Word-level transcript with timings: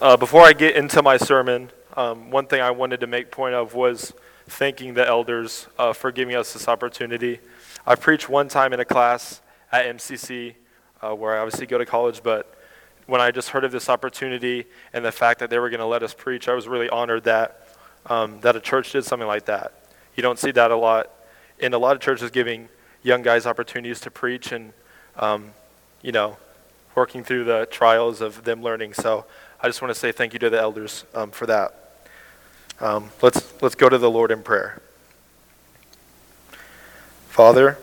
Uh, 0.00 0.16
before 0.16 0.40
I 0.40 0.54
get 0.54 0.76
into 0.76 1.02
my 1.02 1.18
sermon, 1.18 1.70
um, 1.94 2.30
one 2.30 2.46
thing 2.46 2.62
I 2.62 2.70
wanted 2.70 3.00
to 3.00 3.06
make 3.06 3.30
point 3.30 3.54
of 3.54 3.74
was 3.74 4.14
thanking 4.48 4.94
the 4.94 5.06
elders 5.06 5.68
uh, 5.78 5.92
for 5.92 6.10
giving 6.10 6.34
us 6.34 6.54
this 6.54 6.68
opportunity. 6.68 7.38
I 7.86 7.96
preached 7.96 8.26
one 8.26 8.48
time 8.48 8.72
in 8.72 8.80
a 8.80 8.84
class 8.86 9.42
at 9.70 9.84
MCC, 9.84 10.54
uh, 11.02 11.14
where 11.14 11.36
I 11.36 11.40
obviously 11.40 11.66
go 11.66 11.76
to 11.76 11.84
college, 11.84 12.22
but 12.22 12.58
when 13.08 13.20
I 13.20 13.30
just 13.30 13.50
heard 13.50 13.62
of 13.62 13.72
this 13.72 13.90
opportunity 13.90 14.64
and 14.94 15.04
the 15.04 15.12
fact 15.12 15.38
that 15.40 15.50
they 15.50 15.58
were 15.58 15.68
going 15.68 15.80
to 15.80 15.86
let 15.86 16.02
us 16.02 16.14
preach, 16.14 16.48
I 16.48 16.54
was 16.54 16.66
really 16.66 16.88
honored 16.88 17.24
that 17.24 17.68
um, 18.06 18.40
that 18.40 18.56
a 18.56 18.60
church 18.60 18.92
did 18.92 19.04
something 19.04 19.28
like 19.28 19.44
that. 19.44 19.74
You 20.16 20.22
don't 20.22 20.38
see 20.38 20.50
that 20.52 20.70
a 20.70 20.76
lot 20.76 21.10
in 21.58 21.74
a 21.74 21.78
lot 21.78 21.94
of 21.94 22.00
churches 22.00 22.30
giving 22.30 22.70
young 23.02 23.20
guys 23.20 23.44
opportunities 23.44 24.00
to 24.00 24.10
preach 24.10 24.50
and 24.50 24.72
um, 25.16 25.50
you 26.00 26.12
know 26.12 26.38
working 26.94 27.22
through 27.22 27.44
the 27.44 27.68
trials 27.70 28.22
of 28.22 28.44
them 28.44 28.62
learning. 28.62 28.94
So 28.94 29.26
I 29.62 29.68
just 29.68 29.82
want 29.82 29.92
to 29.92 29.98
say 29.98 30.10
thank 30.10 30.32
you 30.32 30.38
to 30.38 30.48
the 30.48 30.58
elders 30.58 31.04
um, 31.14 31.30
for 31.30 31.44
that. 31.46 31.74
Um, 32.80 33.10
let's 33.20 33.52
let's 33.60 33.74
go 33.74 33.90
to 33.90 33.98
the 33.98 34.10
Lord 34.10 34.30
in 34.30 34.42
prayer. 34.42 34.80
Father, 37.28 37.76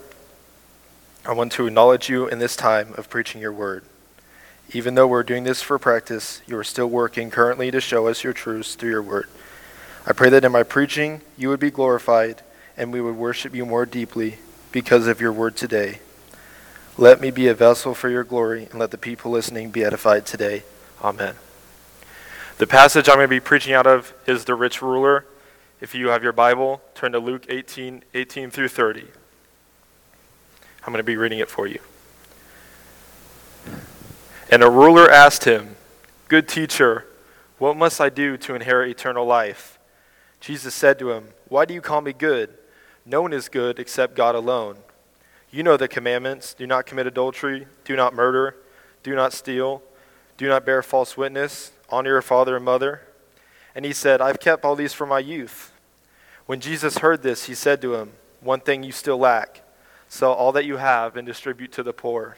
I 1.23 1.33
want 1.33 1.51
to 1.53 1.67
acknowledge 1.67 2.09
you 2.09 2.27
in 2.27 2.39
this 2.39 2.55
time 2.55 2.95
of 2.97 3.09
preaching 3.09 3.41
your 3.41 3.53
word. 3.53 3.83
Even 4.73 4.95
though 4.95 5.07
we're 5.07 5.23
doing 5.23 5.43
this 5.43 5.61
for 5.61 5.77
practice, 5.77 6.41
you 6.47 6.57
are 6.57 6.63
still 6.63 6.87
working 6.87 7.29
currently 7.29 7.69
to 7.69 7.79
show 7.79 8.07
us 8.07 8.23
your 8.23 8.33
truths 8.33 8.75
through 8.75 8.89
your 8.89 9.03
word. 9.03 9.29
I 10.05 10.13
pray 10.13 10.29
that 10.29 10.43
in 10.43 10.51
my 10.51 10.63
preaching, 10.63 11.21
you 11.37 11.49
would 11.49 11.59
be 11.59 11.71
glorified 11.71 12.41
and 12.75 12.91
we 12.91 13.01
would 13.01 13.15
worship 13.15 13.53
you 13.53 13.65
more 13.65 13.85
deeply 13.85 14.37
because 14.71 15.07
of 15.07 15.21
your 15.21 15.31
word 15.31 15.55
today. 15.55 15.99
Let 16.97 17.21
me 17.21 17.29
be 17.29 17.47
a 17.47 17.53
vessel 17.53 17.93
for 17.93 18.09
your 18.09 18.23
glory 18.23 18.67
and 18.71 18.79
let 18.79 18.91
the 18.91 18.97
people 18.97 19.31
listening 19.31 19.69
be 19.69 19.83
edified 19.83 20.25
today. 20.25 20.63
Amen. 21.03 21.35
The 22.57 22.65
passage 22.65 23.07
I'm 23.07 23.17
going 23.17 23.25
to 23.25 23.29
be 23.29 23.39
preaching 23.39 23.73
out 23.73 23.85
of 23.85 24.15
is 24.25 24.45
the 24.45 24.55
rich 24.55 24.81
ruler. 24.81 25.25
If 25.79 25.93
you 25.93 26.07
have 26.07 26.23
your 26.23 26.33
Bible, 26.33 26.81
turn 26.95 27.11
to 27.11 27.19
Luke 27.19 27.45
18 27.49 28.03
18 28.15 28.49
through 28.49 28.69
30. 28.69 29.01
I'm 30.81 30.91
going 30.91 30.97
to 30.97 31.03
be 31.03 31.17
reading 31.17 31.37
it 31.37 31.49
for 31.49 31.67
you. 31.67 31.79
And 34.49 34.63
a 34.63 34.71
ruler 34.71 35.07
asked 35.07 35.43
him, 35.43 35.75
Good 36.29 36.47
teacher, 36.47 37.05
what 37.59 37.77
must 37.77 38.01
I 38.01 38.09
do 38.09 38.37
to 38.37 38.55
inherit 38.55 38.89
eternal 38.89 39.25
life? 39.25 39.77
Jesus 40.39 40.73
said 40.73 40.97
to 40.97 41.11
him, 41.11 41.27
Why 41.49 41.65
do 41.65 41.75
you 41.75 41.81
call 41.81 42.01
me 42.01 42.11
good? 42.11 42.57
No 43.05 43.21
one 43.21 43.33
is 43.33 43.49
good 43.49 43.77
except 43.77 44.15
God 44.15 44.33
alone. 44.33 44.77
You 45.51 45.61
know 45.61 45.77
the 45.77 45.87
commandments 45.87 46.55
do 46.55 46.65
not 46.65 46.87
commit 46.87 47.05
adultery, 47.05 47.67
do 47.85 47.95
not 47.95 48.15
murder, 48.15 48.55
do 49.03 49.13
not 49.13 49.31
steal, 49.31 49.83
do 50.37 50.47
not 50.47 50.65
bear 50.65 50.81
false 50.81 51.15
witness, 51.15 51.71
honor 51.89 52.11
your 52.11 52.21
father 52.21 52.55
and 52.55 52.65
mother. 52.65 53.01
And 53.75 53.85
he 53.85 53.93
said, 53.93 54.21
I've 54.21 54.39
kept 54.39 54.65
all 54.65 54.75
these 54.75 54.93
from 54.93 55.09
my 55.09 55.19
youth. 55.19 55.71
When 56.45 56.59
Jesus 56.59 56.99
heard 56.99 57.23
this, 57.23 57.45
he 57.45 57.53
said 57.53 57.81
to 57.81 57.95
him, 57.95 58.13
One 58.41 58.59
thing 58.59 58.83
you 58.83 58.91
still 58.91 59.17
lack 59.17 59.63
sell 60.09 60.31
all 60.31 60.53
that 60.53 60.65
you 60.65 60.77
have 60.77 61.17
and 61.17 61.27
distribute 61.27 61.71
to 61.73 61.83
the 61.83 61.91
poor 61.93 62.37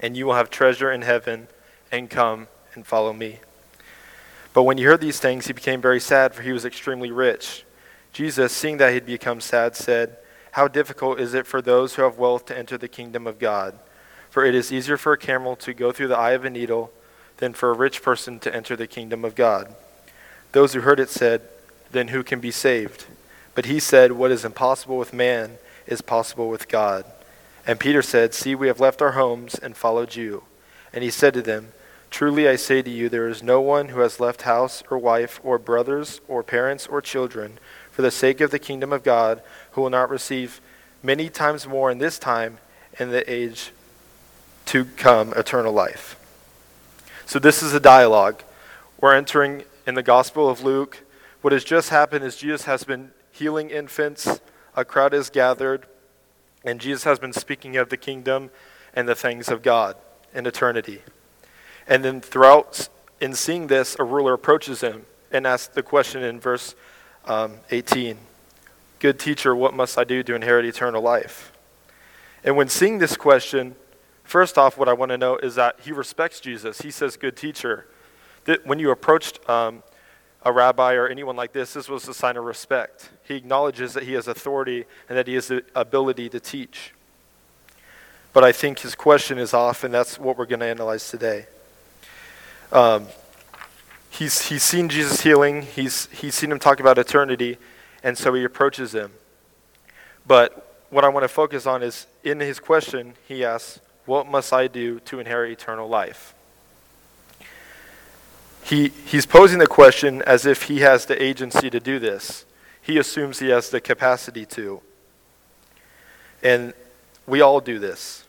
and 0.00 0.16
you 0.16 0.26
will 0.26 0.34
have 0.34 0.50
treasure 0.50 0.90
in 0.90 1.02
heaven, 1.02 1.48
and 1.90 2.10
come 2.10 2.48
and 2.74 2.86
follow 2.86 3.12
me. 3.12 3.40
But 4.52 4.62
when 4.64 4.78
he 4.78 4.84
heard 4.84 5.00
these 5.00 5.20
things, 5.20 5.46
he 5.46 5.52
became 5.52 5.80
very 5.80 6.00
sad, 6.00 6.34
for 6.34 6.42
he 6.42 6.52
was 6.52 6.64
extremely 6.64 7.10
rich. 7.10 7.64
Jesus, 8.12 8.52
seeing 8.52 8.76
that 8.78 8.88
he 8.88 8.94
had 8.94 9.06
become 9.06 9.40
sad, 9.40 9.76
said, 9.76 10.18
How 10.52 10.68
difficult 10.68 11.20
is 11.20 11.34
it 11.34 11.46
for 11.46 11.62
those 11.62 11.94
who 11.94 12.02
have 12.02 12.18
wealth 12.18 12.46
to 12.46 12.58
enter 12.58 12.78
the 12.78 12.88
kingdom 12.88 13.26
of 13.26 13.38
God? 13.38 13.78
For 14.30 14.44
it 14.44 14.54
is 14.54 14.72
easier 14.72 14.96
for 14.96 15.12
a 15.12 15.18
camel 15.18 15.56
to 15.56 15.74
go 15.74 15.92
through 15.92 16.08
the 16.08 16.18
eye 16.18 16.32
of 16.32 16.44
a 16.44 16.50
needle 16.50 16.92
than 17.38 17.54
for 17.54 17.70
a 17.70 17.76
rich 17.76 18.02
person 18.02 18.38
to 18.40 18.54
enter 18.54 18.76
the 18.76 18.86
kingdom 18.86 19.24
of 19.24 19.34
God. 19.34 19.74
Those 20.52 20.74
who 20.74 20.80
heard 20.80 21.00
it 21.00 21.10
said, 21.10 21.42
Then 21.90 22.08
who 22.08 22.22
can 22.22 22.40
be 22.40 22.50
saved? 22.50 23.06
But 23.54 23.66
he 23.66 23.80
said, 23.80 24.12
What 24.12 24.30
is 24.30 24.44
impossible 24.44 24.98
with 24.98 25.12
man 25.12 25.58
is 25.86 26.00
possible 26.00 26.48
with 26.48 26.68
God. 26.68 27.04
And 27.66 27.80
Peter 27.80 28.02
said, 28.02 28.34
See, 28.34 28.54
we 28.54 28.68
have 28.68 28.80
left 28.80 29.02
our 29.02 29.12
homes 29.12 29.54
and 29.56 29.76
followed 29.76 30.14
you. 30.14 30.44
And 30.92 31.02
he 31.02 31.10
said 31.10 31.34
to 31.34 31.42
them, 31.42 31.72
Truly 32.10 32.48
I 32.48 32.56
say 32.56 32.82
to 32.82 32.90
you, 32.90 33.08
there 33.08 33.28
is 33.28 33.42
no 33.42 33.60
one 33.60 33.88
who 33.88 34.00
has 34.00 34.20
left 34.20 34.42
house 34.42 34.82
or 34.90 34.98
wife 34.98 35.40
or 35.44 35.58
brothers 35.58 36.20
or 36.26 36.42
parents 36.42 36.86
or 36.86 37.02
children 37.02 37.58
for 37.90 38.02
the 38.02 38.10
sake 38.10 38.40
of 38.40 38.50
the 38.50 38.58
kingdom 38.58 38.92
of 38.92 39.02
God 39.02 39.42
who 39.72 39.82
will 39.82 39.90
not 39.90 40.08
receive 40.08 40.60
many 41.02 41.28
times 41.28 41.66
more 41.66 41.90
in 41.90 41.98
this 41.98 42.18
time 42.18 42.58
in 42.98 43.10
the 43.10 43.30
age 43.30 43.72
to 44.66 44.84
come 44.84 45.32
eternal 45.34 45.72
life. 45.72 46.17
So 47.28 47.38
this 47.38 47.62
is 47.62 47.74
a 47.74 47.78
dialogue. 47.78 48.42
We're 49.02 49.14
entering 49.14 49.64
in 49.86 49.94
the 49.94 50.02
Gospel 50.02 50.48
of 50.48 50.62
Luke. 50.62 51.04
What 51.42 51.52
has 51.52 51.62
just 51.62 51.90
happened 51.90 52.24
is 52.24 52.36
Jesus 52.36 52.64
has 52.64 52.84
been 52.84 53.10
healing 53.30 53.68
infants. 53.68 54.40
A 54.74 54.82
crowd 54.82 55.12
is 55.12 55.28
gathered. 55.28 55.84
And 56.64 56.80
Jesus 56.80 57.04
has 57.04 57.18
been 57.18 57.34
speaking 57.34 57.76
of 57.76 57.90
the 57.90 57.98
kingdom 57.98 58.48
and 58.94 59.06
the 59.06 59.14
things 59.14 59.50
of 59.50 59.60
God 59.60 59.96
in 60.32 60.46
eternity. 60.46 61.02
And 61.86 62.02
then 62.02 62.22
throughout, 62.22 62.88
in 63.20 63.34
seeing 63.34 63.66
this, 63.66 63.94
a 63.98 64.04
ruler 64.04 64.32
approaches 64.32 64.80
him 64.80 65.04
and 65.30 65.46
asks 65.46 65.74
the 65.74 65.82
question 65.82 66.22
in 66.22 66.40
verse 66.40 66.74
um, 67.26 67.56
18 67.70 68.16
Good 69.00 69.18
teacher, 69.18 69.54
what 69.54 69.74
must 69.74 69.98
I 69.98 70.04
do 70.04 70.22
to 70.22 70.34
inherit 70.34 70.64
eternal 70.64 71.02
life? 71.02 71.52
And 72.42 72.56
when 72.56 72.68
seeing 72.68 72.96
this 72.96 73.18
question, 73.18 73.76
first 74.28 74.58
off, 74.58 74.76
what 74.76 74.88
I 74.88 74.92
want 74.92 75.10
to 75.10 75.18
know 75.18 75.36
is 75.36 75.54
that 75.56 75.80
he 75.80 75.90
respects 75.90 76.38
Jesus. 76.38 76.82
He 76.82 76.90
says, 76.90 77.16
Good 77.16 77.36
teacher. 77.36 77.86
That 78.44 78.66
when 78.66 78.78
you 78.78 78.90
approached 78.90 79.40
um, 79.48 79.82
a 80.42 80.52
rabbi 80.52 80.94
or 80.94 81.08
anyone 81.08 81.36
like 81.36 81.52
this, 81.52 81.72
this 81.72 81.88
was 81.88 82.06
a 82.08 82.14
sign 82.14 82.36
of 82.36 82.44
respect. 82.44 83.10
He 83.24 83.34
acknowledges 83.34 83.94
that 83.94 84.04
he 84.04 84.12
has 84.12 84.28
authority 84.28 84.84
and 85.08 85.18
that 85.18 85.26
he 85.26 85.34
has 85.34 85.48
the 85.48 85.64
ability 85.74 86.28
to 86.30 86.40
teach. 86.40 86.92
But 88.32 88.44
I 88.44 88.52
think 88.52 88.80
his 88.80 88.94
question 88.94 89.38
is 89.38 89.52
off, 89.52 89.82
and 89.84 89.92
that's 89.92 90.18
what 90.18 90.38
we're 90.38 90.46
going 90.46 90.60
to 90.60 90.66
analyze 90.66 91.10
today. 91.10 91.46
Um, 92.70 93.06
he's, 94.10 94.48
he's 94.48 94.62
seen 94.62 94.88
Jesus 94.88 95.22
healing, 95.22 95.62
he's, 95.62 96.06
he's 96.12 96.34
seen 96.34 96.52
him 96.52 96.58
talk 96.58 96.80
about 96.80 96.98
eternity, 96.98 97.58
and 98.02 98.16
so 98.16 98.34
he 98.34 98.44
approaches 98.44 98.94
him. 98.94 99.12
But 100.26 100.84
what 100.90 101.04
I 101.04 101.08
want 101.08 101.24
to 101.24 101.28
focus 101.28 101.66
on 101.66 101.82
is 101.82 102.06
in 102.22 102.40
his 102.40 102.60
question, 102.60 103.14
he 103.26 103.44
asks, 103.44 103.80
What 104.08 104.26
must 104.26 104.54
I 104.54 104.68
do 104.68 105.00
to 105.00 105.20
inherit 105.20 105.52
eternal 105.52 105.86
life? 105.86 106.34
He, 108.64 108.88
he's 109.04 109.26
posing 109.26 109.58
the 109.58 109.66
question 109.66 110.22
as 110.22 110.46
if 110.46 110.62
he 110.62 110.80
has 110.80 111.04
the 111.04 111.22
agency 111.22 111.68
to 111.68 111.78
do 111.78 111.98
this. 111.98 112.46
He 112.80 112.96
assumes 112.96 113.38
he 113.38 113.50
has 113.50 113.68
the 113.68 113.82
capacity 113.82 114.46
to. 114.46 114.80
And 116.42 116.72
we 117.26 117.42
all 117.42 117.60
do 117.60 117.78
this. 117.78 118.24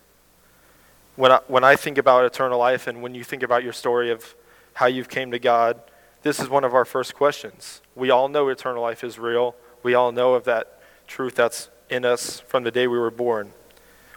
When 1.16 1.32
I, 1.32 1.40
when 1.48 1.64
I 1.64 1.78
think 1.78 1.98
about 1.98 2.26
eternal 2.26 2.60
life 2.60 2.86
and 2.86 3.02
when 3.02 3.16
you 3.16 3.24
think 3.24 3.42
about 3.42 3.64
your 3.64 3.72
story 3.72 4.12
of 4.12 4.36
how 4.74 4.88
you've 4.88 5.08
came 5.08 5.32
to 5.32 5.40
God, 5.40 5.80
this 6.24 6.42
is 6.42 6.50
one 6.50 6.66
of 6.66 6.74
our 6.74 6.84
first 6.84 7.16
questions. 7.16 7.80
We 7.96 8.10
all 8.10 8.28
know 8.28 8.50
eternal 8.50 8.82
life 8.82 9.02
is 9.02 9.18
real. 9.18 9.56
We 9.82 9.94
all 9.94 10.12
know 10.12 10.34
of 10.34 10.44
that 10.44 10.82
truth 11.08 11.36
that's 11.36 11.70
in 11.90 12.04
us 12.04 12.42
from 12.42 12.64
the 12.64 12.72
day 12.72 12.86
we 12.86 13.00
were 13.00 13.10
born. 13.10 13.54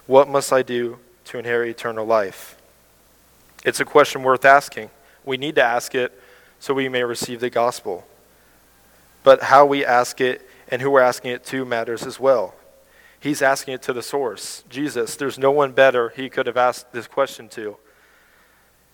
What 0.07 0.27
must 0.27 0.51
I 0.51 0.61
do 0.61 0.99
to 1.25 1.37
inherit 1.37 1.69
eternal 1.69 2.05
life? 2.05 2.57
It's 3.65 3.79
a 3.79 3.85
question 3.85 4.23
worth 4.23 4.45
asking. 4.45 4.89
We 5.25 5.37
need 5.37 5.55
to 5.55 5.63
ask 5.63 5.95
it 5.95 6.19
so 6.59 6.73
we 6.73 6.89
may 6.89 7.03
receive 7.03 7.39
the 7.39 7.49
gospel. 7.49 8.05
But 9.23 9.43
how 9.43 9.65
we 9.65 9.85
ask 9.85 10.19
it 10.19 10.47
and 10.69 10.81
who 10.81 10.91
we're 10.91 11.01
asking 11.01 11.31
it 11.31 11.45
to 11.45 11.65
matters 11.65 12.05
as 12.05 12.19
well. 12.19 12.55
He's 13.19 13.41
asking 13.41 13.75
it 13.75 13.81
to 13.83 13.93
the 13.93 14.01
source, 14.01 14.63
Jesus. 14.69 15.15
There's 15.15 15.37
no 15.37 15.51
one 15.51 15.71
better 15.71 16.09
he 16.09 16.29
could 16.29 16.45
have 16.45 16.57
asked 16.57 16.91
this 16.91 17.07
question 17.07 17.47
to. 17.49 17.77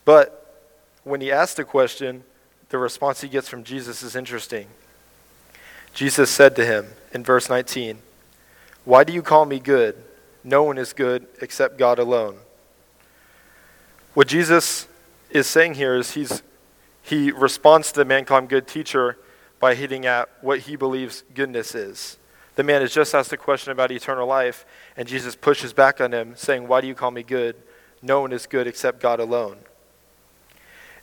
But 0.05 0.67
when 1.03 1.21
he 1.21 1.31
asked 1.31 1.57
the 1.57 1.63
question, 1.63 2.23
the 2.69 2.77
response 2.77 3.21
he 3.21 3.27
gets 3.27 3.49
from 3.49 3.63
Jesus 3.63 4.03
is 4.03 4.15
interesting. 4.15 4.67
Jesus 5.93 6.29
said 6.29 6.55
to 6.55 6.65
him 6.65 6.87
in 7.11 7.23
verse 7.23 7.49
19, 7.49 7.99
Why 8.85 9.03
do 9.03 9.13
you 9.13 9.23
call 9.23 9.45
me 9.45 9.59
good? 9.59 9.95
No 10.43 10.63
one 10.63 10.77
is 10.77 10.93
good 10.93 11.27
except 11.41 11.77
God 11.77 11.99
alone. 11.99 12.37
What 14.13 14.27
Jesus 14.27 14.87
is 15.29 15.47
saying 15.47 15.75
here 15.75 15.95
is 15.95 16.11
he's, 16.11 16.43
he 17.01 17.31
responds 17.31 17.91
to 17.91 17.99
the 17.99 18.05
man 18.05 18.25
called 18.25 18.49
good 18.49 18.67
teacher 18.67 19.17
by 19.59 19.75
hitting 19.75 20.05
at 20.05 20.29
what 20.41 20.59
he 20.59 20.75
believes 20.75 21.23
goodness 21.33 21.75
is. 21.75 22.17
The 22.55 22.63
man 22.63 22.81
has 22.81 22.93
just 22.93 23.13
asked 23.13 23.31
a 23.31 23.37
question 23.37 23.71
about 23.71 23.91
eternal 23.91 24.27
life, 24.27 24.65
and 24.97 25.07
Jesus 25.07 25.35
pushes 25.35 25.71
back 25.71 26.01
on 26.01 26.13
him, 26.13 26.33
saying, 26.35 26.67
Why 26.67 26.81
do 26.81 26.87
you 26.87 26.95
call 26.95 27.11
me 27.11 27.23
good? 27.23 27.55
No 28.01 28.21
one 28.21 28.33
is 28.33 28.47
good 28.47 28.67
except 28.67 28.99
God 29.01 29.19
alone. 29.19 29.57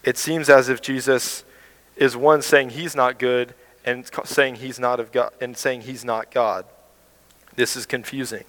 It 0.02 0.18
seems 0.18 0.48
as 0.48 0.68
if 0.68 0.80
Jesus 0.80 1.44
is 1.96 2.16
one 2.16 2.42
saying 2.42 2.70
he's 2.70 2.94
not 2.94 3.18
good 3.18 3.54
and 3.84 4.08
saying 4.24 4.56
he's 4.56 4.78
not 4.78 5.00
of 5.00 5.12
God 5.12 5.32
and 5.40 5.56
saying 5.56 5.82
he's 5.82 6.04
not 6.04 6.30
God. 6.30 6.64
This 7.54 7.76
is 7.76 7.86
confusing. 7.86 8.44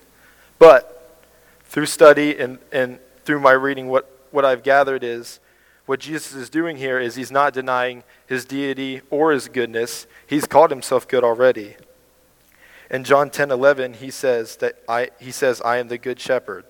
But 0.60 1.20
through 1.66 1.86
study 1.86 2.38
and, 2.38 2.60
and 2.72 3.00
through 3.24 3.40
my 3.40 3.52
reading, 3.52 3.88
what 3.88 4.14
what 4.32 4.46
I've 4.46 4.64
gathered 4.64 5.04
is 5.04 5.40
what 5.86 6.00
Jesus 6.00 6.34
is 6.34 6.50
doing 6.50 6.78
here 6.78 7.00
is 7.00 7.16
he's 7.16 7.32
not 7.32 7.54
denying 7.54 8.04
his 8.26 8.46
deity 8.46 9.02
or 9.10 9.32
his 9.32 9.48
goodness. 9.48 10.06
He's 10.26 10.46
called 10.46 10.70
himself 10.70 11.08
good 11.08 11.24
already. 11.24 11.76
In 12.92 13.04
John 13.04 13.30
10 13.30 13.52
11, 13.52 13.96
he 13.96 14.12
says 14.12 14.58
that 14.58 14.76
I, 14.88 15.10
he 15.20 15.32
says, 15.32 15.62
I 15.62 15.78
am 15.78 15.88
the 15.88 15.98
good 15.98 16.20
shepherd. 16.20 16.66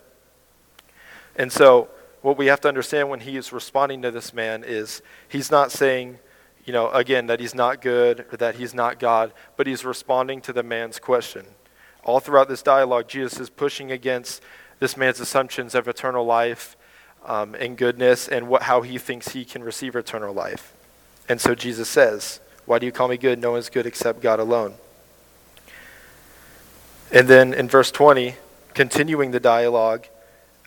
And 1.36 1.52
so, 1.52 1.90
what 2.22 2.38
we 2.38 2.48
have 2.48 2.62
to 2.62 2.68
understand 2.68 3.10
when 3.10 3.22
he 3.22 3.38
is 3.38 3.52
responding 3.52 4.02
to 4.02 4.12
this 4.12 4.34
man 4.34 4.64
is 4.64 5.02
he's 5.28 5.52
not 5.52 5.72
saying, 5.72 6.20
you 6.66 6.74
know, 6.74 6.90
again, 6.92 7.28
that 7.28 7.40
he's 7.40 7.56
not 7.56 7.82
good 7.82 8.26
or 8.32 8.38
that 8.38 8.56
he's 8.56 8.74
not 8.74 9.00
God, 9.00 9.34
but 9.56 9.68
he's 9.68 9.86
responding 9.86 10.42
to 10.42 10.54
the 10.54 10.64
man's 10.64 11.00
question. 11.00 11.46
All 12.04 12.20
throughout 12.20 12.48
this 12.48 12.62
dialogue, 12.62 13.08
Jesus 13.08 13.40
is 13.40 13.50
pushing 13.50 13.92
against 13.92 14.42
this 14.80 14.96
man's 14.96 15.20
assumptions 15.20 15.76
of 15.76 15.88
eternal 15.88 16.26
life 16.26 16.78
um, 17.26 17.56
and 17.56 17.78
goodness 17.78 18.28
and 18.28 18.48
what, 18.48 18.64
how 18.64 18.82
he 18.82 18.98
thinks 18.98 19.30
he 19.30 19.44
can 19.44 19.64
receive 19.64 19.96
eternal 19.96 20.34
life. 20.34 20.74
And 21.28 21.42
so 21.42 21.56
Jesus 21.56 21.90
says, 21.90 22.40
Why 22.66 22.80
do 22.80 22.86
you 22.86 22.92
call 22.92 23.08
me 23.08 23.18
good? 23.18 23.40
No 23.40 23.52
one's 23.52 23.70
good 23.70 23.86
except 23.86 24.22
God 24.22 24.40
alone. 24.40 24.76
And 27.12 27.28
then 27.28 27.54
in 27.54 27.68
verse 27.70 27.92
20, 27.92 28.36
continuing 28.74 29.32
the 29.32 29.40
dialogue, 29.40 30.08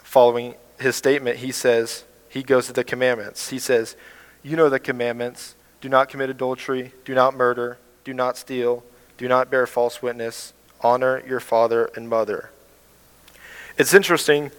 following 0.03 0.55
his 0.79 0.97
statement, 0.97 1.39
he 1.39 1.53
says, 1.53 2.05
he 2.31 2.45
goes 2.45 2.69
to 2.69 2.73
the 2.73 2.85
commandments. 2.85 3.51
He 3.51 3.59
says, 3.59 3.97
You 4.43 4.57
know 4.57 4.71
the 4.71 4.79
commandments 4.79 5.57
do 5.81 5.89
not 5.89 6.09
commit 6.09 6.31
adultery, 6.31 6.93
do 7.05 7.13
not 7.13 7.35
murder, 7.35 7.79
do 8.05 8.15
not 8.15 8.39
steal, 8.39 8.85
do 9.19 9.29
not 9.29 9.51
bear 9.51 9.67
false 9.67 10.01
witness, 10.01 10.55
honor 10.83 11.23
your 11.27 11.41
father 11.41 11.91
and 11.95 12.09
mother. 12.09 12.51
It's 13.79 13.95
interesting 13.95 14.51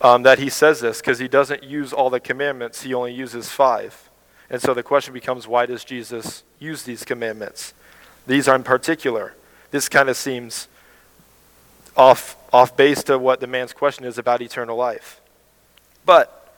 um, 0.00 0.22
that 0.22 0.38
he 0.38 0.50
says 0.50 0.80
this 0.80 1.00
because 1.00 1.18
he 1.18 1.28
doesn't 1.28 1.62
use 1.62 1.92
all 1.92 2.10
the 2.10 2.20
commandments, 2.20 2.82
he 2.82 2.94
only 2.94 3.12
uses 3.12 3.50
five. 3.50 4.10
And 4.50 4.60
so 4.60 4.74
the 4.74 4.82
question 4.82 5.14
becomes 5.14 5.46
why 5.46 5.66
does 5.66 5.84
Jesus 5.84 6.42
use 6.58 6.82
these 6.82 7.04
commandments? 7.04 7.74
These 8.26 8.48
are 8.48 8.56
in 8.56 8.62
particular. 8.62 9.34
This 9.70 9.88
kind 9.88 10.08
of 10.08 10.16
seems 10.16 10.68
off, 11.96 12.36
off 12.52 12.76
base 12.76 13.02
to 13.04 13.18
what 13.18 13.40
the 13.40 13.46
man's 13.46 13.72
question 13.72 14.04
is 14.04 14.18
about 14.18 14.42
eternal 14.42 14.76
life. 14.76 15.20
But 16.04 16.54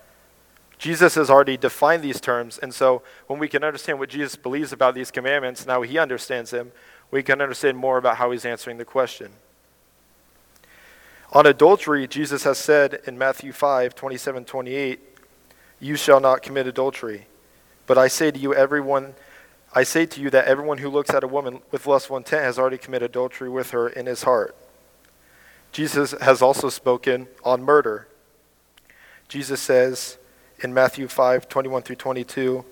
Jesus 0.79 1.15
has 1.15 1.31
already 1.31 1.57
defined 1.57 2.03
these 2.03 2.21
terms, 2.21 2.59
and 2.59 2.75
so 2.75 3.03
when 3.27 3.39
we 3.39 3.49
can 3.49 3.65
understand 3.65 3.99
what 3.99 4.11
Jesus 4.11 4.37
believes 4.37 4.73
about 4.73 4.95
these 4.95 5.11
commandments, 5.11 5.67
now 5.67 5.83
he 5.83 5.99
understands 5.99 6.51
them, 6.51 6.73
we 7.11 7.23
can 7.23 7.41
understand 7.41 7.79
more 7.79 7.99
about 7.99 8.17
how 8.17 8.31
he's 8.31 8.45
answering 8.45 8.79
the 8.79 8.85
question. 8.85 9.33
On 11.33 11.47
adultery, 11.47 12.07
Jesus 12.07 12.45
has 12.45 12.59
said 12.59 13.01
in 13.07 13.19
Matthew 13.19 13.53
5 13.53 13.95
27 13.95 14.45
28, 14.45 15.01
You 15.81 15.97
shall 15.97 16.21
not 16.21 16.43
commit 16.43 16.67
adultery. 16.67 17.27
But 17.87 17.99
I 17.99 18.09
say 18.09 18.31
to 18.31 18.39
you, 18.39 18.55
everyone, 18.55 19.15
I 19.73 19.83
say 19.83 20.07
to 20.07 20.21
you 20.21 20.31
that 20.31 20.47
everyone 20.47 20.79
who 20.79 20.89
looks 20.89 21.11
at 21.11 21.23
a 21.23 21.29
woman 21.29 21.61
with 21.71 21.87
lustful 21.87 22.17
intent 22.17 22.45
has 22.45 22.59
already 22.59 22.79
committed 22.79 23.11
adultery 23.11 23.49
with 23.49 23.71
her 23.71 23.89
in 23.89 24.07
his 24.07 24.23
heart. 24.23 24.57
Jesus 25.73 26.13
has 26.13 26.41
also 26.43 26.69
spoken 26.69 27.29
on 27.45 27.63
murder. 27.63 28.09
Jesus 29.29 29.61
says 29.61 30.17
in 30.61 30.73
Matthew 30.73 31.09
5 31.09 31.49
21 31.49 31.83
through 31.83 31.97
22, 31.97 32.65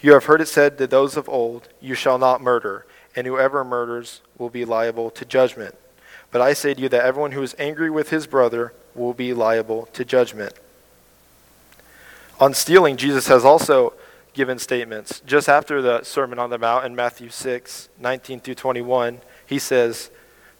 You 0.00 0.12
have 0.12 0.26
heard 0.26 0.40
it 0.40 0.46
said 0.46 0.78
to 0.78 0.86
those 0.86 1.16
of 1.16 1.28
old, 1.28 1.68
You 1.80 1.94
shall 1.94 2.18
not 2.18 2.40
murder, 2.40 2.86
and 3.16 3.26
whoever 3.26 3.64
murders 3.64 4.20
will 4.38 4.50
be 4.50 4.64
liable 4.64 5.10
to 5.10 5.24
judgment. 5.24 5.74
But 6.30 6.40
I 6.40 6.52
say 6.52 6.74
to 6.74 6.80
you 6.80 6.88
that 6.88 7.04
everyone 7.04 7.32
who 7.32 7.42
is 7.42 7.56
angry 7.58 7.90
with 7.90 8.10
his 8.10 8.26
brother 8.26 8.72
will 8.94 9.14
be 9.14 9.34
liable 9.34 9.86
to 9.92 10.04
judgment. 10.04 10.54
On 12.38 12.54
stealing, 12.54 12.96
Jesus 12.96 13.26
has 13.26 13.44
also 13.44 13.92
given 14.32 14.58
statements. 14.58 15.20
Just 15.26 15.48
after 15.48 15.82
the 15.82 16.02
Sermon 16.02 16.38
on 16.38 16.50
the 16.50 16.58
Mount 16.58 16.86
in 16.86 16.94
Matthew 16.94 17.28
6 17.28 17.88
19 17.98 18.40
through 18.40 18.54
21, 18.54 19.20
he 19.44 19.58
says, 19.58 20.10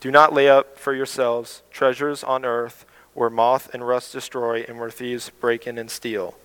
Do 0.00 0.11
not 0.11 0.32
lay 0.32 0.49
up 0.49 0.79
for 0.79 0.94
yourselves 0.94 1.62
treasures 1.70 2.25
on 2.25 2.44
earth 2.44 2.85
where 3.14 3.31
moth 3.31 3.73
and 3.73 3.87
rust 3.87 4.12
destroy 4.12 4.64
and 4.69 4.79
where 4.79 4.91
thieves 4.91 5.31
break 5.31 5.67
in 5.67 5.79
and 5.79 5.91
steal. 5.91 6.37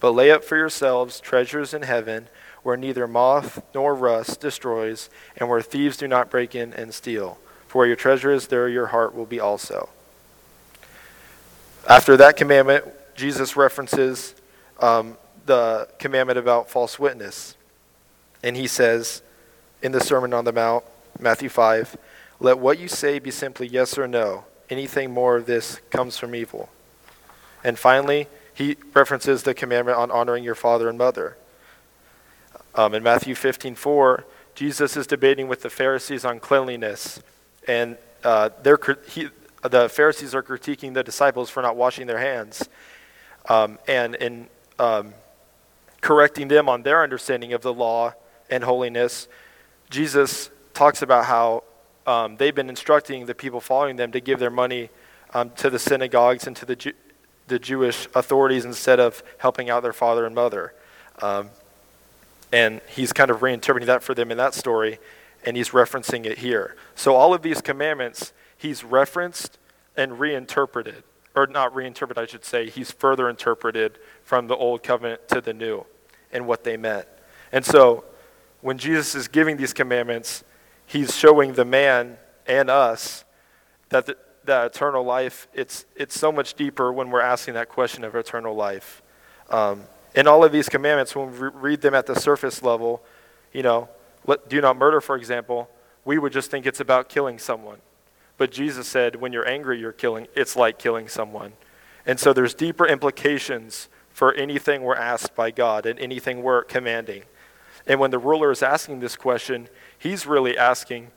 But 0.00 0.12
lay 0.12 0.30
up 0.30 0.44
for 0.44 0.56
yourselves 0.56 1.20
treasures 1.20 1.74
in 1.74 1.82
heaven 1.82 2.28
where 2.62 2.76
neither 2.76 3.06
moth 3.06 3.62
nor 3.74 3.94
rust 3.94 4.40
destroys 4.40 5.10
and 5.36 5.48
where 5.48 5.62
thieves 5.62 5.96
do 5.96 6.08
not 6.08 6.30
break 6.30 6.54
in 6.54 6.72
and 6.72 6.92
steal. 6.92 7.38
For 7.66 7.78
where 7.78 7.86
your 7.86 7.96
treasure 7.96 8.30
is, 8.30 8.48
there 8.48 8.68
your 8.68 8.86
heart 8.86 9.14
will 9.14 9.26
be 9.26 9.40
also. 9.40 9.88
After 11.88 12.16
that 12.16 12.36
commandment, 12.36 12.84
Jesus 13.14 13.56
references 13.56 14.34
um, 14.80 15.16
the 15.46 15.88
commandment 15.98 16.38
about 16.38 16.70
false 16.70 16.98
witness. 16.98 17.56
And 18.42 18.56
he 18.56 18.66
says 18.66 19.22
in 19.82 19.92
the 19.92 20.00
Sermon 20.00 20.32
on 20.32 20.44
the 20.44 20.52
Mount, 20.52 20.84
Matthew 21.18 21.48
5, 21.48 21.96
let 22.40 22.58
what 22.58 22.78
you 22.78 22.88
say 22.88 23.18
be 23.18 23.30
simply 23.30 23.66
yes 23.66 23.98
or 23.98 24.06
no. 24.06 24.44
Anything 24.70 25.12
more 25.12 25.36
of 25.36 25.46
this 25.46 25.80
comes 25.90 26.18
from 26.18 26.34
evil. 26.34 26.68
And 27.64 27.78
finally, 27.78 28.28
he 28.54 28.76
references 28.94 29.42
the 29.42 29.54
commandment 29.54 29.98
on 29.98 30.10
honoring 30.10 30.44
your 30.44 30.54
father 30.54 30.88
and 30.88 30.98
mother. 30.98 31.36
Um, 32.74 32.94
in 32.94 33.02
Matthew 33.02 33.34
15 33.34 33.74
4, 33.74 34.24
Jesus 34.54 34.96
is 34.96 35.06
debating 35.06 35.48
with 35.48 35.62
the 35.62 35.70
Pharisees 35.70 36.24
on 36.24 36.40
cleanliness 36.40 37.20
and 37.68 37.98
uh, 38.24 38.48
he, 39.08 39.28
the 39.62 39.88
Pharisees 39.88 40.34
are 40.34 40.42
critiquing 40.42 40.94
the 40.94 41.04
disciples 41.04 41.50
for 41.50 41.62
not 41.62 41.76
washing 41.76 42.06
their 42.06 42.18
hands, 42.18 42.68
um, 43.48 43.78
and 43.86 44.14
in 44.16 44.48
um, 44.78 45.12
correcting 46.00 46.48
them 46.48 46.68
on 46.68 46.82
their 46.82 47.02
understanding 47.02 47.52
of 47.52 47.62
the 47.62 47.72
law 47.72 48.14
and 48.50 48.64
holiness, 48.64 49.28
Jesus 49.90 50.50
talks 50.72 51.02
about 51.02 51.26
how 51.26 51.64
um, 52.06 52.36
they've 52.36 52.54
been 52.54 52.70
instructing 52.70 53.26
the 53.26 53.34
people 53.34 53.60
following 53.60 53.96
them 53.96 54.12
to 54.12 54.20
give 54.20 54.38
their 54.38 54.50
money 54.50 54.88
um, 55.34 55.50
to 55.50 55.68
the 55.68 55.78
synagogues 55.78 56.46
and 56.46 56.56
to 56.56 56.64
the, 56.64 56.76
Ju- 56.76 56.94
the 57.48 57.58
Jewish 57.58 58.08
authorities 58.14 58.64
instead 58.64 58.98
of 58.98 59.22
helping 59.38 59.68
out 59.68 59.82
their 59.82 59.92
father 59.92 60.24
and 60.24 60.34
mother. 60.34 60.72
And 62.52 62.80
he's 62.88 63.12
kind 63.12 63.30
of 63.30 63.40
reinterpreting 63.40 63.86
that 63.86 64.02
for 64.02 64.14
them 64.14 64.30
in 64.30 64.38
that 64.38 64.54
story 64.54 64.98
and 65.44 65.56
he's 65.56 65.70
referencing 65.70 66.26
it 66.26 66.38
here. 66.38 66.76
So 66.94 67.14
all 67.14 67.32
of 67.34 67.42
these 67.42 67.60
commandments, 67.60 68.32
he's 68.56 68.84
referenced 68.84 69.58
and 69.96 70.18
reinterpreted, 70.18 71.04
or 71.34 71.46
not 71.46 71.74
reinterpreted, 71.74 72.22
I 72.22 72.26
should 72.26 72.44
say, 72.44 72.68
he's 72.68 72.90
further 72.90 73.28
interpreted 73.28 73.98
from 74.22 74.46
the 74.48 74.56
old 74.56 74.82
covenant 74.82 75.28
to 75.28 75.40
the 75.40 75.52
new 75.52 75.84
and 76.32 76.46
what 76.46 76.64
they 76.64 76.76
meant. 76.76 77.06
And 77.52 77.64
so 77.64 78.04
when 78.60 78.78
Jesus 78.78 79.14
is 79.14 79.28
giving 79.28 79.56
these 79.56 79.72
commandments, 79.72 80.44
he's 80.86 81.16
showing 81.16 81.54
the 81.54 81.64
man 81.64 82.18
and 82.46 82.68
us 82.68 83.24
that 83.90 84.06
the, 84.06 84.16
that 84.44 84.66
eternal 84.66 85.04
life, 85.04 85.48
it's, 85.54 85.84
it's 85.96 86.18
so 86.18 86.32
much 86.32 86.54
deeper 86.54 86.92
when 86.92 87.10
we're 87.10 87.20
asking 87.20 87.54
that 87.54 87.68
question 87.68 88.04
of 88.04 88.14
eternal 88.14 88.54
life. 88.54 89.02
Um, 89.50 89.84
and 90.18 90.26
all 90.26 90.42
of 90.42 90.50
these 90.50 90.68
commandments, 90.68 91.14
when 91.14 91.30
we 91.30 91.46
read 91.46 91.80
them 91.80 91.94
at 91.94 92.06
the 92.06 92.16
surface 92.16 92.60
level, 92.60 93.04
you 93.52 93.62
know, 93.62 93.88
let, 94.26 94.48
do 94.48 94.60
not 94.60 94.76
murder, 94.76 95.00
for 95.00 95.14
example, 95.14 95.70
we 96.04 96.18
would 96.18 96.32
just 96.32 96.50
think 96.50 96.66
it's 96.66 96.80
about 96.80 97.08
killing 97.08 97.38
someone. 97.38 97.78
But 98.36 98.50
Jesus 98.50 98.88
said, 98.88 99.14
when 99.14 99.32
you're 99.32 99.46
angry, 99.48 99.78
you're 99.78 99.92
killing, 99.92 100.26
it's 100.34 100.56
like 100.56 100.76
killing 100.76 101.06
someone. 101.06 101.52
And 102.04 102.18
so 102.18 102.32
there's 102.32 102.52
deeper 102.52 102.84
implications 102.84 103.88
for 104.10 104.34
anything 104.34 104.82
we're 104.82 104.96
asked 104.96 105.36
by 105.36 105.52
God 105.52 105.86
and 105.86 106.00
anything 106.00 106.42
we're 106.42 106.64
commanding. 106.64 107.22
And 107.86 108.00
when 108.00 108.10
the 108.10 108.18
ruler 108.18 108.50
is 108.50 108.60
asking 108.60 108.98
this 108.98 109.14
question, 109.14 109.68
he's 109.96 110.26
really 110.26 110.58
asking 110.58 111.12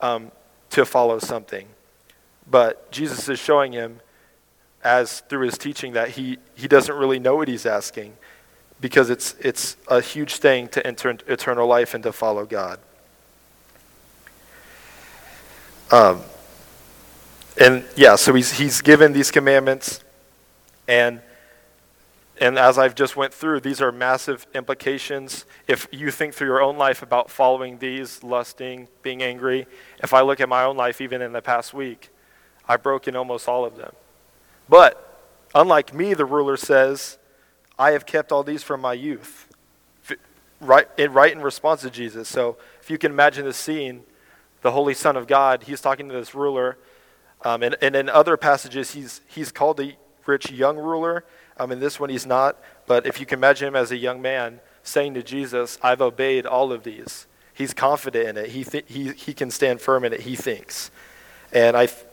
um, 0.00 0.32
to 0.70 0.86
follow 0.86 1.18
something. 1.18 1.68
But 2.50 2.90
Jesus 2.90 3.28
is 3.28 3.38
showing 3.38 3.72
him, 3.72 4.00
as 4.82 5.20
through 5.28 5.44
his 5.44 5.58
teaching, 5.58 5.92
that 5.92 6.08
he, 6.08 6.38
he 6.54 6.66
doesn't 6.66 6.96
really 6.96 7.18
know 7.18 7.36
what 7.36 7.48
he's 7.48 7.66
asking 7.66 8.16
because 8.80 9.10
it's, 9.10 9.34
it's 9.40 9.76
a 9.88 10.00
huge 10.00 10.36
thing 10.36 10.68
to 10.68 10.86
enter 10.86 11.10
eternal 11.26 11.66
life 11.66 11.94
and 11.94 12.02
to 12.04 12.12
follow 12.12 12.44
God. 12.44 12.78
Um, 15.90 16.22
and 17.60 17.84
yeah, 17.96 18.16
so 18.16 18.34
he's, 18.34 18.52
he's 18.52 18.82
given 18.82 19.12
these 19.12 19.30
commandments, 19.30 20.04
and, 20.88 21.20
and 22.38 22.58
as 22.58 22.76
I've 22.76 22.94
just 22.94 23.16
went 23.16 23.32
through, 23.32 23.60
these 23.60 23.80
are 23.80 23.92
massive 23.92 24.46
implications. 24.54 25.46
If 25.66 25.88
you 25.90 26.10
think 26.10 26.34
through 26.34 26.48
your 26.48 26.60
own 26.60 26.76
life 26.76 27.02
about 27.02 27.30
following 27.30 27.78
these, 27.78 28.22
lusting, 28.22 28.88
being 29.02 29.22
angry, 29.22 29.66
if 30.02 30.12
I 30.12 30.20
look 30.20 30.40
at 30.40 30.48
my 30.48 30.64
own 30.64 30.76
life, 30.76 31.00
even 31.00 31.22
in 31.22 31.32
the 31.32 31.40
past 31.40 31.72
week, 31.72 32.10
I've 32.68 32.82
broken 32.82 33.16
almost 33.16 33.48
all 33.48 33.64
of 33.64 33.76
them. 33.76 33.92
But 34.68 35.22
unlike 35.54 35.94
me, 35.94 36.14
the 36.14 36.24
ruler 36.24 36.56
says, 36.56 37.16
I 37.78 37.92
have 37.92 38.06
kept 38.06 38.32
all 38.32 38.42
these 38.42 38.62
from 38.62 38.80
my 38.80 38.92
youth. 38.92 39.48
Right 40.58 40.88
right 41.10 41.32
in 41.32 41.42
response 41.42 41.82
to 41.82 41.90
Jesus. 41.90 42.28
So 42.28 42.56
if 42.80 42.90
you 42.90 42.96
can 42.96 43.12
imagine 43.12 43.44
this 43.44 43.58
scene, 43.58 44.04
the 44.62 44.72
Holy 44.72 44.94
Son 44.94 45.16
of 45.16 45.26
God, 45.26 45.64
he's 45.64 45.80
talking 45.80 46.08
to 46.08 46.14
this 46.14 46.34
ruler. 46.34 46.78
Um, 47.44 47.62
and, 47.62 47.76
and 47.80 47.94
in 47.94 48.08
other 48.08 48.36
passages, 48.36 48.92
he's, 48.92 49.20
he's 49.28 49.52
called 49.52 49.76
the 49.76 49.94
rich 50.24 50.50
young 50.50 50.76
ruler. 50.76 51.24
Um, 51.58 51.70
in 51.70 51.80
this 51.80 52.00
one, 52.00 52.10
he's 52.10 52.26
not. 52.26 52.58
But 52.86 53.06
if 53.06 53.20
you 53.20 53.26
can 53.26 53.38
imagine 53.38 53.68
him 53.68 53.76
as 53.76 53.92
a 53.92 53.96
young 53.96 54.20
man 54.20 54.60
saying 54.82 55.14
to 55.14 55.22
Jesus, 55.22 55.78
I've 55.82 56.00
obeyed 56.00 56.46
all 56.46 56.72
of 56.72 56.82
these, 56.82 57.26
he's 57.52 57.74
confident 57.74 58.28
in 58.28 58.36
it. 58.36 58.50
He, 58.50 58.64
th- 58.64 58.84
he, 58.88 59.12
he 59.12 59.34
can 59.34 59.50
stand 59.50 59.80
firm 59.80 60.04
in 60.04 60.12
it, 60.12 60.20
he 60.20 60.36
thinks. 60.36 60.90
And 61.52 61.76
I, 61.76 61.86
th- 61.86 62.04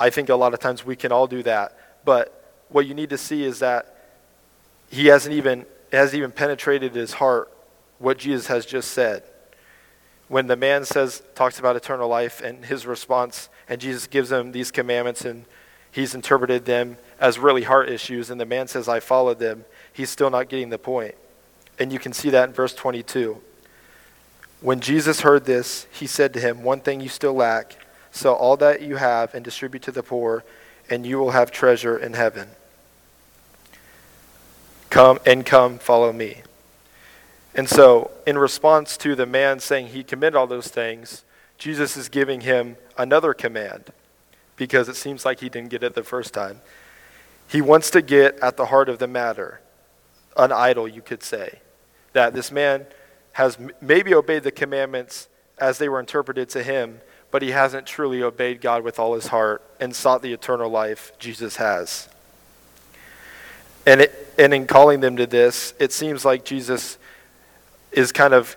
I 0.00 0.10
think 0.10 0.28
a 0.28 0.36
lot 0.36 0.54
of 0.54 0.60
times 0.60 0.84
we 0.84 0.96
can 0.96 1.12
all 1.12 1.26
do 1.26 1.42
that. 1.44 1.78
But 2.04 2.64
what 2.68 2.86
you 2.86 2.94
need 2.94 3.10
to 3.10 3.18
see 3.18 3.44
is 3.44 3.60
that 3.60 3.93
he 4.90 5.06
hasn't 5.06 5.34
even, 5.34 5.66
hasn't 5.92 6.18
even 6.18 6.32
penetrated 6.32 6.94
his 6.94 7.14
heart 7.14 7.50
what 7.98 8.18
Jesus 8.18 8.46
has 8.48 8.66
just 8.66 8.90
said. 8.90 9.22
When 10.28 10.46
the 10.46 10.56
man 10.56 10.84
says, 10.84 11.22
talks 11.34 11.58
about 11.58 11.76
eternal 11.76 12.08
life 12.08 12.40
and 12.40 12.64
his 12.64 12.86
response, 12.86 13.48
and 13.68 13.80
Jesus 13.80 14.06
gives 14.06 14.32
him 14.32 14.52
these 14.52 14.70
commandments 14.70 15.24
and 15.24 15.44
he's 15.90 16.14
interpreted 16.14 16.64
them 16.64 16.96
as 17.20 17.38
really 17.38 17.62
heart 17.62 17.88
issues, 17.88 18.30
and 18.30 18.40
the 18.40 18.46
man 18.46 18.66
says, 18.66 18.88
I 18.88 19.00
followed 19.00 19.38
them, 19.38 19.64
he's 19.92 20.10
still 20.10 20.30
not 20.30 20.48
getting 20.48 20.70
the 20.70 20.78
point. 20.78 21.14
And 21.78 21.92
you 21.92 21.98
can 21.98 22.12
see 22.12 22.30
that 22.30 22.48
in 22.48 22.54
verse 22.54 22.74
22. 22.74 23.40
When 24.60 24.80
Jesus 24.80 25.20
heard 25.20 25.44
this, 25.44 25.86
he 25.92 26.06
said 26.06 26.32
to 26.34 26.40
him, 26.40 26.62
One 26.62 26.80
thing 26.80 27.00
you 27.00 27.08
still 27.08 27.34
lack 27.34 27.76
sell 28.10 28.34
all 28.34 28.56
that 28.56 28.80
you 28.80 28.96
have 28.96 29.34
and 29.34 29.44
distribute 29.44 29.82
to 29.82 29.92
the 29.92 30.02
poor, 30.02 30.44
and 30.88 31.04
you 31.04 31.18
will 31.18 31.32
have 31.32 31.50
treasure 31.50 31.98
in 31.98 32.14
heaven. 32.14 32.48
Come 34.94 35.18
and 35.26 35.44
come, 35.44 35.80
follow 35.80 36.12
me. 36.12 36.42
And 37.52 37.68
so, 37.68 38.12
in 38.28 38.38
response 38.38 38.96
to 38.98 39.16
the 39.16 39.26
man 39.26 39.58
saying 39.58 39.88
he 39.88 40.04
committed 40.04 40.36
all 40.36 40.46
those 40.46 40.68
things, 40.68 41.24
Jesus 41.58 41.96
is 41.96 42.08
giving 42.08 42.42
him 42.42 42.76
another 42.96 43.34
command 43.34 43.92
because 44.54 44.88
it 44.88 44.94
seems 44.94 45.24
like 45.24 45.40
he 45.40 45.48
didn't 45.48 45.70
get 45.70 45.82
it 45.82 45.96
the 45.96 46.04
first 46.04 46.32
time. 46.32 46.60
He 47.48 47.60
wants 47.60 47.90
to 47.90 48.02
get 48.02 48.38
at 48.38 48.56
the 48.56 48.66
heart 48.66 48.88
of 48.88 49.00
the 49.00 49.08
matter, 49.08 49.60
an 50.36 50.52
idol, 50.52 50.86
you 50.86 51.02
could 51.02 51.24
say. 51.24 51.58
That 52.12 52.32
this 52.32 52.52
man 52.52 52.86
has 53.32 53.58
maybe 53.80 54.14
obeyed 54.14 54.44
the 54.44 54.52
commandments 54.52 55.26
as 55.58 55.78
they 55.78 55.88
were 55.88 55.98
interpreted 55.98 56.48
to 56.50 56.62
him, 56.62 57.00
but 57.32 57.42
he 57.42 57.50
hasn't 57.50 57.88
truly 57.88 58.22
obeyed 58.22 58.60
God 58.60 58.84
with 58.84 59.00
all 59.00 59.16
his 59.16 59.26
heart 59.26 59.60
and 59.80 59.92
sought 59.92 60.22
the 60.22 60.32
eternal 60.32 60.70
life 60.70 61.10
Jesus 61.18 61.56
has. 61.56 62.08
And, 63.86 64.02
it, 64.02 64.34
and 64.38 64.54
in 64.54 64.66
calling 64.66 65.00
them 65.00 65.16
to 65.16 65.26
this, 65.26 65.74
it 65.78 65.92
seems 65.92 66.24
like 66.24 66.44
Jesus 66.44 66.98
is 67.92 68.12
kind 68.12 68.34
of 68.34 68.56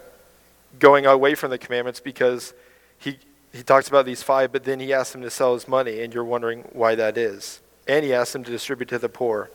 going 0.79 1.05
away 1.05 1.35
from 1.35 1.51
the 1.51 1.57
commandments 1.57 1.99
because 1.99 2.53
he, 2.99 3.17
he 3.53 3.63
talks 3.63 3.87
about 3.87 4.05
these 4.05 4.23
five, 4.23 4.51
but 4.51 4.63
then 4.63 4.79
he 4.79 4.93
asks 4.93 5.13
them 5.13 5.21
to 5.21 5.29
sell 5.29 5.53
his 5.53 5.67
money, 5.67 6.01
and 6.01 6.13
you're 6.13 6.23
wondering 6.23 6.61
why 6.71 6.95
that 6.95 7.17
is. 7.17 7.59
And 7.87 8.03
he 8.03 8.13
asks 8.13 8.33
them 8.33 8.43
to 8.43 8.51
distribute 8.51 8.89
to 8.89 8.99
the 8.99 9.09
poor. 9.09 9.49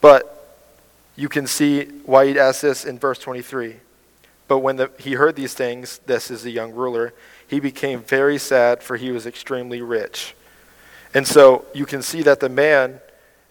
But 0.00 0.36
you 1.16 1.28
can 1.28 1.46
see 1.46 1.84
why 2.06 2.26
he 2.26 2.38
asks 2.38 2.62
this 2.62 2.84
in 2.84 2.98
verse 2.98 3.18
23. 3.18 3.76
But 4.48 4.58
when 4.58 4.76
the, 4.76 4.90
he 4.98 5.12
heard 5.12 5.36
these 5.36 5.54
things, 5.54 6.00
this 6.06 6.30
is 6.30 6.42
the 6.42 6.50
young 6.50 6.72
ruler, 6.72 7.12
he 7.46 7.60
became 7.60 8.00
very 8.00 8.38
sad, 8.38 8.82
for 8.82 8.96
he 8.96 9.10
was 9.10 9.26
extremely 9.26 9.82
rich. 9.82 10.34
And 11.14 11.26
so 11.26 11.64
you 11.74 11.86
can 11.86 12.02
see 12.02 12.22
that 12.22 12.40
the 12.40 12.48
man 12.48 13.00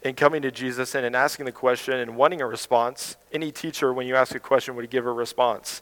in 0.04 0.16
coming 0.16 0.42
to 0.44 0.52
Jesus 0.52 0.96
and 0.96 1.06
in 1.06 1.14
asking 1.14 1.46
the 1.46 1.52
question 1.52 1.96
and 1.96 2.16
wanting 2.16 2.42
a 2.42 2.48
response. 2.48 3.18
Any 3.34 3.52
teacher, 3.52 3.94
when 3.94 4.08
you 4.08 4.16
ask 4.16 4.34
a 4.34 4.40
question, 4.40 4.76
would 4.76 4.90
give 4.90 5.06
a 5.06 5.12
response. 5.12 5.82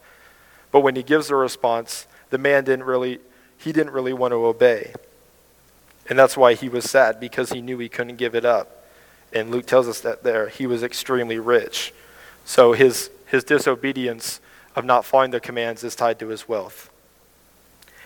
But 0.72 0.82
when 0.82 0.96
he 0.96 1.04
gives 1.04 1.30
a 1.30 1.36
response, 1.36 2.08
the 2.30 2.38
man 2.38 2.64
didn't 2.64 2.86
really, 2.86 3.20
he 3.58 3.72
didn't 3.72 3.94
really 3.94 4.14
want 4.14 4.32
to 4.32 4.46
obey. 4.46 4.94
And 6.10 6.18
that's 6.18 6.36
why 6.38 6.54
he 6.54 6.70
was 6.70 6.90
sad, 6.90 7.20
because 7.20 7.52
he 7.52 7.62
knew 7.62 7.78
he 7.78 7.90
couldn't 7.90 8.16
give 8.16 8.34
it 8.34 8.46
up. 8.46 8.86
And 9.34 9.52
Luke 9.52 9.66
tells 9.66 9.88
us 9.88 10.00
that 10.02 10.24
there, 10.24 10.48
he 10.48 10.66
was 10.66 10.82
extremely 10.82 11.38
rich. 11.38 11.94
So 12.46 12.72
his, 12.72 13.12
his 13.26 13.44
disobedience 13.44 14.40
of 14.76 14.86
not 14.86 15.06
following 15.06 15.32
the 15.32 15.40
commands 15.40 15.84
is 15.84 15.96
tied 15.96 16.18
to 16.20 16.28
his 16.30 16.48
wealth. 16.48 16.90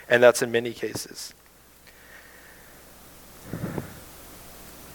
And 0.09 0.21
that's 0.21 0.41
in 0.41 0.51
many 0.51 0.73
cases. 0.73 1.33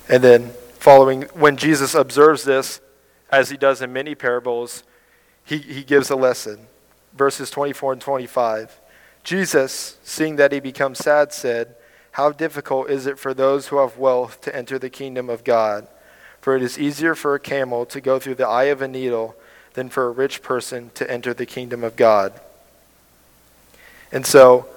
And 0.09 0.23
then 0.23 0.53
following, 0.87 1.23
when 1.35 1.57
Jesus 1.57 1.97
observes 1.97 2.45
this, 2.45 2.81
as 3.33 3.51
he 3.51 3.57
does 3.57 3.83
in 3.83 3.93
many 3.93 4.15
parables, 4.15 4.85
he, 5.45 5.59
he 5.59 5.83
gives 5.83 6.11
a 6.11 6.15
lesson. 6.15 6.69
Verses 7.13 7.51
24 7.51 7.95
and 7.95 8.01
25. 8.01 8.81
Jesus, 9.25 9.99
seeing 10.05 10.37
that 10.37 10.53
he 10.53 10.61
becomes 10.61 10.99
sad, 10.99 11.33
said, 11.33 11.75
How 12.13 12.31
difficult 12.31 12.89
is 12.89 13.09
it 13.09 13.19
for 13.19 13.35
those 13.35 13.67
who 13.67 13.79
have 13.79 13.99
wealth 13.99 14.41
to 14.43 14.55
enter 14.55 14.79
the 14.79 14.89
kingdom 14.89 15.29
of 15.29 15.43
God? 15.43 15.89
For 16.41 16.55
it 16.55 16.63
is 16.63 16.79
easier 16.79 17.17
for 17.17 17.35
a 17.35 17.41
camel 17.41 17.85
to 17.87 18.01
go 18.01 18.21
through 18.21 18.37
the 18.37 18.47
eye 18.47 18.67
of 18.67 18.81
a 18.81 18.87
needle 18.87 19.35
than 19.75 19.89
for 19.89 20.07
a 20.07 20.13
rich 20.13 20.41
person 20.41 20.93
to 20.95 21.11
enter 21.11 21.35
the 21.35 21.47
kingdom 21.47 21.83
of 21.83 21.97
God. 21.97 22.33
And 24.13 24.25
so, 24.25 24.69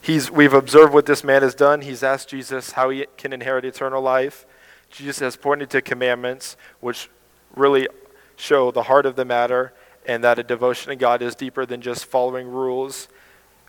he's, 0.00 0.32
we've 0.32 0.52
observed 0.52 0.92
what 0.92 1.06
this 1.06 1.22
man 1.22 1.42
has 1.42 1.54
done. 1.54 1.82
He's 1.82 2.02
asked 2.02 2.30
Jesus 2.30 2.72
how 2.72 2.90
he 2.90 3.06
can 3.16 3.32
inherit 3.32 3.64
eternal 3.64 4.02
life. 4.02 4.46
Jesus 4.92 5.20
has 5.20 5.36
pointed 5.36 5.70
to 5.70 5.82
commandments 5.82 6.56
which 6.80 7.08
really 7.56 7.88
show 8.36 8.70
the 8.70 8.84
heart 8.84 9.06
of 9.06 9.16
the 9.16 9.24
matter 9.24 9.72
and 10.06 10.22
that 10.22 10.38
a 10.38 10.42
devotion 10.42 10.90
to 10.90 10.96
God 10.96 11.22
is 11.22 11.34
deeper 11.34 11.64
than 11.64 11.80
just 11.80 12.04
following 12.04 12.48
rules, 12.48 13.08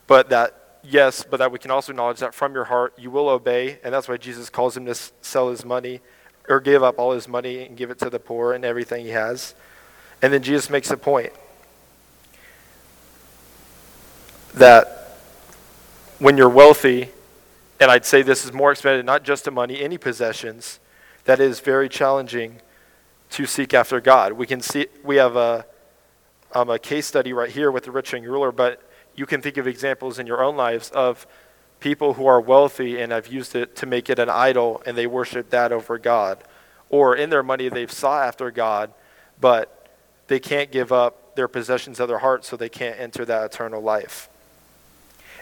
but 0.08 0.30
that, 0.30 0.80
yes, 0.84 1.24
but 1.30 1.38
that 1.38 1.52
we 1.52 1.60
can 1.60 1.72
also 1.72 1.92
acknowledge 1.92 2.20
that 2.20 2.34
from 2.34 2.54
your 2.54 2.66
heart 2.66 2.94
you 2.98 3.10
will 3.10 3.30
obey, 3.30 3.80
and 3.84 3.94
that's 3.94 4.08
why 4.08 4.18
Jesus 4.18 4.50
calls 4.50 4.76
him 4.76 4.86
to 4.86 4.96
sell 5.22 5.50
his 5.50 5.64
money 5.64 6.02
or 6.50 6.60
give 6.60 6.84
up 6.84 7.00
all 7.00 7.14
his 7.14 7.28
money 7.28 7.66
and 7.66 7.78
give 7.78 7.90
it 7.90 8.00
to 8.00 8.10
the 8.10 8.20
poor 8.20 8.54
and 8.54 8.66
everything 8.66 9.06
he 9.06 9.12
has. 9.12 9.56
And 10.22 10.34
then 10.34 10.44
Jesus 10.44 10.70
makes 10.70 10.92
a 10.92 10.98
point 10.98 11.32
that 14.56 15.18
when 16.20 16.36
you're 16.38 16.50
wealthy, 16.50 17.10
and 17.80 17.90
I'd 17.90 18.06
say 18.06 18.22
this 18.22 18.44
is 18.44 18.52
more 18.52 18.72
expanded 18.72 19.06
not 19.06 19.24
just 19.24 19.46
to 19.46 19.52
money, 19.52 19.82
any 19.82 19.98
possessions, 19.98 20.80
that 21.26 21.40
is 21.40 21.60
very 21.60 21.90
challenging 21.90 22.62
to 23.32 23.46
seek 23.46 23.74
after 23.74 24.00
God. 24.00 24.34
We 24.34 24.46
can 24.46 24.62
see 24.62 24.88
we 25.04 25.16
have 25.18 25.36
a 25.36 25.66
um, 26.54 26.70
a 26.70 26.78
case 26.78 27.08
study 27.08 27.34
right 27.34 27.50
here 27.50 27.72
with 27.72 27.86
the 27.86 27.92
rich 27.92 28.14
young 28.14 28.24
ruler, 28.24 28.52
but 28.52 28.82
you 29.16 29.26
can 29.26 29.42
think 29.42 29.58
of 29.58 29.68
examples 29.68 30.20
in 30.20 30.28
your 30.28 30.44
own 30.44 30.56
lives 30.56 30.90
of 30.92 31.26
people 31.80 32.14
who 32.14 32.26
are 32.26 32.40
wealthy 32.40 33.00
and 33.02 33.12
have 33.12 33.28
used 33.28 33.56
it 33.56 33.76
to 33.76 33.86
make 33.86 34.10
it 34.10 34.20
an 34.20 34.30
idol 34.30 34.82
and 34.86 34.98
they 34.98 35.08
worship 35.08 35.50
that 35.50 35.72
over 35.72 35.98
God. 35.98 36.44
Or 36.90 37.16
in 37.16 37.30
their 37.30 37.44
money 37.44 37.70
they've 37.70 37.92
sought 37.92 38.28
after 38.28 38.52
God, 38.52 38.94
but 39.42 39.90
they 40.28 40.40
can't 40.40 40.72
give 40.72 40.92
up 40.92 41.36
their 41.36 41.48
possessions 41.48 42.00
of 42.00 42.08
their 42.08 42.20
heart, 42.20 42.46
so 42.46 42.56
they 42.56 42.70
can't 42.70 43.00
enter 43.00 43.26
that 43.26 43.44
eternal 43.44 43.82
life. 43.82 44.30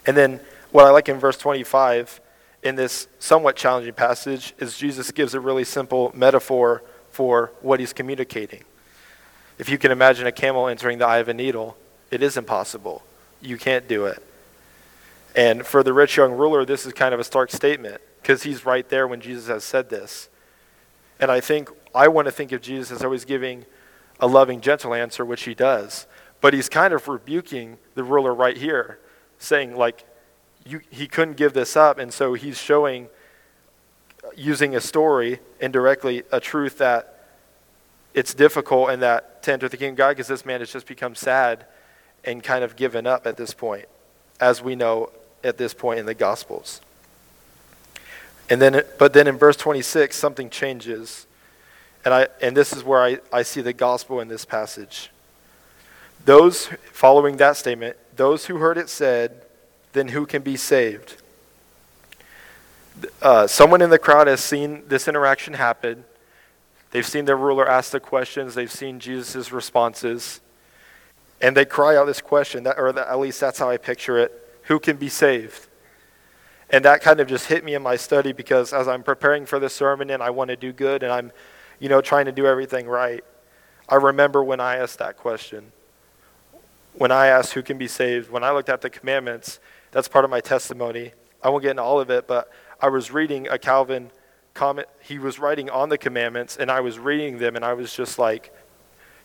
And 0.07 0.15
then 0.15 0.39
what 0.71 0.85
I 0.85 0.89
like 0.89 1.09
in 1.09 1.19
verse 1.19 1.38
25 1.38 2.21
in 2.63 2.75
this 2.75 3.07
somewhat 3.19 3.55
challenging 3.55 3.93
passage 3.93 4.53
is 4.59 4.77
Jesus 4.77 5.11
gives 5.11 5.33
a 5.33 5.39
really 5.39 5.63
simple 5.63 6.11
metaphor 6.15 6.83
for 7.09 7.51
what 7.61 7.79
he's 7.79 7.93
communicating. 7.93 8.63
If 9.57 9.69
you 9.69 9.77
can 9.77 9.91
imagine 9.91 10.27
a 10.27 10.31
camel 10.31 10.67
entering 10.67 10.97
the 10.97 11.07
eye 11.07 11.17
of 11.17 11.27
a 11.27 11.33
needle, 11.33 11.77
it 12.09 12.23
is 12.23 12.37
impossible. 12.37 13.03
You 13.41 13.57
can't 13.57 13.87
do 13.87 14.05
it. 14.05 14.23
And 15.35 15.65
for 15.65 15.83
the 15.83 15.93
rich 15.93 16.17
young 16.17 16.33
ruler, 16.33 16.65
this 16.65 16.85
is 16.85 16.93
kind 16.93 17.13
of 17.13 17.19
a 17.19 17.23
stark 17.23 17.51
statement 17.51 18.01
because 18.21 18.43
he's 18.43 18.65
right 18.65 18.87
there 18.89 19.07
when 19.07 19.21
Jesus 19.21 19.47
has 19.47 19.63
said 19.63 19.89
this. 19.89 20.29
And 21.19 21.31
I 21.31 21.39
think, 21.39 21.69
I 21.93 22.07
want 22.07 22.25
to 22.25 22.31
think 22.31 22.51
of 22.51 22.61
Jesus 22.61 22.91
as 22.91 23.03
always 23.03 23.25
giving 23.25 23.65
a 24.19 24.27
loving, 24.27 24.61
gentle 24.61 24.93
answer, 24.93 25.23
which 25.25 25.43
he 25.43 25.53
does. 25.53 26.05
But 26.41 26.53
he's 26.53 26.69
kind 26.69 26.93
of 26.93 27.07
rebuking 27.07 27.77
the 27.95 28.03
ruler 28.03 28.33
right 28.33 28.57
here, 28.57 28.99
saying, 29.37 29.75
like, 29.75 30.05
you, 30.65 30.81
he 30.89 31.07
couldn't 31.07 31.37
give 31.37 31.53
this 31.53 31.75
up, 31.75 31.97
and 31.97 32.13
so 32.13 32.33
he's 32.33 32.57
showing, 32.57 33.07
using 34.35 34.75
a 34.75 34.81
story 34.81 35.39
indirectly, 35.59 36.23
a 36.31 36.39
truth 36.39 36.77
that 36.77 37.27
it's 38.13 38.33
difficult 38.33 38.89
and 38.89 39.01
that 39.01 39.41
to 39.43 39.53
enter 39.53 39.69
the 39.69 39.77
kingdom 39.77 39.93
of 39.93 39.97
God 39.97 40.09
because 40.09 40.27
this 40.27 40.45
man 40.45 40.59
has 40.59 40.71
just 40.71 40.85
become 40.85 41.15
sad 41.15 41.65
and 42.23 42.43
kind 42.43 42.63
of 42.63 42.75
given 42.75 43.07
up 43.07 43.25
at 43.25 43.37
this 43.37 43.53
point, 43.53 43.85
as 44.39 44.61
we 44.61 44.75
know 44.75 45.11
at 45.43 45.57
this 45.57 45.73
point 45.73 45.99
in 45.99 46.05
the 46.05 46.13
Gospels. 46.13 46.81
And 48.51 48.61
then, 48.61 48.83
but 48.99 49.13
then 49.13 49.27
in 49.27 49.37
verse 49.37 49.55
26, 49.55 50.13
something 50.13 50.49
changes. 50.49 51.25
And, 52.03 52.13
I, 52.13 52.27
and 52.41 52.55
this 52.55 52.73
is 52.73 52.83
where 52.83 53.01
I, 53.01 53.19
I 53.31 53.43
see 53.43 53.61
the 53.61 53.71
gospel 53.71 54.19
in 54.19 54.27
this 54.27 54.43
passage. 54.43 55.09
Those, 56.25 56.67
following 56.91 57.37
that 57.37 57.55
statement, 57.55 57.95
those 58.17 58.47
who 58.47 58.57
heard 58.57 58.77
it 58.77 58.89
said, 58.89 59.43
then 59.93 60.10
who 60.10 60.25
can 60.25 60.41
be 60.41 60.57
saved? 60.57 61.17
Uh, 63.21 63.48
someone 63.48 63.81
in 63.81 63.89
the 63.89 64.00
crowd 64.00 64.27
has 64.27 64.41
seen 64.41 64.83
this 64.88 65.07
interaction 65.07 65.53
happen. 65.53 66.03
They've 66.91 67.05
seen 67.05 67.25
their 67.25 67.38
ruler 67.38 67.67
ask 67.67 67.91
the 67.91 68.00
questions, 68.00 68.53
they've 68.53 68.71
seen 68.71 69.00
Jesus' 69.00 69.51
responses, 69.51 70.41
and 71.41 71.55
they 71.55 71.65
cry 71.65 71.95
out 71.95 72.05
this 72.05 72.21
question, 72.21 72.63
that, 72.63 72.77
or 72.77 72.98
at 73.00 73.19
least 73.19 73.39
that's 73.39 73.60
how 73.60 73.69
I 73.69 73.77
picture 73.77 74.17
it 74.17 74.38
who 74.63 74.79
can 74.79 74.98
be 74.98 75.10
saved? 75.10 75.67
And 76.69 76.86
that 76.86 77.01
kind 77.01 77.19
of 77.19 77.27
just 77.27 77.48
hit 77.48 77.63
me 77.63 77.74
in 77.74 77.81
my 77.81 77.95
study 77.95 78.31
because 78.31 78.74
as 78.74 78.88
I'm 78.88 79.03
preparing 79.03 79.45
for 79.45 79.60
this 79.60 79.74
sermon 79.74 80.10
and 80.10 80.24
I 80.24 80.29
want 80.29 80.50
to 80.50 80.55
do 80.55 80.71
good 80.71 81.03
and 81.03 81.12
I'm 81.12 81.31
you 81.81 81.89
know, 81.89 82.00
trying 82.00 82.25
to 82.25 82.31
do 82.31 82.45
everything 82.45 82.88
right. 82.88 83.24
I 83.89 83.95
remember 83.95 84.43
when 84.43 84.60
I 84.60 84.77
asked 84.77 85.00
that 85.00 85.17
question. 85.17 85.71
When 86.93 87.12
I 87.12 87.27
asked 87.27 87.53
who 87.53 87.63
can 87.63 87.77
be 87.77 87.88
saved, 87.88 88.29
when 88.29 88.43
I 88.43 88.51
looked 88.51 88.69
at 88.69 88.81
the 88.81 88.89
commandments, 88.89 89.60
that's 89.91 90.07
part 90.07 90.25
of 90.25 90.31
my 90.31 90.39
testimony. 90.39 91.12
I 91.43 91.50
won't 91.50 91.62
get 91.63 91.71
into 91.71 91.83
all 91.83 92.00
of 92.00 92.10
it, 92.10 92.27
but 92.27 92.50
I 92.81 92.89
was 92.89 93.12
reading 93.12 93.48
a 93.48 93.57
Calvin 93.57 94.12
comment. 94.53 94.88
He 95.01 95.19
was 95.19 95.39
writing 95.39 95.69
on 95.69 95.89
the 95.89 95.98
commandments, 95.98 96.57
and 96.57 96.71
I 96.71 96.79
was 96.79 97.00
reading 97.00 97.38
them, 97.38 97.55
and 97.55 97.63
I 97.63 97.74
was 97.74 97.93
just 97.93 98.17
like, 98.17 98.53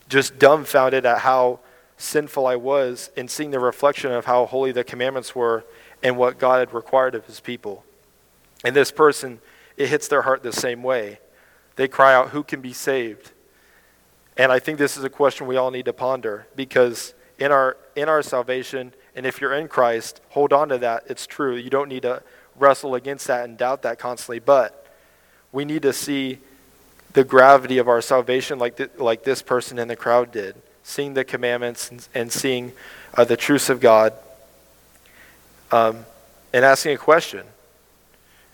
just 0.08 0.38
dumbfounded 0.38 1.04
at 1.06 1.18
how 1.18 1.60
sinful 1.96 2.46
I 2.46 2.56
was 2.56 3.10
in 3.16 3.28
seeing 3.28 3.50
the 3.50 3.58
reflection 3.58 4.12
of 4.12 4.26
how 4.26 4.46
holy 4.46 4.72
the 4.72 4.84
commandments 4.84 5.34
were 5.34 5.64
and 6.02 6.16
what 6.16 6.38
God 6.38 6.58
had 6.58 6.74
required 6.74 7.14
of 7.14 7.24
his 7.26 7.40
people. 7.40 7.84
And 8.64 8.76
this 8.76 8.92
person, 8.92 9.40
it 9.76 9.88
hits 9.88 10.08
their 10.08 10.22
heart 10.22 10.42
the 10.42 10.52
same 10.52 10.82
way. 10.82 11.20
They 11.76 11.88
cry 11.88 12.14
out, 12.14 12.30
Who 12.30 12.42
can 12.42 12.60
be 12.60 12.72
saved? 12.72 13.32
And 14.36 14.52
I 14.52 14.58
think 14.58 14.78
this 14.78 14.96
is 14.96 15.04
a 15.04 15.10
question 15.10 15.46
we 15.46 15.56
all 15.56 15.70
need 15.70 15.86
to 15.86 15.92
ponder 15.92 16.46
because 16.54 17.14
in 17.38 17.52
our, 17.52 17.76
in 17.94 18.08
our 18.08 18.22
salvation, 18.22 18.92
and 19.16 19.24
if 19.24 19.40
you're 19.40 19.54
in 19.54 19.66
Christ, 19.66 20.20
hold 20.28 20.52
on 20.52 20.68
to 20.68 20.78
that. 20.78 21.04
It's 21.08 21.26
true. 21.26 21.56
You 21.56 21.70
don't 21.70 21.88
need 21.88 22.02
to 22.02 22.22
wrestle 22.54 22.94
against 22.94 23.26
that 23.28 23.48
and 23.48 23.56
doubt 23.56 23.82
that 23.82 23.98
constantly. 23.98 24.38
But 24.38 24.86
we 25.52 25.64
need 25.64 25.82
to 25.82 25.92
see 25.94 26.38
the 27.14 27.24
gravity 27.24 27.78
of 27.78 27.88
our 27.88 28.02
salvation 28.02 28.58
like, 28.58 28.76
th- 28.76 28.90
like 28.98 29.24
this 29.24 29.40
person 29.40 29.78
in 29.78 29.88
the 29.88 29.96
crowd 29.96 30.30
did, 30.32 30.54
seeing 30.82 31.14
the 31.14 31.24
commandments 31.24 31.90
and, 31.90 32.06
and 32.14 32.30
seeing 32.30 32.72
uh, 33.14 33.24
the 33.24 33.38
truths 33.38 33.70
of 33.70 33.80
God 33.80 34.12
um, 35.72 36.04
and 36.52 36.62
asking 36.62 36.92
a 36.92 36.98
question. 36.98 37.46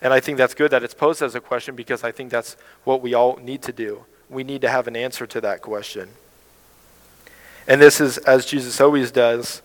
And 0.01 0.13
I 0.13 0.21
think 0.21 0.37
that's 0.37 0.53
good 0.53 0.71
that 0.71 0.81
it's 0.81 0.93
posed 0.93 1.21
as 1.21 1.35
a 1.35 1.41
question 1.41 1.75
because 1.75 2.05
I 2.05 2.11
think 2.13 2.31
that's 2.31 2.55
what 2.85 3.01
we 3.01 3.13
all 3.13 3.35
need 3.37 3.61
to 3.63 3.73
do. 3.73 4.05
We 4.29 4.45
need 4.45 4.61
to 4.61 4.69
have 4.69 4.87
an 4.87 4.95
answer 4.95 5.27
to 5.27 5.41
that 5.41 5.61
question. 5.61 6.09
And 7.67 7.81
this 7.81 7.99
is, 7.99 8.17
as 8.19 8.45
Jesus 8.45 8.79
always 8.79 9.11
does, 9.11 9.61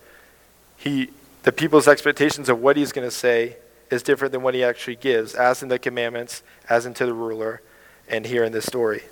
he, 0.79 1.11
the 1.43 1.53
people's 1.53 1.89
expectations 1.89 2.49
of 2.49 2.61
what 2.61 2.77
he's 2.77 2.93
going 2.93 3.07
to 3.07 3.15
say 3.15 3.57
is 3.91 4.03
different 4.03 4.33
than 4.33 4.43
what 4.43 4.55
he 4.55 4.63
actually 4.63 4.97
gives, 4.97 5.35
as 5.35 5.63
in 5.63 5.69
the 5.69 5.79
commandments, 5.79 6.43
as 6.69 6.87
into 6.87 7.05
the 7.05 7.13
ruler, 7.13 7.61
and 8.09 8.25
here 8.25 8.45
in 8.45 8.53
this 8.53 8.65
story. 8.65 9.03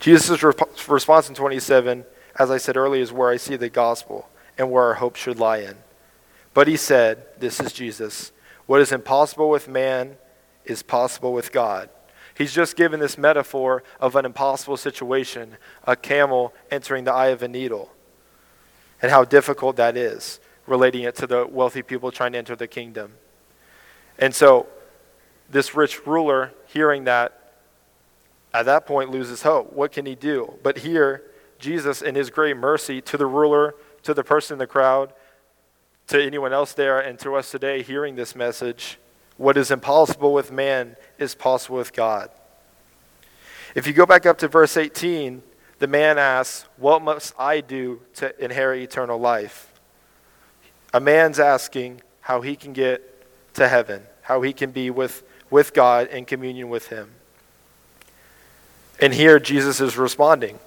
Jesus' 0.00 0.42
response 0.42 1.28
in 1.28 1.34
27, 1.34 2.04
as 2.38 2.50
I 2.50 2.58
said 2.58 2.76
earlier, 2.76 3.02
is 3.02 3.12
where 3.12 3.30
I 3.30 3.36
see 3.36 3.56
the 3.56 3.68
gospel 3.68 4.28
and 4.58 4.70
where 4.70 4.84
our 4.84 4.94
hope 4.94 5.16
should 5.16 5.38
lie 5.38 5.58
in. 5.58 5.76
But 6.54 6.68
he 6.68 6.76
said, 6.76 7.24
This 7.38 7.60
is 7.60 7.72
Jesus. 7.72 8.32
What 8.66 8.80
is 8.80 8.92
impossible 8.92 9.48
with 9.48 9.68
man 9.68 10.16
is 10.64 10.82
possible 10.82 11.32
with 11.32 11.52
God. 11.52 11.88
He's 12.34 12.52
just 12.52 12.76
given 12.76 13.00
this 13.00 13.18
metaphor 13.18 13.82
of 14.00 14.16
an 14.16 14.24
impossible 14.24 14.76
situation, 14.76 15.56
a 15.84 15.94
camel 15.94 16.54
entering 16.70 17.04
the 17.04 17.12
eye 17.12 17.28
of 17.28 17.42
a 17.42 17.48
needle, 17.48 17.90
and 19.02 19.10
how 19.10 19.24
difficult 19.24 19.76
that 19.76 19.96
is, 19.96 20.40
relating 20.70 21.02
it 21.02 21.16
to 21.16 21.26
the 21.26 21.44
wealthy 21.46 21.82
people 21.82 22.12
trying 22.12 22.30
to 22.32 22.38
enter 22.38 22.54
the 22.54 22.68
kingdom. 22.68 23.12
And 24.18 24.32
so, 24.32 24.68
this 25.50 25.74
rich 25.74 26.06
ruler, 26.06 26.52
hearing 26.68 27.04
that, 27.04 27.54
at 28.54 28.66
that 28.66 28.86
point 28.86 29.10
loses 29.10 29.42
hope. 29.42 29.72
What 29.72 29.90
can 29.90 30.06
he 30.06 30.14
do? 30.14 30.54
But 30.62 30.78
here, 30.78 31.24
Jesus, 31.58 32.02
in 32.02 32.14
his 32.14 32.30
great 32.30 32.56
mercy 32.56 33.00
to 33.02 33.16
the 33.16 33.26
ruler, 33.26 33.74
to 34.04 34.14
the 34.14 34.22
person 34.22 34.54
in 34.54 34.58
the 34.60 34.66
crowd, 34.66 35.12
to 36.06 36.22
anyone 36.22 36.52
else 36.52 36.72
there, 36.72 37.00
and 37.00 37.18
to 37.18 37.34
us 37.34 37.50
today 37.50 37.82
hearing 37.82 38.14
this 38.14 38.36
message, 38.36 38.98
what 39.36 39.56
is 39.56 39.72
impossible 39.72 40.32
with 40.32 40.52
man 40.52 40.96
is 41.18 41.34
possible 41.34 41.78
with 41.78 41.92
God. 41.92 42.30
If 43.74 43.88
you 43.88 43.92
go 43.92 44.06
back 44.06 44.24
up 44.24 44.38
to 44.38 44.48
verse 44.48 44.76
18, 44.76 45.42
the 45.80 45.86
man 45.88 46.16
asks, 46.16 46.68
What 46.76 47.02
must 47.02 47.34
I 47.38 47.60
do 47.60 48.02
to 48.14 48.44
inherit 48.44 48.82
eternal 48.82 49.18
life? 49.18 49.69
A 50.92 51.00
man's 51.00 51.38
asking 51.38 52.02
how 52.20 52.40
he 52.40 52.56
can 52.56 52.72
get 52.72 53.54
to 53.54 53.68
heaven, 53.68 54.02
how 54.22 54.42
he 54.42 54.52
can 54.52 54.70
be 54.70 54.90
with, 54.90 55.22
with 55.50 55.72
God 55.72 56.08
in 56.08 56.24
communion 56.24 56.68
with 56.68 56.88
him. 56.88 57.10
And 59.00 59.14
here 59.14 59.38
Jesus 59.38 59.80
is 59.80 59.96
responding 59.96 60.58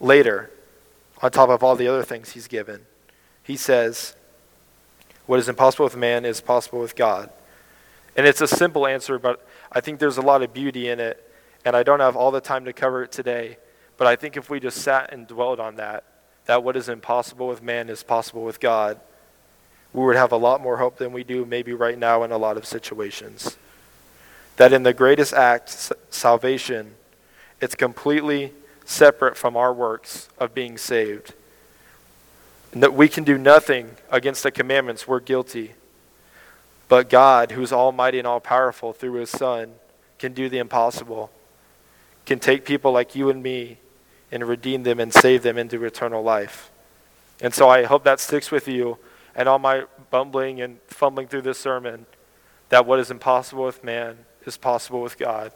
later, 0.00 0.50
on 1.22 1.30
top 1.30 1.50
of 1.50 1.62
all 1.62 1.76
the 1.76 1.88
other 1.88 2.02
things 2.02 2.30
he's 2.30 2.48
given. 2.48 2.80
He 3.42 3.56
says, 3.56 4.14
What 5.26 5.38
is 5.38 5.48
impossible 5.48 5.84
with 5.84 5.96
man 5.96 6.24
is 6.24 6.40
possible 6.40 6.80
with 6.80 6.96
God. 6.96 7.30
And 8.16 8.26
it's 8.26 8.40
a 8.40 8.48
simple 8.48 8.86
answer, 8.86 9.18
but 9.18 9.46
I 9.70 9.80
think 9.80 9.98
there's 9.98 10.16
a 10.16 10.22
lot 10.22 10.42
of 10.42 10.52
beauty 10.52 10.88
in 10.88 10.98
it. 11.00 11.26
And 11.64 11.76
I 11.76 11.82
don't 11.82 12.00
have 12.00 12.16
all 12.16 12.30
the 12.30 12.40
time 12.40 12.64
to 12.64 12.72
cover 12.72 13.02
it 13.02 13.12
today. 13.12 13.58
But 13.98 14.06
I 14.06 14.16
think 14.16 14.36
if 14.36 14.48
we 14.48 14.60
just 14.60 14.78
sat 14.78 15.12
and 15.12 15.26
dwelled 15.26 15.60
on 15.60 15.76
that, 15.76 16.04
that 16.46 16.64
what 16.64 16.76
is 16.76 16.88
impossible 16.88 17.48
with 17.48 17.62
man 17.62 17.90
is 17.90 18.02
possible 18.02 18.44
with 18.44 18.58
God, 18.58 18.98
we 19.92 20.04
would 20.04 20.16
have 20.16 20.32
a 20.32 20.36
lot 20.36 20.60
more 20.60 20.76
hope 20.76 20.98
than 20.98 21.12
we 21.12 21.24
do 21.24 21.44
maybe 21.44 21.72
right 21.72 21.98
now 21.98 22.22
in 22.22 22.30
a 22.30 22.38
lot 22.38 22.56
of 22.56 22.64
situations. 22.64 23.56
That 24.56 24.72
in 24.72 24.82
the 24.82 24.92
greatest 24.92 25.32
act, 25.32 25.92
salvation, 26.10 26.94
it's 27.60 27.74
completely 27.74 28.52
separate 28.84 29.36
from 29.36 29.56
our 29.56 29.72
works 29.72 30.28
of 30.38 30.54
being 30.54 30.78
saved. 30.78 31.34
And 32.72 32.82
that 32.82 32.94
we 32.94 33.08
can 33.08 33.24
do 33.24 33.36
nothing 33.36 33.96
against 34.10 34.42
the 34.42 34.50
commandments, 34.50 35.08
we're 35.08 35.20
guilty. 35.20 35.72
But 36.88 37.08
God, 37.08 37.52
who's 37.52 37.72
almighty 37.72 38.18
and 38.18 38.26
all 38.26 38.40
powerful 38.40 38.92
through 38.92 39.14
his 39.14 39.30
Son, 39.30 39.72
can 40.18 40.32
do 40.32 40.48
the 40.48 40.58
impossible, 40.58 41.30
can 42.26 42.38
take 42.38 42.64
people 42.64 42.92
like 42.92 43.14
you 43.14 43.30
and 43.30 43.42
me 43.42 43.78
and 44.30 44.46
redeem 44.46 44.84
them 44.84 45.00
and 45.00 45.12
save 45.12 45.42
them 45.42 45.58
into 45.58 45.82
eternal 45.84 46.22
life. 46.22 46.70
And 47.40 47.54
so 47.54 47.68
I 47.68 47.84
hope 47.84 48.04
that 48.04 48.20
sticks 48.20 48.50
with 48.50 48.68
you 48.68 48.98
and 49.34 49.48
all 49.48 49.58
my 49.58 49.84
bumbling 50.10 50.60
and 50.60 50.78
fumbling 50.86 51.28
through 51.28 51.42
this 51.42 51.58
sermon 51.58 52.06
that 52.70 52.86
what 52.86 52.98
is 52.98 53.10
impossible 53.10 53.64
with 53.64 53.84
man 53.84 54.18
is 54.46 54.56
possible 54.56 55.02
with 55.02 55.18
God. 55.18 55.52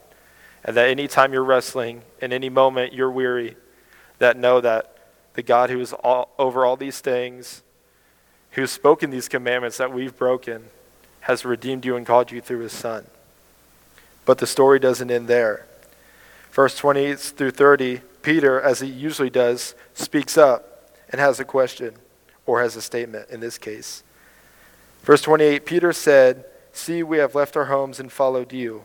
And 0.65 0.77
that 0.77 0.89
anytime 0.89 1.33
you're 1.33 1.45
wrestling, 1.45 2.03
in 2.21 2.33
any 2.33 2.49
moment 2.49 2.93
you're 2.93 3.11
weary, 3.11 3.57
that 4.19 4.37
know 4.37 4.61
that 4.61 4.91
the 5.35 5.43
God 5.43 5.71
who 5.71 5.81
is 5.81 5.93
all, 5.93 6.31
over 6.39 6.65
all 6.65 6.77
these 6.77 7.01
things, 7.01 7.63
who's 8.53 8.71
spoken 8.71 9.11
these 9.11 9.29
commandments 9.29 9.77
that 9.79 9.93
we've 9.93 10.17
broken, 10.17 10.65
has 11.21 11.45
redeemed 11.45 11.85
you 11.85 11.97
and 11.97 12.07
called 12.07 12.31
you 12.31 12.41
through 12.41 12.61
his 12.61 12.73
Son. 12.73 13.07
But 14.25 14.39
the 14.39 14.47
story 14.47 14.79
doesn't 14.79 15.11
end 15.11 15.29
there. 15.29 15.67
Verse 16.51 16.77
20 16.77 17.15
through 17.17 17.51
30, 17.51 18.01
Peter, 18.23 18.61
as 18.61 18.81
he 18.81 18.87
usually 18.87 19.31
does, 19.31 19.75
speaks 19.93 20.39
up 20.39 20.91
and 21.11 21.21
has 21.21 21.41
a 21.41 21.45
question, 21.45 21.95
or 22.47 22.63
has 22.63 22.77
a 22.77 22.83
statement 22.83 23.31
in 23.31 23.41
this 23.41 23.59
case. 23.59 24.03
Verse 25.03 25.23
28 25.23 25.67
Peter 25.67 25.93
said, 25.93 26.45
See, 26.73 27.03
we 27.03 27.19
have 27.19 27.35
left 27.35 27.57
our 27.57 27.67
homes 27.67 28.01
and 28.01 28.11
followed 28.11 28.53
you. 28.53 28.85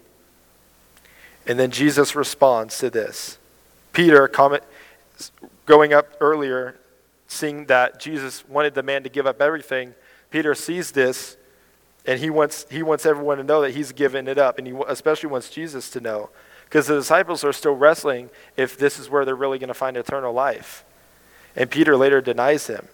And 1.47 1.59
then 1.59 1.71
Jesus 1.71 2.15
responds 2.15 2.77
to 2.79 2.89
this. 2.89 3.39
Peter, 3.93 4.27
comment, 4.27 4.63
going 5.65 5.93
up 5.93 6.07
earlier, 6.19 6.77
seeing 7.27 7.65
that 7.65 7.99
Jesus 7.99 8.47
wanted 8.47 8.75
the 8.75 8.83
man 8.83 9.03
to 9.03 9.09
give 9.09 9.25
up 9.25 9.41
everything, 9.41 9.95
Peter 10.29 10.53
sees 10.53 10.91
this 10.91 11.37
and 12.05 12.19
he 12.19 12.29
wants, 12.29 12.65
he 12.69 12.83
wants 12.83 13.05
everyone 13.05 13.37
to 13.37 13.43
know 13.43 13.61
that 13.61 13.75
he's 13.75 13.91
given 13.91 14.27
it 14.27 14.37
up, 14.37 14.57
and 14.57 14.65
he 14.65 14.73
especially 14.87 15.29
wants 15.29 15.49
Jesus 15.49 15.89
to 15.91 15.99
know. 15.99 16.29
Because 16.63 16.87
the 16.87 16.95
disciples 16.95 17.43
are 17.43 17.53
still 17.53 17.75
wrestling 17.75 18.29
if 18.55 18.77
this 18.77 18.99
is 18.99 19.09
where 19.09 19.25
they're 19.25 19.35
really 19.35 19.59
going 19.59 19.69
to 19.69 19.73
find 19.73 19.97
eternal 19.97 20.33
life. 20.33 20.85
And 21.55 21.69
Peter 21.69 21.97
later 21.97 22.21
denies 22.21 22.67
him. 22.67 22.87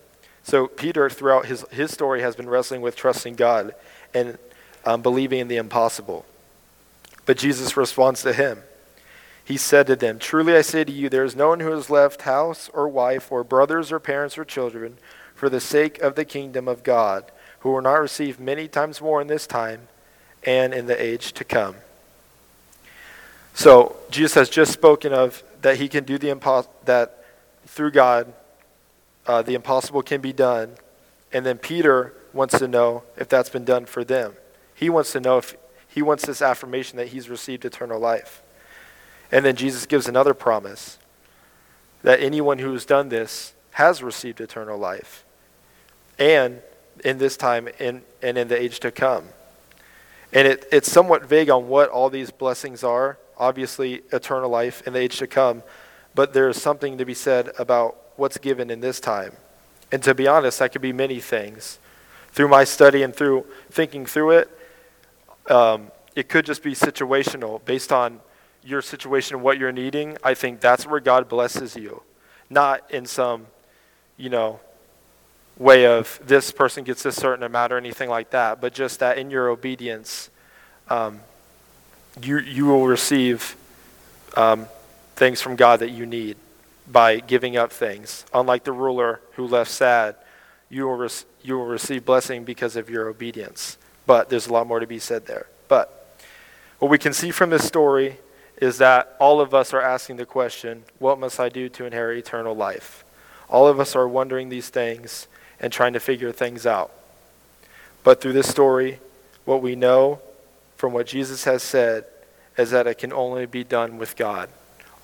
So 0.46 0.68
Peter, 0.68 1.10
throughout 1.10 1.48
his, 1.48 1.66
his 1.72 1.90
story, 1.90 2.22
has 2.22 2.36
been 2.36 2.48
wrestling 2.48 2.82
with 2.82 2.96
trusting 2.96 3.34
God 3.34 3.74
and 4.14 4.38
um, 4.86 5.02
believing 5.02 5.40
in 5.40 5.48
the 5.48 5.58
impossible. 5.58 6.24
But 7.26 7.40
Jesus 7.40 7.76
responds 7.76 8.22
to 8.22 8.32
him. 8.32 8.62
He 9.44 9.58
said 9.58 9.88
to 9.88 9.96
them, 9.96 10.20
Truly 10.20 10.56
I 10.56 10.62
say 10.62 10.84
to 10.84 10.92
you, 10.92 11.10
there 11.10 11.24
is 11.24 11.36
no 11.36 11.50
one 11.50 11.62
who 11.62 11.72
has 11.72 11.90
left 11.90 12.22
house 12.22 12.70
or 12.76 12.88
wife 12.88 13.32
or 13.32 13.44
brothers 13.44 13.92
or 13.92 14.00
parents 14.00 14.38
or 14.38 14.46
children 14.46 15.00
for 15.34 15.50
the 15.50 15.60
sake 15.60 15.98
of 15.98 16.14
the 16.14 16.24
kingdom 16.24 16.68
of 16.68 16.84
God, 16.84 17.32
who 17.62 17.72
will 17.72 17.82
not 17.82 17.96
receive 17.96 18.40
many 18.40 18.68
times 18.68 19.02
more 19.02 19.22
in 19.22 19.28
this 19.28 19.48
time 19.48 19.88
and 20.44 20.76
in 20.76 20.86
the 20.86 21.02
age 21.02 21.34
to 21.34 21.44
come. 21.44 21.78
So 23.56 23.96
Jesus 24.12 24.36
has 24.36 24.50
just 24.50 24.72
spoken 24.72 25.12
of 25.12 25.42
that 25.64 25.78
he 25.78 25.88
can 25.88 26.04
do 26.04 26.20
the 26.20 26.30
impossible, 26.30 26.76
that 26.86 27.26
through 27.66 27.92
God, 27.92 28.32
uh, 29.28 29.42
the 29.42 29.54
impossible 29.54 30.02
can 30.02 30.22
be 30.22 30.34
done. 30.34 30.76
And 31.32 31.46
then 31.46 31.58
Peter 31.58 32.14
wants 32.34 32.58
to 32.60 32.68
know 32.68 33.04
if 33.18 33.28
that's 33.28 33.50
been 33.50 33.66
done 33.66 33.86
for 33.86 34.04
them. 34.04 34.34
He 34.74 34.90
wants 34.90 35.12
to 35.14 35.20
know 35.20 35.38
if 35.38 35.56
he 35.88 36.02
wants 36.02 36.26
this 36.26 36.42
affirmation 36.42 36.98
that 36.98 37.10
he's 37.10 37.30
received 37.30 37.66
eternal 37.66 38.00
life. 38.00 38.42
And 39.32 39.46
then 39.46 39.56
Jesus 39.56 39.86
gives 39.86 40.08
another 40.08 40.34
promise 40.34 40.98
that 42.04 42.20
anyone 42.20 42.60
who 42.60 42.72
has 42.74 42.86
done 42.86 43.10
this 43.10 43.54
has 43.72 44.04
received 44.04 44.40
eternal 44.40 44.78
life. 44.78 45.26
And 46.20 46.62
in 47.04 47.18
this 47.18 47.36
time 47.36 47.68
in, 47.80 48.04
and 48.22 48.38
in 48.38 48.48
the 48.48 48.62
age 48.62 48.80
to 48.82 48.92
come. 48.92 49.26
And 50.32 50.48
it, 50.48 50.66
it's 50.72 50.92
somewhat 50.92 51.26
vague 51.26 51.50
on 51.50 51.68
what 51.68 51.90
all 51.90 52.10
these 52.10 52.32
blessings 52.32 52.84
are, 52.84 53.18
obviously 53.38 54.02
eternal 54.12 54.50
life 54.50 54.86
in 54.86 54.94
the 54.94 55.00
age 55.00 55.18
to 55.20 55.28
come, 55.28 55.64
but 56.14 56.34
there's 56.34 56.62
something 56.62 56.98
to 56.98 57.06
be 57.06 57.14
said 57.14 57.52
about 57.60 57.98
what's 58.16 58.38
given 58.38 58.70
in 58.70 58.80
this 58.80 59.00
time. 59.00 59.34
And 59.92 60.02
to 60.04 60.14
be 60.14 60.28
honest, 60.28 60.60
that 60.60 60.72
could 60.72 60.82
be 60.82 60.94
many 60.94 61.20
things. 61.20 61.80
Through 62.32 62.50
my 62.50 62.64
study 62.64 63.04
and 63.04 63.16
through 63.16 63.46
thinking 63.70 64.06
through 64.06 64.32
it, 64.32 64.60
um, 65.50 65.92
it 66.16 66.28
could 66.28 66.46
just 66.46 66.64
be 66.64 66.74
situational 66.74 67.64
based 67.66 67.92
on 67.92 68.20
your 68.64 68.82
situation, 68.82 69.36
and 69.36 69.44
what 69.44 69.60
you're 69.60 69.72
needing. 69.72 70.18
I 70.24 70.34
think 70.34 70.60
that's 70.60 70.88
where 70.88 71.00
God 71.00 71.30
blesses 71.30 71.76
you, 71.76 72.02
not 72.50 72.90
in 72.92 73.06
some, 73.06 73.46
you 74.18 74.30
know, 74.30 74.60
way 75.58 75.86
of 75.86 76.20
this 76.26 76.52
person 76.52 76.84
gets 76.84 77.04
this 77.04 77.16
certain 77.16 77.44
amount 77.44 77.72
or 77.72 77.78
anything 77.78 78.10
like 78.10 78.32
that, 78.32 78.60
but 78.60 78.74
just 78.74 79.00
that 79.00 79.18
in 79.18 79.30
your 79.30 79.50
obedience, 79.50 80.30
um, 80.90 81.20
you, 82.22 82.40
you 82.40 82.66
will 82.66 82.88
receive 82.88 83.56
um, 84.36 84.66
things 85.16 85.42
from 85.42 85.56
God 85.56 85.80
that 85.80 85.92
you 85.92 86.06
need 86.06 86.36
by 86.88 87.20
giving 87.20 87.58
up 87.58 87.72
things. 87.72 88.26
Unlike 88.34 88.64
the 88.64 88.72
ruler 88.72 89.22
who 89.34 89.48
left 89.48 89.72
sad, 89.72 90.16
you 90.70 90.88
will, 90.88 91.08
you 91.42 91.58
will 91.58 91.66
receive 91.66 92.06
blessing 92.06 92.44
because 92.44 92.76
of 92.76 92.90
your 92.90 93.08
obedience. 93.08 93.78
But 94.06 94.30
there's 94.30 94.48
a 94.48 94.54
lot 94.54 94.68
more 94.68 94.80
to 94.80 94.88
be 94.88 95.00
said 95.00 95.26
there. 95.26 95.48
But 95.68 96.20
what 96.80 96.92
we 96.92 96.98
can 96.98 97.14
see 97.14 97.32
from 97.32 97.50
this 97.50 97.66
story 97.66 98.18
is 98.58 98.78
that 98.78 99.16
all 99.20 99.42
of 99.42 99.54
us 99.54 99.74
are 99.74 99.82
asking 99.82 100.18
the 100.18 100.26
question, 100.26 100.84
What 101.00 101.20
must 101.20 101.40
I 101.40 101.50
do 101.50 101.70
to 101.70 101.86
inherit 101.86 102.18
eternal 102.18 102.56
life? 102.56 103.04
All 103.50 103.68
of 103.68 103.80
us 103.80 103.96
are 103.96 104.08
wondering 104.08 104.50
these 104.50 104.70
things 104.70 105.28
and 105.60 105.72
trying 105.72 105.94
to 105.94 106.00
figure 106.00 106.32
things 106.32 106.66
out. 106.66 106.92
But 108.04 108.22
through 108.22 108.34
this 108.34 108.48
story, 108.48 109.00
what 109.46 109.62
we 109.62 109.76
know 109.76 110.20
from 110.78 110.94
what 110.94 111.08
Jesus 111.08 111.44
has 111.46 111.64
said 111.64 112.06
is 112.58 112.72
that 112.72 112.88
it 112.88 112.98
can 112.98 113.14
only 113.14 113.46
be 113.46 113.64
done 113.64 113.98
with 113.98 114.16
God. 114.16 114.50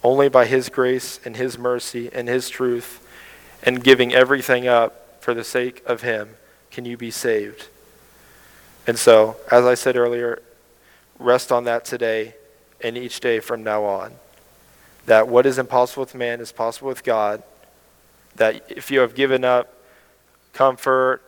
Only 0.03 0.29
by 0.29 0.45
His 0.45 0.69
grace 0.69 1.19
and 1.25 1.35
His 1.35 1.57
mercy 1.57 2.09
and 2.11 2.27
His 2.27 2.49
truth 2.49 3.05
and 3.63 3.83
giving 3.83 4.13
everything 4.13 4.67
up 4.67 5.21
for 5.23 5.33
the 5.33 5.43
sake 5.43 5.83
of 5.85 6.01
Him 6.01 6.35
can 6.71 6.85
you 6.85 6.97
be 6.97 7.11
saved. 7.11 7.67
And 8.87 8.97
so, 8.97 9.37
as 9.51 9.65
I 9.65 9.75
said 9.75 9.95
earlier, 9.95 10.41
rest 11.19 11.51
on 11.51 11.65
that 11.65 11.85
today 11.85 12.35
and 12.83 12.97
each 12.97 13.19
day 13.19 13.39
from 13.39 13.63
now 13.63 13.83
on. 13.83 14.13
That 15.05 15.27
what 15.27 15.45
is 15.45 15.57
impossible 15.57 16.01
with 16.01 16.15
man 16.15 16.41
is 16.41 16.51
possible 16.51 16.87
with 16.87 17.03
God. 17.03 17.43
That 18.35 18.63
if 18.69 18.89
you 18.89 19.01
have 19.01 19.13
given 19.13 19.43
up 19.43 19.73
comfort 20.53 21.21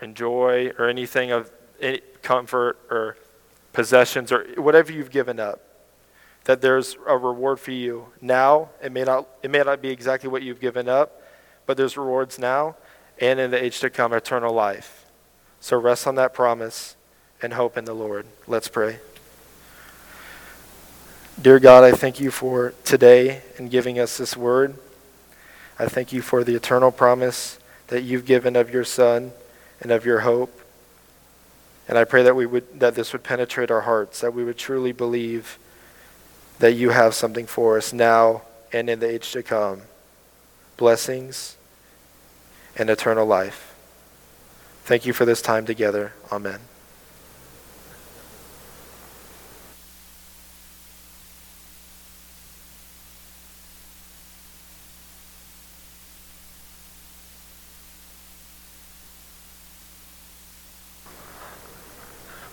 and 0.00 0.14
joy 0.14 0.72
or 0.78 0.88
anything 0.88 1.30
of 1.30 1.50
any 1.80 2.00
comfort 2.22 2.78
or 2.90 3.16
possessions 3.72 4.32
or 4.32 4.44
whatever 4.56 4.92
you've 4.92 5.10
given 5.10 5.38
up, 5.38 5.60
that 6.44 6.60
there's 6.60 6.96
a 7.06 7.16
reward 7.16 7.60
for 7.60 7.72
you 7.72 8.06
now. 8.20 8.70
It 8.82 8.92
may 8.92 9.04
not, 9.04 9.28
it 9.42 9.50
may 9.50 9.58
not 9.58 9.82
be 9.82 9.90
exactly 9.90 10.28
what 10.28 10.42
you've 10.42 10.60
given 10.60 10.88
up, 10.88 11.22
but 11.66 11.76
there's 11.76 11.96
rewards 11.96 12.38
now 12.38 12.76
and 13.20 13.40
in 13.40 13.50
the 13.50 13.62
age 13.62 13.80
to 13.80 13.90
come, 13.90 14.12
eternal 14.12 14.52
life. 14.52 15.06
So 15.60 15.76
rest 15.76 16.06
on 16.06 16.14
that 16.14 16.32
promise 16.32 16.96
and 17.42 17.52
hope 17.52 17.76
in 17.76 17.84
the 17.84 17.94
Lord. 17.94 18.26
Let's 18.46 18.68
pray. 18.68 18.98
Dear 21.40 21.58
God, 21.60 21.84
I 21.84 21.92
thank 21.92 22.18
you 22.18 22.30
for 22.30 22.74
today 22.84 23.42
and 23.58 23.70
giving 23.70 23.98
us 23.98 24.16
this 24.16 24.36
word. 24.36 24.76
I 25.78 25.86
thank 25.86 26.12
you 26.12 26.20
for 26.22 26.42
the 26.42 26.54
eternal 26.54 26.90
promise 26.90 27.58
that 27.88 28.02
you've 28.02 28.24
given 28.24 28.56
of 28.56 28.72
your 28.72 28.84
Son 28.84 29.32
and 29.80 29.92
of 29.92 30.04
your 30.04 30.20
hope. 30.20 30.60
And 31.86 31.96
I 31.96 32.04
pray 32.04 32.22
that 32.22 32.34
we 32.34 32.44
would 32.44 32.80
that 32.80 32.94
this 32.96 33.12
would 33.12 33.22
penetrate 33.22 33.70
our 33.70 33.82
hearts, 33.82 34.20
that 34.20 34.34
we 34.34 34.44
would 34.44 34.58
truly 34.58 34.92
believe 34.92 35.58
that 36.58 36.72
you 36.72 36.90
have 36.90 37.14
something 37.14 37.46
for 37.46 37.76
us 37.76 37.92
now 37.92 38.42
and 38.72 38.90
in 38.90 39.00
the 39.00 39.08
age 39.08 39.32
to 39.32 39.42
come. 39.42 39.82
Blessings 40.76 41.56
and 42.76 42.90
eternal 42.90 43.26
life. 43.26 43.74
Thank 44.84 45.06
you 45.06 45.12
for 45.12 45.24
this 45.24 45.42
time 45.42 45.66
together. 45.66 46.12
Amen. 46.32 46.60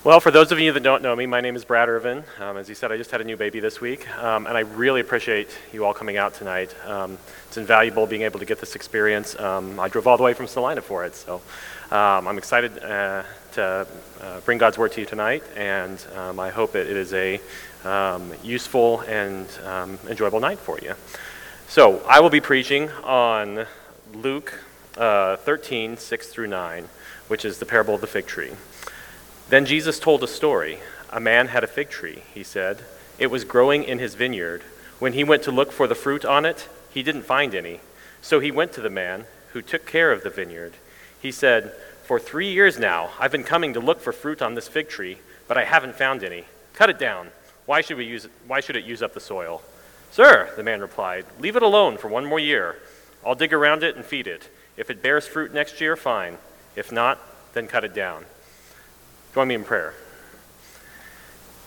Well, 0.06 0.20
for 0.20 0.30
those 0.30 0.52
of 0.52 0.60
you 0.60 0.70
that 0.70 0.84
don't 0.84 1.02
know 1.02 1.16
me, 1.16 1.26
my 1.26 1.40
name 1.40 1.56
is 1.56 1.64
Brad 1.64 1.88
Irvin. 1.88 2.22
Um, 2.38 2.58
as 2.58 2.68
you 2.68 2.76
said, 2.76 2.92
I 2.92 2.96
just 2.96 3.10
had 3.10 3.20
a 3.20 3.24
new 3.24 3.36
baby 3.36 3.58
this 3.58 3.80
week, 3.80 4.08
um, 4.18 4.46
and 4.46 4.56
I 4.56 4.60
really 4.60 5.00
appreciate 5.00 5.48
you 5.72 5.84
all 5.84 5.92
coming 5.92 6.16
out 6.16 6.32
tonight. 6.32 6.72
Um, 6.86 7.18
it's 7.48 7.56
invaluable 7.56 8.06
being 8.06 8.22
able 8.22 8.38
to 8.38 8.44
get 8.44 8.60
this 8.60 8.76
experience. 8.76 9.36
Um, 9.36 9.80
I 9.80 9.88
drove 9.88 10.06
all 10.06 10.16
the 10.16 10.22
way 10.22 10.32
from 10.32 10.46
Salina 10.46 10.80
for 10.80 11.04
it, 11.04 11.16
so 11.16 11.42
um, 11.90 12.28
I'm 12.28 12.38
excited 12.38 12.78
uh, 12.84 13.24
to 13.54 13.88
uh, 14.20 14.40
bring 14.42 14.58
God's 14.58 14.78
word 14.78 14.92
to 14.92 15.00
you 15.00 15.08
tonight, 15.08 15.42
and 15.56 16.00
um, 16.14 16.38
I 16.38 16.50
hope 16.50 16.76
it, 16.76 16.88
it 16.88 16.96
is 16.96 17.12
a 17.12 17.40
useful 18.44 19.00
and 19.00 19.48
enjoyable 20.08 20.38
night 20.38 20.60
for 20.60 20.78
you. 20.78 20.94
So, 21.66 22.00
I 22.06 22.20
will 22.20 22.30
be 22.30 22.40
preaching 22.40 22.90
on 23.02 23.66
Luke 24.14 24.54
uh, 24.96 25.34
13, 25.38 25.96
6 25.96 26.28
through 26.28 26.46
9, 26.46 26.88
which 27.26 27.44
is 27.44 27.58
the 27.58 27.66
parable 27.66 27.96
of 27.96 28.00
the 28.00 28.06
fig 28.06 28.26
tree. 28.26 28.52
Then 29.48 29.64
Jesus 29.64 30.00
told 30.00 30.22
a 30.24 30.28
story. 30.28 30.78
A 31.10 31.20
man 31.20 31.48
had 31.48 31.62
a 31.62 31.68
fig 31.68 31.88
tree, 31.88 32.24
he 32.34 32.42
said. 32.42 32.84
It 33.18 33.28
was 33.28 33.44
growing 33.44 33.84
in 33.84 34.00
his 34.00 34.14
vineyard. 34.14 34.62
When 34.98 35.12
he 35.12 35.22
went 35.22 35.44
to 35.44 35.52
look 35.52 35.70
for 35.70 35.86
the 35.86 35.94
fruit 35.94 36.24
on 36.24 36.44
it, 36.44 36.68
he 36.92 37.02
didn't 37.02 37.22
find 37.22 37.54
any. 37.54 37.80
So 38.22 38.40
he 38.40 38.50
went 38.50 38.72
to 38.72 38.80
the 38.80 38.90
man 38.90 39.26
who 39.52 39.62
took 39.62 39.86
care 39.86 40.10
of 40.10 40.22
the 40.22 40.30
vineyard. 40.30 40.74
He 41.20 41.30
said, 41.30 41.72
For 42.04 42.18
three 42.18 42.52
years 42.52 42.78
now, 42.78 43.10
I've 43.20 43.30
been 43.30 43.44
coming 43.44 43.72
to 43.74 43.80
look 43.80 44.00
for 44.00 44.12
fruit 44.12 44.42
on 44.42 44.54
this 44.54 44.68
fig 44.68 44.88
tree, 44.88 45.18
but 45.46 45.56
I 45.56 45.64
haven't 45.64 45.94
found 45.94 46.24
any. 46.24 46.46
Cut 46.74 46.90
it 46.90 46.98
down. 46.98 47.28
Why 47.66 47.82
should, 47.82 47.98
we 47.98 48.04
use 48.04 48.24
it, 48.24 48.32
why 48.46 48.60
should 48.60 48.76
it 48.76 48.84
use 48.84 49.02
up 49.02 49.14
the 49.14 49.20
soil? 49.20 49.62
Sir, 50.10 50.50
the 50.56 50.62
man 50.62 50.80
replied, 50.80 51.24
leave 51.38 51.56
it 51.56 51.62
alone 51.62 51.98
for 51.98 52.08
one 52.08 52.26
more 52.26 52.40
year. 52.40 52.76
I'll 53.24 53.34
dig 53.34 53.52
around 53.52 53.82
it 53.82 53.96
and 53.96 54.04
feed 54.04 54.26
it. 54.26 54.48
If 54.76 54.90
it 54.90 55.02
bears 55.02 55.26
fruit 55.26 55.54
next 55.54 55.80
year, 55.80 55.96
fine. 55.96 56.38
If 56.74 56.90
not, 56.90 57.20
then 57.54 57.66
cut 57.66 57.84
it 57.84 57.94
down. 57.94 58.24
Join 59.36 59.48
me 59.48 59.54
in 59.54 59.64
prayer. 59.64 59.92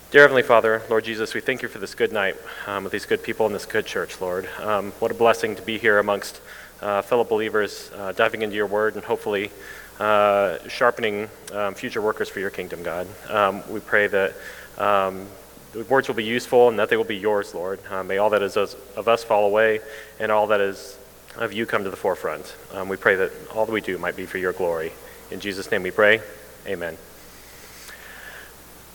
Dear 0.10 0.22
Heavenly 0.22 0.42
Father, 0.42 0.82
Lord 0.90 1.04
Jesus, 1.04 1.36
we 1.36 1.40
thank 1.40 1.62
you 1.62 1.68
for 1.68 1.78
this 1.78 1.94
good 1.94 2.12
night 2.12 2.36
um, 2.66 2.84
with 2.84 2.92
these 2.92 3.06
good 3.06 3.22
people 3.22 3.46
in 3.46 3.54
this 3.54 3.68
good 3.68 3.86
church, 3.86 4.20
Lord. 4.20 4.50
Um, 4.60 4.90
what 4.94 5.12
a 5.12 5.14
blessing 5.14 5.56
to 5.56 5.62
be 5.62 5.78
here 5.78 6.00
amongst 6.00 6.42
uh, 6.82 7.04
fellow 7.04 7.24
believers, 7.24 7.92
uh, 7.96 8.12
diving 8.14 8.42
into 8.42 8.56
your 8.56 8.66
word 8.66 8.96
and 8.96 9.04
hopefully 9.04 9.52
uh, 10.00 10.58
sharpening 10.68 11.30
um, 11.54 11.76
future 11.76 12.02
workers 12.02 12.28
for 12.28 12.40
your 12.40 12.50
kingdom, 12.50 12.82
God. 12.82 13.06
Um, 13.30 13.62
we 13.72 13.82
pray 13.82 14.08
that 14.08 14.34
um, 14.80 15.28
the 15.72 15.84
words 15.84 16.08
will 16.08 16.16
be 16.16 16.26
useful 16.26 16.70
and 16.70 16.80
that 16.80 16.90
they 16.90 16.98
will 16.98 17.04
be 17.04 17.18
yours, 17.18 17.54
Lord. 17.54 17.80
Uh, 17.88 18.02
may 18.02 18.18
all 18.18 18.32
that 18.32 18.42
is 18.42 18.58
of 18.58 19.08
us 19.08 19.24
fall 19.24 19.46
away 19.46 19.82
and 20.20 20.32
all 20.32 20.48
that 20.48 20.60
is 20.60 20.98
of 21.36 21.54
you 21.54 21.68
come 21.68 21.84
to 21.84 21.92
the 21.92 21.96
forefront. 21.96 22.56
Um, 22.74 22.90
we 22.90 22.98
pray 22.98 23.16
that 23.18 23.32
all 23.54 23.68
that 23.68 23.72
we 23.72 23.82
do 23.82 24.00
might 24.00 24.16
be 24.16 24.26
for 24.26 24.40
your 24.40 24.54
glory. 24.54 24.92
In 25.30 25.40
Jesus' 25.40 25.70
name 25.70 25.84
we 25.84 25.92
pray. 25.92 26.22
Amen. 26.66 26.98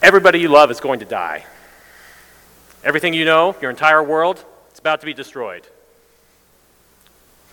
Everybody 0.05 0.39
you 0.39 0.49
love 0.49 0.71
is 0.71 0.81
going 0.81 0.99
to 0.99 1.07
die. 1.07 1.47
Everything 2.85 3.15
you 3.15 3.25
know, 3.25 3.57
your 3.63 3.71
entire 3.71 4.03
world, 4.03 4.45
it's 4.69 4.79
about 4.79 5.01
to 5.01 5.07
be 5.07 5.15
destroyed. 5.15 5.67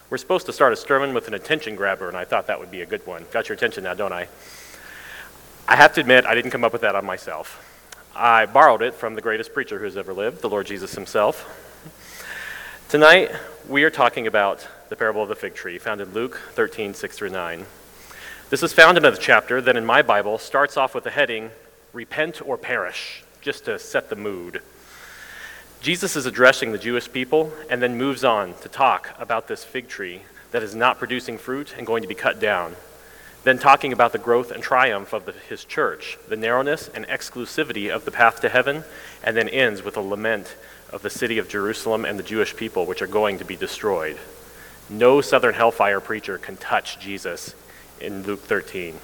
We're 0.09 0.17
supposed 0.17 0.47
to 0.47 0.51
start 0.51 0.73
a 0.73 0.75
sermon 0.75 1.13
with 1.13 1.29
an 1.29 1.33
attention 1.33 1.77
grabber, 1.77 2.09
and 2.09 2.17
I 2.17 2.25
thought 2.25 2.47
that 2.47 2.59
would 2.59 2.69
be 2.69 2.81
a 2.81 2.85
good 2.85 3.07
one. 3.07 3.25
Got 3.31 3.47
your 3.47 3.55
attention 3.55 3.85
now, 3.85 3.93
don't 3.93 4.11
I? 4.11 4.27
I 5.65 5.77
have 5.77 5.93
to 5.93 6.01
admit, 6.01 6.25
I 6.25 6.35
didn't 6.35 6.51
come 6.51 6.65
up 6.65 6.73
with 6.73 6.81
that 6.81 6.93
on 6.93 7.05
myself. 7.05 8.03
I 8.13 8.47
borrowed 8.47 8.81
it 8.81 8.95
from 8.95 9.15
the 9.15 9.21
greatest 9.21 9.53
preacher 9.53 9.79
who's 9.79 9.95
ever 9.95 10.13
lived, 10.13 10.41
the 10.41 10.49
Lord 10.49 10.67
Jesus 10.67 10.93
himself. 10.93 11.47
Tonight, 12.89 13.31
we 13.69 13.85
are 13.85 13.89
talking 13.89 14.27
about 14.27 14.67
the 14.89 14.97
parable 14.97 15.23
of 15.23 15.29
the 15.29 15.35
fig 15.35 15.55
tree, 15.55 15.77
found 15.77 16.01
in 16.01 16.13
Luke 16.13 16.37
13, 16.51 16.95
6 16.95 17.17
through 17.17 17.29
9. 17.29 17.65
This 18.49 18.61
is 18.61 18.73
found 18.73 18.97
in 18.97 19.05
a 19.05 19.15
chapter 19.15 19.61
that 19.61 19.77
in 19.77 19.85
my 19.85 20.01
Bible 20.01 20.37
starts 20.37 20.75
off 20.75 20.93
with 20.93 21.05
the 21.05 21.11
heading, 21.11 21.51
repent 21.93 22.41
or 22.45 22.58
perish, 22.58 23.23
just 23.41 23.65
to 23.65 23.80
set 23.80 24.10
the 24.10 24.15
mood. 24.15 24.62
Jesus 25.82 26.15
is 26.15 26.25
addressing 26.25 26.71
the 26.71 26.77
Jewish 26.77 27.12
people 27.12 27.51
and 27.69 27.82
then 27.82 27.97
moves 27.97 28.23
on 28.23 28.54
to 28.62 28.69
talk 28.69 29.15
about 29.19 29.47
this 29.47 29.63
fig 29.63 29.88
tree 29.88 30.21
that 30.51 30.62
is 30.62 30.75
not 30.75 30.99
producing 30.99 31.38
fruit 31.38 31.73
and 31.77 31.88
going 31.88 32.04
to 32.04 32.08
be 32.08 32.15
cut 32.15 32.39
down. 32.39 32.75
Then 33.43 33.58
talking 33.58 33.91
about 33.91 34.12
the 34.12 34.19
growth 34.19 34.51
and 34.51 34.62
triumph 34.62 35.13
of 35.13 35.25
the, 35.25 35.32
his 35.32 35.65
church, 35.65 36.19
the 36.30 36.38
narrowness 36.38 36.88
and 36.93 37.08
exclusivity 37.08 37.89
of 37.89 38.06
the 38.06 38.12
path 38.12 38.41
to 38.41 38.49
heaven, 38.49 38.84
and 39.23 39.36
then 39.36 39.49
ends 39.49 39.82
with 39.82 39.97
a 39.97 40.01
lament 40.01 40.56
of 40.91 41.01
the 41.01 41.10
city 41.10 41.39
of 41.39 41.49
Jerusalem 41.49 42.06
and 42.06 42.19
the 42.19 42.23
Jewish 42.23 42.56
people, 42.56 42.86
which 42.86 43.01
are 43.01 43.08
going 43.08 43.39
to 43.39 43.45
be 43.45 43.56
destroyed. 43.56 44.19
No 44.89 45.21
southern 45.21 45.56
hellfire 45.56 45.99
preacher 45.99 46.38
can 46.38 46.58
touch 46.58 46.99
Jesus 46.99 47.56
in 47.99 48.23
Luke 48.23 48.41
13. 48.41 48.99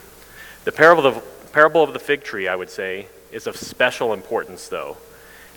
The 0.65 0.71
parable 0.71 1.07
of 1.07 1.23
parable 1.51 1.83
of 1.83 1.93
the 1.93 1.99
fig 1.99 2.23
tree, 2.23 2.47
I 2.47 2.55
would 2.55 2.69
say, 2.69 3.07
is 3.31 3.47
of 3.47 3.55
special 3.57 4.13
importance, 4.13 4.67
though. 4.67 4.97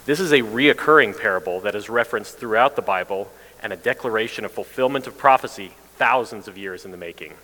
This 0.07 0.20
is 0.20 0.33
a 0.33 0.40
reoccurring 0.40 1.20
parable 1.20 1.61
that 1.61 1.74
is 1.74 1.88
referenced 1.88 2.38
throughout 2.38 2.76
the 2.76 2.83
Bible 2.83 3.31
and 3.62 3.72
a 3.72 3.76
declaration 3.76 4.44
of 4.44 4.53
fulfillment 4.53 5.07
of 5.07 5.18
prophecy 5.18 5.72
thousands 5.96 6.48
of 6.48 6.57
years 6.57 6.85
in 6.85 6.90
the 6.90 6.96
making. 6.96 7.35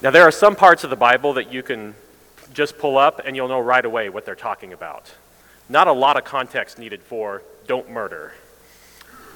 Now, 0.00 0.10
there 0.10 0.22
are 0.22 0.32
some 0.32 0.56
parts 0.56 0.84
of 0.84 0.90
the 0.90 0.96
Bible 0.96 1.34
that 1.34 1.52
you 1.52 1.62
can 1.62 1.94
just 2.54 2.78
pull 2.78 2.98
up 2.98 3.20
and 3.24 3.34
you'll 3.34 3.48
know 3.48 3.60
right 3.60 3.84
away 3.84 4.08
what 4.08 4.24
they're 4.24 4.34
talking 4.34 4.72
about. 4.72 5.12
Not 5.68 5.88
a 5.88 5.92
lot 5.92 6.16
of 6.16 6.24
context 6.24 6.78
needed 6.78 7.02
for 7.02 7.42
don't 7.66 7.90
murder. 7.90 8.34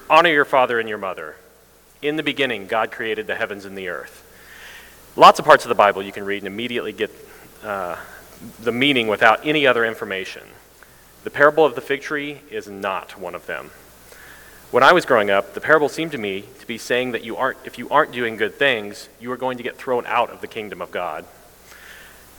Honor 0.09 0.29
your 0.29 0.45
father 0.45 0.79
and 0.79 0.87
your 0.87 0.97
mother. 0.97 1.35
In 2.01 2.15
the 2.15 2.23
beginning, 2.23 2.67
God 2.67 2.91
created 2.91 3.27
the 3.27 3.35
heavens 3.35 3.65
and 3.65 3.77
the 3.77 3.89
earth. 3.89 4.23
Lots 5.15 5.39
of 5.39 5.45
parts 5.45 5.65
of 5.65 5.69
the 5.69 5.75
Bible 5.75 6.03
you 6.03 6.11
can 6.11 6.25
read 6.25 6.43
and 6.43 6.47
immediately 6.47 6.93
get 6.93 7.11
uh, 7.63 7.97
the 8.59 8.71
meaning 8.71 9.07
without 9.07 9.45
any 9.45 9.65
other 9.65 9.85
information. 9.85 10.43
The 11.23 11.29
parable 11.29 11.65
of 11.65 11.75
the 11.75 11.81
fig 11.81 12.01
tree 12.01 12.41
is 12.49 12.67
not 12.67 13.19
one 13.19 13.35
of 13.35 13.45
them. 13.47 13.71
When 14.69 14.83
I 14.83 14.91
was 14.91 15.05
growing 15.05 15.29
up, 15.29 15.53
the 15.53 15.61
parable 15.61 15.89
seemed 15.89 16.11
to 16.11 16.17
me 16.17 16.43
to 16.59 16.67
be 16.67 16.77
saying 16.77 17.11
that 17.11 17.23
you 17.23 17.37
aren't, 17.37 17.57
if 17.65 17.77
you 17.77 17.89
aren't 17.89 18.11
doing 18.11 18.35
good 18.35 18.55
things, 18.55 19.07
you 19.19 19.31
are 19.31 19.37
going 19.37 19.57
to 19.57 19.63
get 19.63 19.77
thrown 19.77 20.05
out 20.05 20.29
of 20.29 20.41
the 20.41 20.47
kingdom 20.47 20.81
of 20.81 20.91
God. 20.91 21.25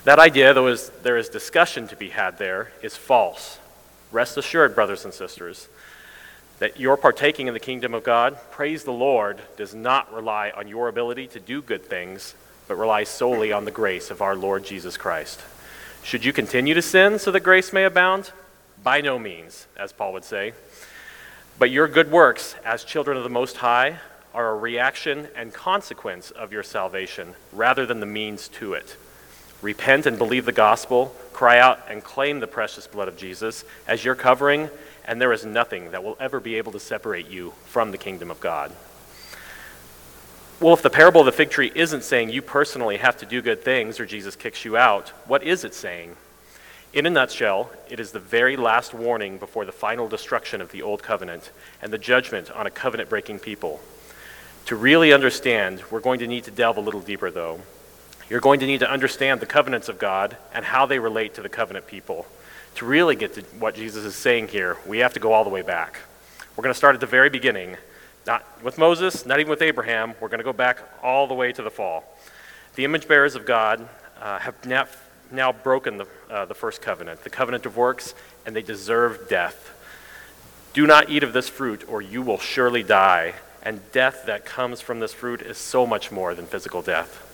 That 0.05 0.19
idea, 0.19 0.55
though 0.55 0.69
is, 0.69 0.91
there 1.03 1.17
is 1.17 1.29
discussion 1.29 1.89
to 1.89 1.97
be 1.97 2.11
had 2.11 2.39
there, 2.39 2.71
is 2.83 2.97
false. 2.97 3.59
Rest 4.13 4.37
assured, 4.37 4.75
brothers 4.75 5.05
and 5.05 5.13
sisters, 5.13 5.69
that 6.59 6.79
your 6.79 6.97
partaking 6.97 7.47
in 7.47 7.55
the 7.55 7.61
kingdom 7.61 7.95
of 7.95 8.05
God, 8.05 8.39
praise 8.51 8.85
the 8.85 8.93
Lord, 8.93 9.41
does 9.57 9.75
not 9.75 10.13
rely 10.13 10.51
on 10.51 10.69
your 10.69 10.89
ability 10.89 11.29
to 11.29 11.41
do 11.41 11.63
good 11.63 11.85
things, 11.85 12.35
but 12.69 12.79
relies 12.79 13.09
solely 13.09 13.51
on 13.51 13.65
the 13.65 13.71
grace 13.71 14.11
of 14.11 14.23
our 14.23 14.37
Lord 14.37 14.65
Jesus 14.65 14.97
Christ. 14.97 15.41
Should 16.03 16.25
you 16.25 16.33
continue 16.33 16.75
to 16.75 16.83
sin 16.83 17.19
so 17.19 17.31
that 17.33 17.41
grace 17.41 17.73
may 17.73 17.85
abound? 17.85 18.31
By 18.85 19.01
no 19.01 19.19
means, 19.19 19.67
as 19.77 19.93
Paul 19.93 20.13
would 20.13 20.25
say. 20.25 20.53
But 21.59 21.71
your 21.71 21.89
good 21.89 22.13
works, 22.13 22.55
as 22.65 22.85
children 22.85 23.17
of 23.17 23.25
the 23.25 23.31
Most 23.31 23.57
High, 23.57 23.99
are 24.33 24.51
a 24.51 24.57
reaction 24.57 25.27
and 25.35 25.53
consequence 25.53 26.31
of 26.31 26.53
your 26.53 26.63
salvation 26.63 27.35
rather 27.53 27.85
than 27.87 27.99
the 27.99 28.07
means 28.07 28.47
to 28.49 28.75
it. 28.75 28.97
Repent 29.61 30.07
and 30.07 30.17
believe 30.17 30.45
the 30.45 30.53
gospel, 30.53 31.15
cry 31.33 31.59
out 31.59 31.81
and 31.89 32.05
claim 32.05 32.39
the 32.39 32.47
precious 32.47 32.87
blood 32.87 33.09
of 33.09 33.17
Jesus 33.17 33.65
as 33.89 34.05
your 34.05 34.15
covering, 34.15 34.71
and 35.05 35.21
there 35.21 35.33
is 35.33 35.45
nothing 35.45 35.91
that 35.91 36.05
will 36.05 36.17
ever 36.21 36.39
be 36.39 36.55
able 36.55 36.71
to 36.73 36.79
separate 36.79 37.29
you 37.29 37.55
from 37.65 37.91
the 37.91 37.99
kingdom 37.99 38.31
of 38.31 38.39
God. 38.39 38.71
Well, 40.61 40.75
if 40.75 40.83
the 40.83 40.91
parable 40.91 41.21
of 41.21 41.27
the 41.27 41.31
fig 41.31 41.51
tree 41.51 41.71
isn't 41.73 42.03
saying 42.03 42.31
you 42.31 42.43
personally 42.43 42.97
have 42.97 43.17
to 43.19 43.27
do 43.27 43.41
good 43.41 43.63
things 43.63 44.01
or 44.01 44.07
Jesus 44.07 44.35
kicks 44.35 44.65
you 44.65 44.77
out, 44.77 45.11
what 45.29 45.45
is 45.45 45.63
it 45.63 45.73
saying? 45.73 46.17
In 46.93 47.07
a 47.07 47.11
nutshell, 47.11 47.71
it 47.89 48.01
is 48.01 48.11
the 48.11 48.19
very 48.19 48.57
last 48.57 48.93
warning 48.93 49.39
before 49.39 49.65
the 49.65 49.71
final 49.71 50.09
destruction 50.09 50.61
of 50.61 50.73
the 50.73 50.83
Old 50.83 51.01
Covenant 51.01 51.53
and 51.81 51.93
the 51.93 51.99
judgment 51.99 52.51
on 52.51 52.67
a 52.67 52.73
covenant 52.73 53.09
breaking 53.09 53.39
people. 53.39 53.81
To 54.67 54.75
really 54.75 55.13
understand, 55.13 55.85
we're 55.93 56.01
going 56.01 56.19
to 56.19 56.27
need 56.27 56.43
to 56.45 56.51
delve 56.51 56.77
a 56.77 56.81
little 56.81 57.03
deeper, 57.03 57.31
though. 57.31 57.61
You're 58.29 58.41
going 58.41 58.59
to 58.59 58.67
need 58.67 58.81
to 58.81 58.91
understand 58.91 59.39
the 59.39 59.47
covenants 59.47 59.89
of 59.89 60.01
God 60.01 60.37
and 60.53 60.65
how 60.65 60.87
they 60.87 60.99
relate 60.99 61.35
to 61.35 61.41
the 61.41 61.49
covenant 61.49 61.87
people. 61.87 62.27
To 62.75 62.85
really 62.85 63.15
get 63.15 63.35
to 63.35 63.43
what 63.61 63.77
Jesus 63.77 64.05
is 64.05 64.17
saying 64.17 64.49
here, 64.49 64.77
we 64.89 64.99
have 64.99 65.15
to 65.15 65.21
go 65.21 65.33
all 65.33 65.45
the 65.45 65.51
way 65.51 65.63
back. 65.63 66.01
We're 66.57 66.63
going 66.63 66.75
to 66.75 66.79
start 66.79 66.95
at 66.95 67.01
the 67.01 67.07
very 67.07 67.31
beginning 67.31 67.77
not 68.29 68.45
with 68.63 68.77
Moses, 68.79 69.25
not 69.27 69.41
even 69.41 69.51
with 69.51 69.63
Abraham. 69.63 70.15
We're 70.21 70.29
going 70.29 70.39
to 70.39 70.45
go 70.45 70.53
back 70.53 70.79
all 71.03 71.27
the 71.27 71.35
way 71.35 71.51
to 71.51 71.63
the 71.63 71.71
fall. 71.71 72.05
The 72.77 72.85
image 72.85 73.09
bearers 73.09 73.35
of 73.35 73.47
God 73.47 73.89
uh, 74.21 74.39
have 74.39 74.65
now, 74.67 74.87
now 75.33 75.51
broken 75.51 75.97
the, 75.97 76.07
uh, 76.31 76.45
the 76.45 76.55
first 76.55 76.83
covenant, 76.83 77.25
the 77.25 77.31
covenant 77.31 77.65
of 77.65 77.77
works, 77.77 78.15
and 78.45 78.55
they 78.55 78.63
deserve 78.63 79.29
death. 79.29 79.75
Do 80.75 80.87
not 80.87 81.09
eat 81.09 81.23
of 81.23 81.33
this 81.33 81.49
fruit, 81.49 81.89
or 81.89 82.03
you 82.03 82.21
will 82.21 82.39
surely 82.39 82.83
die. 82.83 83.35
And 83.63 83.81
death 83.93 84.25
that 84.27 84.45
comes 84.45 84.83
from 84.83 85.01
this 85.01 85.15
fruit 85.15 85.41
is 85.41 85.57
so 85.57 85.87
much 85.87 86.13
more 86.13 86.35
than 86.35 86.45
physical 86.45 86.83
death. 86.83 87.25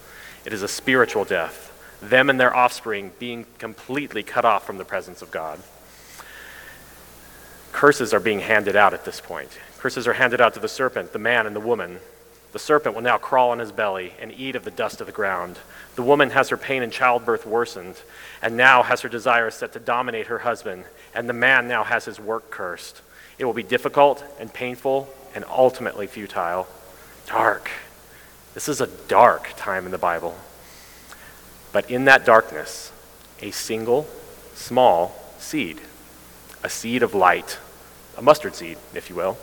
It 0.47 0.53
is 0.53 0.63
a 0.63 0.69
spiritual 0.69 1.25
death, 1.25 1.73
them 2.01 2.31
and 2.31 2.39
their 2.39 2.55
offspring 2.55 3.11
being 3.19 3.47
completely 3.59 4.23
cut 4.23 4.45
off 4.45 4.65
from 4.65 4.79
the 4.79 4.85
presence 4.85 5.23
of 5.23 5.33
God. 5.33 5.59
Curses 7.73 8.15
are 8.15 8.21
being 8.21 8.41
handed 8.41 8.77
out 8.77 8.95
at 8.95 9.05
this 9.05 9.21
point. 9.21 9.51
Curses 9.85 10.07
are 10.07 10.15
handed 10.15 10.41
out 10.41 10.55
to 10.55 10.61
the 10.61 10.67
serpent, 10.67 11.13
the 11.13 11.19
man, 11.19 11.47
and 11.47 11.55
the 11.55 11.61
woman. 11.61 11.99
The 12.53 12.59
serpent 12.59 12.95
will 12.95 13.03
now 13.03 13.19
crawl 13.19 13.51
on 13.51 13.59
his 13.59 13.71
belly 13.71 14.15
and 14.19 14.33
eat 14.33 14.57
of 14.57 14.65
the 14.65 14.71
dust 14.71 15.03
of 15.03 15.07
the 15.07 15.13
ground. 15.13 15.59
The 15.95 16.03
woman 16.03 16.31
has 16.31 16.49
her 16.49 16.57
pain 16.57 16.83
in 16.83 16.91
childbirth 16.91 17.45
worsened, 17.45 18.01
and 18.41 18.57
now 18.57 18.83
has 18.83 19.03
her 19.03 19.11
desire 19.11 19.51
set 19.51 19.75
to 19.75 19.79
dominate 19.79 20.29
her 20.29 20.39
husband, 20.39 20.85
and 21.15 21.29
the 21.29 21.35
man 21.35 21.69
now 21.69 21.85
has 21.85 22.07
his 22.07 22.19
work 22.19 22.51
cursed. 22.51 23.03
It 23.39 23.45
will 23.45 23.53
be 23.53 23.63
difficult 23.63 24.25
and 24.41 24.51
painful 24.51 25.07
and 25.35 25.45
ultimately 25.51 26.07
futile. 26.07 26.67
Dark. 27.27 27.69
This 28.55 28.71
is 28.71 28.81
a 28.81 28.87
dark 28.87 29.53
time 29.59 29.85
in 29.85 29.93
the 29.93 29.99
Bible. 29.99 30.35
But 31.75 31.91
in 31.91 32.07
that 32.07 32.25
darkness, 32.25 32.91
a 33.43 33.51
single, 33.51 34.09
small 34.55 35.15
seed, 35.39 35.79
a 36.63 36.71
seed 36.71 37.03
of 37.03 37.13
light, 37.13 37.59
a 38.17 38.23
mustard 38.23 38.55
seed, 38.55 38.79
if 38.95 39.11
you 39.11 39.17
will, 39.17 39.37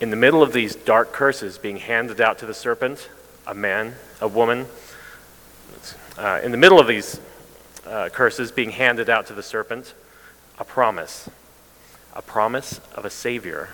in 0.00 0.10
the 0.10 0.16
middle 0.16 0.42
of 0.42 0.52
these 0.52 0.76
dark 0.76 1.12
curses 1.12 1.58
being 1.58 1.76
handed 1.76 2.20
out 2.20 2.38
to 2.38 2.46
the 2.46 2.54
serpent, 2.54 3.08
a 3.46 3.54
man, 3.54 3.94
a 4.20 4.28
woman, 4.28 4.66
uh, 6.16 6.40
in 6.42 6.52
the 6.52 6.56
middle 6.56 6.78
of 6.78 6.86
these 6.86 7.20
uh, 7.86 8.08
curses 8.10 8.52
being 8.52 8.70
handed 8.70 9.10
out 9.10 9.26
to 9.26 9.34
the 9.34 9.42
serpent, 9.42 9.94
a 10.58 10.64
promise. 10.64 11.28
A 12.14 12.22
promise 12.22 12.80
of 12.94 13.04
a 13.04 13.10
Savior, 13.10 13.68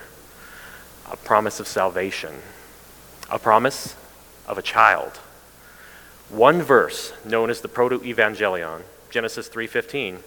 a 1.10 1.16
promise 1.16 1.60
of 1.60 1.66
salvation, 1.66 2.34
a 3.30 3.38
promise 3.38 3.94
of 4.46 4.58
a 4.58 4.62
child. 4.62 5.18
One 6.28 6.62
verse 6.62 7.12
known 7.24 7.48
as 7.48 7.60
the 7.60 7.68
proto-evangelion, 7.68 8.82
Genesis 9.10 9.48
3:15, 9.48 10.22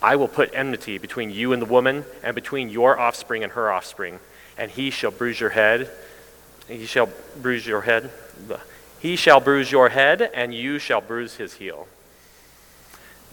I 0.00 0.14
will 0.14 0.28
put 0.28 0.50
enmity 0.52 0.98
between 0.98 1.30
you 1.30 1.52
and 1.52 1.60
the 1.60 1.66
woman 1.66 2.04
and 2.22 2.34
between 2.34 2.68
your 2.68 2.98
offspring 2.98 3.42
and 3.42 3.52
her 3.52 3.72
offspring 3.72 4.20
and 4.58 4.70
he 4.70 4.90
shall 4.90 5.12
bruise 5.12 5.40
your 5.40 5.50
head. 5.50 5.88
He 6.66 6.84
shall 6.84 7.08
bruise 7.40 7.66
your 7.66 7.82
head. 7.82 8.10
He 8.98 9.16
shall 9.16 9.40
bruise 9.40 9.70
your 9.70 9.88
head, 9.88 10.20
and 10.34 10.52
you 10.52 10.78
shall 10.78 11.00
bruise 11.00 11.36
his 11.36 11.54
heel. 11.54 11.86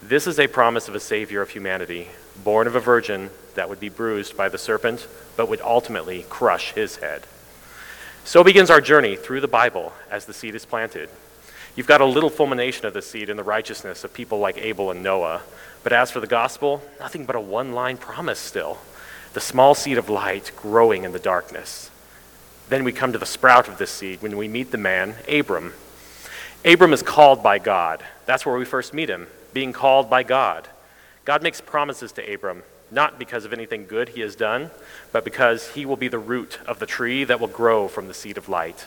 This 0.01 0.27
is 0.27 0.39
a 0.39 0.47
promise 0.47 0.88
of 0.88 0.95
a 0.95 0.99
Savior 0.99 1.41
of 1.41 1.49
humanity, 1.49 2.09
born 2.43 2.67
of 2.67 2.75
a 2.75 2.79
virgin 2.79 3.31
that 3.55 3.67
would 3.67 3.79
be 3.79 3.89
bruised 3.89 4.38
by 4.38 4.49
the 4.49 4.57
serpent, 4.57 5.07
but 5.35 5.49
would 5.49 5.61
ultimately 5.61 6.25
crush 6.29 6.73
his 6.73 6.97
head. 6.97 7.23
So 8.23 8.43
begins 8.43 8.69
our 8.69 8.81
journey 8.81 9.15
through 9.15 9.41
the 9.41 9.47
Bible 9.47 9.93
as 10.11 10.25
the 10.25 10.33
seed 10.33 10.55
is 10.55 10.65
planted. 10.65 11.09
You've 11.75 11.88
got 11.88 12.01
a 12.01 12.05
little 12.05 12.29
fulmination 12.29 12.85
of 12.85 12.93
the 12.93 13.01
seed 13.01 13.29
in 13.29 13.38
the 13.38 13.43
righteousness 13.43 14.03
of 14.03 14.13
people 14.13 14.39
like 14.39 14.57
Abel 14.57 14.91
and 14.91 15.03
Noah. 15.03 15.41
But 15.83 15.93
as 15.93 16.11
for 16.11 16.19
the 16.19 16.27
gospel, 16.27 16.81
nothing 16.99 17.25
but 17.25 17.35
a 17.35 17.39
one 17.39 17.73
line 17.73 17.97
promise 17.97 18.39
still 18.39 18.77
the 19.35 19.41
small 19.41 19.75
seed 19.75 19.97
of 19.97 20.09
light 20.09 20.51
growing 20.55 21.03
in 21.03 21.11
the 21.11 21.19
darkness. 21.19 21.91
Then 22.69 22.85
we 22.85 22.93
come 22.93 23.11
to 23.11 23.19
the 23.19 23.25
sprout 23.25 23.67
of 23.67 23.77
this 23.77 23.91
seed 23.91 24.21
when 24.21 24.37
we 24.37 24.47
meet 24.47 24.71
the 24.71 24.77
man, 24.77 25.15
Abram. 25.29 25.73
Abram 26.63 26.93
is 26.93 27.03
called 27.03 27.43
by 27.43 27.59
God. 27.59 28.01
That's 28.25 28.45
where 28.45 28.57
we 28.57 28.63
first 28.63 28.93
meet 28.93 29.09
him, 29.09 29.27
being 29.53 29.73
called 29.73 30.09
by 30.09 30.23
God. 30.23 30.69
God 31.25 31.43
makes 31.43 31.59
promises 31.59 32.13
to 32.13 32.33
Abram, 32.33 32.63
not 32.89 33.19
because 33.19 33.43
of 33.43 33.51
anything 33.51 33.85
good 33.85 34.09
he 34.09 34.21
has 34.21 34.37
done, 34.37 34.71
but 35.11 35.25
because 35.25 35.71
he 35.71 35.85
will 35.85 35.97
be 35.97 36.07
the 36.07 36.17
root 36.17 36.59
of 36.65 36.79
the 36.79 36.85
tree 36.85 37.25
that 37.25 37.41
will 37.41 37.47
grow 37.49 37.89
from 37.89 38.07
the 38.07 38.13
seed 38.13 38.37
of 38.37 38.47
light. 38.47 38.85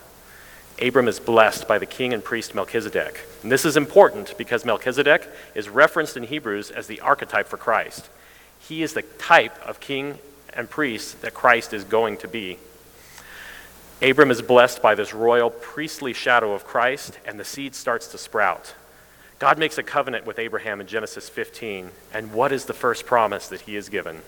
Abram 0.81 1.09
is 1.09 1.21
blessed 1.21 1.69
by 1.69 1.77
the 1.77 1.85
king 1.85 2.15
and 2.15 2.25
priest 2.25 2.55
Melchizedek. 2.55 3.21
And 3.43 3.53
this 3.53 3.67
is 3.67 3.77
important 3.77 4.35
because 4.39 4.65
Melchizedek 4.65 5.29
is 5.55 5.69
referenced 5.69 6.17
in 6.17 6.23
Hebrews 6.23 6.71
as 6.71 6.87
the 6.87 7.01
archetype 7.01 7.49
for 7.49 7.59
Christ. 7.59 8.09
He 8.61 8.83
is 8.83 8.95
the 8.95 9.03
type 9.03 9.61
of 9.67 9.81
king 9.81 10.19
and 10.59 10.69
priests 10.69 11.15
that 11.15 11.33
Christ 11.33 11.73
is 11.73 11.85
going 11.85 12.17
to 12.19 12.29
be. 12.29 12.59
Abram 14.03 14.31
is 14.31 14.43
blessed 14.43 14.83
by 14.83 14.95
this 14.97 15.15
royal 15.15 15.51
priestly 15.51 16.13
shadow 16.13 16.53
of 16.53 16.67
Christ, 16.67 17.19
and 17.25 17.39
the 17.39 17.45
seed 17.45 17.75
starts 17.75 18.09
to 18.09 18.19
sprout. 18.19 18.75
God 19.39 19.57
makes 19.57 19.79
a 19.79 19.85
covenant 19.85 20.27
with 20.27 20.39
Abraham 20.39 20.81
in 20.81 20.89
Genesis 20.89 21.29
15, 21.29 21.91
and 22.13 22.33
what 22.33 22.51
is 22.51 22.65
the 22.65 22.75
first 22.75 23.07
promise 23.07 23.47
that 23.49 23.63
he 23.63 23.77
is 23.77 23.89
given? 23.89 24.23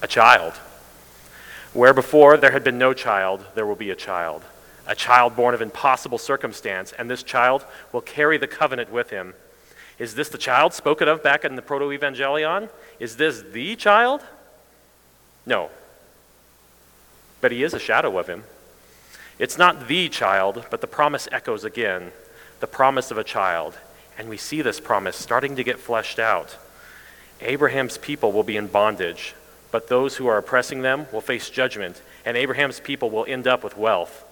A 0.00 0.06
child. 0.06 0.54
Where 1.74 1.92
before 1.92 2.38
there 2.38 2.52
had 2.52 2.64
been 2.64 2.78
no 2.78 2.94
child, 2.94 3.44
there 3.54 3.66
will 3.66 3.76
be 3.76 3.90
a 3.90 3.94
child. 3.94 4.42
A 4.86 4.94
child 4.94 5.36
born 5.36 5.54
of 5.54 5.60
impossible 5.60 6.18
circumstance, 6.18 6.92
and 6.92 7.10
this 7.10 7.22
child 7.22 7.66
will 7.92 8.00
carry 8.00 8.38
the 8.38 8.46
covenant 8.46 8.90
with 8.90 9.10
him. 9.10 9.34
Is 9.98 10.14
this 10.14 10.30
the 10.30 10.38
child 10.38 10.72
spoken 10.72 11.06
of 11.06 11.22
back 11.22 11.44
in 11.44 11.54
the 11.54 11.62
Proto 11.62 11.86
Evangelion? 11.86 12.70
Is 12.98 13.16
this 13.16 13.42
the 13.52 13.76
child? 13.76 14.22
No. 15.46 15.70
But 17.40 17.52
he 17.52 17.62
is 17.62 17.72
a 17.72 17.78
shadow 17.78 18.18
of 18.18 18.26
him. 18.26 18.44
It's 19.38 19.56
not 19.56 19.88
the 19.88 20.08
child, 20.08 20.66
but 20.70 20.80
the 20.80 20.86
promise 20.86 21.28
echoes 21.30 21.64
again 21.64 22.12
the 22.60 22.66
promise 22.66 23.10
of 23.10 23.18
a 23.18 23.24
child. 23.24 23.78
And 24.18 24.28
we 24.28 24.36
see 24.36 24.62
this 24.62 24.80
promise 24.80 25.16
starting 25.16 25.56
to 25.56 25.64
get 25.64 25.78
fleshed 25.78 26.18
out. 26.18 26.56
Abraham's 27.40 27.98
people 27.98 28.32
will 28.32 28.42
be 28.42 28.56
in 28.56 28.66
bondage, 28.66 29.34
but 29.70 29.88
those 29.88 30.16
who 30.16 30.26
are 30.26 30.38
oppressing 30.38 30.80
them 30.80 31.06
will 31.12 31.20
face 31.20 31.50
judgment, 31.50 32.00
and 32.24 32.36
Abraham's 32.36 32.80
people 32.80 33.10
will 33.10 33.26
end 33.28 33.46
up 33.46 33.62
with 33.62 33.76
wealth. 33.76 34.24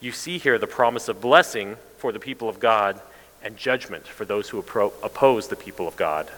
You 0.00 0.12
see 0.12 0.38
here 0.38 0.58
the 0.58 0.66
promise 0.66 1.08
of 1.08 1.20
blessing 1.20 1.76
for 1.98 2.10
the 2.10 2.18
people 2.18 2.48
of 2.48 2.58
God 2.58 3.00
and 3.42 3.56
judgment 3.56 4.06
for 4.06 4.24
those 4.24 4.48
who 4.48 4.58
oppose 4.58 5.48
the 5.48 5.56
people 5.56 5.86
of 5.86 5.96
God. 5.96 6.30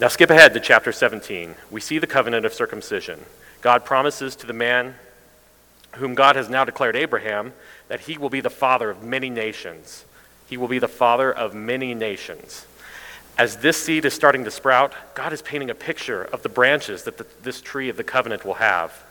Now, 0.00 0.08
skip 0.08 0.28
ahead 0.28 0.54
to 0.54 0.60
chapter 0.60 0.90
17. 0.90 1.54
We 1.70 1.80
see 1.80 1.98
the 1.98 2.08
covenant 2.08 2.44
of 2.44 2.52
circumcision. 2.52 3.20
God 3.60 3.84
promises 3.84 4.34
to 4.36 4.46
the 4.46 4.52
man 4.52 4.96
whom 5.92 6.16
God 6.16 6.34
has 6.34 6.48
now 6.48 6.64
declared 6.64 6.96
Abraham 6.96 7.52
that 7.86 8.00
he 8.00 8.18
will 8.18 8.28
be 8.28 8.40
the 8.40 8.50
father 8.50 8.90
of 8.90 9.04
many 9.04 9.30
nations. 9.30 10.04
He 10.48 10.56
will 10.56 10.66
be 10.66 10.80
the 10.80 10.88
father 10.88 11.32
of 11.32 11.54
many 11.54 11.94
nations. 11.94 12.66
As 13.38 13.58
this 13.58 13.80
seed 13.80 14.04
is 14.04 14.12
starting 14.12 14.42
to 14.44 14.50
sprout, 14.50 14.92
God 15.14 15.32
is 15.32 15.42
painting 15.42 15.70
a 15.70 15.76
picture 15.76 16.24
of 16.24 16.42
the 16.42 16.48
branches 16.48 17.04
that 17.04 17.16
the, 17.16 17.26
this 17.42 17.60
tree 17.60 17.88
of 17.88 17.96
the 17.96 18.02
covenant 18.02 18.44
will 18.44 18.54
have. 18.54 19.04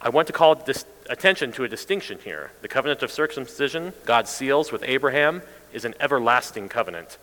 I 0.00 0.10
want 0.10 0.28
to 0.28 0.32
call 0.32 0.64
attention 1.10 1.50
to 1.52 1.64
a 1.64 1.68
distinction 1.68 2.18
here. 2.22 2.52
The 2.62 2.68
covenant 2.68 3.02
of 3.02 3.10
circumcision, 3.10 3.92
God 4.04 4.28
seals 4.28 4.70
with 4.70 4.84
Abraham, 4.86 5.42
is 5.72 5.84
an 5.84 5.94
everlasting 5.98 6.68
covenant. 6.68 7.18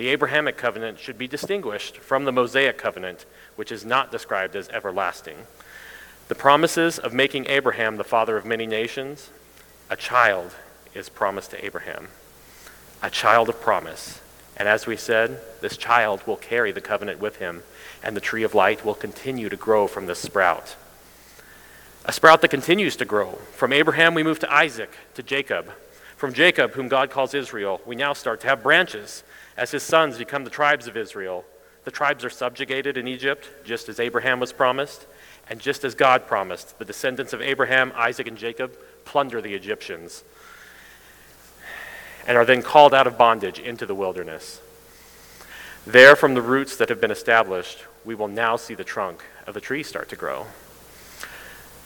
The 0.00 0.08
Abrahamic 0.08 0.56
covenant 0.56 0.98
should 0.98 1.18
be 1.18 1.28
distinguished 1.28 1.98
from 1.98 2.24
the 2.24 2.32
Mosaic 2.32 2.78
covenant, 2.78 3.26
which 3.56 3.70
is 3.70 3.84
not 3.84 4.10
described 4.10 4.56
as 4.56 4.70
everlasting. 4.70 5.36
The 6.28 6.34
promises 6.34 6.98
of 6.98 7.12
making 7.12 7.44
Abraham 7.48 7.98
the 7.98 8.02
father 8.02 8.38
of 8.38 8.46
many 8.46 8.66
nations, 8.66 9.28
a 9.90 9.96
child 9.96 10.56
is 10.94 11.10
promised 11.10 11.50
to 11.50 11.62
Abraham. 11.62 12.08
A 13.02 13.10
child 13.10 13.50
of 13.50 13.60
promise. 13.60 14.22
And 14.56 14.66
as 14.66 14.86
we 14.86 14.96
said, 14.96 15.38
this 15.60 15.76
child 15.76 16.26
will 16.26 16.36
carry 16.36 16.72
the 16.72 16.80
covenant 16.80 17.20
with 17.20 17.36
him, 17.36 17.62
and 18.02 18.16
the 18.16 18.22
tree 18.22 18.42
of 18.42 18.54
light 18.54 18.82
will 18.82 18.94
continue 18.94 19.50
to 19.50 19.56
grow 19.56 19.86
from 19.86 20.06
this 20.06 20.20
sprout. 20.20 20.76
A 22.06 22.12
sprout 22.12 22.40
that 22.40 22.48
continues 22.48 22.96
to 22.96 23.04
grow. 23.04 23.32
From 23.52 23.70
Abraham, 23.70 24.14
we 24.14 24.22
move 24.22 24.38
to 24.38 24.50
Isaac, 24.50 24.96
to 25.12 25.22
Jacob. 25.22 25.70
From 26.16 26.32
Jacob, 26.32 26.72
whom 26.72 26.88
God 26.88 27.10
calls 27.10 27.34
Israel, 27.34 27.82
we 27.84 27.96
now 27.96 28.14
start 28.14 28.40
to 28.40 28.46
have 28.46 28.62
branches 28.62 29.24
as 29.56 29.70
his 29.70 29.82
sons 29.82 30.18
become 30.18 30.44
the 30.44 30.50
tribes 30.50 30.86
of 30.86 30.96
Israel. 30.96 31.44
The 31.84 31.90
tribes 31.90 32.24
are 32.24 32.30
subjugated 32.30 32.96
in 32.96 33.08
Egypt, 33.08 33.48
just 33.64 33.88
as 33.88 34.00
Abraham 34.00 34.40
was 34.40 34.52
promised, 34.52 35.06
and 35.48 35.60
just 35.60 35.84
as 35.84 35.94
God 35.94 36.26
promised. 36.26 36.78
The 36.78 36.84
descendants 36.84 37.32
of 37.32 37.42
Abraham, 37.42 37.92
Isaac, 37.96 38.28
and 38.28 38.36
Jacob 38.36 38.76
plunder 39.04 39.40
the 39.40 39.54
Egyptians 39.54 40.24
and 42.26 42.36
are 42.36 42.44
then 42.44 42.62
called 42.62 42.94
out 42.94 43.06
of 43.06 43.18
bondage 43.18 43.58
into 43.58 43.86
the 43.86 43.94
wilderness. 43.94 44.60
There, 45.86 46.14
from 46.14 46.34
the 46.34 46.42
roots 46.42 46.76
that 46.76 46.88
have 46.88 47.00
been 47.00 47.10
established, 47.10 47.84
we 48.04 48.14
will 48.14 48.28
now 48.28 48.56
see 48.56 48.74
the 48.74 48.84
trunk 48.84 49.24
of 49.46 49.54
the 49.54 49.60
tree 49.60 49.82
start 49.82 50.08
to 50.10 50.16
grow. 50.16 50.46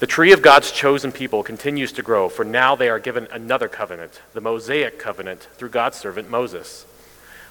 The 0.00 0.06
tree 0.06 0.32
of 0.32 0.42
God's 0.42 0.72
chosen 0.72 1.12
people 1.12 1.42
continues 1.42 1.92
to 1.92 2.02
grow, 2.02 2.28
for 2.28 2.44
now 2.44 2.74
they 2.74 2.88
are 2.88 2.98
given 2.98 3.28
another 3.30 3.68
covenant, 3.68 4.20
the 4.32 4.40
Mosaic 4.40 4.98
covenant, 4.98 5.48
through 5.54 5.70
God's 5.70 5.96
servant 5.96 6.28
Moses. 6.28 6.84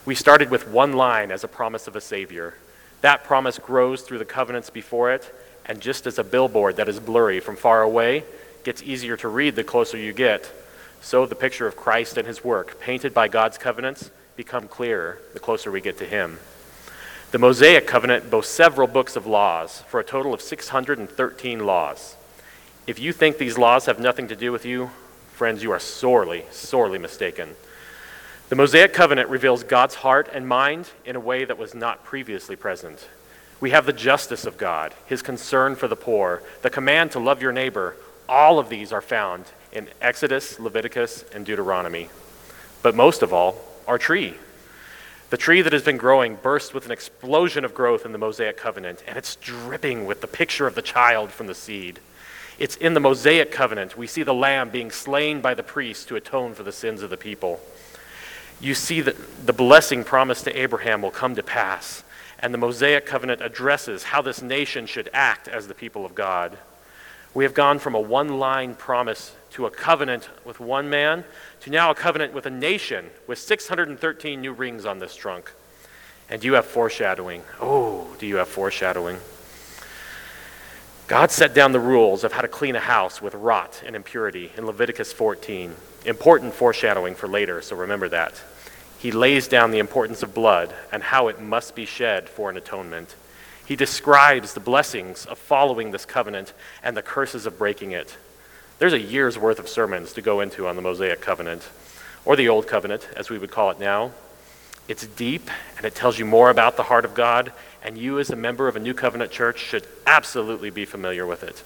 We 0.05 0.15
started 0.15 0.49
with 0.49 0.67
one 0.67 0.91
line 0.91 1.31
as 1.31 1.45
a 1.45 1.47
promise 1.47 1.87
of 1.87 1.95
a 1.95 2.01
Savior. 2.01 2.55
That 2.99 3.23
promise 3.23 3.57
grows 3.57 4.01
through 4.01 4.17
the 4.17 4.25
covenants 4.25 4.69
before 4.69 5.13
it, 5.13 5.33
and 5.65 5.79
just 5.79 6.05
as 6.05 6.19
a 6.19 6.25
billboard 6.25 6.75
that 6.75 6.89
is 6.89 6.99
blurry 6.99 7.39
from 7.39 7.55
far 7.55 7.81
away 7.81 8.25
gets 8.65 8.83
easier 8.83 9.15
to 9.15 9.29
read 9.29 9.55
the 9.55 9.63
closer 9.63 9.97
you 9.97 10.11
get, 10.11 10.51
so 11.01 11.25
the 11.25 11.35
picture 11.35 11.67
of 11.67 11.77
Christ 11.77 12.17
and 12.17 12.27
his 12.27 12.43
work, 12.43 12.81
painted 12.81 13.13
by 13.13 13.29
God's 13.29 13.57
covenants, 13.57 14.11
become 14.35 14.67
clearer 14.67 15.19
the 15.33 15.39
closer 15.39 15.71
we 15.71 15.79
get 15.79 15.97
to 15.99 16.05
him. 16.05 16.37
The 17.31 17.39
Mosaic 17.39 17.87
covenant 17.87 18.29
boasts 18.29 18.53
several 18.53 18.87
books 18.87 19.15
of 19.15 19.25
laws 19.25 19.83
for 19.87 20.01
a 20.01 20.03
total 20.03 20.33
of 20.33 20.41
613 20.41 21.65
laws. 21.65 22.15
If 22.87 22.99
you 22.99 23.13
think 23.13 23.37
these 23.37 23.57
laws 23.57 23.85
have 23.85 23.99
nothing 23.99 24.27
to 24.27 24.35
do 24.35 24.51
with 24.51 24.65
you, 24.65 24.91
friends, 25.31 25.63
you 25.63 25.71
are 25.71 25.79
sorely, 25.79 26.43
sorely 26.51 26.99
mistaken. 26.99 27.55
The 28.53 28.57
Mosaic 28.57 28.93
covenant 28.93 29.29
reveals 29.29 29.63
God's 29.63 29.95
heart 29.95 30.29
and 30.31 30.47
mind 30.47 30.87
in 31.05 31.15
a 31.15 31.19
way 31.19 31.43
that 31.43 31.57
was 31.57 31.73
not 31.73 32.03
previously 32.03 32.55
present. 32.55 33.09
We 33.59 33.71
have 33.71 33.87
the 33.87 33.93
justice 33.93 34.45
of 34.45 34.59
God, 34.59 34.93
his 35.07 35.23
concern 35.23 35.75
for 35.75 35.87
the 35.87 35.95
poor, 35.95 36.43
the 36.61 36.69
command 36.69 37.13
to 37.13 37.19
love 37.19 37.41
your 37.41 37.51
neighbor. 37.51 37.95
All 38.29 38.59
of 38.59 38.69
these 38.69 38.93
are 38.93 39.01
found 39.01 39.45
in 39.71 39.89
Exodus, 39.99 40.59
Leviticus, 40.59 41.25
and 41.33 41.47
Deuteronomy. 41.47 42.09
But 42.83 42.93
most 42.93 43.23
of 43.23 43.33
all, 43.33 43.59
our 43.87 43.97
tree. 43.97 44.35
The 45.31 45.37
tree 45.37 45.63
that 45.63 45.73
has 45.73 45.81
been 45.81 45.97
growing 45.97 46.35
bursts 46.35 46.75
with 46.75 46.85
an 46.85 46.91
explosion 46.91 47.65
of 47.65 47.73
growth 47.73 48.05
in 48.05 48.11
the 48.11 48.19
Mosaic 48.19 48.57
covenant, 48.57 49.03
and 49.07 49.17
it's 49.17 49.35
dripping 49.37 50.05
with 50.05 50.21
the 50.21 50.27
picture 50.27 50.67
of 50.67 50.75
the 50.75 50.83
child 50.83 51.31
from 51.31 51.47
the 51.47 51.55
seed. 51.55 51.99
It's 52.59 52.75
in 52.75 52.93
the 52.93 52.99
Mosaic 52.99 53.51
covenant 53.51 53.97
we 53.97 54.05
see 54.05 54.21
the 54.21 54.31
lamb 54.31 54.69
being 54.69 54.91
slain 54.91 55.41
by 55.41 55.55
the 55.55 55.63
priest 55.63 56.07
to 56.09 56.17
atone 56.17 56.53
for 56.53 56.61
the 56.61 56.71
sins 56.71 57.01
of 57.01 57.09
the 57.09 57.17
people. 57.17 57.59
You 58.63 58.75
see 58.75 59.01
that 59.01 59.45
the 59.45 59.51
blessing 59.51 60.05
promised 60.05 60.45
to 60.45 60.57
Abraham 60.57 61.01
will 61.01 61.11
come 61.11 61.35
to 61.35 61.43
pass, 61.43 62.01
and 62.39 62.53
the 62.53 62.57
Mosaic 62.57 63.05
covenant 63.05 63.41
addresses 63.41 64.03
how 64.03 64.21
this 64.21 64.41
nation 64.41 64.85
should 64.85 65.09
act 65.11 65.49
as 65.49 65.67
the 65.67 65.73
people 65.73 66.05
of 66.05 66.15
God. 66.15 66.57
We 67.33 67.43
have 67.43 67.53
gone 67.53 67.77
from 67.77 67.93
a 67.93 67.99
one 67.99 68.39
line 68.39 68.75
promise 68.75 69.35
to 69.51 69.65
a 69.65 69.69
covenant 69.69 70.29
with 70.45 70.61
one 70.61 70.89
man 70.89 71.25
to 71.59 71.71
now 71.71 71.91
a 71.91 71.95
covenant 71.95 72.33
with 72.33 72.45
a 72.45 72.49
nation 72.49 73.09
with 73.27 73.37
613 73.37 74.39
new 74.39 74.53
rings 74.53 74.85
on 74.85 74.99
this 74.99 75.13
trunk. 75.13 75.51
And 76.29 76.39
do 76.39 76.47
you 76.47 76.53
have 76.53 76.65
foreshadowing. 76.65 77.43
Oh, 77.59 78.15
do 78.17 78.25
you 78.25 78.37
have 78.37 78.47
foreshadowing? 78.47 79.17
God 81.07 81.31
set 81.31 81.53
down 81.53 81.73
the 81.73 81.81
rules 81.81 82.23
of 82.23 82.31
how 82.31 82.39
to 82.39 82.47
clean 82.47 82.77
a 82.77 82.79
house 82.79 83.21
with 83.21 83.35
rot 83.35 83.83
and 83.85 83.93
impurity 83.93 84.53
in 84.55 84.65
Leviticus 84.65 85.11
14. 85.11 85.75
Important 86.05 86.53
foreshadowing 86.53 87.15
for 87.15 87.27
later, 87.27 87.61
so 87.61 87.75
remember 87.75 88.07
that. 88.07 88.41
He 89.03 89.11
lays 89.11 89.49
down 89.49 89.71
the 89.71 89.79
importance 89.79 90.23
of 90.23 90.33
blood 90.33 90.73
and 90.89 91.03
how 91.03 91.27
it 91.27 91.41
must 91.41 91.75
be 91.75 91.85
shed 91.85 92.29
for 92.29 92.49
an 92.49 92.55
atonement. 92.55 93.17
He 93.65 93.75
describes 93.75 94.53
the 94.53 94.61
blessings 94.61 95.25
of 95.25 95.37
following 95.37 95.91
this 95.91 96.05
covenant 96.05 96.53
and 96.81 96.95
the 96.95 97.01
curses 97.01 97.45
of 97.45 97.57
breaking 97.57 97.91
it. 97.91 98.15
There's 98.79 98.93
a 98.93 99.01
year's 99.01 99.37
worth 99.37 99.59
of 99.59 99.67
sermons 99.67 100.13
to 100.13 100.21
go 100.21 100.39
into 100.39 100.69
on 100.69 100.77
the 100.77 100.81
Mosaic 100.81 101.19
covenant, 101.19 101.67
or 102.23 102.37
the 102.37 102.47
Old 102.47 102.65
Covenant, 102.65 103.09
as 103.13 103.29
we 103.29 103.37
would 103.37 103.51
call 103.51 103.71
it 103.71 103.77
now. 103.77 104.11
It's 104.87 105.05
deep, 105.05 105.51
and 105.75 105.85
it 105.85 105.95
tells 105.95 106.17
you 106.17 106.23
more 106.23 106.49
about 106.49 106.77
the 106.77 106.83
heart 106.83 107.03
of 107.03 107.13
God 107.13 107.51
and 107.83 107.97
you, 107.97 108.19
as 108.19 108.29
a 108.29 108.37
member 108.37 108.69
of 108.69 108.77
a 108.77 108.79
New 108.79 108.93
Covenant 108.93 109.31
church, 109.31 109.59
should 109.59 109.85
absolutely 110.07 110.69
be 110.69 110.85
familiar 110.85 111.25
with 111.25 111.43
it. 111.43 111.61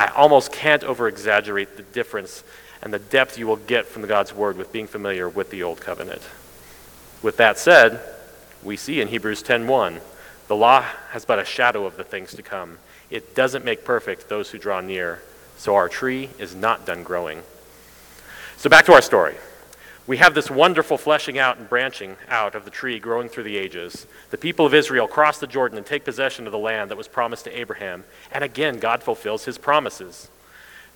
I 0.00 0.08
almost 0.08 0.50
can't 0.50 0.82
over 0.82 1.06
exaggerate 1.06 1.76
the 1.76 1.84
difference 1.84 2.42
and 2.82 2.92
the 2.92 2.98
depth 2.98 3.38
you 3.38 3.46
will 3.46 3.54
get 3.54 3.86
from 3.86 4.04
God's 4.04 4.34
Word 4.34 4.56
with 4.56 4.72
being 4.72 4.88
familiar 4.88 5.28
with 5.28 5.50
the 5.50 5.62
Old 5.62 5.80
Covenant. 5.80 6.22
With 7.22 7.36
that 7.36 7.58
said, 7.58 8.00
we 8.62 8.76
see 8.76 9.00
in 9.00 9.08
Hebrews 9.08 9.42
10:1, 9.42 10.00
the 10.48 10.56
law 10.56 10.84
has 11.10 11.24
but 11.24 11.38
a 11.38 11.44
shadow 11.44 11.86
of 11.86 11.96
the 11.96 12.04
things 12.04 12.34
to 12.34 12.42
come. 12.42 12.78
It 13.10 13.34
doesn't 13.34 13.64
make 13.64 13.84
perfect 13.84 14.28
those 14.28 14.50
who 14.50 14.58
draw 14.58 14.80
near, 14.80 15.22
so 15.56 15.74
our 15.74 15.88
tree 15.88 16.30
is 16.38 16.54
not 16.54 16.84
done 16.84 17.02
growing. 17.02 17.42
So 18.56 18.68
back 18.68 18.84
to 18.86 18.92
our 18.92 19.02
story 19.02 19.36
we 20.06 20.16
have 20.16 20.34
this 20.34 20.50
wonderful 20.50 20.98
fleshing 20.98 21.38
out 21.38 21.58
and 21.58 21.68
branching 21.68 22.16
out 22.28 22.54
of 22.54 22.64
the 22.64 22.70
tree 22.70 22.98
growing 22.98 23.28
through 23.28 23.44
the 23.44 23.56
ages. 23.56 24.06
The 24.30 24.38
people 24.38 24.66
of 24.66 24.74
Israel 24.74 25.06
cross 25.06 25.38
the 25.38 25.46
Jordan 25.46 25.78
and 25.78 25.86
take 25.86 26.04
possession 26.04 26.46
of 26.46 26.52
the 26.52 26.58
land 26.58 26.90
that 26.90 26.96
was 26.96 27.06
promised 27.06 27.44
to 27.44 27.58
Abraham. 27.58 28.04
And 28.32 28.42
again, 28.42 28.78
God 28.78 29.02
fulfills 29.02 29.44
his 29.44 29.58
promises. 29.58 30.28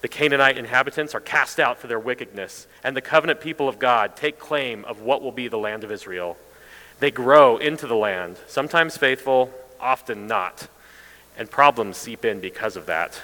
The 0.03 0.09
Canaanite 0.09 0.59
inhabitants 0.59 1.15
are 1.15 1.21
cast 1.21 1.59
out 1.59 1.79
for 1.79 1.87
their 1.87 1.99
wickedness, 1.99 2.67
and 2.85 2.97
the 2.97 3.01
covenant 3.01 3.41
people 3.41 3.69
of 3.69 3.79
God 3.79 4.17
take 4.17 4.39
claim 4.39 4.85
of 4.85 5.01
what 5.01 5.23
will 5.23 5.33
be 5.33 5.49
the 5.49 5.59
land 5.59 5.85
of 5.85 5.91
Israel. 5.91 6.37
They 7.01 7.11
grow 7.11 7.57
into 7.57 7.87
the 7.87 7.97
land, 7.97 8.39
sometimes 8.47 8.97
faithful, 8.97 9.51
often 9.81 10.27
not, 10.27 10.69
and 11.37 11.51
problems 11.51 11.97
seep 11.97 12.25
in 12.25 12.41
because 12.41 12.77
of 12.77 12.87
that. 12.87 13.21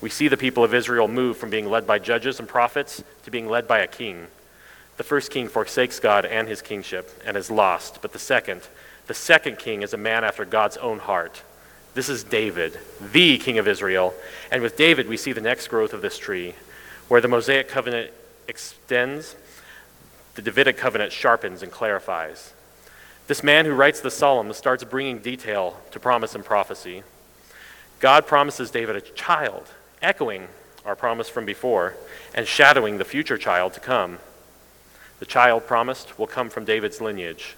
We 0.00 0.10
see 0.10 0.28
the 0.28 0.36
people 0.36 0.62
of 0.64 0.74
Israel 0.74 1.08
move 1.08 1.36
from 1.36 1.50
being 1.50 1.70
led 1.70 1.86
by 1.86 1.98
judges 1.98 2.38
and 2.38 2.48
prophets 2.48 3.02
to 3.24 3.30
being 3.30 3.48
led 3.48 3.66
by 3.66 3.78
a 3.78 3.86
king. 3.86 4.26
The 4.98 5.04
first 5.04 5.30
king 5.30 5.48
forsakes 5.48 6.00
God 6.00 6.24
and 6.24 6.48
his 6.48 6.62
kingship 6.62 7.22
and 7.24 7.36
is 7.36 7.50
lost, 7.50 8.00
but 8.02 8.12
the 8.12 8.18
second, 8.18 8.62
the 9.06 9.14
second 9.14 9.58
king 9.58 9.82
is 9.82 9.94
a 9.94 9.98
man 9.98 10.24
after 10.24 10.44
God's 10.44 10.76
own 10.78 10.98
heart. 10.98 11.42
This 11.96 12.10
is 12.10 12.24
David, 12.24 12.78
the 13.00 13.38
king 13.38 13.56
of 13.56 13.66
Israel. 13.66 14.12
And 14.52 14.62
with 14.62 14.76
David, 14.76 15.08
we 15.08 15.16
see 15.16 15.32
the 15.32 15.40
next 15.40 15.68
growth 15.68 15.94
of 15.94 16.02
this 16.02 16.18
tree, 16.18 16.54
where 17.08 17.22
the 17.22 17.26
Mosaic 17.26 17.68
covenant 17.68 18.10
extends, 18.46 19.34
the 20.34 20.42
Davidic 20.42 20.76
covenant 20.76 21.10
sharpens 21.10 21.62
and 21.62 21.72
clarifies. 21.72 22.52
This 23.28 23.42
man 23.42 23.64
who 23.64 23.72
writes 23.72 24.00
the 24.00 24.10
Psalms 24.10 24.58
starts 24.58 24.84
bringing 24.84 25.20
detail 25.20 25.80
to 25.92 25.98
promise 25.98 26.34
and 26.34 26.44
prophecy. 26.44 27.02
God 27.98 28.26
promises 28.26 28.70
David 28.70 28.96
a 28.96 29.00
child, 29.00 29.66
echoing 30.02 30.48
our 30.84 30.96
promise 30.96 31.30
from 31.30 31.46
before 31.46 31.94
and 32.34 32.46
shadowing 32.46 32.98
the 32.98 33.06
future 33.06 33.38
child 33.38 33.72
to 33.72 33.80
come. 33.80 34.18
The 35.18 35.24
child 35.24 35.66
promised 35.66 36.18
will 36.18 36.26
come 36.26 36.50
from 36.50 36.66
David's 36.66 37.00
lineage. 37.00 37.56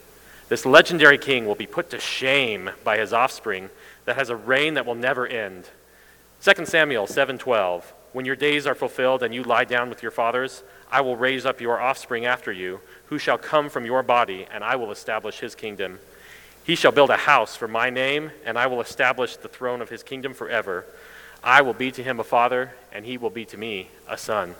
This 0.48 0.64
legendary 0.64 1.18
king 1.18 1.44
will 1.44 1.56
be 1.56 1.66
put 1.66 1.90
to 1.90 1.98
shame 1.98 2.70
by 2.84 2.98
his 2.98 3.12
offspring 3.12 3.68
that 4.08 4.16
has 4.16 4.30
a 4.30 4.36
reign 4.36 4.72
that 4.72 4.86
will 4.86 4.94
never 4.94 5.26
end. 5.26 5.68
2 6.40 6.64
Samuel 6.64 7.06
7:12 7.06 7.92
When 8.14 8.24
your 8.24 8.36
days 8.36 8.66
are 8.66 8.74
fulfilled 8.74 9.22
and 9.22 9.34
you 9.34 9.42
lie 9.42 9.66
down 9.66 9.90
with 9.90 10.02
your 10.02 10.10
fathers, 10.10 10.62
I 10.90 11.02
will 11.02 11.14
raise 11.14 11.44
up 11.44 11.60
your 11.60 11.78
offspring 11.78 12.24
after 12.24 12.50
you, 12.50 12.80
who 13.08 13.18
shall 13.18 13.36
come 13.36 13.68
from 13.68 13.84
your 13.84 14.02
body, 14.02 14.46
and 14.50 14.64
I 14.64 14.76
will 14.76 14.90
establish 14.90 15.40
his 15.40 15.54
kingdom. 15.54 15.98
He 16.64 16.74
shall 16.74 16.90
build 16.90 17.10
a 17.10 17.18
house 17.18 17.54
for 17.54 17.68
my 17.68 17.90
name, 17.90 18.30
and 18.46 18.56
I 18.58 18.66
will 18.66 18.80
establish 18.80 19.36
the 19.36 19.46
throne 19.46 19.82
of 19.82 19.90
his 19.90 20.02
kingdom 20.02 20.32
forever. 20.32 20.86
I 21.44 21.60
will 21.60 21.74
be 21.74 21.90
to 21.92 22.02
him 22.02 22.18
a 22.18 22.24
father, 22.24 22.72
and 22.90 23.04
he 23.04 23.18
will 23.18 23.28
be 23.28 23.44
to 23.44 23.58
me 23.58 23.90
a 24.08 24.16
son. 24.16 24.54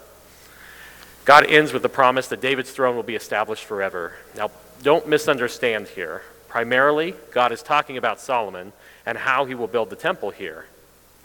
God 1.25 1.47
ends 1.47 1.73
with 1.73 1.81
the 1.81 1.89
promise 1.89 2.29
that 2.29 2.43
David's 2.43 2.71
throne 2.71 2.97
will 2.97 3.03
be 3.03 3.17
established 3.17 3.65
forever. 3.65 4.13
Now, 4.37 4.51
don't 4.83 5.09
misunderstand 5.09 5.89
here. 5.89 6.21
Primarily, 6.49 7.15
God 7.31 7.51
is 7.51 7.63
talking 7.63 7.97
about 7.97 8.21
Solomon 8.21 8.75
and 9.09 9.17
how 9.17 9.47
he 9.47 9.55
will 9.55 9.67
build 9.67 9.89
the 9.89 9.97
temple 9.97 10.29
here. 10.29 10.67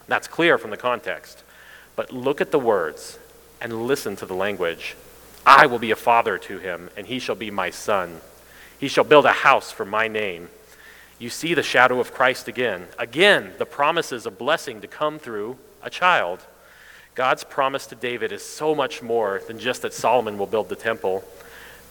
That's 0.08 0.30
clear 0.30 0.58
from 0.58 0.72
the 0.72 0.78
context. 0.78 1.44
But 1.98 2.14
look 2.14 2.40
at 2.40 2.50
the 2.50 2.58
words 2.58 3.20
and 3.60 3.88
listen 3.88 4.16
to 4.16 4.26
the 4.26 4.34
language. 4.34 4.96
I 5.46 5.66
will 5.66 5.80
be 5.80 5.92
a 5.92 5.98
father 5.98 6.38
to 6.38 6.60
him, 6.60 6.90
and 6.96 7.06
he 7.06 7.20
shall 7.20 7.36
be 7.36 7.52
my 7.52 7.72
son. 7.72 8.22
He 8.80 8.88
shall 8.88 9.04
build 9.04 9.26
a 9.26 9.34
house 9.34 9.70
for 9.70 9.84
my 9.84 10.08
name. 10.08 10.48
You 11.20 11.30
see 11.30 11.54
the 11.54 11.62
shadow 11.62 12.00
of 12.00 12.14
Christ 12.14 12.48
again. 12.48 12.88
Again, 12.98 13.52
the 13.58 13.66
promises 13.66 14.26
of 14.26 14.38
blessing 14.38 14.80
to 14.80 14.88
come 14.88 15.20
through 15.20 15.58
a 15.82 15.90
child. 15.90 16.40
God's 17.16 17.44
promise 17.44 17.86
to 17.88 17.96
David 17.96 18.32
is 18.32 18.46
so 18.46 18.74
much 18.74 19.02
more 19.02 19.42
than 19.46 19.60
just 19.60 19.82
that 19.82 19.94
Solomon 19.94 20.38
will 20.38 20.48
build 20.48 20.70
the 20.70 20.78
temple. 20.78 21.22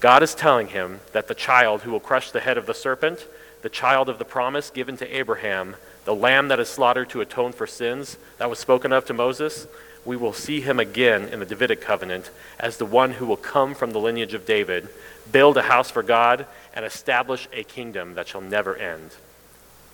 God 0.00 0.22
is 0.22 0.34
telling 0.34 0.68
him 0.68 1.00
that 1.12 1.28
the 1.28 1.34
child 1.34 1.82
who 1.82 1.90
will 1.90 2.00
crush 2.00 2.30
the 2.30 2.40
head 2.40 2.56
of 2.56 2.64
the 2.64 2.72
serpent, 2.72 3.26
the 3.62 3.68
child 3.68 4.08
of 4.08 4.18
the 4.18 4.24
promise 4.24 4.70
given 4.70 4.96
to 4.98 5.16
Abraham, 5.16 5.76
the 6.04 6.14
lamb 6.14 6.48
that 6.48 6.60
is 6.60 6.68
slaughtered 6.68 7.08
to 7.10 7.20
atone 7.20 7.52
for 7.52 7.66
sins, 7.66 8.18
that 8.38 8.50
was 8.50 8.58
spoken 8.58 8.92
of 8.92 9.04
to 9.06 9.14
Moses, 9.14 9.66
we 10.04 10.16
will 10.16 10.32
see 10.32 10.60
him 10.60 10.80
again 10.80 11.28
in 11.28 11.38
the 11.38 11.46
Davidic 11.46 11.80
covenant 11.80 12.30
as 12.58 12.76
the 12.76 12.86
one 12.86 13.12
who 13.12 13.26
will 13.26 13.36
come 13.36 13.74
from 13.74 13.92
the 13.92 14.00
lineage 14.00 14.34
of 14.34 14.44
David, 14.44 14.88
build 15.30 15.56
a 15.56 15.62
house 15.62 15.90
for 15.90 16.02
God, 16.02 16.46
and 16.74 16.84
establish 16.84 17.48
a 17.52 17.62
kingdom 17.62 18.14
that 18.14 18.26
shall 18.26 18.40
never 18.40 18.74
end. 18.74 19.12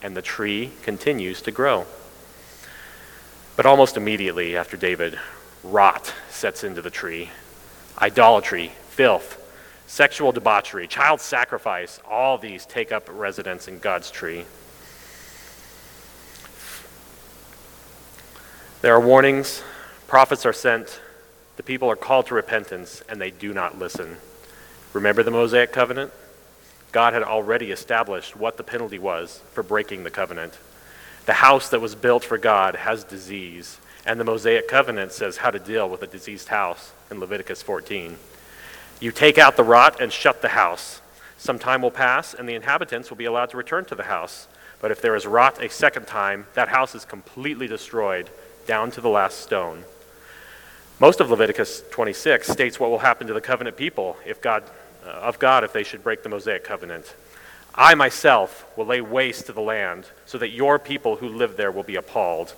And 0.03 0.16
the 0.16 0.23
tree 0.23 0.73
continues 0.83 1.43
to 1.43 1.51
grow. 1.51 1.85
But 3.55 3.66
almost 3.66 3.97
immediately 3.97 4.57
after 4.57 4.77
David, 4.77 5.19
rot 5.62 6.14
sets 6.31 6.64
into 6.64 6.81
the 6.81 6.91
tree. 6.91 7.31
Idolatry, 8.01 8.73
filth, 8.89 9.45
sexual 9.89 10.32
debauchery, 10.32 10.86
child 10.86 11.18
sacrifice, 11.18 11.99
all 12.09 12.36
these 12.36 12.66
take 12.66 12.93
up 12.93 13.09
residence 13.11 13.66
in 13.66 13.78
God's 13.78 14.11
tree. 14.11 14.45
There 18.82 18.95
are 18.95 19.01
warnings, 19.01 19.62
prophets 20.07 20.45
are 20.45 20.53
sent, 20.53 21.01
the 21.57 21.62
people 21.62 21.91
are 21.91 21.97
called 21.97 22.26
to 22.26 22.34
repentance, 22.34 23.03
and 23.09 23.18
they 23.20 23.30
do 23.30 23.55
not 23.55 23.78
listen. 23.78 24.18
Remember 24.93 25.22
the 25.22 25.30
Mosaic 25.30 25.72
covenant? 25.72 26.12
God 26.93 27.14
had 27.14 27.22
already 27.22 27.72
established 27.72 28.36
what 28.36 28.59
the 28.59 28.62
penalty 28.62 28.99
was 28.99 29.41
for 29.53 29.62
breaking 29.62 30.05
the 30.05 30.11
covenant. 30.11 30.59
The 31.24 31.32
house 31.32 31.70
that 31.70 31.80
was 31.80 31.95
built 31.95 32.24
for 32.24 32.39
God 32.39 32.76
has 32.76 33.05
disease, 33.05 33.78
and 34.05 34.20
the 34.20 34.24
Mosaic 34.24 34.68
covenant 34.68 35.12
says 35.12 35.39
how 35.39 35.51
to 35.51 35.59
deal 35.59 35.89
with 35.89 36.03
a 36.03 36.07
diseased 36.07 36.49
house 36.49 36.93
in 37.11 37.20
Leviticus 37.20 37.62
14. 37.62 38.18
You 39.01 39.13
take 39.13 39.39
out 39.39 39.57
the 39.57 39.65
rot 39.65 40.01
and 40.01 40.13
shut 40.13 40.43
the 40.43 40.49
house. 40.49 41.01
Some 41.37 41.59
time 41.59 41.83
will 41.83 41.93
pass, 41.93 42.35
and 42.35 42.49
the 42.49 42.55
inhabitants 42.55 43.11
will 43.11 43.17
be 43.17 43.27
allowed 43.27 43.51
to 43.51 43.57
return 43.57 43.85
to 43.87 43.95
the 43.95 44.05
house. 44.05 44.49
But 44.81 44.91
if 44.91 45.01
there 45.01 45.15
is 45.15 45.27
rot 45.27 45.63
a 45.63 45.71
second 45.71 46.07
time, 46.07 46.47
that 46.55 46.69
house 46.69 46.95
is 46.95 47.05
completely 47.05 47.69
destroyed 47.69 48.29
down 48.67 48.91
to 48.93 49.01
the 49.01 49.09
last 49.09 49.41
stone. 49.41 49.85
Most 50.99 51.21
of 51.21 51.31
Leviticus 51.31 51.85
26 51.93 52.49
states 52.49 52.81
what 52.81 52.91
will 52.91 52.99
happen 52.99 53.29
to 53.29 53.35
the 53.35 53.41
covenant 53.41 53.77
people 53.77 54.17
if 54.27 54.43
God, 54.43 54.65
uh, 55.07 55.11
of 55.11 55.39
God 55.39 55.63
if 55.63 55.73
they 55.73 55.85
should 55.85 56.03
break 56.03 56.25
the 56.25 56.29
Mosaic 56.29 56.65
covenant. 56.65 57.15
I 57.73 57.95
myself 57.95 58.67
will 58.77 58.87
lay 58.87 59.01
waste 59.01 59.47
to 59.47 59.53
the 59.53 59.61
land 59.61 60.07
so 60.27 60.39
that 60.39 60.51
your 60.51 60.81
people 60.81 61.17
who 61.17 61.29
live 61.29 61.57
there 61.57 61.71
will 61.71 61.85
be 61.85 61.95
appalled. 61.95 62.55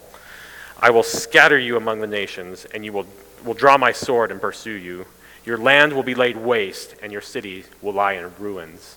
I 0.80 0.88
will 0.88 1.03
scatter 1.03 1.59
you 1.59 1.76
among 1.76 2.01
the 2.01 2.07
nations, 2.07 2.64
and 2.72 2.82
you 2.82 2.95
will, 2.95 3.07
will 3.45 3.53
draw 3.53 3.76
my 3.76 3.93
sword 3.93 4.30
and 4.30 4.41
pursue 4.41 4.70
you. 4.70 5.05
Your 5.45 5.59
land 5.59 5.93
will 5.93 6.03
be 6.03 6.14
laid 6.14 6.36
waste, 6.36 6.95
and 7.03 7.12
your 7.12 7.20
city 7.20 7.64
will 7.80 7.93
lie 7.93 8.12
in 8.12 8.32
ruins. 8.38 8.97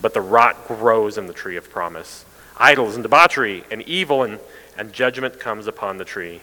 But 0.00 0.14
the 0.14 0.20
rot 0.20 0.66
grows 0.66 1.18
in 1.18 1.26
the 1.26 1.32
tree 1.32 1.56
of 1.56 1.70
promise. 1.70 2.24
Idols 2.56 2.94
and 2.94 3.02
debauchery 3.02 3.64
and 3.70 3.82
evil 3.82 4.22
and 4.22 4.38
and 4.80 4.94
judgment 4.94 5.38
comes 5.38 5.66
upon 5.66 5.98
the 5.98 6.06
tree. 6.06 6.40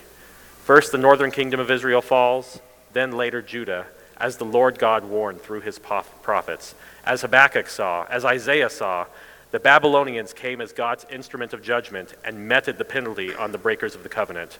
First, 0.63 0.91
the 0.91 0.97
northern 0.99 1.31
kingdom 1.31 1.59
of 1.59 1.71
Israel 1.71 2.03
falls, 2.03 2.59
then 2.93 3.13
later 3.13 3.41
Judah, 3.41 3.87
as 4.17 4.37
the 4.37 4.45
Lord 4.45 4.77
God 4.77 5.05
warned 5.05 5.41
through 5.41 5.61
his 5.61 5.79
prophets. 5.79 6.75
As 7.03 7.21
Habakkuk 7.21 7.67
saw, 7.67 8.05
as 8.09 8.23
Isaiah 8.23 8.69
saw, 8.69 9.07
the 9.49 9.59
Babylonians 9.59 10.33
came 10.33 10.61
as 10.61 10.71
God's 10.71 11.05
instrument 11.09 11.51
of 11.51 11.63
judgment 11.63 12.13
and 12.23 12.47
meted 12.47 12.77
the 12.77 12.85
penalty 12.85 13.33
on 13.33 13.51
the 13.51 13.57
breakers 13.57 13.95
of 13.95 14.03
the 14.03 14.09
covenant. 14.09 14.59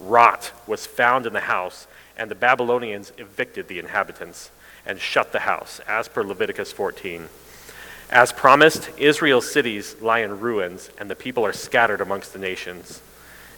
Rot 0.00 0.52
was 0.66 0.84
found 0.84 1.24
in 1.24 1.32
the 1.32 1.40
house, 1.40 1.86
and 2.16 2.30
the 2.30 2.34
Babylonians 2.34 3.12
evicted 3.18 3.68
the 3.68 3.78
inhabitants 3.78 4.50
and 4.84 5.00
shut 5.00 5.32
the 5.32 5.40
house, 5.40 5.80
as 5.86 6.08
per 6.08 6.22
Leviticus 6.24 6.72
14. 6.72 7.28
As 8.10 8.32
promised, 8.32 8.90
Israel's 8.98 9.50
cities 9.50 9.96
lie 10.00 10.18
in 10.18 10.40
ruins, 10.40 10.90
and 10.98 11.08
the 11.08 11.16
people 11.16 11.46
are 11.46 11.52
scattered 11.52 12.00
amongst 12.00 12.32
the 12.32 12.38
nations. 12.38 13.00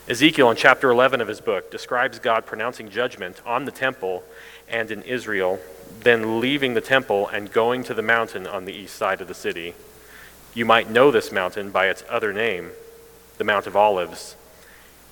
Ezekiel, 0.06 0.50
in 0.50 0.56
chapter 0.56 0.90
11 0.90 1.20
of 1.20 1.28
his 1.28 1.40
book, 1.40 1.70
describes 1.70 2.18
God 2.18 2.44
pronouncing 2.44 2.90
judgment 2.90 3.40
on 3.46 3.64
the 3.64 3.72
temple 3.72 4.22
and 4.68 4.90
in 4.90 5.02
Israel, 5.02 5.58
then 6.00 6.40
leaving 6.40 6.74
the 6.74 6.80
temple 6.80 7.26
and 7.28 7.52
going 7.52 7.82
to 7.84 7.94
the 7.94 8.02
mountain 8.02 8.46
on 8.46 8.64
the 8.64 8.72
east 8.72 8.96
side 8.96 9.20
of 9.20 9.28
the 9.28 9.34
city. 9.34 9.74
You 10.52 10.64
might 10.64 10.90
know 10.90 11.10
this 11.10 11.32
mountain 11.32 11.70
by 11.70 11.88
its 11.88 12.04
other 12.08 12.32
name, 12.32 12.70
the 13.38 13.44
Mount 13.44 13.66
of 13.66 13.76
Olives. 13.76 14.36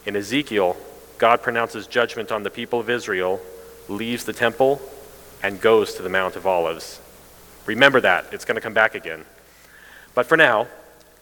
In 0.05 0.15
Ezekiel, 0.15 0.77
God 1.23 1.41
pronounces 1.41 1.87
judgment 1.87 2.33
on 2.33 2.43
the 2.43 2.51
people 2.51 2.81
of 2.81 2.91
Israel, 2.91 3.41
leaves 3.89 4.25
the 4.25 4.33
temple, 4.33 4.83
and 5.41 5.61
goes 5.61 5.95
to 5.95 6.03
the 6.03 6.09
Mount 6.09 6.35
of 6.35 6.49
Olives. 6.49 7.01
Remember 7.65 8.01
that, 8.01 8.27
it's 8.33 8.45
going 8.45 8.57
to 8.57 8.61
come 8.61 8.75
back 8.75 8.97
again. 8.97 9.25
But 10.17 10.27
for 10.27 10.37
now, 10.37 10.67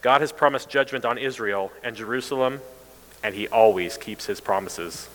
God 0.01 0.21
has 0.21 0.31
promised 0.31 0.71
judgment 0.71 1.05
on 1.05 1.19
Israel 1.19 1.71
and 1.83 1.95
Jerusalem 1.95 2.61
and 3.21 3.35
he 3.35 3.47
always 3.49 3.95
keeps 3.95 4.25
his 4.25 4.41
promises. 4.41 5.07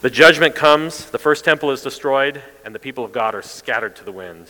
The 0.00 0.10
judgment 0.10 0.56
comes, 0.56 1.08
the 1.08 1.20
first 1.20 1.44
temple 1.44 1.70
is 1.70 1.80
destroyed, 1.80 2.42
and 2.64 2.74
the 2.74 2.80
people 2.80 3.04
of 3.04 3.12
God 3.12 3.36
are 3.36 3.42
scattered 3.42 3.94
to 3.94 4.04
the 4.04 4.10
wind. 4.10 4.48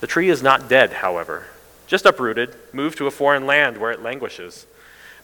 The 0.00 0.06
tree 0.06 0.30
is 0.30 0.42
not 0.42 0.70
dead, 0.70 0.94
however, 0.94 1.48
just 1.86 2.06
uprooted, 2.06 2.54
moved 2.72 2.96
to 2.96 3.06
a 3.06 3.10
foreign 3.10 3.44
land 3.44 3.76
where 3.76 3.90
it 3.90 4.00
languishes. 4.00 4.64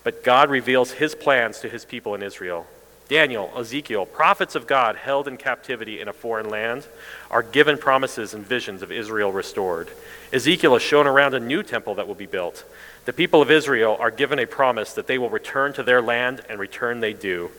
But 0.07 0.23
God 0.23 0.51
reveals 0.51 0.93
his 0.93 1.17
plans 1.17 1.59
to 1.59 1.69
his 1.69 1.85
people 1.85 2.15
in 2.15 2.23
Israel. 2.23 2.65
Daniel, 3.09 3.51
Ezekiel, 3.57 4.07
prophets 4.07 4.55
of 4.55 4.69
God 4.69 4.95
held 4.95 5.27
in 5.27 5.37
captivity 5.37 6.01
in 6.01 6.07
a 6.07 6.13
foreign 6.13 6.49
land, 6.49 6.87
are 7.29 7.43
given 7.43 7.77
promises 7.77 8.33
and 8.33 8.47
visions 8.47 8.83
of 8.83 8.93
Israel 8.93 9.33
restored. 9.33 9.91
Ezekiel 10.33 10.77
is 10.77 10.83
shown 10.83 11.09
around 11.09 11.35
a 11.35 11.41
new 11.41 11.61
temple 11.61 11.97
that 11.97 12.07
will 12.07 12.15
be 12.15 12.25
built. 12.25 12.65
The 13.05 13.13
people 13.13 13.43
of 13.43 13.51
Israel 13.51 13.97
are 13.99 14.13
given 14.13 14.39
a 14.39 14.47
promise 14.47 14.93
that 14.93 15.09
they 15.09 15.19
will 15.19 15.29
return 15.29 15.73
to 15.73 15.83
their 15.83 16.01
land, 16.01 16.41
and 16.49 16.61
return 16.61 17.01
they 17.01 17.13
do. 17.13 17.51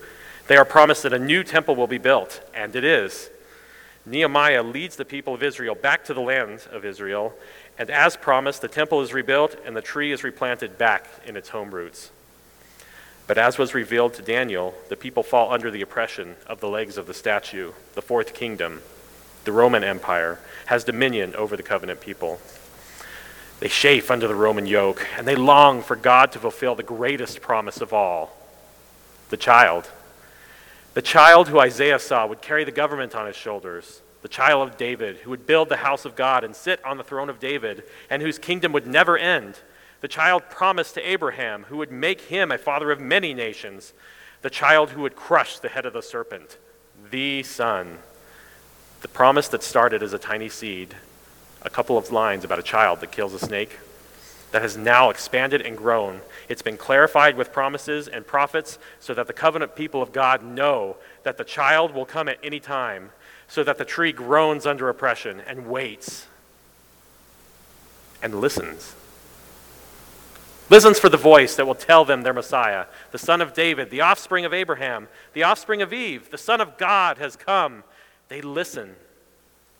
They 0.48 0.56
are 0.56 0.64
promised 0.64 1.04
that 1.04 1.12
a 1.12 1.20
new 1.20 1.44
temple 1.44 1.76
will 1.76 1.86
be 1.86 1.98
built, 1.98 2.40
and 2.54 2.74
it 2.78 2.86
is. 2.86 3.30
Nehemiah 4.06 4.64
leads 4.64 4.96
the 4.96 5.04
people 5.04 5.34
of 5.34 5.44
Israel 5.44 5.76
back 5.76 6.06
to 6.06 6.14
the 6.14 6.22
land 6.22 6.66
of 6.72 6.86
Israel, 6.86 7.34
and 7.78 7.90
as 7.90 8.16
promised, 8.16 8.62
the 8.62 8.70
temple 8.70 9.02
is 9.02 9.12
rebuilt 9.12 9.58
and 9.66 9.76
the 9.76 9.82
tree 9.82 10.14
is 10.14 10.24
replanted 10.24 10.78
back 10.78 11.10
in 11.26 11.36
its 11.36 11.50
home 11.50 11.72
roots. 11.72 12.12
But 13.28 13.38
as 13.38 13.58
was 13.58 13.74
revealed 13.74 14.14
to 14.16 14.22
Daniel, 14.22 14.74
the 14.88 14.96
people 14.96 15.22
fall 15.22 15.52
under 15.52 15.70
the 15.70 15.82
oppression 15.82 16.38
of 16.48 16.62
the 16.62 16.70
legs 16.70 16.98
of 16.98 17.08
the 17.08 17.14
statue. 17.14 17.74
The 17.94 18.02
fourth 18.02 18.34
kingdom, 18.34 18.82
the 19.44 19.52
Roman 19.52 19.84
Empire, 19.84 20.40
has 20.68 20.86
dominion 20.86 21.36
over 21.36 21.58
the 21.58 21.64
covenant 21.64 22.00
people. 22.00 22.40
They 23.60 23.68
chafe 23.68 24.10
under 24.10 24.28
the 24.28 24.36
Roman 24.36 24.66
yoke, 24.66 25.06
and 25.18 25.28
they 25.28 25.36
long 25.36 25.82
for 25.82 25.96
God 25.96 26.32
to 26.32 26.40
fulfill 26.40 26.76
the 26.76 26.84
greatest 26.84 27.42
promise 27.42 27.82
of 27.82 27.92
all 27.92 28.38
the 29.30 29.38
child. 29.38 29.90
The 30.94 31.02
child 31.02 31.50
who 31.50 31.60
Isaiah 31.60 32.00
saw 32.00 32.26
would 32.26 32.42
carry 32.42 32.64
the 32.64 32.72
government 32.72 33.14
on 33.14 33.28
his 33.28 33.36
shoulders. 33.36 34.02
The 34.22 34.30
child 34.30 34.70
of 34.70 34.78
David, 34.78 35.18
who 35.18 35.32
would 35.32 35.46
build 35.46 35.70
the 35.70 35.78
house 35.78 36.06
of 36.06 36.16
God 36.16 36.44
and 36.44 36.56
sit 36.56 36.84
on 36.86 36.98
the 36.98 37.04
throne 37.04 37.30
of 37.30 37.40
David, 37.40 37.84
and 38.10 38.22
whose 38.22 38.40
kingdom 38.40 38.72
would 38.72 38.88
never 38.88 39.18
end. 39.18 39.60
The 40.02 40.08
child 40.08 40.44
promised 40.50 40.94
to 40.94 41.10
Abraham, 41.10 41.64
who 41.64 41.78
would 41.78 41.92
make 41.92 42.22
him 42.22 42.52
a 42.52 42.58
father 42.58 42.92
of 42.92 43.00
many 43.00 43.34
nations. 43.34 43.94
The 44.42 44.50
child 44.50 44.92
who 44.92 45.02
would 45.02 45.16
crush 45.16 45.60
the 45.60 45.70
head 45.70 45.86
of 45.86 45.94
the 45.94 46.02
serpent. 46.02 46.58
The 47.10 47.44
Son. 47.44 48.00
The 49.02 49.08
promise 49.08 49.48
that 49.50 49.64
started 49.64 50.04
as 50.04 50.14
a 50.14 50.20
tiny 50.20 50.50
seed 50.50 50.96
a 51.62 51.70
couple 51.70 51.98
of 51.98 52.12
lines 52.12 52.44
about 52.44 52.60
a 52.60 52.64
child 52.64 53.02
that 53.02 53.12
kills 53.12 53.34
a 53.34 53.40
snake 53.40 53.78
that 54.52 54.62
has 54.62 54.78
now 54.78 55.10
expanded 55.10 55.62
and 55.62 55.76
grown. 55.76 56.22
It's 56.48 56.62
been 56.62 56.78
clarified 56.78 57.36
with 57.36 57.52
promises 57.52 58.08
and 58.08 58.26
prophets 58.26 58.80
so 59.00 59.14
that 59.14 59.28
the 59.28 59.34
covenant 59.34 59.76
people 59.76 60.02
of 60.02 60.14
God 60.14 60.44
know 60.44 60.96
that 61.24 61.38
the 61.38 61.44
child 61.44 61.94
will 61.94 62.06
come 62.06 62.30
at 62.30 62.40
any 62.42 62.60
time, 62.60 63.12
so 63.48 63.64
that 63.64 63.78
the 63.78 63.86
tree 63.86 64.14
groans 64.14 64.66
under 64.66 64.88
oppression 64.88 65.42
and 65.42 65.68
waits 65.68 66.28
and 68.22 68.40
listens. 68.40 68.96
Listens 70.70 71.00
for 71.00 71.10
the 71.10 71.18
voice 71.18 71.56
that 71.56 71.66
will 71.66 71.76
tell 71.76 72.04
them 72.04 72.24
their 72.24 72.34
Messiah, 72.34 72.88
the 73.12 73.18
son 73.18 73.42
of 73.42 73.54
David, 73.54 73.90
the 73.90 74.02
offspring 74.02 74.44
of 74.44 74.54
Abraham, 74.54 75.08
the 75.34 75.44
offspring 75.44 75.82
of 75.82 75.94
Eve, 75.94 76.30
the 76.30 76.38
son 76.38 76.60
of 76.60 76.78
God 76.78 77.18
has 77.20 77.36
come. 77.36 77.84
They 78.28 78.42
listen 78.42 78.96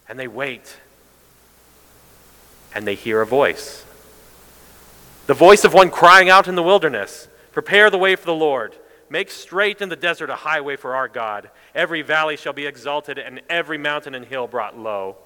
and 0.08 0.18
they 0.18 0.28
wait 0.28 0.78
and 2.74 2.88
they 2.88 2.96
hear 2.96 3.22
a 3.22 3.26
voice. 3.26 3.84
The 5.26 5.34
voice 5.34 5.66
of 5.66 5.74
one 5.74 5.90
crying 5.90 6.30
out 6.30 6.48
in 6.48 6.56
the 6.56 6.64
wilderness 6.64 7.28
Prepare 7.52 7.90
the 7.90 7.98
way 7.98 8.16
for 8.16 8.26
the 8.26 8.36
Lord. 8.36 8.76
Make 9.10 9.32
straight 9.32 9.82
in 9.82 9.90
the 9.90 9.96
desert 9.96 10.30
a 10.30 10.36
highway 10.36 10.76
for 10.76 10.96
our 10.96 11.08
God. 11.08 11.50
Every 11.74 12.04
valley 12.04 12.38
shall 12.38 12.54
be 12.54 12.68
exalted, 12.68 13.18
and 13.18 13.42
every 13.50 13.80
mountain 13.80 14.14
and 14.14 14.24
hill 14.24 14.48
brought 14.48 14.78
low. 14.78 15.18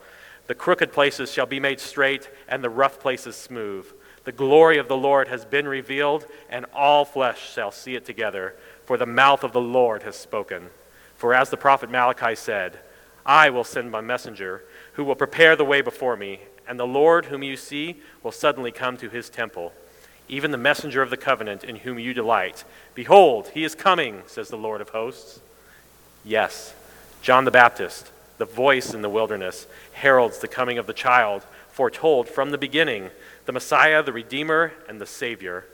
The 0.47 0.55
crooked 0.55 0.93
places 0.93 1.31
shall 1.31 1.45
be 1.45 1.59
made 1.59 1.81
straight, 1.81 2.29
and 2.47 2.63
the 2.63 2.69
rough 2.69 3.01
places 3.01 3.35
smooth. 3.35 3.85
The 4.23 4.31
glory 4.31 4.77
of 4.77 4.87
the 4.87 4.97
Lord 4.97 5.27
has 5.27 5.45
been 5.45 5.67
revealed, 5.67 6.25
and 6.49 6.65
all 6.73 7.05
flesh 7.05 7.53
shall 7.53 7.71
see 7.71 7.95
it 7.95 8.05
together, 8.05 8.55
for 8.85 8.97
the 8.97 9.05
mouth 9.05 9.43
of 9.43 9.53
the 9.53 9.61
Lord 9.61 10.03
has 10.03 10.15
spoken. 10.15 10.69
For 11.15 11.33
as 11.33 11.49
the 11.49 11.57
prophet 11.57 11.89
Malachi 11.89 12.35
said, 12.35 12.79
I 13.25 13.49
will 13.49 13.63
send 13.63 13.91
my 13.91 14.01
messenger, 14.01 14.63
who 14.93 15.03
will 15.03 15.15
prepare 15.15 15.55
the 15.55 15.65
way 15.65 15.81
before 15.81 16.17
me, 16.17 16.41
and 16.67 16.79
the 16.79 16.87
Lord 16.87 17.25
whom 17.25 17.43
you 17.43 17.57
see 17.57 18.01
will 18.23 18.31
suddenly 18.31 18.71
come 18.71 18.97
to 18.97 19.09
his 19.09 19.29
temple 19.29 19.73
even 20.31 20.51
the 20.51 20.57
messenger 20.57 21.01
of 21.01 21.09
the 21.09 21.17
covenant 21.17 21.63
in 21.63 21.75
whom 21.75 21.99
you 21.99 22.13
delight. 22.13 22.63
Behold, 22.95 23.49
he 23.49 23.65
is 23.65 23.75
coming, 23.75 24.23
says 24.27 24.47
the 24.47 24.55
Lord 24.55 24.79
of 24.79 24.89
hosts. 24.89 25.41
Yes, 26.23 26.73
John 27.21 27.43
the 27.43 27.51
Baptist, 27.51 28.09
the 28.37 28.45
voice 28.45 28.93
in 28.93 29.01
the 29.01 29.09
wilderness, 29.09 29.67
heralds 29.91 30.39
the 30.39 30.47
coming 30.47 30.77
of 30.77 30.87
the 30.87 30.93
child, 30.93 31.45
foretold 31.69 32.29
from 32.29 32.51
the 32.51 32.57
beginning, 32.57 33.09
the 33.45 33.51
Messiah, 33.51 34.03
the 34.03 34.13
Redeemer, 34.13 34.73
and 34.87 34.99
the 34.99 35.05
Savior. 35.05 35.65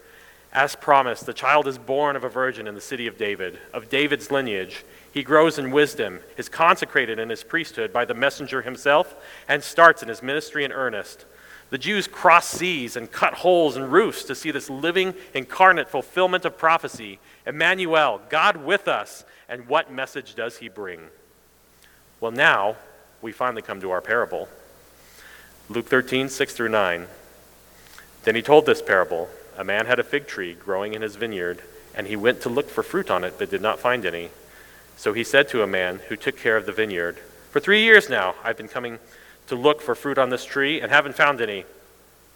As 0.54 0.76
promised, 0.76 1.26
the 1.26 1.34
child 1.34 1.68
is 1.68 1.78
born 1.78 2.16
of 2.16 2.24
a 2.24 2.30
virgin 2.30 2.68
in 2.68 2.76
the 2.76 2.82
city 2.82 3.08
of 3.08 3.18
David, 3.18 3.60
of 3.74 3.90
David's 3.90 4.32
lineage. 4.32 4.86
He 5.12 5.24
grows 5.24 5.60
in 5.60 5.72
wisdom, 5.72 6.22
is 6.38 6.50
consecrated 6.50 7.20
in 7.20 7.30
his 7.30 7.44
priesthood 7.44 7.92
by 7.92 8.06
the 8.06 8.14
messenger 8.14 8.62
himself, 8.62 9.16
and 9.48 9.64
starts 9.64 10.02
in 10.02 10.10
his 10.10 10.24
ministry 10.24 10.64
in 10.64 10.72
earnest. 10.72 11.26
The 11.70 11.78
Jews 11.78 12.08
crossed 12.08 12.52
seas 12.52 12.96
and 12.96 13.12
cut 13.12 13.34
holes 13.34 13.76
in 13.76 13.92
roofs 13.92 14.24
to 14.26 14.36
see 14.36 14.52
this 14.52 14.70
living, 14.70 15.14
incarnate 15.34 15.90
fulfillment 15.90 16.46
of 16.46 16.58
prophecy. 16.58 17.20
Emmanuel, 17.46 18.22
God 18.30 18.58
with 18.58 18.88
us. 18.88 19.26
And 19.50 19.68
what 19.68 19.92
message 19.92 20.36
does 20.36 20.58
he 20.58 20.70
bring? 20.70 21.02
Well, 22.20 22.32
now 22.32 22.78
we 23.22 23.32
finally 23.32 23.62
come 23.62 23.82
to 23.82 23.92
our 23.92 24.02
parable. 24.02 24.48
Luke 25.70 25.88
13, 25.88 26.30
6 26.30 26.54
through 26.54 26.70
9. 26.70 27.08
Then 28.28 28.36
he 28.36 28.42
told 28.42 28.66
this 28.66 28.82
parable 28.82 29.30
A 29.58 29.64
man 29.64 29.86
had 29.86 30.00
a 30.00 30.04
fig 30.04 30.28
tree 30.28 30.54
growing 30.54 30.94
in 30.94 31.02
his 31.02 31.16
vineyard, 31.16 31.62
and 31.96 32.08
he 32.08 32.18
went 32.18 32.42
to 32.42 32.50
look 32.50 32.70
for 32.70 32.84
fruit 32.84 33.10
on 33.10 33.24
it, 33.24 33.36
but 33.40 33.50
did 33.50 33.62
not 33.62 33.80
find 33.80 34.06
any. 34.06 34.32
So 34.98 35.14
he 35.14 35.24
said 35.24 35.48
to 35.48 35.64
a 35.64 35.66
man 35.66 36.02
who 36.10 36.18
took 36.18 36.36
care 36.36 36.58
of 36.58 36.66
the 36.66 36.74
vineyard, 36.74 37.20
For 37.52 37.62
three 37.62 37.84
years 37.84 38.10
now 38.10 38.36
I've 38.44 38.58
been 38.58 38.68
coming 38.68 39.00
to 39.48 39.56
look 39.56 39.82
for 39.82 39.96
fruit 39.96 40.18
on 40.18 40.30
this 40.30 40.44
tree 40.44 40.82
and 40.82 40.92
haven't 40.92 41.16
found 41.16 41.40
any. 41.40 41.64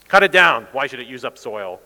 Cut 0.08 0.24
it 0.24 0.32
down. 0.32 0.66
Why 0.72 0.88
should 0.88 1.02
it 1.02 1.08
use 1.08 1.26
up 1.26 1.38
soil? 1.38 1.82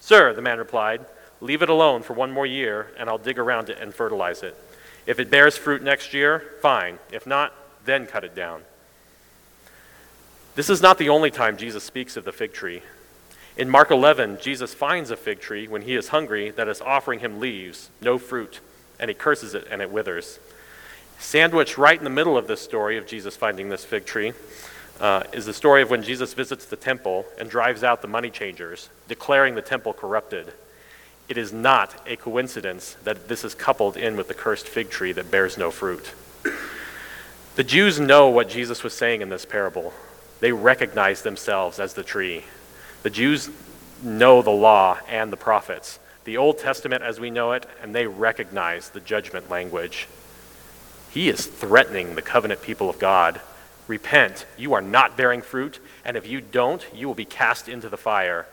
Sir, 0.00 0.32
the 0.32 0.40
man 0.40 0.56
replied, 0.56 1.04
leave 1.42 1.60
it 1.60 1.68
alone 1.68 2.02
for 2.02 2.14
one 2.14 2.32
more 2.32 2.46
year, 2.46 2.94
and 2.98 3.10
I'll 3.10 3.18
dig 3.18 3.38
around 3.38 3.68
it 3.68 3.76
and 3.78 3.92
fertilize 3.92 4.42
it. 4.42 4.56
If 5.04 5.20
it 5.20 5.28
bears 5.28 5.58
fruit 5.58 5.82
next 5.82 6.14
year, 6.14 6.54
fine. 6.62 6.98
If 7.12 7.26
not, 7.26 7.52
then 7.84 8.06
cut 8.06 8.24
it 8.24 8.34
down. 8.34 8.62
This 10.54 10.70
is 10.70 10.80
not 10.80 10.96
the 10.96 11.10
only 11.10 11.30
time 11.30 11.58
Jesus 11.58 11.84
speaks 11.84 12.16
of 12.16 12.24
the 12.24 12.32
fig 12.32 12.54
tree. 12.54 12.80
In 13.56 13.70
Mark 13.70 13.92
11, 13.92 14.38
Jesus 14.40 14.74
finds 14.74 15.12
a 15.12 15.16
fig 15.16 15.38
tree 15.38 15.68
when 15.68 15.82
he 15.82 15.94
is 15.94 16.08
hungry 16.08 16.50
that 16.50 16.66
is 16.66 16.80
offering 16.80 17.20
him 17.20 17.38
leaves, 17.38 17.88
no 18.00 18.18
fruit, 18.18 18.58
and 18.98 19.08
he 19.08 19.14
curses 19.14 19.54
it 19.54 19.68
and 19.70 19.80
it 19.80 19.92
withers. 19.92 20.40
Sandwiched 21.20 21.78
right 21.78 21.96
in 21.96 22.02
the 22.02 22.10
middle 22.10 22.36
of 22.36 22.48
this 22.48 22.60
story 22.60 22.98
of 22.98 23.06
Jesus 23.06 23.36
finding 23.36 23.68
this 23.68 23.84
fig 23.84 24.06
tree 24.06 24.32
uh, 25.00 25.22
is 25.32 25.46
the 25.46 25.54
story 25.54 25.82
of 25.82 25.90
when 25.90 26.02
Jesus 26.02 26.34
visits 26.34 26.66
the 26.66 26.76
temple 26.76 27.26
and 27.38 27.48
drives 27.48 27.84
out 27.84 28.02
the 28.02 28.08
money 28.08 28.28
changers, 28.28 28.88
declaring 29.06 29.54
the 29.54 29.62
temple 29.62 29.92
corrupted. 29.92 30.52
It 31.28 31.38
is 31.38 31.52
not 31.52 31.94
a 32.08 32.16
coincidence 32.16 32.96
that 33.04 33.28
this 33.28 33.44
is 33.44 33.54
coupled 33.54 33.96
in 33.96 34.16
with 34.16 34.26
the 34.26 34.34
cursed 34.34 34.68
fig 34.68 34.90
tree 34.90 35.12
that 35.12 35.30
bears 35.30 35.56
no 35.56 35.70
fruit. 35.70 36.12
The 37.54 37.64
Jews 37.64 38.00
know 38.00 38.28
what 38.28 38.48
Jesus 38.48 38.82
was 38.82 38.94
saying 38.94 39.20
in 39.20 39.28
this 39.28 39.46
parable. 39.46 39.92
They 40.40 40.50
recognize 40.50 41.22
themselves 41.22 41.78
as 41.78 41.94
the 41.94 42.02
tree. 42.02 42.44
The 43.04 43.10
Jews 43.10 43.50
know 44.02 44.40
the 44.40 44.48
law 44.48 44.98
and 45.10 45.30
the 45.30 45.36
prophets, 45.36 45.98
the 46.24 46.38
Old 46.38 46.56
Testament 46.56 47.02
as 47.02 47.20
we 47.20 47.30
know 47.30 47.52
it, 47.52 47.66
and 47.82 47.94
they 47.94 48.06
recognize 48.06 48.88
the 48.88 49.00
judgment 49.00 49.50
language. 49.50 50.08
He 51.10 51.28
is 51.28 51.44
threatening 51.44 52.14
the 52.14 52.22
covenant 52.22 52.62
people 52.62 52.88
of 52.88 52.98
God. 52.98 53.42
Repent, 53.88 54.46
you 54.56 54.72
are 54.72 54.80
not 54.80 55.18
bearing 55.18 55.42
fruit, 55.42 55.80
and 56.02 56.16
if 56.16 56.26
you 56.26 56.40
don't, 56.40 56.82
you 56.94 57.06
will 57.06 57.14
be 57.14 57.26
cast 57.26 57.68
into 57.68 57.90
the 57.90 57.98
fire. 57.98 58.46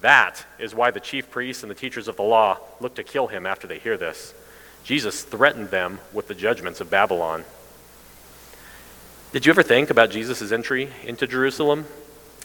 That 0.00 0.46
is 0.60 0.76
why 0.76 0.92
the 0.92 1.00
chief 1.00 1.28
priests 1.28 1.64
and 1.64 1.70
the 1.70 1.74
teachers 1.74 2.06
of 2.06 2.14
the 2.14 2.22
law 2.22 2.58
look 2.80 2.94
to 2.94 3.02
kill 3.02 3.26
him 3.26 3.46
after 3.46 3.66
they 3.66 3.80
hear 3.80 3.96
this. 3.96 4.32
Jesus 4.84 5.24
threatened 5.24 5.70
them 5.70 5.98
with 6.12 6.28
the 6.28 6.36
judgments 6.36 6.80
of 6.80 6.88
Babylon. 6.88 7.42
Did 9.32 9.44
you 9.44 9.50
ever 9.50 9.64
think 9.64 9.90
about 9.90 10.10
Jesus' 10.10 10.52
entry 10.52 10.88
into 11.02 11.26
Jerusalem? 11.26 11.86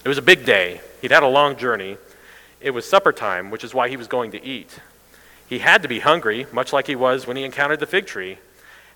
It 0.04 0.08
was 0.08 0.18
a 0.18 0.22
big 0.22 0.46
day. 0.46 0.82
He'd 1.02 1.12
had 1.12 1.24
a 1.24 1.28
long 1.28 1.58
journey. 1.58 1.98
It 2.62 2.72
was 2.72 2.88
supper 2.88 3.12
time, 3.12 3.52
which 3.52 3.64
is 3.64 3.74
why 3.74 3.90
he 3.90 3.98
was 3.98 4.08
going 4.08 4.32
to 4.32 4.44
eat. 4.44 4.80
He 5.48 5.60
had 5.60 5.82
to 5.84 5.88
be 5.88 6.00
hungry, 6.00 6.46
much 6.52 6.74
like 6.74 6.88
he 6.88 6.96
was 6.96 7.28
when 7.28 7.38
he 7.38 7.44
encountered 7.44 7.80
the 7.80 7.86
fig 7.86 8.06
tree. 8.06 8.40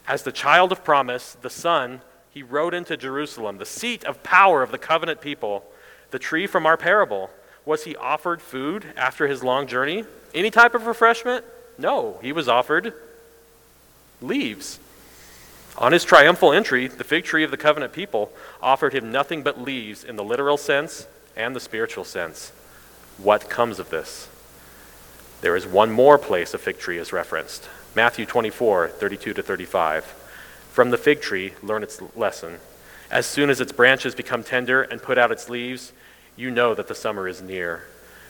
As 0.08 0.24
the 0.24 0.32
child 0.32 0.72
of 0.72 0.84
promise, 0.84 1.38
the 1.42 1.50
Son, 1.50 2.02
he 2.32 2.44
rode 2.44 2.74
into 2.74 2.98
Jerusalem, 2.98 3.58
the 3.58 3.66
seat 3.66 4.04
of 4.04 4.24
power 4.24 4.64
of 4.64 4.72
the 4.72 4.78
covenant 4.78 5.22
people, 5.22 5.64
the 6.12 6.20
tree 6.20 6.48
from 6.48 6.66
our 6.66 6.78
parable. 6.78 7.30
Was 7.66 7.84
he 7.84 7.96
offered 7.96 8.42
food 8.42 8.86
after 8.98 9.28
his 9.28 9.44
long 9.44 9.68
journey? 9.68 10.06
Any 10.34 10.50
type 10.50 10.74
of 10.74 10.88
refreshment? 10.88 11.46
No, 11.78 12.20
he 12.22 12.32
was 12.32 12.48
offered 12.48 12.94
leaves. 14.22 14.80
On 15.78 15.92
his 15.92 16.04
triumphal 16.04 16.54
entry, 16.54 16.88
the 16.88 17.04
fig 17.04 17.24
tree 17.24 17.44
of 17.44 17.52
the 17.52 17.58
covenant 17.58 17.94
people 17.94 18.32
offered 18.62 18.94
him 18.94 19.12
nothing 19.12 19.42
but 19.42 19.62
leaves 19.62 20.04
in 20.04 20.16
the 20.16 20.24
literal 20.24 20.58
sense 20.58 21.08
and 21.36 21.56
the 21.56 21.60
spiritual 21.60 22.04
sense. 22.04 22.52
What 23.18 23.50
comes 23.50 23.80
of 23.80 23.90
this? 23.90 24.28
There 25.42 25.56
is 25.56 25.66
one 25.66 25.92
more 25.92 26.18
place 26.18 26.54
a 26.54 26.58
fig 26.58 26.78
tree 26.78 26.98
is 26.98 27.14
referenced 27.14 27.68
Matthew 27.96 28.26
24, 28.26 28.90
32 28.90 29.34
to 29.34 29.42
35. 29.42 30.06
From 30.72 30.92
the 30.92 30.98
fig 30.98 31.20
tree, 31.20 31.54
learn 31.62 31.84
its 31.84 32.02
lesson. 32.16 32.60
As 33.10 33.26
soon 33.26 33.50
as 33.50 33.60
its 33.60 33.74
branches 33.74 34.16
become 34.16 34.44
tender 34.44 34.84
and 34.84 35.02
put 35.02 35.18
out 35.18 35.32
its 35.32 35.50
leaves, 35.50 35.92
you 36.38 36.50
know 36.50 36.74
that 36.74 36.88
the 36.88 36.96
summer 36.96 37.28
is 37.28 37.42
near. 37.42 37.84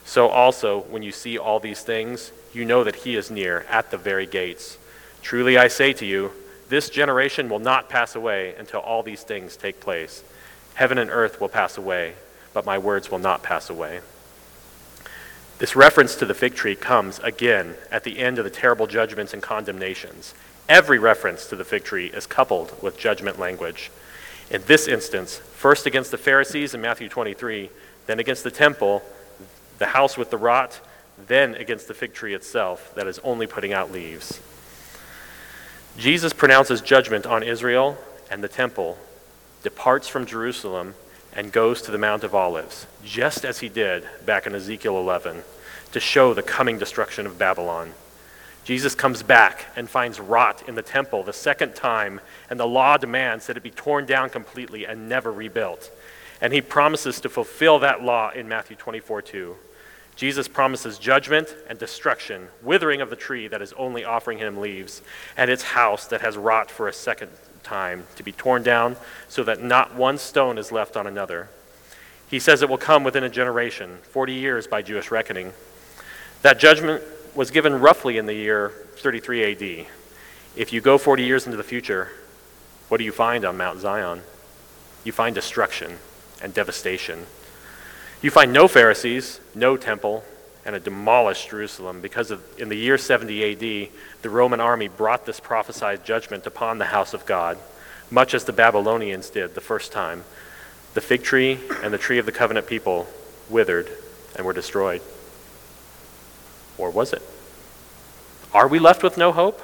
So 0.03 0.27
also, 0.29 0.81
when 0.81 1.03
you 1.03 1.11
see 1.11 1.37
all 1.37 1.59
these 1.59 1.81
things, 1.81 2.31
you 2.53 2.65
know 2.65 2.83
that 2.83 2.95
he 2.95 3.15
is 3.15 3.29
near, 3.29 3.65
at 3.69 3.91
the 3.91 3.97
very 3.97 4.25
gates. 4.25 4.79
Truly 5.21 5.57
I 5.57 5.67
say 5.67 5.93
to 5.93 6.05
you, 6.05 6.31
this 6.72 6.89
generation 6.89 7.49
will 7.49 7.59
not 7.59 7.89
pass 7.89 8.15
away 8.15 8.55
until 8.57 8.80
all 8.80 9.03
these 9.03 9.24
things 9.24 9.57
take 9.57 9.82
place. 9.82 10.24
Heaven 10.76 10.97
and 10.97 11.09
earth 11.11 11.41
will 11.41 11.49
pass 11.49 11.78
away, 11.78 12.13
but 12.53 12.65
my 12.65 12.78
words 12.78 13.11
will 13.11 13.19
not 13.19 13.43
pass 13.43 13.69
away. 13.69 13.99
This 15.59 15.76
reference 15.76 16.15
to 16.15 16.26
the 16.26 16.34
fig 16.34 16.55
tree 16.55 16.78
comes 16.78 17.19
again 17.19 17.76
at 17.91 18.05
the 18.05 18.19
end 18.19 18.38
of 18.38 18.45
the 18.45 18.49
terrible 18.49 18.88
judgments 18.88 19.34
and 19.34 19.43
condemnations. 19.43 20.34
Every 20.69 20.97
reference 20.97 21.45
to 21.47 21.57
the 21.57 21.65
fig 21.65 21.84
tree 21.84 22.07
is 22.07 22.26
coupled 22.26 22.82
with 22.82 22.97
judgment 22.97 23.38
language. 23.38 23.91
In 24.49 24.63
this 24.65 24.88
instance, 24.88 25.36
first 25.36 25.86
against 25.86 26.09
the 26.09 26.17
Pharisees 26.17 26.74
in 26.74 26.80
Matthew 26.80 27.09
23, 27.09 27.69
then 28.05 28.19
against 28.19 28.45
the 28.45 28.49
temple, 28.49 29.03
the 29.78 29.88
house 29.88 30.17
with 30.17 30.30
the 30.30 30.38
rot, 30.38 30.80
then 31.28 31.53
against 31.55 31.89
the 31.89 31.93
fig 31.93 32.13
tree 32.13 32.34
itself 32.34 32.95
that 32.95 33.07
is 33.07 33.19
only 33.26 33.45
putting 33.45 33.74
out 33.74 33.91
leaves. 33.91 34.39
Jesus 35.97 36.33
pronounces 36.33 36.81
judgment 36.81 37.25
on 37.25 37.43
Israel 37.43 37.97
and 38.29 38.43
the 38.43 38.47
temple, 38.47 38.97
departs 39.61 40.07
from 40.07 40.25
Jerusalem, 40.25 40.95
and 41.33 41.51
goes 41.51 41.81
to 41.81 41.91
the 41.91 41.97
Mount 41.97 42.23
of 42.23 42.33
Olives, 42.33 42.87
just 43.03 43.45
as 43.45 43.59
he 43.59 43.69
did 43.69 44.07
back 44.25 44.47
in 44.47 44.55
Ezekiel 44.55 44.97
11, 44.97 45.43
to 45.91 45.99
show 45.99 46.33
the 46.33 46.41
coming 46.41 46.77
destruction 46.77 47.25
of 47.25 47.37
Babylon. 47.37 47.93
Jesus 48.63 48.95
comes 48.95 49.23
back 49.23 49.65
and 49.75 49.89
finds 49.89 50.19
rot 50.19 50.67
in 50.67 50.75
the 50.75 50.81
temple 50.81 51.23
the 51.23 51.33
second 51.33 51.75
time, 51.75 52.21
and 52.49 52.59
the 52.59 52.67
law 52.67 52.97
demands 52.97 53.47
that 53.47 53.57
it 53.57 53.63
be 53.63 53.71
torn 53.71 54.05
down 54.05 54.29
completely 54.29 54.85
and 54.85 55.09
never 55.09 55.31
rebuilt. 55.31 55.91
And 56.39 56.53
he 56.53 56.61
promises 56.61 57.19
to 57.21 57.29
fulfill 57.29 57.79
that 57.79 58.03
law 58.03 58.31
in 58.31 58.47
Matthew 58.47 58.75
24 58.75 59.21
2. 59.23 59.55
Jesus 60.16 60.47
promises 60.47 60.99
judgment 60.99 61.55
and 61.68 61.80
destruction, 61.80 62.47
withering 62.62 63.01
of 63.01 63.09
the 63.09 63.16
tree 63.16 63.47
that 63.47 63.62
is 63.62 63.74
only 63.74 64.03
offering 64.03 64.38
him 64.38 64.57
leaves, 64.59 65.01
and 65.38 65.49
its 65.49 65.64
house 65.64 66.05
that 66.07 66.22
has 66.22 66.38
rot 66.38 66.70
for 66.70 66.88
a 66.88 66.93
second 66.93 67.30
time 67.64 68.05
to 68.16 68.24
be 68.24 68.32
torn 68.32 68.64
down 68.64 68.95
so 69.28 69.43
that 69.43 69.62
not 69.62 69.95
one 69.95 70.18
stone 70.18 70.57
is 70.57 70.72
left 70.72 70.97
on 70.97 71.07
another. 71.07 71.49
He 72.30 72.39
says 72.39 72.62
it 72.62 72.70
will 72.70 72.78
come 72.78 73.03
within 73.03 73.24
a 73.24 73.30
generation, 73.30 73.97
40 74.03 74.34
years 74.34 74.68
by 74.68 74.82
Jewish 74.82 75.12
reckoning. 75.12 75.53
That 76.41 76.59
judgment 76.59 77.03
was 77.36 77.51
given 77.51 77.80
roughly 77.80 78.18
in 78.18 78.26
the 78.26 78.34
year 78.34 78.72
33 78.97 79.51
AD. 79.51 79.88
If 80.55 80.74
you 80.74 80.82
go 80.82 80.97
40 80.97 81.24
years 81.24 81.45
into 81.45 81.57
the 81.57 81.64
future, 81.64 82.09
what 82.89 82.97
do 82.97 83.03
you 83.03 83.12
find 83.12 83.45
on 83.45 83.57
Mount 83.57 83.80
Zion? 83.80 84.22
You 85.03 85.12
find 85.12 85.34
destruction 85.34 85.97
and 86.41 86.53
devastation. 86.53 87.26
You 88.22 88.30
find 88.30 88.53
no 88.53 88.67
Pharisees, 88.67 89.39
no 89.55 89.78
temple, 89.78 90.24
and 90.63 90.76
a 90.76 90.80
demolished 90.80 91.49
Jerusalem 91.49 92.01
because 92.01 92.30
of, 92.30 92.43
in 92.59 92.69
the 92.69 92.76
year 92.76 92.97
70 92.97 93.51
AD, 93.51 93.91
the 94.22 94.30
Roman 94.30 94.59
army 94.59 94.88
brought 94.88 95.26
this 95.26 95.39
prophesied 95.39 96.05
judgment 96.05 96.45
upon 96.45 96.78
the 96.78 96.86
house 96.86 97.15
of 97.15 97.26
God, 97.26 97.57
much 98.11 98.36
as 98.36 98.43
the 98.43 98.53
Babylonians 98.53 99.32
did 99.32 99.55
the 99.55 99.61
first 99.61 99.91
time. 99.91 100.24
The 100.93 101.01
fig 101.01 101.24
tree 101.24 101.59
and 101.82 101.91
the 101.93 101.97
tree 101.97 102.19
of 102.19 102.26
the 102.28 102.32
covenant 102.32 102.67
people 102.67 103.07
withered 103.49 103.89
and 104.36 104.45
were 104.45 104.53
destroyed. 104.53 105.01
Or 106.78 106.91
was 106.91 107.13
it? 107.13 107.24
Are 108.53 108.67
we 108.67 108.80
left 108.80 109.01
with 109.01 109.17
no 109.17 109.32
hope? 109.32 109.61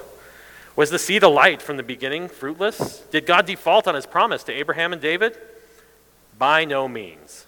Was 0.76 0.89
the 0.89 0.99
seed 0.99 1.24
of 1.24 1.34
light 1.34 1.62
from 1.62 1.78
the 1.78 1.84
beginning 1.84 2.28
fruitless? 2.28 2.99
Did 3.12 3.26
God 3.26 3.45
default 3.45 3.88
on 3.88 3.95
his 3.95 4.05
promise 4.05 4.43
to 4.43 4.53
Abraham 4.53 4.93
and 4.93 5.01
David? 5.01 5.38
By 6.39 6.66
no 6.66 6.88
means. 6.88 7.47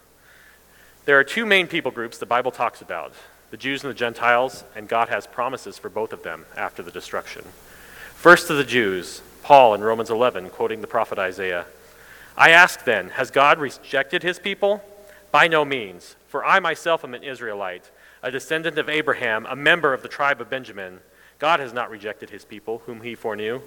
There 1.09 1.17
are 1.17 1.23
two 1.23 1.47
main 1.47 1.65
people 1.65 1.89
groups 1.89 2.19
the 2.19 2.27
Bible 2.27 2.51
talks 2.51 2.83
about 2.83 3.13
the 3.49 3.57
Jews 3.57 3.83
and 3.83 3.89
the 3.89 3.97
Gentiles, 3.97 4.63
and 4.75 4.87
God 4.87 5.09
has 5.09 5.25
promises 5.25 5.75
for 5.75 5.89
both 5.89 6.13
of 6.13 6.21
them 6.21 6.45
after 6.55 6.83
the 6.83 6.91
destruction. 6.91 7.43
First 8.13 8.45
to 8.45 8.53
the 8.53 8.63
Jews, 8.63 9.23
Paul 9.41 9.73
in 9.73 9.81
Romans 9.81 10.11
11, 10.11 10.51
quoting 10.51 10.81
the 10.81 10.85
prophet 10.85 11.17
Isaiah 11.17 11.65
I 12.37 12.51
ask 12.51 12.83
then, 12.83 13.09
has 13.09 13.31
God 13.31 13.57
rejected 13.57 14.21
his 14.21 14.37
people? 14.37 14.83
By 15.31 15.47
no 15.47 15.65
means, 15.65 16.15
for 16.27 16.45
I 16.45 16.59
myself 16.59 17.03
am 17.03 17.15
an 17.15 17.23
Israelite, 17.23 17.89
a 18.21 18.29
descendant 18.29 18.77
of 18.77 18.87
Abraham, 18.87 19.47
a 19.47 19.55
member 19.55 19.95
of 19.95 20.03
the 20.03 20.09
tribe 20.09 20.39
of 20.39 20.51
Benjamin. 20.51 20.99
God 21.39 21.59
has 21.59 21.73
not 21.73 21.89
rejected 21.89 22.29
his 22.29 22.45
people, 22.45 22.83
whom 22.85 23.01
he 23.01 23.15
foreknew. 23.15 23.61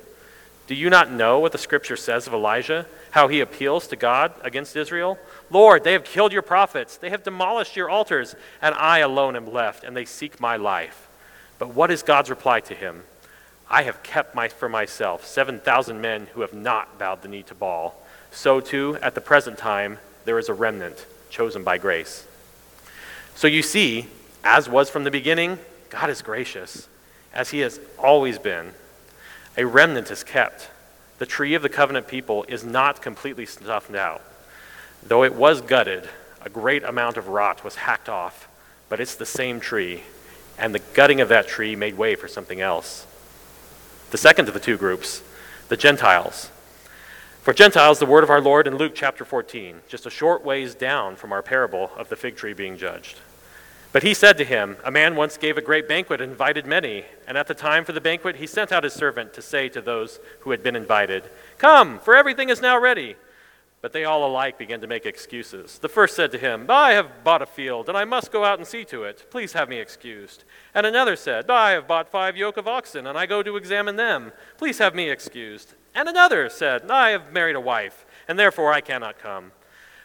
Do 0.67 0.75
you 0.75 0.91
not 0.91 1.11
know 1.11 1.39
what 1.39 1.53
the 1.53 1.59
scripture 1.59 1.97
says 1.97 2.27
of 2.27 2.33
Elijah, 2.33 2.87
how 3.11 3.29
he 3.29 3.41
appeals 3.41 3.89
to 3.89 3.97
God 3.97 4.33
against 4.43 4.77
Israel? 4.77 5.19
Lord, 5.51 5.85
they 5.85 5.93
have 5.93 6.05
killed 6.05 6.33
your 6.33 6.43
prophets, 6.43 6.97
they 6.97 7.11
have 7.11 7.25
demolished 7.25 7.77
your 7.77 7.91
altars, 7.91 8.35
and 8.61 8.75
I 8.75 8.99
alone 8.99 9.37
am 9.37 9.53
left, 9.53 9.85
and 9.85 9.97
they 9.97 10.05
seek 10.05 10.41
my 10.41 10.57
life. 10.57 11.09
But 11.59 11.75
what 11.75 11.91
is 11.91 12.03
God's 12.03 12.31
reply 12.31 12.61
to 12.61 12.75
him? 12.75 13.03
I 13.69 13.83
have 13.83 14.03
kept 14.03 14.35
my, 14.35 14.49
for 14.49 14.69
myself 14.69 15.27
7,000 15.27 16.01
men 16.01 16.29
who 16.35 16.43
have 16.43 16.55
not 16.55 16.99
bowed 16.99 17.23
the 17.23 17.29
knee 17.29 17.43
to 17.45 17.55
Baal. 17.55 17.95
So 18.31 18.61
too, 18.61 18.99
at 19.03 19.15
the 19.15 19.21
present 19.21 19.59
time, 19.59 19.99
there 20.25 20.39
is 20.39 20.49
a 20.49 20.55
remnant 20.55 21.07
chosen 21.31 21.65
by 21.65 21.79
grace. 21.79 22.27
So 23.35 23.47
you 23.47 23.63
see, 23.63 24.07
as 24.45 24.69
was 24.69 24.91
from 24.91 25.05
the 25.05 25.11
beginning, 25.11 25.59
God 25.91 26.11
is 26.11 26.23
gracious, 26.23 26.89
as 27.33 27.51
he 27.51 27.61
has 27.61 27.81
always 27.99 28.39
been 28.39 28.73
a 29.57 29.65
remnant 29.65 30.11
is 30.11 30.25
kept. 30.25 30.71
The 31.19 31.27
tree 31.27 31.55
of 31.55 31.63
the 31.63 31.69
covenant 31.69 32.09
people 32.09 32.45
is 32.49 32.65
not 32.65 33.03
completely 33.03 33.47
snuffed 33.47 33.95
out. 33.95 34.23
Though 35.03 35.25
it 35.25 35.35
was 35.35 35.61
gutted, 35.61 36.09
a 36.45 36.49
great 36.49 36.83
amount 36.83 37.17
of 37.17 37.29
rot 37.29 37.65
was 37.65 37.77
hacked 37.77 38.09
off, 38.09 38.49
but 38.89 39.01
it's 39.01 39.15
the 39.15 39.27
same 39.27 39.61
tree, 39.61 40.03
and 40.59 40.75
the 40.75 40.83
gutting 40.95 41.21
of 41.21 41.29
that 41.29 41.49
tree 41.49 41.77
made 41.77 41.97
way 41.97 42.15
for 42.15 42.29
something 42.29 42.61
else. 42.61 43.07
The 44.11 44.19
second 44.19 44.49
of 44.49 44.55
the 44.55 44.61
two 44.61 44.77
groups, 44.77 45.23
the 45.69 45.77
Gentiles. 45.77 46.51
For 47.43 47.53
Gentiles, 47.53 47.99
the 47.99 48.07
word 48.07 48.25
of 48.25 48.31
our 48.31 48.41
Lord 48.41 48.67
in 48.67 48.77
Luke 48.77 48.93
chapter 48.95 49.25
14, 49.25 49.81
just 49.89 50.07
a 50.07 50.11
short 50.11 50.45
ways 50.45 50.75
down 50.75 51.17
from 51.17 51.33
our 51.33 51.43
parable 51.43 51.91
of 51.97 52.09
the 52.09 52.17
fig 52.17 52.37
tree 52.37 52.53
being 52.53 52.77
judged. 52.77 53.19
But 53.93 54.03
he 54.03 54.15
said 54.15 54.39
to 54.39 54.45
him, 54.45 54.79
A 54.85 54.91
man 54.91 55.17
once 55.17 55.37
gave 55.37 55.59
a 55.59 55.63
great 55.63 55.87
banquet 55.87 56.23
and 56.23 56.33
invited 56.33 56.67
many. 56.67 57.05
And 57.29 57.37
at 57.37 57.47
the 57.47 57.55
time 57.55 57.85
for 57.85 57.93
the 57.93 58.01
banquet, 58.01 58.37
he 58.37 58.47
sent 58.47 58.73
out 58.73 58.85
his 58.85 58.95
servant 58.95 59.35
to 59.35 59.43
say 59.43 59.69
to 59.69 59.83
those 59.83 60.19
who 60.41 60.51
had 60.51 60.63
been 60.63 60.77
invited, 60.77 61.25
Come, 61.59 61.99
for 61.99 62.17
everything 62.17 62.49
is 62.49 62.63
now 62.63 62.79
ready. 62.81 63.17
But 63.83 63.93
they 63.93 64.05
all 64.05 64.25
alike 64.25 64.59
began 64.59 64.81
to 64.81 64.87
make 64.87 65.05
excuses. 65.05 65.79
The 65.79 65.89
first 65.89 66.17
said 66.17 66.31
to 66.33 66.39
him, 66.39 66.67
I 66.71 66.93
have 66.93 67.25
bought 67.25 67.43
a 67.43 67.47
field, 67.47 67.89
and 67.89 67.99
I 67.99 68.05
must 68.05 68.33
go 68.33 68.45
out 68.45 68.59
and 68.59 68.67
see 68.67 68.85
to 68.87 69.03
it. 69.03 69.27
Please 69.29 69.53
have 69.53 69.69
me 69.69 69.79
excused. 69.79 70.45
And 70.73 70.87
another 70.87 71.17
said, 71.17 71.51
I 71.51 71.73
have 71.73 71.89
bought 71.89 72.09
five 72.09 72.37
yoke 72.37 72.57
of 72.57 72.69
oxen, 72.69 73.07
and 73.07 73.19
I 73.19 73.27
go 73.27 73.43
to 73.43 73.57
examine 73.57 73.97
them. 73.97 74.33
Please 74.57 74.79
have 74.79 74.95
me 74.95 75.11
excused. 75.11 75.75
And 75.95 76.09
another 76.09 76.49
said, 76.49 76.91
I 76.91 77.11
have 77.11 77.33
married 77.33 77.57
a 77.57 77.61
wife, 77.61 78.07
and 78.29 78.39
therefore 78.39 78.73
I 78.73 78.81
cannot 78.81 79.19
come. 79.19 79.51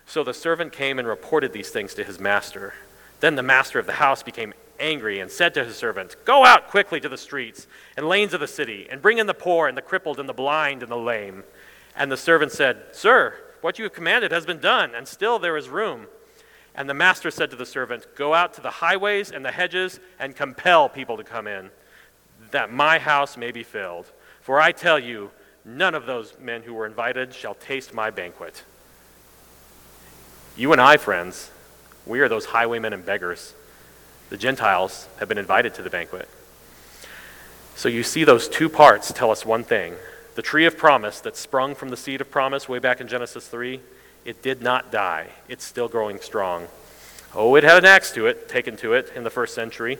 So 0.07 0.23
the 0.23 0.33
servant 0.33 0.73
came 0.73 0.97
and 0.97 1.07
reported 1.07 1.53
these 1.53 1.69
things 1.69 1.93
to 1.93 2.03
his 2.03 2.19
master. 2.19 2.73
Then 3.19 3.35
the 3.35 3.43
master 3.43 3.79
of 3.79 3.85
the 3.85 3.93
house 3.93 4.23
became 4.23 4.53
angry 4.79 5.19
and 5.19 5.31
said 5.31 5.53
to 5.55 5.63
his 5.63 5.75
servant, 5.75 6.15
Go 6.25 6.45
out 6.45 6.67
quickly 6.67 6.99
to 6.99 7.09
the 7.09 7.17
streets 7.17 7.67
and 7.95 8.07
lanes 8.07 8.33
of 8.33 8.39
the 8.39 8.47
city, 8.47 8.87
and 8.89 9.01
bring 9.01 9.17
in 9.17 9.27
the 9.27 9.33
poor 9.33 9.67
and 9.67 9.77
the 9.77 9.81
crippled 9.81 10.19
and 10.19 10.29
the 10.29 10.33
blind 10.33 10.83
and 10.83 10.91
the 10.91 10.97
lame. 10.97 11.43
And 11.95 12.11
the 12.11 12.17
servant 12.17 12.51
said, 12.51 12.83
Sir, 12.91 13.33
what 13.61 13.79
you 13.79 13.85
have 13.85 13.93
commanded 13.93 14.31
has 14.31 14.45
been 14.45 14.59
done, 14.59 14.93
and 14.93 15.07
still 15.07 15.39
there 15.39 15.57
is 15.57 15.69
room. 15.69 16.07
And 16.75 16.87
the 16.87 16.93
master 16.93 17.31
said 17.31 17.49
to 17.49 17.55
the 17.55 17.65
servant, 17.65 18.05
Go 18.15 18.35
out 18.35 18.53
to 18.53 18.61
the 18.61 18.69
highways 18.69 19.31
and 19.31 19.43
the 19.43 19.51
hedges 19.51 19.99
and 20.19 20.35
compel 20.35 20.87
people 20.87 21.17
to 21.17 21.23
come 21.23 21.47
in, 21.47 21.71
that 22.51 22.71
my 22.71 22.99
house 22.99 23.35
may 23.35 23.51
be 23.51 23.63
filled. 23.63 24.11
For 24.41 24.61
I 24.61 24.71
tell 24.71 24.99
you, 24.99 25.31
none 25.65 25.95
of 25.95 26.05
those 26.05 26.35
men 26.39 26.61
who 26.61 26.75
were 26.75 26.85
invited 26.85 27.33
shall 27.33 27.55
taste 27.55 27.95
my 27.95 28.11
banquet. 28.11 28.63
You 30.55 30.71
and 30.71 30.79
I, 30.79 30.97
friends, 30.97 31.49
we 32.07 32.19
are 32.21 32.29
those 32.29 32.45
highwaymen 32.45 32.93
and 32.93 33.05
beggars. 33.05 33.53
The 34.29 34.37
Gentiles 34.37 35.07
have 35.19 35.29
been 35.29 35.37
invited 35.37 35.73
to 35.75 35.81
the 35.81 35.89
banquet. 35.89 36.27
So 37.75 37.89
you 37.89 38.03
see, 38.03 38.23
those 38.23 38.49
two 38.49 38.69
parts 38.69 39.11
tell 39.13 39.31
us 39.31 39.45
one 39.45 39.63
thing 39.63 39.95
the 40.35 40.41
tree 40.43 40.65
of 40.65 40.77
promise 40.77 41.19
that 41.21 41.35
sprung 41.35 41.73
from 41.73 41.89
the 41.89 41.97
seed 41.97 42.21
of 42.21 42.29
promise 42.29 42.69
way 42.69 42.77
back 42.77 43.01
in 43.01 43.07
Genesis 43.07 43.47
3, 43.47 43.79
it 44.23 44.43
did 44.43 44.61
not 44.61 44.91
die. 44.91 45.29
It's 45.47 45.63
still 45.63 45.87
growing 45.87 46.19
strong. 46.19 46.67
Oh, 47.33 47.55
it 47.55 47.63
had 47.63 47.77
an 47.77 47.85
axe 47.85 48.11
to 48.13 48.27
it, 48.27 48.47
taken 48.47 48.77
to 48.77 48.93
it 48.93 49.11
in 49.15 49.23
the 49.23 49.31
first 49.31 49.55
century, 49.55 49.97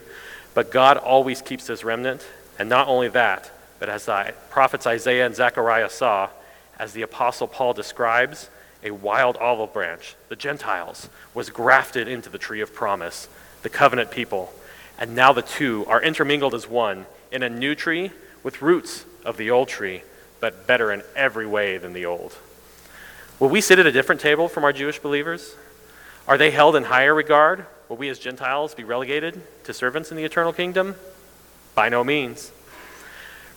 but 0.54 0.70
God 0.70 0.96
always 0.96 1.42
keeps 1.42 1.66
his 1.66 1.82
remnant. 1.82 2.24
And 2.56 2.68
not 2.68 2.86
only 2.86 3.08
that, 3.08 3.50
but 3.78 3.88
as 3.88 4.06
the 4.06 4.32
prophets 4.50 4.86
Isaiah 4.86 5.26
and 5.26 5.34
Zechariah 5.34 5.90
saw, 5.90 6.30
as 6.78 6.92
the 6.92 7.02
Apostle 7.02 7.48
Paul 7.48 7.72
describes, 7.72 8.48
a 8.82 8.90
wild 8.90 9.36
olive 9.38 9.72
branch, 9.72 10.14
the 10.28 10.36
Gentiles, 10.36 11.08
was 11.34 11.50
grafted 11.50 12.08
into 12.08 12.30
the 12.30 12.38
tree 12.38 12.60
of 12.60 12.74
promise, 12.74 13.28
the 13.62 13.68
covenant 13.68 14.10
people. 14.10 14.52
And 14.98 15.14
now 15.14 15.32
the 15.32 15.42
two 15.42 15.84
are 15.86 16.02
intermingled 16.02 16.54
as 16.54 16.68
one 16.68 17.06
in 17.30 17.42
a 17.42 17.48
new 17.48 17.74
tree 17.74 18.12
with 18.42 18.62
roots 18.62 19.04
of 19.24 19.36
the 19.36 19.50
old 19.50 19.68
tree, 19.68 20.02
but 20.40 20.66
better 20.66 20.92
in 20.92 21.02
every 21.16 21.46
way 21.46 21.78
than 21.78 21.92
the 21.92 22.06
old. 22.06 22.36
Will 23.38 23.48
we 23.48 23.60
sit 23.60 23.78
at 23.78 23.86
a 23.86 23.92
different 23.92 24.20
table 24.20 24.48
from 24.48 24.64
our 24.64 24.72
Jewish 24.72 24.98
believers? 24.98 25.54
Are 26.26 26.38
they 26.38 26.50
held 26.50 26.76
in 26.76 26.84
higher 26.84 27.14
regard? 27.14 27.66
Will 27.88 27.96
we 27.96 28.08
as 28.08 28.18
Gentiles 28.18 28.74
be 28.74 28.84
relegated 28.84 29.40
to 29.64 29.72
servants 29.72 30.10
in 30.10 30.16
the 30.16 30.24
eternal 30.24 30.52
kingdom? 30.52 30.94
By 31.74 31.88
no 31.88 32.04
means. 32.04 32.52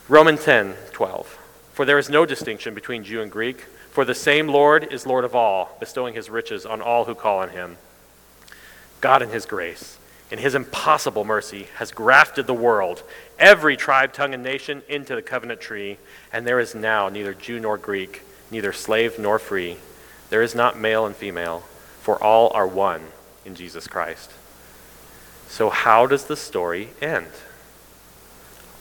Romans 0.07 0.43
10 0.43 0.76
12. 0.91 1.38
For 1.74 1.86
there 1.86 1.97
is 1.97 2.09
no 2.09 2.26
distinction 2.26 2.74
between 2.74 3.03
Jew 3.03 3.22
and 3.22 3.32
Greek 3.32 3.65
for 3.91 4.05
the 4.05 4.15
same 4.15 4.47
Lord 4.47 4.91
is 4.91 5.05
Lord 5.05 5.25
of 5.25 5.35
all, 5.35 5.75
bestowing 5.79 6.13
his 6.13 6.29
riches 6.29 6.65
on 6.65 6.81
all 6.81 7.05
who 7.05 7.13
call 7.13 7.39
on 7.39 7.49
him. 7.49 7.77
God, 9.01 9.21
in 9.21 9.29
his 9.29 9.45
grace, 9.45 9.97
in 10.31 10.39
his 10.39 10.55
impossible 10.55 11.25
mercy, 11.25 11.67
has 11.75 11.91
grafted 11.91 12.47
the 12.47 12.53
world, 12.53 13.03
every 13.37 13.75
tribe, 13.75 14.13
tongue, 14.13 14.33
and 14.33 14.41
nation, 14.41 14.81
into 14.87 15.13
the 15.13 15.21
covenant 15.21 15.59
tree, 15.59 15.97
and 16.31 16.47
there 16.47 16.59
is 16.59 16.73
now 16.73 17.09
neither 17.09 17.33
Jew 17.33 17.59
nor 17.59 17.77
Greek, 17.77 18.21
neither 18.49 18.71
slave 18.71 19.19
nor 19.19 19.37
free. 19.37 19.75
There 20.29 20.41
is 20.41 20.55
not 20.55 20.79
male 20.79 21.05
and 21.05 21.15
female, 21.15 21.59
for 21.99 22.21
all 22.23 22.49
are 22.53 22.67
one 22.67 23.01
in 23.43 23.55
Jesus 23.55 23.87
Christ. 23.87 24.31
So, 25.49 25.69
how 25.69 26.07
does 26.07 26.25
the 26.25 26.37
story 26.37 26.91
end? 27.01 27.27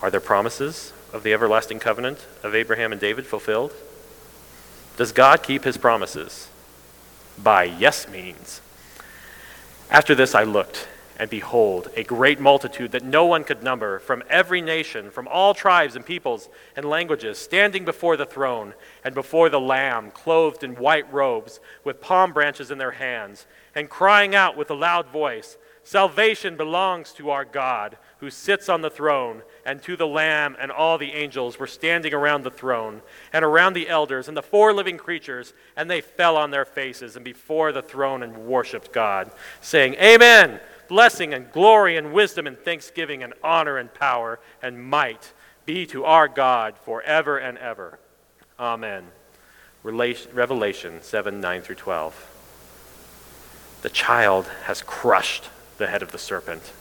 Are 0.01 0.11
there 0.11 0.21
promises 0.21 0.93
of 1.13 1.25
the 1.25 1.33
everlasting 1.33 1.81
covenant 1.81 2.27
of 2.45 2.55
Abraham 2.55 2.93
and 2.93 3.01
David 3.01 3.27
fulfilled? 3.27 3.73
Does 5.01 5.13
God 5.13 5.43
keep 5.43 5.65
his 5.65 5.79
promises? 5.79 6.51
By 7.43 7.65
yes 7.65 8.07
means. 8.07 8.61
After 9.91 10.15
this 10.15 10.35
I 10.35 10.43
looked, 10.43 10.89
And 11.19 11.31
behold, 11.31 11.89
a 11.97 12.05
great 12.05 12.39
multitude 12.39 12.93
that 12.93 13.03
no 13.03 13.25
one 13.25 13.45
could 13.45 13.63
number, 13.63 13.99
from 14.01 14.23
every 14.29 14.61
nation, 14.61 15.11
from 15.11 15.27
all 15.27 15.55
tribes 15.55 15.97
and 15.97 16.05
peoples 16.05 16.51
and 16.77 16.85
languages, 16.85 17.39
standing 17.39 17.87
before 17.87 18.19
the 18.19 18.27
throne 18.27 18.75
and 19.03 19.15
before 19.15 19.49
the 19.49 19.59
Lamb, 19.59 20.11
clothed 20.11 20.63
in 20.63 20.77
white 20.77 21.11
robes, 21.11 21.61
with 21.83 22.03
palm 22.03 22.35
branches 22.35 22.71
in 22.71 22.77
their 22.77 22.91
hands, 22.91 23.47
and 23.75 23.89
crying 23.89 24.35
out 24.35 24.55
with 24.55 24.71
a 24.71 24.75
loud 24.75 25.07
voice 25.07 25.57
Salvation 25.83 26.57
belongs 26.57 27.13
to 27.15 27.31
our 27.31 27.45
God, 27.45 27.97
who 28.19 28.31
sits 28.31 28.69
on 28.69 28.83
the 28.83 28.91
throne, 28.91 29.43
and 29.65 29.83
to 29.83 29.97
the 29.97 30.07
Lamb, 30.07 30.57
and 30.61 30.71
all 30.71 30.99
the 30.99 31.13
angels 31.13 31.59
were 31.59 31.67
standing 31.67 32.13
around 32.13 32.45
the 32.45 32.51
throne, 32.51 33.01
and 33.33 33.45
around 33.45 33.73
the 33.73 33.89
elders, 33.89 34.29
and 34.29 34.37
the 34.37 34.43
four 34.43 34.73
living 34.73 34.99
creatures, 34.99 35.55
and 35.77 35.91
they 35.91 36.01
fell 36.01 36.37
on 36.37 36.51
their 36.51 36.65
faces 36.65 37.17
and 37.17 37.25
before 37.25 37.73
the 37.73 37.83
throne 37.83 38.23
and 38.23 38.47
worshiped 38.47 38.93
God, 38.93 39.31
saying, 39.61 39.95
Amen 39.95 40.61
blessing 40.91 41.33
and 41.33 41.53
glory 41.53 41.97
and 41.97 42.13
wisdom 42.13 42.49
and 42.49 42.59
thanksgiving 42.59 43.23
and 43.23 43.33
honor 43.45 43.79
and 43.79 43.95
power 43.95 44.41
and 44.61 44.85
might 44.85 45.33
be 45.65 45.87
to 45.87 46.05
our 46.05 46.27
God 46.27 46.77
forever 46.77 47.39
and 47.39 47.57
ever. 47.59 48.01
Amen. 48.59 49.05
Revelation 49.85 51.01
7 51.01 51.41
9 51.41 51.63
through 51.63 51.77
12. 51.77 53.79
The 53.83 53.89
child 53.89 54.49
has 54.65 54.83
crushed 54.83 55.49
the 55.81 55.89
head 55.89 56.03
of 56.03 56.13
the 56.13 56.19
serpent. 56.19 56.73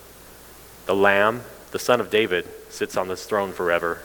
The 0.85 0.93
Lamb, 0.93 1.41
the 1.71 1.79
Son 1.79 1.99
of 1.99 2.11
David, 2.11 2.47
sits 2.69 2.95
on 2.95 3.07
this 3.07 3.25
throne 3.25 3.53
forever. 3.53 4.01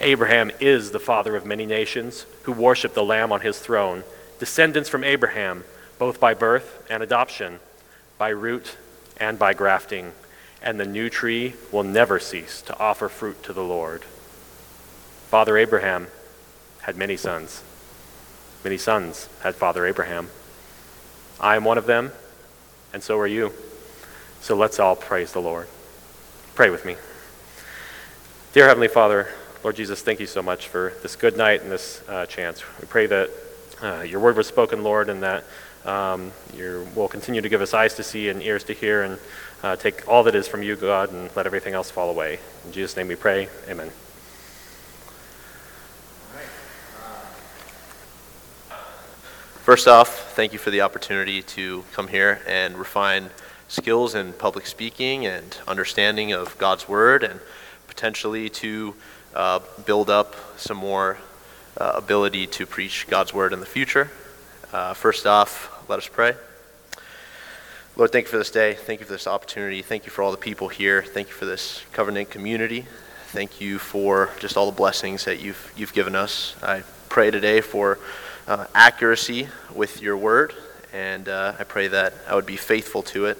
Abraham 0.00 0.52
is 0.60 0.90
the 0.90 1.00
father 1.00 1.34
of 1.34 1.46
many 1.46 1.66
nations 1.66 2.26
who 2.42 2.52
worship 2.52 2.94
the 2.94 3.02
Lamb 3.02 3.32
on 3.32 3.40
his 3.40 3.58
throne, 3.58 4.04
descendants 4.38 4.88
from 4.88 5.02
Abraham, 5.02 5.64
both 5.98 6.20
by 6.20 6.34
birth 6.34 6.86
and 6.90 7.02
adoption, 7.02 7.58
by 8.18 8.28
root 8.28 8.76
and 9.16 9.38
by 9.38 9.54
grafting, 9.54 10.12
and 10.62 10.78
the 10.78 10.84
new 10.84 11.08
tree 11.08 11.54
will 11.72 11.82
never 11.82 12.20
cease 12.20 12.60
to 12.62 12.78
offer 12.78 13.08
fruit 13.08 13.42
to 13.44 13.52
the 13.52 13.64
Lord. 13.64 14.04
Father 15.28 15.56
Abraham 15.56 16.08
had 16.82 16.96
many 16.96 17.16
sons. 17.16 17.62
Many 18.62 18.76
sons 18.76 19.28
had 19.42 19.54
Father 19.54 19.86
Abraham. 19.86 20.28
I 21.40 21.56
am 21.56 21.64
one 21.64 21.78
of 21.78 21.86
them, 21.86 22.12
and 22.92 23.02
so 23.02 23.18
are 23.18 23.26
you. 23.26 23.52
So 24.42 24.56
let's 24.56 24.80
all 24.80 24.96
praise 24.96 25.30
the 25.30 25.40
Lord. 25.40 25.68
Pray 26.56 26.68
with 26.68 26.84
me. 26.84 26.96
Dear 28.52 28.66
Heavenly 28.66 28.88
Father, 28.88 29.28
Lord 29.62 29.76
Jesus, 29.76 30.02
thank 30.02 30.18
you 30.18 30.26
so 30.26 30.42
much 30.42 30.66
for 30.66 30.94
this 31.00 31.14
good 31.14 31.36
night 31.36 31.62
and 31.62 31.70
this 31.70 32.02
uh, 32.08 32.26
chance. 32.26 32.60
We 32.80 32.88
pray 32.88 33.06
that 33.06 33.30
uh, 33.80 34.00
your 34.00 34.18
word 34.18 34.36
was 34.36 34.48
spoken, 34.48 34.82
Lord, 34.82 35.08
and 35.10 35.22
that 35.22 35.44
um, 35.84 36.32
you 36.56 36.88
will 36.96 37.06
continue 37.06 37.40
to 37.40 37.48
give 37.48 37.60
us 37.60 37.72
eyes 37.72 37.94
to 37.94 38.02
see 38.02 38.30
and 38.30 38.42
ears 38.42 38.64
to 38.64 38.72
hear 38.72 39.04
and 39.04 39.18
uh, 39.62 39.76
take 39.76 40.08
all 40.08 40.24
that 40.24 40.34
is 40.34 40.48
from 40.48 40.64
you, 40.64 40.74
God, 40.74 41.12
and 41.12 41.30
let 41.36 41.46
everything 41.46 41.74
else 41.74 41.88
fall 41.88 42.10
away. 42.10 42.40
In 42.64 42.72
Jesus' 42.72 42.96
name 42.96 43.06
we 43.06 43.14
pray. 43.14 43.48
Amen. 43.68 43.90
First 49.62 49.86
off, 49.86 50.34
thank 50.34 50.52
you 50.52 50.58
for 50.58 50.70
the 50.72 50.80
opportunity 50.80 51.42
to 51.42 51.84
come 51.92 52.08
here 52.08 52.40
and 52.48 52.76
refine 52.76 53.30
skills 53.72 54.14
in 54.14 54.34
public 54.34 54.66
speaking 54.66 55.24
and 55.24 55.56
understanding 55.66 56.30
of 56.30 56.58
God's 56.58 56.86
Word 56.86 57.24
and 57.24 57.40
potentially 57.88 58.50
to 58.50 58.94
uh, 59.34 59.60
build 59.86 60.10
up 60.10 60.36
some 60.58 60.76
more 60.76 61.16
uh, 61.78 61.92
ability 61.94 62.46
to 62.48 62.66
preach 62.66 63.06
God's 63.08 63.32
Word 63.32 63.54
in 63.54 63.60
the 63.60 63.66
future. 63.66 64.10
Uh, 64.74 64.92
first 64.92 65.26
off, 65.26 65.88
let 65.88 65.98
us 65.98 66.06
pray. 66.06 66.34
Lord, 67.96 68.12
thank 68.12 68.26
you 68.26 68.30
for 68.30 68.36
this 68.36 68.50
day. 68.50 68.74
Thank 68.74 69.00
you 69.00 69.06
for 69.06 69.12
this 69.12 69.26
opportunity. 69.26 69.80
Thank 69.80 70.04
you 70.04 70.10
for 70.10 70.20
all 70.20 70.32
the 70.32 70.36
people 70.36 70.68
here. 70.68 71.02
Thank 71.02 71.28
you 71.28 71.34
for 71.34 71.46
this 71.46 71.82
covenant 71.92 72.28
community. 72.28 72.84
Thank 73.28 73.58
you 73.58 73.78
for 73.78 74.28
just 74.38 74.58
all 74.58 74.66
the 74.66 74.76
blessings 74.76 75.24
that 75.24 75.40
you've, 75.40 75.72
you've 75.74 75.94
given 75.94 76.14
us. 76.14 76.56
I 76.62 76.82
pray 77.08 77.30
today 77.30 77.62
for 77.62 77.98
uh, 78.46 78.66
accuracy 78.74 79.48
with 79.74 80.02
your 80.02 80.18
word, 80.18 80.52
and 80.92 81.26
uh, 81.26 81.54
I 81.58 81.64
pray 81.64 81.88
that 81.88 82.12
I 82.28 82.34
would 82.34 82.44
be 82.44 82.58
faithful 82.58 83.02
to 83.04 83.24
it. 83.24 83.38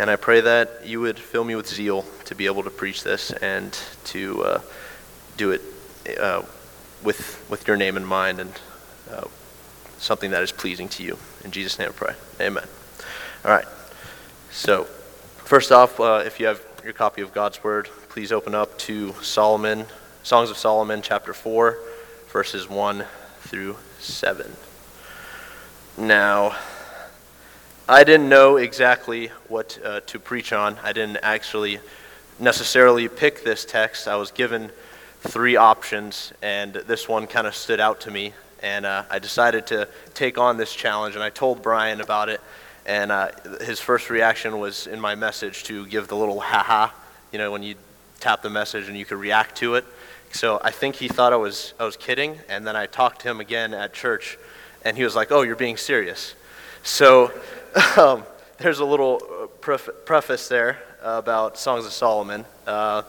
And 0.00 0.08
I 0.08 0.16
pray 0.16 0.40
that 0.40 0.86
you 0.86 0.98
would 1.02 1.18
fill 1.18 1.44
me 1.44 1.54
with 1.54 1.68
zeal 1.68 2.06
to 2.24 2.34
be 2.34 2.46
able 2.46 2.62
to 2.62 2.70
preach 2.70 3.04
this 3.04 3.32
and 3.32 3.78
to 4.04 4.42
uh, 4.42 4.60
do 5.36 5.50
it 5.50 5.60
uh, 6.18 6.40
with, 7.04 7.44
with 7.50 7.68
your 7.68 7.76
name 7.76 7.98
in 7.98 8.06
mind 8.06 8.40
and 8.40 8.50
uh, 9.10 9.24
something 9.98 10.30
that 10.30 10.42
is 10.42 10.52
pleasing 10.52 10.88
to 10.88 11.02
you. 11.02 11.18
In 11.44 11.50
Jesus' 11.50 11.78
name 11.78 11.90
I 11.90 11.92
pray. 11.92 12.14
Amen. 12.40 12.64
All 13.44 13.50
right. 13.50 13.66
So, 14.50 14.84
first 15.44 15.70
off, 15.70 16.00
uh, 16.00 16.22
if 16.24 16.40
you 16.40 16.46
have 16.46 16.64
your 16.82 16.94
copy 16.94 17.20
of 17.20 17.34
God's 17.34 17.62
Word, 17.62 17.90
please 18.08 18.32
open 18.32 18.54
up 18.54 18.78
to 18.78 19.12
Solomon, 19.20 19.84
Songs 20.22 20.48
of 20.48 20.56
Solomon, 20.56 21.02
chapter 21.02 21.34
4, 21.34 21.76
verses 22.28 22.70
1 22.70 23.04
through 23.40 23.76
7. 23.98 24.50
Now, 25.98 26.56
I 27.90 28.04
didn't 28.04 28.28
know 28.28 28.56
exactly 28.56 29.32
what 29.48 29.76
uh, 29.84 29.98
to 30.06 30.20
preach 30.20 30.52
on. 30.52 30.78
I 30.84 30.92
didn't 30.92 31.16
actually 31.24 31.80
necessarily 32.38 33.08
pick 33.08 33.42
this 33.42 33.64
text. 33.64 34.06
I 34.06 34.14
was 34.14 34.30
given 34.30 34.70
three 35.22 35.56
options, 35.56 36.32
and 36.40 36.72
this 36.72 37.08
one 37.08 37.26
kind 37.26 37.48
of 37.48 37.56
stood 37.56 37.80
out 37.80 38.02
to 38.02 38.12
me 38.12 38.32
and 38.62 38.86
uh, 38.86 39.02
I 39.10 39.18
decided 39.18 39.66
to 39.68 39.88
take 40.14 40.38
on 40.38 40.56
this 40.56 40.72
challenge, 40.72 41.16
and 41.16 41.24
I 41.24 41.30
told 41.30 41.62
Brian 41.62 42.00
about 42.00 42.28
it, 42.28 42.40
and 42.86 43.10
uh, 43.10 43.30
his 43.60 43.80
first 43.80 44.08
reaction 44.08 44.60
was 44.60 44.86
in 44.86 45.00
my 45.00 45.16
message 45.16 45.64
to 45.64 45.84
give 45.86 46.06
the 46.06 46.16
little 46.16 46.38
ha-ha, 46.38 46.94
you 47.32 47.38
know, 47.38 47.50
when 47.50 47.64
you 47.64 47.74
tap 48.20 48.40
the 48.40 48.50
message 48.50 48.86
and 48.86 48.96
you 48.96 49.04
could 49.04 49.18
react 49.18 49.56
to 49.56 49.74
it. 49.74 49.84
So 50.30 50.60
I 50.62 50.70
think 50.70 50.94
he 50.94 51.08
thought 51.08 51.32
I 51.32 51.36
was, 51.36 51.74
I 51.80 51.86
was 51.86 51.96
kidding, 51.96 52.38
and 52.48 52.64
then 52.64 52.76
I 52.76 52.86
talked 52.86 53.22
to 53.22 53.30
him 53.30 53.40
again 53.40 53.74
at 53.74 53.92
church, 53.92 54.38
and 54.84 54.96
he 54.96 55.02
was 55.02 55.16
like, 55.16 55.32
oh, 55.32 55.42
you're 55.42 55.56
being 55.56 55.76
serious. 55.76 56.36
So 56.82 57.30
um, 57.96 58.24
there's 58.58 58.78
a 58.78 58.84
little 58.84 59.20
uh, 59.42 59.46
preface 60.04 60.48
there 60.48 60.78
about 61.02 61.58
Songs 61.58 61.86
of 61.86 61.92
Solomon. 61.92 62.44
Uh, 62.66 63.02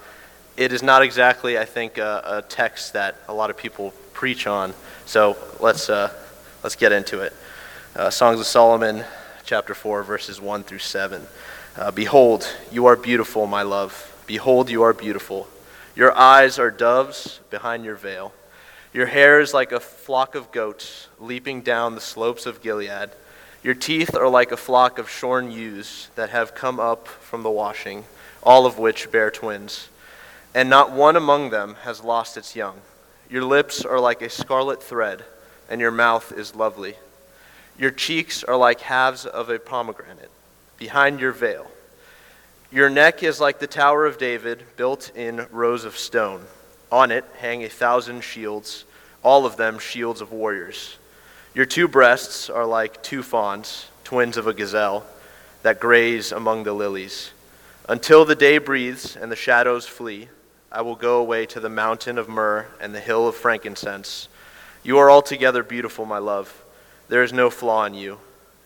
it 0.58 0.74
is 0.74 0.84
not 0.84 1.02
exactly, 1.02 1.58
I 1.58 1.66
think, 1.66 1.98
a, 1.98 2.22
a 2.26 2.42
text 2.42 2.94
that 2.94 3.16
a 3.28 3.34
lot 3.34 3.50
of 3.50 3.58
people 3.58 3.94
preach 4.14 4.46
on. 4.46 4.74
So 5.06 5.38
let's, 5.60 5.90
uh, 5.90 6.14
let's 6.64 6.76
get 6.76 6.92
into 6.92 7.22
it. 7.22 7.34
Uh, 7.96 8.10
Songs 8.10 8.40
of 8.40 8.46
Solomon, 8.46 9.04
chapter 9.46 9.74
4, 9.74 10.04
verses 10.04 10.42
1 10.42 10.64
through 10.64 10.80
7. 10.80 11.26
Uh, 11.78 11.92
Behold, 11.92 12.54
you 12.72 12.86
are 12.86 12.96
beautiful, 12.96 13.48
my 13.48 13.62
love. 13.62 14.24
Behold, 14.28 14.70
you 14.70 14.82
are 14.84 14.94
beautiful. 14.94 15.48
Your 15.96 16.18
eyes 16.18 16.60
are 16.60 16.72
doves 16.72 17.40
behind 17.50 17.86
your 17.86 17.96
veil. 17.96 18.34
Your 18.94 19.06
hair 19.06 19.40
is 19.40 19.54
like 19.54 19.72
a 19.72 19.80
flock 19.80 20.36
of 20.36 20.52
goats 20.52 21.08
leaping 21.20 21.62
down 21.62 21.96
the 21.96 22.02
slopes 22.02 22.46
of 22.46 22.62
Gilead. 22.62 23.12
Your 23.64 23.76
teeth 23.76 24.16
are 24.16 24.28
like 24.28 24.52
a 24.52 24.58
flock 24.58 24.98
of 24.98 25.10
shorn 25.10 25.52
ewes 25.52 26.10
that 26.16 26.32
have 26.32 26.56
come 26.56 26.80
up 26.80 27.08
from 27.08 27.44
the 27.44 27.52
washing, 27.52 28.06
all 28.42 28.66
of 28.66 28.80
which 28.80 29.12
bear 29.12 29.30
twins. 29.30 29.90
And 30.56 30.70
not 30.70 30.92
one 30.92 31.16
among 31.16 31.52
them 31.52 31.76
has 31.84 32.04
lost 32.04 32.38
its 32.38 32.56
young. 32.56 32.78
Your 33.30 33.44
lips 33.44 33.86
are 33.86 34.00
like 34.00 34.22
a 34.24 34.30
scarlet 34.30 34.82
thread, 34.82 35.24
and 35.70 35.80
your 35.80 35.92
mouth 35.92 36.34
is 36.36 36.56
lovely. 36.56 36.96
Your 37.78 37.92
cheeks 37.92 38.44
are 38.44 38.58
like 38.58 38.82
halves 38.82 39.26
of 39.28 39.50
a 39.50 39.60
pomegranate 39.60 40.32
behind 40.78 41.20
your 41.20 41.32
veil. 41.32 41.70
Your 42.72 42.90
neck 42.90 43.22
is 43.22 43.40
like 43.40 43.60
the 43.60 43.68
Tower 43.68 44.08
of 44.08 44.18
David, 44.18 44.64
built 44.76 45.12
in 45.16 45.46
rows 45.52 45.86
of 45.86 45.98
stone. 45.98 46.46
On 46.92 47.12
it 47.12 47.26
hang 47.38 47.64
a 47.64 47.70
thousand 47.70 48.24
shields, 48.24 48.86
all 49.24 49.46
of 49.46 49.56
them 49.56 49.78
shields 49.78 50.20
of 50.20 50.32
warriors. 50.32 50.98
Your 51.54 51.66
two 51.66 51.90
breasts 51.90 52.50
are 52.50 52.66
like 52.66 53.04
two 53.04 53.22
fawns, 53.22 53.88
twins 54.06 54.38
of 54.38 54.48
a 54.48 54.54
gazelle, 54.54 55.06
that 55.64 55.82
graze 55.82 56.32
among 56.32 56.64
the 56.64 56.72
lilies. 56.72 57.32
Until 57.90 58.24
the 58.24 58.36
day 58.36 58.58
breathes 58.58 59.18
and 59.18 59.30
the 59.30 59.36
shadows 59.36 59.86
flee, 59.86 60.30
I 60.72 60.82
will 60.82 60.96
go 60.96 61.20
away 61.20 61.46
to 61.48 61.60
the 61.60 61.70
mountain 61.70 62.18
of 62.18 62.30
myrrh 62.30 62.68
and 62.80 62.96
the 62.96 63.02
hill 63.02 63.28
of 63.28 63.36
frankincense. 63.36 64.30
You 64.82 64.98
are 65.00 65.12
altogether 65.12 65.62
beautiful, 65.62 66.06
my 66.06 66.20
love. 66.20 66.64
There 67.10 67.22
is 67.22 67.34
no 67.34 67.50
flaw 67.50 67.84
in 67.84 67.96
you. 67.96 68.20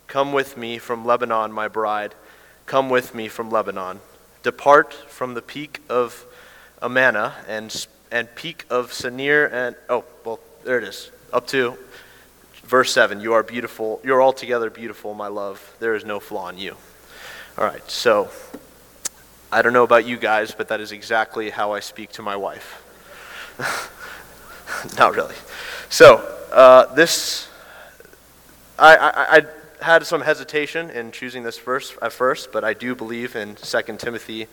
Come 0.06 0.32
with 0.32 0.56
me 0.56 0.78
from 0.78 1.04
Lebanon, 1.06 1.52
my 1.52 1.68
bride. 1.68 2.14
Come 2.68 2.92
with 2.92 3.16
me 3.16 3.28
from 3.28 3.50
Lebanon. 3.50 4.00
Depart 4.44 4.94
from 4.94 5.34
the 5.34 5.42
peak 5.42 5.82
of 5.90 6.24
Amana 6.84 7.34
and, 7.48 7.88
and 8.12 8.34
peak 8.36 8.66
of 8.70 8.92
Senir 8.92 9.52
and, 9.52 9.76
oh, 9.90 10.04
well, 10.24 10.40
there 10.64 10.78
it 10.78 10.84
is, 10.84 11.10
up 11.34 11.48
to 11.48 11.80
verse 12.66 12.91
7. 12.91 13.20
You 13.22 13.34
are 13.34 13.43
beautiful. 13.43 14.01
You 14.03 14.13
are 14.16 14.22
altogether 14.22 14.70
beautiful, 14.70 15.13
my 15.13 15.28
love. 15.28 15.76
There 15.80 15.95
is 15.95 16.03
no 16.05 16.20
flaw 16.20 16.49
in 16.49 16.57
you. 16.57 16.76
All 17.57 17.66
right, 17.66 17.89
so 17.89 18.30
I 19.51 19.61
don't 19.61 19.74
know 19.74 19.84
about 19.84 20.05
you 20.05 20.18
guys, 20.18 20.53
but 20.53 20.68
that 20.68 20.82
is 20.82 20.91
exactly 20.91 21.49
how 21.49 21.72
I 21.72 21.80
speak 21.80 22.11
to 22.13 22.22
my 22.22 22.36
wife. 22.36 22.82
Not 24.97 25.16
really. 25.16 25.36
So, 25.89 26.18
uh, 26.51 26.93
this, 26.95 27.47
I, 28.78 28.97
I, 29.41 29.45
had 29.84 30.05
some 30.05 30.22
hesitation 30.22 30.89
in 30.89 31.11
choosing 31.11 31.43
this 31.43 31.59
verse 31.59 31.95
at 32.01 32.11
first, 32.11 32.51
but 32.51 32.63
I 32.63 32.74
do 32.74 32.95
believe 32.95 33.36
in 33.36 33.55
2 33.55 33.82
Timothy 33.97 34.47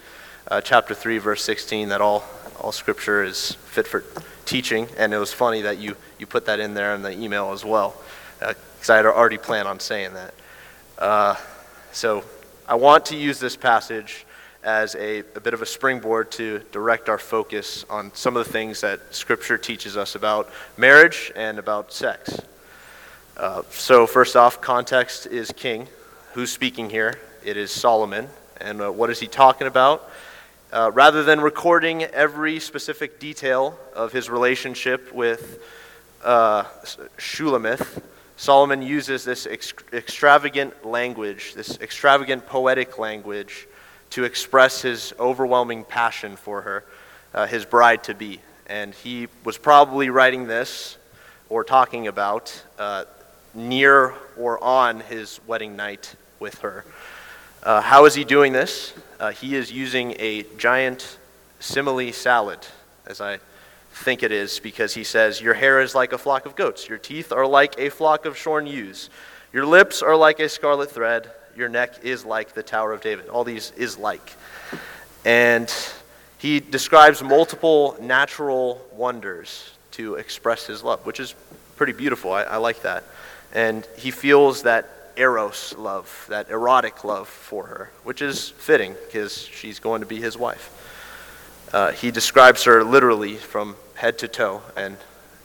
uh, 0.49 0.61
chapter 0.61 0.95
3, 0.95 1.19
verse 1.19 1.43
16, 1.43 1.89
that 1.89 2.01
all, 2.01 2.25
all 2.61 2.71
scripture 2.71 3.25
is 3.25 3.53
fit 3.53 3.87
for 3.87 4.05
teaching. 4.45 4.89
And 4.97 5.13
it 5.15 5.19
was 5.19 5.33
funny 5.33 5.63
that 5.63 5.79
you, 5.79 5.97
you 6.19 6.27
put 6.27 6.47
that 6.47 6.61
in 6.61 6.75
there 6.75 6.95
in 6.95 7.03
the 7.03 7.13
email 7.13 7.53
as 7.53 7.65
well, 7.65 7.95
because 8.39 8.91
uh, 8.91 8.95
I 8.95 8.97
had 8.97 9.07
already 9.07 9.39
planned 9.39 9.69
on 9.69 9.81
saying 9.81 10.15
that. 10.15 10.35
Uh, 10.99 11.37
so 11.93 12.25
I 12.69 12.75
want 12.77 13.07
to 13.07 13.17
use 13.17 13.39
this 13.41 13.57
passage 13.57 14.25
as 14.63 14.95
a, 14.95 15.21
a 15.21 15.41
bit 15.41 15.55
of 15.55 15.63
a 15.63 15.67
springboard 15.67 16.31
to 16.33 16.61
direct 16.71 17.09
our 17.09 17.19
focus 17.19 17.85
on 17.91 18.15
some 18.15 18.37
of 18.37 18.47
the 18.47 18.53
things 18.53 18.81
that 18.81 19.01
Scripture 19.15 19.59
teaches 19.59 19.97
us 19.97 20.15
about 20.15 20.51
marriage 20.77 21.33
and 21.35 21.59
about 21.59 21.93
sex. 21.93 22.41
Uh, 23.37 23.63
so, 23.71 24.07
first 24.07 24.37
off, 24.37 24.61
context 24.61 25.27
is 25.27 25.51
king. 25.57 25.89
Who's 26.35 26.53
speaking 26.53 26.91
here? 26.91 27.19
It 27.45 27.57
is 27.57 27.71
Solomon. 27.71 28.29
And 28.61 28.81
uh, 28.81 28.93
what 28.93 29.11
is 29.11 29.19
he 29.19 29.27
talking 29.27 29.67
about? 29.67 30.09
Uh, 30.73 30.91
rather 30.95 31.23
than 31.23 31.39
recording 31.39 32.03
every 32.03 32.59
specific 32.59 33.21
detail 33.21 33.79
of 33.95 34.11
his 34.11 34.31
relationship 34.31 35.13
with 35.13 35.63
uh, 36.25 36.65
Shulamith, 37.19 38.01
Solomon 38.39 38.81
uses 38.81 39.23
this 39.23 39.47
ex- 39.47 39.75
extravagant 39.93 40.87
language, 40.87 41.53
this 41.53 41.79
extravagant 41.83 42.47
poetic 42.47 42.99
language, 42.99 43.69
to 44.09 44.25
express 44.25 44.81
his 44.81 45.13
overwhelming 45.21 45.85
passion 45.85 46.37
for 46.37 46.63
her, 46.63 46.85
uh, 47.35 47.47
his 47.47 47.67
bride 47.67 48.03
to 48.05 48.15
be. 48.15 48.41
And 48.67 48.95
he 48.95 49.29
was 49.45 49.59
probably 49.59 50.09
writing 50.09 50.47
this 50.47 50.97
or 51.51 51.65
talking 51.65 52.07
about 52.07 52.63
uh, 52.79 53.05
near 53.53 54.15
or 54.39 54.63
on 54.65 55.01
his 55.01 55.39
wedding 55.47 55.77
night 55.77 56.15
with 56.41 56.61
her. 56.61 56.87
Uh, 57.63 57.81
how 57.81 58.05
is 58.07 58.15
he 58.15 58.25
doing 58.25 58.53
this? 58.53 58.93
Uh, 59.21 59.31
he 59.31 59.55
is 59.55 59.71
using 59.71 60.17
a 60.19 60.45
giant 60.59 61.19
simile 61.61 62.13
salad, 62.13 62.59
as 63.07 63.21
I 63.21 63.39
think 63.93 64.23
it 64.23 64.33
is, 64.33 64.59
because 64.59 64.95
he 64.95 65.05
says, 65.05 65.41
Your 65.41 65.55
hair 65.55 65.81
is 65.81 65.95
like 65.95 66.13
a 66.13 66.19
flock 66.19 66.47
of 66.47 66.57
goats, 66.57 66.89
your 66.89 66.99
teeth 66.99 67.33
are 67.33 67.47
like 67.47 67.79
a 67.79 67.89
flock 67.89 68.27
of 68.27 68.37
shorn 68.37 68.67
ewes, 68.67 69.11
your 69.53 69.65
lips 69.65 70.03
are 70.03 70.17
like 70.17 70.41
a 70.41 70.49
scarlet 70.49 70.91
thread 70.91 71.31
your 71.57 71.69
neck 71.69 72.01
is 72.03 72.25
like 72.25 72.55
the 72.55 72.63
Tower 72.63 72.93
of 72.93 73.01
David. 73.01 73.29
All 73.29 73.45
these 73.45 73.73
is 73.77 73.99
like. 73.99 74.37
And 75.25 75.73
he 76.39 76.61
describes 76.61 77.23
multiple 77.23 77.97
natural 78.01 78.85
wonders 78.93 79.71
to 79.93 80.15
express 80.15 80.67
his 80.67 80.83
love, 80.83 81.05
which 81.05 81.21
is 81.21 81.35
pretty 81.77 81.93
beautiful. 81.93 82.33
I, 82.33 82.43
I 82.45 82.57
like 82.57 82.83
that. 82.83 83.05
And 83.53 83.87
he 83.97 84.11
feels 84.11 84.63
that 84.63 85.02
eros 85.17 85.75
love, 85.77 86.27
that 86.29 86.51
erotic 86.51 87.05
love 87.05 87.29
for 87.29 87.67
her, 87.67 87.91
which 88.05 88.23
is 88.23 88.51
fitting 88.51 88.95
because 89.07 89.37
she's 89.37 89.79
going 89.79 90.01
to 90.01 90.07
be 90.07 90.21
his 90.21 90.37
wife. 90.37 90.71
Uh, 91.73 91.93
he 91.93 92.11
describes 92.11 92.65
her 92.65 92.85
literally 92.85 93.37
from 93.37 93.77
head 93.95 94.19
to 94.19 94.29
toe 94.29 94.63
and 94.77 94.97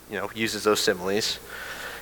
you 0.09 0.17
know 0.17 0.29
uses 0.35 0.63
those 0.63 0.79
similes. 0.79 1.39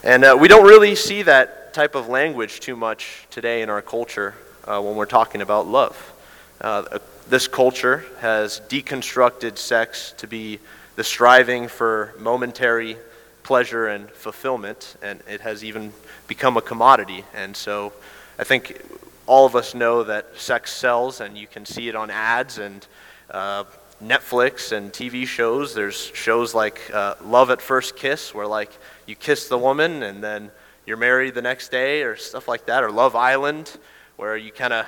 And 0.03 0.23
uh, 0.23 0.37
we 0.39 0.47
don't 0.47 0.65
really 0.65 0.95
see 0.95 1.23
that 1.23 1.73
type 1.73 1.95
of 1.95 2.07
language 2.07 2.59
too 2.59 2.75
much 2.75 3.27
today 3.29 3.61
in 3.61 3.69
our 3.69 3.81
culture 3.81 4.35
uh, 4.65 4.81
when 4.81 4.95
we're 4.95 5.05
talking 5.05 5.41
about 5.41 5.67
love. 5.67 6.13
Uh, 6.61 6.99
this 7.27 7.47
culture 7.47 8.05
has 8.19 8.61
deconstructed 8.69 9.57
sex 9.57 10.13
to 10.17 10.27
be 10.27 10.59
the 10.95 11.03
striving 11.03 11.67
for 11.67 12.13
momentary 12.19 12.97
pleasure 13.45 13.85
and 13.85 14.09
fulfillment, 14.09 14.97
and 15.03 15.21
it 15.29 15.39
has 15.41 15.63
even 15.63 15.93
become 16.27 16.57
a 16.57 16.61
commodity. 16.61 17.23
And 17.35 17.55
so 17.55 17.93
I 18.39 18.43
think 18.43 18.81
all 19.27 19.45
of 19.45 19.55
us 19.55 19.75
know 19.75 20.03
that 20.03 20.35
sex 20.35 20.73
sells, 20.73 21.21
and 21.21 21.37
you 21.37 21.45
can 21.45 21.63
see 21.63 21.87
it 21.87 21.95
on 21.95 22.09
ads 22.09 22.57
and 22.57 22.87
uh, 23.29 23.65
Netflix 24.03 24.71
and 24.71 24.91
TV 24.91 25.27
shows. 25.27 25.75
There's 25.75 26.11
shows 26.15 26.55
like 26.55 26.81
uh, 26.91 27.15
Love 27.23 27.51
at 27.51 27.61
First 27.61 27.95
Kiss, 27.95 28.33
where 28.33 28.47
like 28.47 28.71
you 29.05 29.15
kiss 29.15 29.47
the 29.47 29.59
woman 29.59 30.01
and 30.01 30.23
then 30.23 30.49
you're 30.87 30.97
married 30.97 31.35
the 31.35 31.43
next 31.43 31.69
day 31.69 32.01
or 32.01 32.15
stuff 32.15 32.47
like 32.47 32.65
that, 32.65 32.83
or 32.83 32.91
Love 32.91 33.15
Island, 33.15 33.77
where 34.17 34.35
you 34.35 34.51
kind 34.51 34.73
of, 34.73 34.87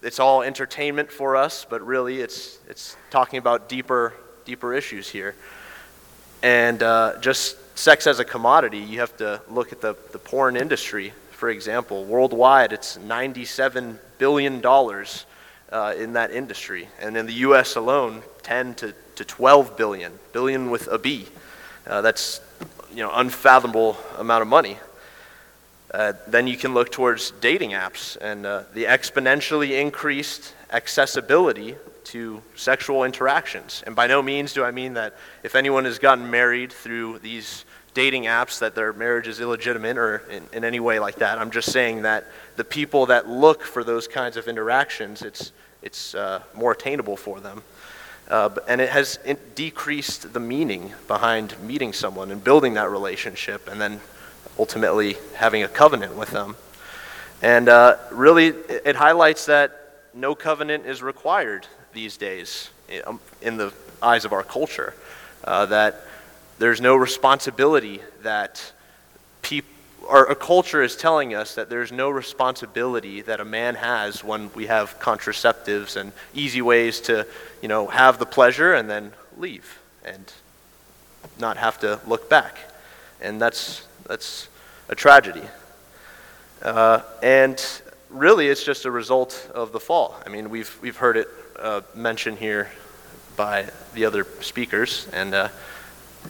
it's 0.00 0.20
all 0.20 0.42
entertainment 0.42 1.10
for 1.10 1.34
us, 1.34 1.66
but 1.68 1.84
really 1.84 2.20
it's, 2.20 2.60
it's 2.68 2.96
talking 3.10 3.40
about 3.40 3.68
deeper, 3.68 4.14
deeper 4.44 4.72
issues 4.74 5.08
here. 5.08 5.34
And 6.40 6.82
uh, 6.84 7.18
just 7.20 7.56
sex 7.80 8.06
as 8.06 8.18
a 8.18 8.24
commodity, 8.24 8.78
you 8.78 9.00
have 9.00 9.16
to 9.16 9.40
look 9.48 9.72
at 9.72 9.80
the, 9.80 9.96
the 10.12 10.18
porn 10.18 10.54
industry, 10.56 11.14
for 11.30 11.48
example. 11.48 12.04
Worldwide, 12.04 12.72
it's 12.72 12.98
$97 12.98 13.98
billion 14.18 14.62
uh, 14.64 15.94
in 15.96 16.12
that 16.12 16.30
industry. 16.30 16.88
And 17.00 17.16
in 17.16 17.24
the 17.24 17.32
U.S. 17.48 17.76
alone, 17.76 18.22
10 18.42 18.74
to, 18.76 18.94
to 19.16 19.24
12 19.24 19.78
billion, 19.78 20.12
billion 20.32 20.70
with 20.70 20.88
a 20.88 20.98
B. 20.98 21.26
Uh, 21.86 22.02
that's 22.02 22.42
you 22.92 23.02
know 23.02 23.10
unfathomable 23.14 23.96
amount 24.18 24.42
of 24.42 24.48
money. 24.48 24.76
Uh, 25.92 26.12
then 26.28 26.46
you 26.46 26.56
can 26.56 26.74
look 26.74 26.92
towards 26.92 27.32
dating 27.40 27.70
apps 27.70 28.16
and 28.20 28.44
uh, 28.44 28.62
the 28.74 28.84
exponentially 28.84 29.80
increased 29.80 30.54
accessibility 30.70 31.74
to 32.04 32.42
sexual 32.54 33.04
interactions. 33.04 33.82
And 33.86 33.96
by 33.96 34.06
no 34.06 34.22
means 34.22 34.52
do 34.52 34.64
I 34.64 34.70
mean 34.70 34.94
that 34.94 35.16
if 35.42 35.54
anyone 35.54 35.84
has 35.84 35.98
gotten 35.98 36.30
married 36.30 36.72
through 36.72 37.20
these 37.20 37.64
dating 37.94 38.24
apps 38.24 38.58
that 38.60 38.74
their 38.74 38.92
marriage 38.92 39.26
is 39.26 39.40
illegitimate 39.40 39.98
or 39.98 40.18
in, 40.30 40.44
in 40.52 40.64
any 40.64 40.80
way 40.80 40.98
like 40.98 41.16
that. 41.16 41.38
I'm 41.38 41.50
just 41.50 41.72
saying 41.72 42.02
that 42.02 42.26
the 42.56 42.64
people 42.64 43.06
that 43.06 43.28
look 43.28 43.62
for 43.62 43.82
those 43.84 44.06
kinds 44.06 44.36
of 44.36 44.48
interactions, 44.48 45.22
it's, 45.22 45.52
it's 45.82 46.14
uh, 46.14 46.42
more 46.54 46.72
attainable 46.72 47.16
for 47.16 47.40
them. 47.40 47.62
Uh, 48.28 48.50
and 48.68 48.80
it 48.80 48.90
has 48.90 49.18
decreased 49.56 50.32
the 50.32 50.40
meaning 50.40 50.92
behind 51.08 51.58
meeting 51.60 51.92
someone 51.92 52.30
and 52.30 52.44
building 52.44 52.74
that 52.74 52.88
relationship 52.88 53.66
and 53.68 53.80
then 53.80 54.00
ultimately 54.58 55.16
having 55.34 55.64
a 55.64 55.68
covenant 55.68 56.14
with 56.14 56.30
them. 56.30 56.54
And 57.42 57.68
uh, 57.68 57.96
really, 58.12 58.48
it 58.48 58.94
highlights 58.94 59.46
that 59.46 59.94
no 60.14 60.34
covenant 60.34 60.86
is 60.86 61.02
required 61.02 61.66
these 61.92 62.16
days 62.16 62.70
um, 63.04 63.18
in 63.40 63.56
the 63.56 63.72
eyes 64.02 64.24
of 64.24 64.32
our 64.32 64.42
culture. 64.42 64.94
Uh, 65.42 65.66
that 65.66 66.04
there's 66.60 66.80
no 66.80 66.94
responsibility 66.94 68.00
that 68.22 68.72
people, 69.40 69.70
our, 70.06 70.28
our 70.28 70.34
culture 70.34 70.82
is 70.82 70.94
telling 70.94 71.34
us 71.34 71.54
that 71.54 71.70
there's 71.70 71.90
no 71.90 72.10
responsibility 72.10 73.22
that 73.22 73.40
a 73.40 73.44
man 73.46 73.74
has 73.74 74.22
when 74.22 74.52
we 74.52 74.66
have 74.66 75.00
contraceptives 75.00 75.96
and 75.96 76.12
easy 76.34 76.60
ways 76.60 77.00
to, 77.00 77.26
you 77.62 77.68
know, 77.68 77.86
have 77.86 78.18
the 78.18 78.26
pleasure 78.26 78.74
and 78.74 78.90
then 78.90 79.10
leave 79.38 79.78
and 80.04 80.32
not 81.38 81.56
have 81.56 81.80
to 81.80 81.98
look 82.06 82.28
back. 82.28 82.58
And 83.22 83.40
that's 83.40 83.86
that's 84.06 84.48
a 84.90 84.94
tragedy. 84.94 85.44
Uh, 86.60 87.00
and 87.22 87.82
really, 88.10 88.48
it's 88.48 88.64
just 88.64 88.84
a 88.84 88.90
result 88.90 89.50
of 89.54 89.72
the 89.72 89.80
fall. 89.80 90.14
I 90.26 90.28
mean, 90.28 90.50
we've, 90.50 90.76
we've 90.82 90.96
heard 90.96 91.16
it 91.16 91.28
uh, 91.58 91.80
mentioned 91.94 92.36
here 92.38 92.70
by 93.34 93.70
the 93.94 94.04
other 94.04 94.26
speakers, 94.40 95.08
and 95.14 95.32
uh, 95.32 95.48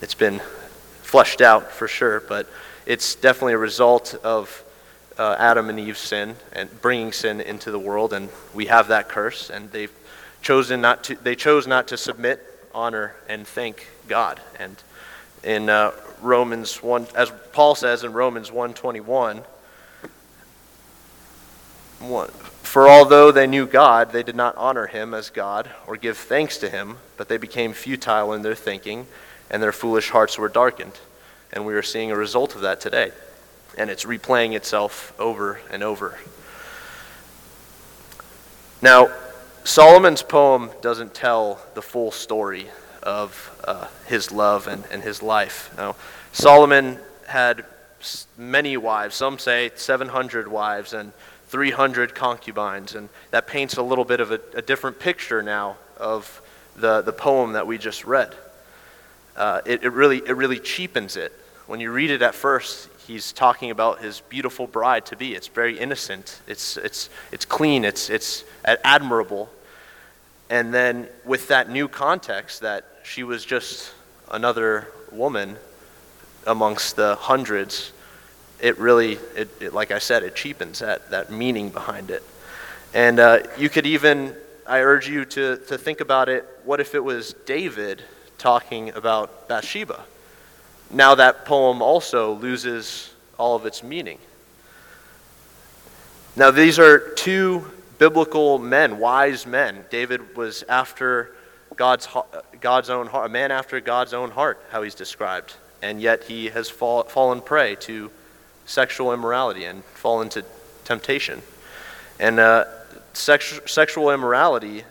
it's 0.00 0.14
been 0.14 0.40
fleshed 1.02 1.40
out 1.40 1.70
for 1.70 1.88
sure, 1.88 2.20
but 2.20 2.48
it's 2.86 3.14
definitely 3.14 3.54
a 3.54 3.58
result 3.58 4.14
of 4.22 4.64
uh, 5.18 5.36
Adam 5.38 5.68
and 5.68 5.78
Eve's 5.78 5.98
sin 5.98 6.36
and 6.52 6.80
bringing 6.80 7.12
sin 7.12 7.40
into 7.40 7.70
the 7.70 7.78
world, 7.78 8.12
and 8.12 8.28
we 8.54 8.66
have 8.66 8.88
that 8.88 9.08
curse, 9.08 9.50
and 9.50 9.70
they've 9.70 9.92
chosen 10.42 10.80
not 10.80 11.04
to, 11.04 11.14
they 11.16 11.34
chose 11.34 11.66
not 11.66 11.88
to 11.88 11.96
submit, 11.96 12.40
honor, 12.74 13.14
and 13.28 13.46
thank 13.46 13.86
God. 14.08 14.40
And 14.58 14.76
in 15.42 15.68
uh, 15.68 15.92
Romans 16.22 16.82
1, 16.82 17.08
as 17.14 17.32
Paul 17.52 17.74
says 17.74 18.04
in 18.04 18.12
Romans 18.12 18.50
121, 18.50 19.42
for 22.62 22.88
although 22.88 23.30
they 23.30 23.46
knew 23.46 23.66
God, 23.66 24.12
they 24.12 24.22
did 24.22 24.36
not 24.36 24.56
honor 24.56 24.86
him 24.86 25.12
as 25.12 25.28
God 25.28 25.68
or 25.86 25.96
give 25.96 26.16
thanks 26.16 26.56
to 26.58 26.70
him, 26.70 26.96
but 27.16 27.28
they 27.28 27.36
became 27.36 27.72
futile 27.72 28.32
in 28.32 28.42
their 28.42 28.54
thinking, 28.54 29.06
and 29.50 29.62
their 29.62 29.72
foolish 29.72 30.10
hearts 30.10 30.38
were 30.38 30.48
darkened. 30.48 30.98
And 31.52 31.66
we 31.66 31.74
are 31.74 31.82
seeing 31.82 32.10
a 32.10 32.16
result 32.16 32.54
of 32.54 32.60
that 32.60 32.80
today. 32.80 33.12
And 33.76 33.90
it's 33.90 34.04
replaying 34.04 34.54
itself 34.54 35.12
over 35.18 35.60
and 35.70 35.82
over. 35.82 36.18
Now, 38.82 39.10
Solomon's 39.64 40.22
poem 40.22 40.70
doesn't 40.80 41.14
tell 41.14 41.60
the 41.74 41.82
full 41.82 42.10
story 42.10 42.68
of 43.02 43.56
uh, 43.64 43.88
his 44.06 44.32
love 44.32 44.66
and, 44.66 44.84
and 44.90 45.02
his 45.02 45.22
life. 45.22 45.72
Now, 45.76 45.96
Solomon 46.32 46.98
had 47.26 47.64
many 48.38 48.76
wives, 48.76 49.14
some 49.14 49.38
say 49.38 49.70
700 49.74 50.48
wives 50.48 50.92
and 50.92 51.12
300 51.48 52.14
concubines, 52.14 52.94
and 52.94 53.08
that 53.32 53.46
paints 53.46 53.76
a 53.76 53.82
little 53.82 54.04
bit 54.04 54.20
of 54.20 54.30
a, 54.30 54.40
a 54.54 54.62
different 54.62 54.98
picture 54.98 55.42
now 55.42 55.76
of 55.96 56.40
the, 56.76 57.02
the 57.02 57.12
poem 57.12 57.52
that 57.52 57.66
we 57.66 57.76
just 57.76 58.04
read. 58.04 58.34
Uh, 59.40 59.62
it, 59.64 59.82
it, 59.84 59.92
really, 59.94 60.18
it 60.18 60.36
really 60.36 60.58
cheapens 60.58 61.16
it. 61.16 61.32
When 61.66 61.80
you 61.80 61.90
read 61.90 62.10
it 62.10 62.20
at 62.20 62.34
first, 62.34 62.90
he's 63.06 63.32
talking 63.32 63.70
about 63.70 64.02
his 64.02 64.20
beautiful 64.28 64.66
bride 64.66 65.06
to 65.06 65.16
be. 65.16 65.34
It's 65.34 65.46
very 65.48 65.78
innocent, 65.78 66.42
it's, 66.46 66.76
it's, 66.76 67.08
it's 67.32 67.46
clean, 67.46 67.86
it's, 67.86 68.10
it's 68.10 68.44
admirable. 68.66 69.48
And 70.50 70.74
then, 70.74 71.08
with 71.24 71.48
that 71.48 71.70
new 71.70 71.88
context, 71.88 72.60
that 72.60 72.84
she 73.02 73.22
was 73.22 73.42
just 73.42 73.94
another 74.30 74.88
woman 75.10 75.56
amongst 76.46 76.96
the 76.96 77.14
hundreds, 77.14 77.92
it 78.60 78.76
really, 78.76 79.12
it, 79.34 79.48
it, 79.58 79.72
like 79.72 79.90
I 79.90 80.00
said, 80.00 80.22
it 80.22 80.36
cheapens 80.36 80.80
that, 80.80 81.10
that 81.12 81.32
meaning 81.32 81.70
behind 81.70 82.10
it. 82.10 82.22
And 82.92 83.18
uh, 83.18 83.38
you 83.56 83.70
could 83.70 83.86
even, 83.86 84.36
I 84.66 84.80
urge 84.80 85.08
you 85.08 85.24
to, 85.24 85.56
to 85.56 85.78
think 85.78 86.02
about 86.02 86.28
it 86.28 86.46
what 86.66 86.78
if 86.78 86.94
it 86.94 87.02
was 87.02 87.32
David 87.46 88.02
talking 88.40 88.90
about 88.90 89.46
Bathsheba? 89.48 90.04
Now 90.90 91.14
that 91.14 91.44
poem 91.44 91.80
also 91.82 92.32
loses 92.34 93.14
all 93.38 93.54
of 93.54 93.66
its 93.66 93.82
meaning. 93.82 94.18
Now, 96.36 96.50
these 96.50 96.78
are 96.78 96.98
two 96.98 97.70
biblical 97.98 98.58
men, 98.58 98.98
wise 98.98 99.46
men. 99.46 99.84
David 99.90 100.36
was 100.36 100.62
after 100.68 101.34
God's, 101.76 102.08
God's 102.60 102.88
own 102.88 103.06
heart, 103.06 103.26
a 103.26 103.28
man 103.28 103.50
after 103.50 103.80
God's 103.80 104.14
own 104.14 104.30
heart, 104.30 104.62
how 104.70 104.82
he's 104.82 104.94
described. 104.94 105.54
And 105.82 106.00
yet 106.00 106.24
he 106.24 106.46
has 106.48 106.68
fall, 106.70 107.04
fallen 107.04 107.40
prey 107.40 107.74
to 107.80 108.10
sexual 108.64 109.12
immorality 109.12 109.64
and 109.64 109.84
fallen 109.84 110.28
to 110.30 110.44
temptation. 110.84 111.42
And 112.18 112.38
uh, 112.38 112.64
sex, 113.12 113.60
sexual 113.66 114.10
immorality 114.10 114.84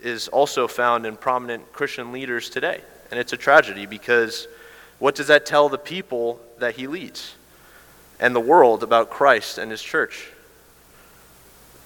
is 0.00 0.28
also 0.28 0.68
found 0.68 1.06
in 1.06 1.16
prominent 1.16 1.72
Christian 1.72 2.12
leaders 2.12 2.50
today. 2.50 2.80
And 3.10 3.18
it's 3.18 3.32
a 3.32 3.36
tragedy 3.36 3.86
because 3.86 4.46
what 4.98 5.14
does 5.14 5.28
that 5.28 5.46
tell 5.46 5.68
the 5.68 5.78
people 5.78 6.40
that 6.58 6.76
he 6.76 6.86
leads 6.86 7.34
and 8.20 8.34
the 8.34 8.40
world 8.40 8.82
about 8.82 9.10
Christ 9.10 9.58
and 9.58 9.70
his 9.70 9.82
church? 9.82 10.30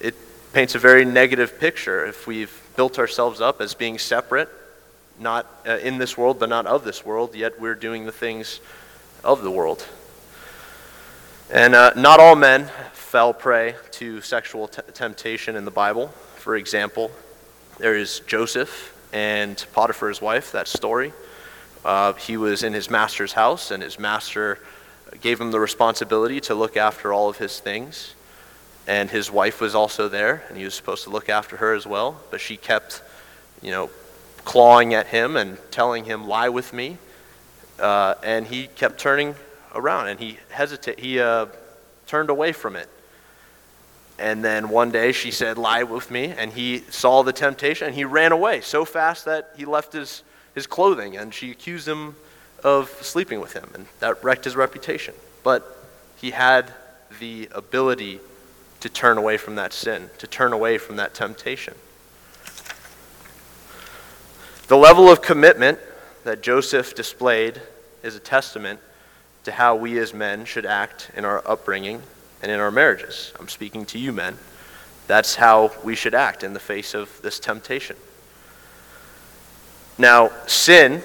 It 0.00 0.14
paints 0.52 0.74
a 0.74 0.78
very 0.78 1.04
negative 1.04 1.58
picture 1.60 2.04
if 2.04 2.26
we've 2.26 2.60
built 2.76 2.98
ourselves 2.98 3.40
up 3.40 3.60
as 3.60 3.74
being 3.74 3.98
separate, 3.98 4.48
not 5.18 5.46
uh, 5.66 5.78
in 5.78 5.98
this 5.98 6.16
world, 6.16 6.38
but 6.38 6.48
not 6.48 6.66
of 6.66 6.84
this 6.84 7.04
world, 7.04 7.34
yet 7.34 7.60
we're 7.60 7.74
doing 7.74 8.06
the 8.06 8.12
things 8.12 8.60
of 9.22 9.42
the 9.42 9.50
world. 9.50 9.86
And 11.50 11.74
uh, 11.74 11.92
not 11.96 12.18
all 12.18 12.34
men 12.34 12.70
fell 12.92 13.34
prey 13.34 13.76
to 13.92 14.22
sexual 14.22 14.68
t- 14.68 14.80
temptation 14.94 15.54
in 15.54 15.66
the 15.66 15.70
Bible. 15.70 16.08
For 16.36 16.56
example, 16.56 17.10
there 17.82 17.96
is 17.96 18.20
Joseph 18.28 18.96
and 19.12 19.56
Potiphar's 19.72 20.22
wife, 20.22 20.52
that 20.52 20.68
story. 20.68 21.12
Uh, 21.84 22.12
he 22.12 22.36
was 22.36 22.62
in 22.62 22.72
his 22.72 22.88
master's 22.88 23.32
house, 23.32 23.72
and 23.72 23.82
his 23.82 23.98
master 23.98 24.60
gave 25.20 25.40
him 25.40 25.50
the 25.50 25.58
responsibility 25.58 26.40
to 26.42 26.54
look 26.54 26.76
after 26.76 27.12
all 27.12 27.28
of 27.28 27.38
his 27.38 27.58
things. 27.58 28.14
And 28.86 29.10
his 29.10 29.32
wife 29.32 29.60
was 29.60 29.74
also 29.74 30.08
there, 30.08 30.44
and 30.48 30.56
he 30.56 30.62
was 30.62 30.74
supposed 30.74 31.02
to 31.04 31.10
look 31.10 31.28
after 31.28 31.56
her 31.56 31.74
as 31.74 31.84
well. 31.84 32.20
But 32.30 32.40
she 32.40 32.56
kept, 32.56 33.02
you 33.62 33.72
know, 33.72 33.90
clawing 34.44 34.94
at 34.94 35.08
him 35.08 35.36
and 35.36 35.58
telling 35.72 36.04
him, 36.04 36.28
"Lie 36.28 36.50
with 36.50 36.72
me," 36.72 36.98
uh, 37.80 38.14
and 38.22 38.46
he 38.46 38.68
kept 38.68 39.00
turning 39.00 39.34
around, 39.74 40.06
and 40.06 40.20
he 40.20 40.38
hesitated. 40.50 41.02
He 41.02 41.18
uh, 41.18 41.46
turned 42.06 42.30
away 42.30 42.52
from 42.52 42.76
it. 42.76 42.88
And 44.22 44.42
then 44.42 44.70
one 44.70 44.90
day 44.90 45.12
she 45.12 45.30
said, 45.30 45.58
Lie 45.58 45.82
with 45.82 46.10
me. 46.10 46.32
And 46.36 46.52
he 46.52 46.84
saw 46.88 47.22
the 47.22 47.32
temptation 47.32 47.88
and 47.88 47.94
he 47.94 48.04
ran 48.04 48.32
away 48.32 48.62
so 48.62 48.86
fast 48.86 49.26
that 49.26 49.50
he 49.56 49.66
left 49.66 49.92
his 49.92 50.22
his 50.54 50.66
clothing, 50.66 51.16
and 51.16 51.32
she 51.32 51.50
accused 51.50 51.88
him 51.88 52.14
of 52.62 52.90
sleeping 53.00 53.40
with 53.40 53.52
him, 53.54 53.68
and 53.74 53.86
that 54.00 54.22
wrecked 54.22 54.44
his 54.44 54.56
reputation. 54.56 55.14
But 55.42 55.78
he 56.16 56.30
had 56.30 56.72
the 57.18 57.48
ability 57.52 58.20
to 58.80 58.88
turn 58.88 59.18
away 59.18 59.36
from 59.36 59.56
that 59.56 59.72
sin, 59.72 60.10
to 60.18 60.26
turn 60.26 60.52
away 60.52 60.78
from 60.78 60.96
that 60.96 61.14
temptation. 61.14 61.74
The 64.68 64.76
level 64.76 65.10
of 65.10 65.22
commitment 65.22 65.78
that 66.24 66.42
Joseph 66.42 66.94
displayed 66.94 67.60
is 68.02 68.16
a 68.16 68.20
testament 68.20 68.80
to 69.44 69.52
how 69.52 69.74
we 69.74 69.98
as 69.98 70.14
men 70.14 70.44
should 70.44 70.66
act 70.66 71.10
in 71.16 71.24
our 71.24 71.46
upbringing 71.46 72.02
and 72.42 72.50
in 72.50 72.60
our 72.60 72.70
marriages. 72.70 73.32
I'm 73.38 73.48
speaking 73.48 73.84
to 73.86 73.98
you, 73.98 74.12
men. 74.12 74.36
That's 75.06 75.36
how 75.36 75.72
we 75.82 75.94
should 75.94 76.14
act 76.14 76.42
in 76.42 76.52
the 76.52 76.60
face 76.60 76.94
of 76.94 77.22
this 77.22 77.38
temptation. 77.38 77.96
Now, 79.98 80.30
sin 80.46 81.02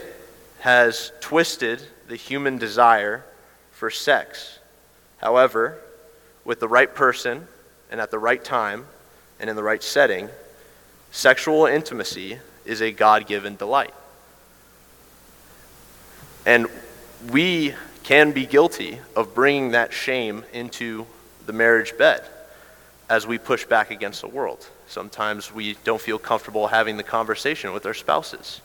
has 0.59 1.11
twisted 1.19 1.83
the 2.07 2.15
human 2.15 2.57
desire 2.57 3.23
for 3.71 3.89
sex. 3.89 4.59
However, 5.17 5.77
with 6.45 6.59
the 6.59 6.67
right 6.67 6.93
person 6.93 7.47
and 7.91 7.99
at 7.99 8.11
the 8.11 8.19
right 8.19 8.43
time 8.43 8.85
and 9.39 9.49
in 9.49 9.55
the 9.55 9.63
right 9.63 9.83
setting, 9.83 10.29
sexual 11.11 11.65
intimacy 11.65 12.39
is 12.65 12.81
a 12.81 12.91
God 12.91 13.27
given 13.27 13.55
delight. 13.55 13.93
And 16.45 16.67
we 17.29 17.73
can 18.03 18.31
be 18.31 18.45
guilty 18.45 18.99
of 19.15 19.35
bringing 19.35 19.71
that 19.71 19.91
shame 19.91 20.45
into 20.53 21.05
the 21.47 21.53
marriage 21.53 21.97
bed 21.97 22.23
as 23.09 23.25
we 23.25 23.39
push 23.39 23.65
back 23.65 23.89
against 23.89 24.21
the 24.21 24.27
world. 24.27 24.67
Sometimes 24.87 25.51
we 25.51 25.75
don't 25.83 26.01
feel 26.01 26.19
comfortable 26.19 26.67
having 26.67 26.97
the 26.97 27.03
conversation 27.03 27.73
with 27.73 27.85
our 27.85 27.95
spouses 27.95 28.61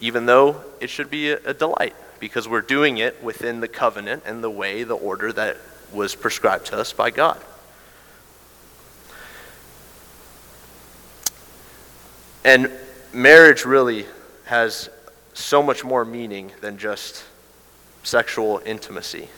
even 0.00 0.26
though 0.26 0.62
it 0.80 0.90
should 0.90 1.10
be 1.10 1.30
a, 1.30 1.54
delight 1.54 1.94
because 2.20 2.48
we're 2.48 2.60
doing 2.60 2.98
it 2.98 3.22
within 3.22 3.60
the 3.60 3.68
covenant 3.68 4.22
and 4.26 4.42
the 4.42 4.50
way, 4.50 4.84
the 4.84 4.94
order 4.94 5.32
that 5.32 5.56
was 5.92 6.14
prescribed 6.14 6.66
to 6.66 6.78
us 6.78 6.92
by 6.92 7.10
God. 7.10 7.40
And 12.44 12.70
marriage 13.12 13.64
really 13.64 14.06
has 14.44 14.88
so 15.34 15.62
much 15.62 15.84
more 15.84 16.04
meaning 16.04 16.52
than 16.60 16.78
just 16.78 17.24
sexual 18.02 18.60
intimacy. 18.64 19.28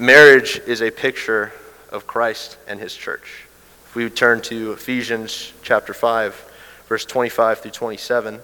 Marriage 0.00 0.60
is 0.64 0.80
a 0.80 0.92
picture 0.92 1.52
of 1.90 2.06
Christ 2.06 2.56
and 2.68 2.78
his 2.78 2.94
church. 2.94 3.46
If 3.84 3.96
we 3.96 4.08
turn 4.08 4.40
to 4.42 4.70
Ephesians 4.70 5.52
chapter 5.64 5.92
5, 5.92 6.52
verse 6.86 7.04
25 7.04 7.58
through 7.58 7.70
27. 7.72 8.38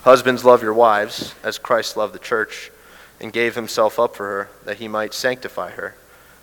Husbands, 0.00 0.42
love 0.42 0.62
your 0.62 0.72
wives 0.72 1.34
as 1.42 1.58
Christ 1.58 1.98
loved 1.98 2.14
the 2.14 2.18
church 2.18 2.70
and 3.20 3.30
gave 3.30 3.54
himself 3.54 4.00
up 4.00 4.16
for 4.16 4.24
her 4.24 4.48
that 4.64 4.78
he 4.78 4.88
might 4.88 5.12
sanctify 5.12 5.72
her, 5.72 5.96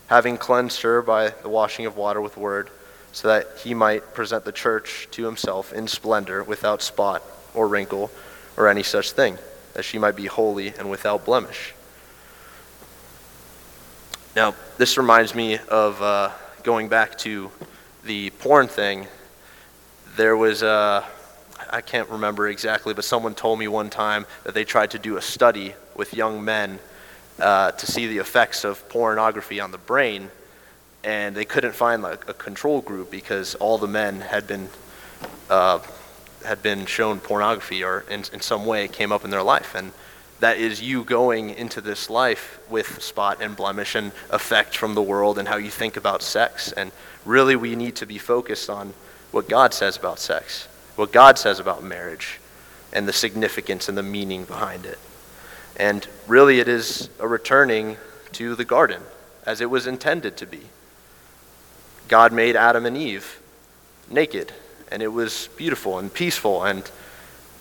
having 0.06 0.36
cleansed 0.38 0.82
her 0.82 1.02
by 1.02 1.30
the 1.30 1.48
washing 1.48 1.84
of 1.84 1.96
water 1.96 2.20
with 2.20 2.36
word, 2.36 2.70
so 3.10 3.26
that 3.26 3.48
he 3.64 3.74
might 3.74 4.14
present 4.14 4.44
the 4.44 4.52
church 4.52 5.08
to 5.10 5.24
himself 5.24 5.72
in 5.72 5.88
splendor, 5.88 6.44
without 6.44 6.80
spot 6.80 7.24
or 7.54 7.66
wrinkle 7.66 8.12
or 8.56 8.68
any 8.68 8.84
such 8.84 9.10
thing, 9.10 9.36
that 9.74 9.84
she 9.84 9.98
might 9.98 10.16
be 10.16 10.26
holy 10.26 10.68
and 10.68 10.88
without 10.88 11.24
blemish. 11.24 11.74
Now, 14.34 14.54
this 14.78 14.96
reminds 14.96 15.34
me 15.34 15.58
of 15.68 16.00
uh, 16.02 16.30
going 16.62 16.88
back 16.88 17.18
to 17.18 17.50
the 18.04 18.30
porn 18.30 18.66
thing. 18.66 19.06
There 20.16 20.36
was 20.36 20.62
a. 20.62 20.68
Uh, 20.68 21.04
I 21.70 21.80
can't 21.80 22.08
remember 22.08 22.48
exactly, 22.48 22.94
but 22.94 23.04
someone 23.04 23.34
told 23.34 23.58
me 23.58 23.68
one 23.68 23.90
time 23.90 24.26
that 24.44 24.54
they 24.54 24.64
tried 24.64 24.90
to 24.92 24.98
do 24.98 25.16
a 25.16 25.22
study 25.22 25.74
with 25.96 26.14
young 26.14 26.44
men 26.44 26.78
uh, 27.40 27.72
to 27.72 27.86
see 27.86 28.06
the 28.06 28.18
effects 28.18 28.64
of 28.64 28.88
pornography 28.88 29.60
on 29.60 29.70
the 29.70 29.78
brain, 29.78 30.30
and 31.02 31.34
they 31.34 31.44
couldn't 31.44 31.74
find 31.74 32.02
like, 32.02 32.28
a 32.28 32.34
control 32.34 32.80
group 32.80 33.10
because 33.10 33.54
all 33.56 33.78
the 33.78 33.88
men 33.88 34.20
had 34.20 34.46
been 34.46 34.68
uh, 35.48 35.78
had 36.44 36.62
been 36.62 36.86
shown 36.86 37.20
pornography 37.20 37.82
or 37.82 38.04
in, 38.10 38.24
in 38.32 38.40
some 38.40 38.66
way 38.66 38.88
came 38.88 39.12
up 39.12 39.24
in 39.24 39.30
their 39.30 39.42
life, 39.42 39.74
and 39.74 39.92
that 40.40 40.58
is 40.58 40.82
you 40.82 41.04
going 41.04 41.50
into 41.50 41.80
this 41.80 42.10
life 42.10 42.60
with 42.68 43.02
spot 43.02 43.40
and 43.40 43.56
blemish 43.56 43.94
and 43.94 44.12
effect 44.30 44.76
from 44.76 44.94
the 44.94 45.02
world 45.02 45.38
and 45.38 45.48
how 45.48 45.56
you 45.56 45.70
think 45.70 45.96
about 45.96 46.22
sex. 46.22 46.72
And 46.72 46.92
really, 47.24 47.56
we 47.56 47.76
need 47.76 47.96
to 47.96 48.06
be 48.06 48.18
focused 48.18 48.68
on 48.68 48.94
what 49.30 49.48
God 49.48 49.72
says 49.72 49.96
about 49.96 50.18
sex 50.18 50.68
what 50.96 51.12
God 51.12 51.38
says 51.38 51.58
about 51.58 51.82
marriage 51.82 52.40
and 52.92 53.08
the 53.08 53.12
significance 53.12 53.88
and 53.88 53.98
the 53.98 54.02
meaning 54.02 54.44
behind 54.44 54.86
it. 54.86 54.98
And 55.76 56.06
really, 56.28 56.60
it 56.60 56.68
is 56.68 57.10
a 57.18 57.26
returning 57.26 57.96
to 58.32 58.54
the 58.54 58.64
garden 58.64 59.02
as 59.44 59.60
it 59.60 59.70
was 59.70 59.86
intended 59.86 60.36
to 60.36 60.46
be. 60.46 60.60
God 62.08 62.32
made 62.32 62.54
Adam 62.54 62.86
and 62.86 62.96
Eve 62.96 63.40
naked, 64.08 64.52
and 64.94 65.02
it 65.02 65.08
was 65.08 65.48
beautiful 65.56 65.98
and 65.98 66.14
peaceful, 66.14 66.62
and 66.62 66.88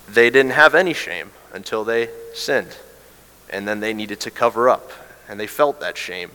they 0.07 0.29
didn't 0.29 0.51
have 0.51 0.75
any 0.75 0.93
shame 0.93 1.31
until 1.51 1.83
they 1.83 2.07
sinned. 2.35 2.77
And 3.49 3.67
then 3.67 3.79
they 3.79 3.91
needed 3.91 4.19
to 4.19 4.29
cover 4.29 4.69
up, 4.69 4.91
and 5.27 5.39
they 5.39 5.47
felt 5.47 5.79
that 5.79 5.97
shame. 5.97 6.29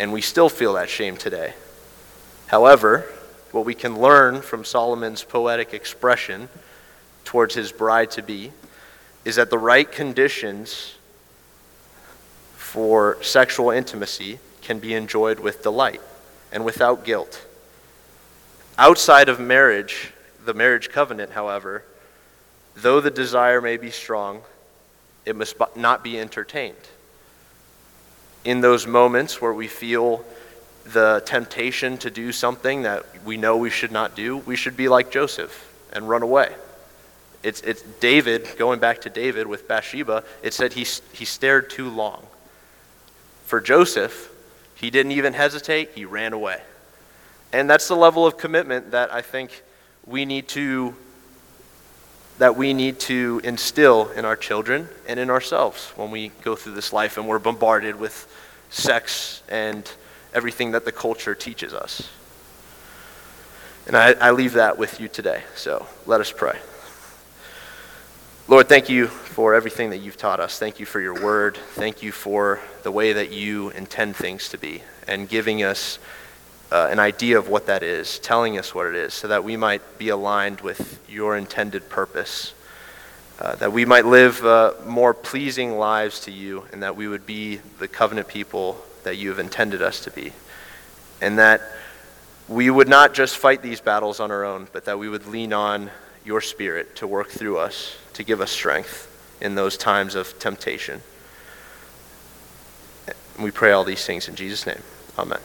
And 0.00 0.12
we 0.12 0.20
still 0.20 0.48
feel 0.48 0.72
that 0.72 0.90
shame 0.90 1.16
today. 1.16 1.54
However, 2.48 3.06
what 3.52 3.64
we 3.64 3.72
can 3.72 4.00
learn 4.00 4.42
from 4.42 4.64
Solomon's 4.64 5.22
poetic 5.22 5.72
expression 5.72 6.48
towards 7.24 7.54
his 7.54 7.70
bride 7.70 8.10
to 8.10 8.22
be 8.22 8.50
is 9.24 9.36
that 9.36 9.48
the 9.48 9.58
right 9.58 9.90
conditions 9.90 10.96
for 12.56 13.16
sexual 13.22 13.70
intimacy 13.70 14.40
can 14.60 14.80
be 14.80 14.92
enjoyed 14.92 15.38
with 15.38 15.62
delight 15.62 16.00
and 16.50 16.64
without 16.64 17.04
guilt. 17.04 17.46
Outside 18.76 19.28
of 19.28 19.38
marriage, 19.38 20.12
the 20.44 20.54
marriage 20.54 20.90
covenant, 20.90 21.30
however, 21.30 21.84
though 22.74 23.00
the 23.00 23.10
desire 23.10 23.60
may 23.60 23.76
be 23.76 23.90
strong, 23.90 24.42
it 25.24 25.36
must 25.36 25.54
not 25.76 26.02
be 26.02 26.18
entertained. 26.18 26.76
In 28.44 28.60
those 28.60 28.86
moments 28.86 29.40
where 29.40 29.52
we 29.52 29.68
feel 29.68 30.24
the 30.86 31.22
temptation 31.24 31.96
to 31.98 32.10
do 32.10 32.32
something 32.32 32.82
that 32.82 33.04
we 33.24 33.36
know 33.36 33.56
we 33.56 33.70
should 33.70 33.92
not 33.92 34.16
do, 34.16 34.38
we 34.38 34.56
should 34.56 34.76
be 34.76 34.88
like 34.88 35.10
Joseph 35.10 35.72
and 35.92 36.08
run 36.08 36.22
away. 36.22 36.52
It's, 37.44 37.60
it's 37.60 37.82
David, 38.00 38.48
going 38.58 38.80
back 38.80 39.02
to 39.02 39.10
David 39.10 39.46
with 39.46 39.68
Bathsheba, 39.68 40.24
it 40.42 40.52
said 40.52 40.72
he, 40.72 40.86
he 41.12 41.24
stared 41.24 41.70
too 41.70 41.88
long. 41.88 42.26
For 43.44 43.60
Joseph, 43.60 44.30
he 44.74 44.90
didn't 44.90 45.12
even 45.12 45.32
hesitate, 45.32 45.90
he 45.94 46.04
ran 46.04 46.32
away. 46.32 46.60
And 47.54 47.70
that's 47.70 47.86
the 47.86 47.94
level 47.94 48.26
of 48.26 48.36
commitment 48.36 48.90
that 48.90 49.14
I 49.14 49.22
think 49.22 49.62
we 50.04 50.24
need 50.24 50.48
to 50.48 50.96
that 52.38 52.56
we 52.56 52.74
need 52.74 52.98
to 52.98 53.40
instill 53.44 54.08
in 54.10 54.24
our 54.24 54.34
children 54.34 54.88
and 55.06 55.20
in 55.20 55.30
ourselves 55.30 55.92
when 55.94 56.10
we 56.10 56.32
go 56.42 56.56
through 56.56 56.74
this 56.74 56.92
life 56.92 57.16
and 57.16 57.28
we're 57.28 57.38
bombarded 57.38 57.94
with 57.94 58.26
sex 58.70 59.44
and 59.48 59.88
everything 60.34 60.72
that 60.72 60.84
the 60.84 60.90
culture 60.90 61.32
teaches 61.36 61.72
us. 61.72 62.10
And 63.86 63.96
I, 63.96 64.14
I 64.14 64.30
leave 64.32 64.54
that 64.54 64.76
with 64.76 65.00
you 65.00 65.06
today. 65.06 65.44
So 65.54 65.86
let 66.06 66.20
us 66.20 66.32
pray. 66.32 66.58
Lord, 68.48 68.68
thank 68.68 68.88
you 68.88 69.06
for 69.06 69.54
everything 69.54 69.90
that 69.90 69.98
you've 69.98 70.16
taught 70.16 70.40
us. 70.40 70.58
Thank 70.58 70.80
you 70.80 70.86
for 70.86 71.00
your 71.00 71.22
word. 71.22 71.56
Thank 71.56 72.02
you 72.02 72.10
for 72.10 72.58
the 72.82 72.90
way 72.90 73.12
that 73.12 73.30
you 73.30 73.70
intend 73.70 74.16
things 74.16 74.48
to 74.48 74.58
be 74.58 74.82
and 75.06 75.28
giving 75.28 75.62
us 75.62 76.00
uh, 76.74 76.88
an 76.90 76.98
idea 76.98 77.38
of 77.38 77.48
what 77.48 77.66
that 77.66 77.84
is, 77.84 78.18
telling 78.18 78.58
us 78.58 78.74
what 78.74 78.84
it 78.88 78.96
is, 78.96 79.14
so 79.14 79.28
that 79.28 79.44
we 79.44 79.56
might 79.56 79.96
be 79.96 80.08
aligned 80.08 80.60
with 80.60 80.98
your 81.08 81.36
intended 81.36 81.88
purpose, 81.88 82.52
uh, 83.38 83.54
that 83.54 83.72
we 83.72 83.84
might 83.84 84.04
live 84.04 84.44
uh, 84.44 84.72
more 84.84 85.14
pleasing 85.14 85.78
lives 85.78 86.18
to 86.18 86.32
you, 86.32 86.64
and 86.72 86.82
that 86.82 86.96
we 86.96 87.06
would 87.06 87.24
be 87.26 87.60
the 87.78 87.86
covenant 87.86 88.26
people 88.26 88.76
that 89.04 89.16
you 89.16 89.28
have 89.28 89.38
intended 89.38 89.82
us 89.82 90.00
to 90.02 90.10
be. 90.10 90.32
And 91.20 91.38
that 91.38 91.62
we 92.48 92.70
would 92.70 92.88
not 92.88 93.14
just 93.14 93.36
fight 93.36 93.62
these 93.62 93.80
battles 93.80 94.18
on 94.18 94.32
our 94.32 94.44
own, 94.44 94.66
but 94.72 94.86
that 94.86 94.98
we 94.98 95.08
would 95.08 95.28
lean 95.28 95.52
on 95.52 95.92
your 96.24 96.40
Spirit 96.40 96.96
to 96.96 97.06
work 97.06 97.28
through 97.28 97.56
us, 97.56 97.96
to 98.14 98.24
give 98.24 98.40
us 98.40 98.50
strength 98.50 99.08
in 99.40 99.54
those 99.54 99.76
times 99.76 100.16
of 100.16 100.36
temptation. 100.40 101.02
we 103.38 103.52
pray 103.52 103.70
all 103.70 103.84
these 103.84 104.04
things 104.04 104.26
in 104.26 104.34
Jesus' 104.34 104.66
name. 104.66 104.82
Amen. 105.16 105.38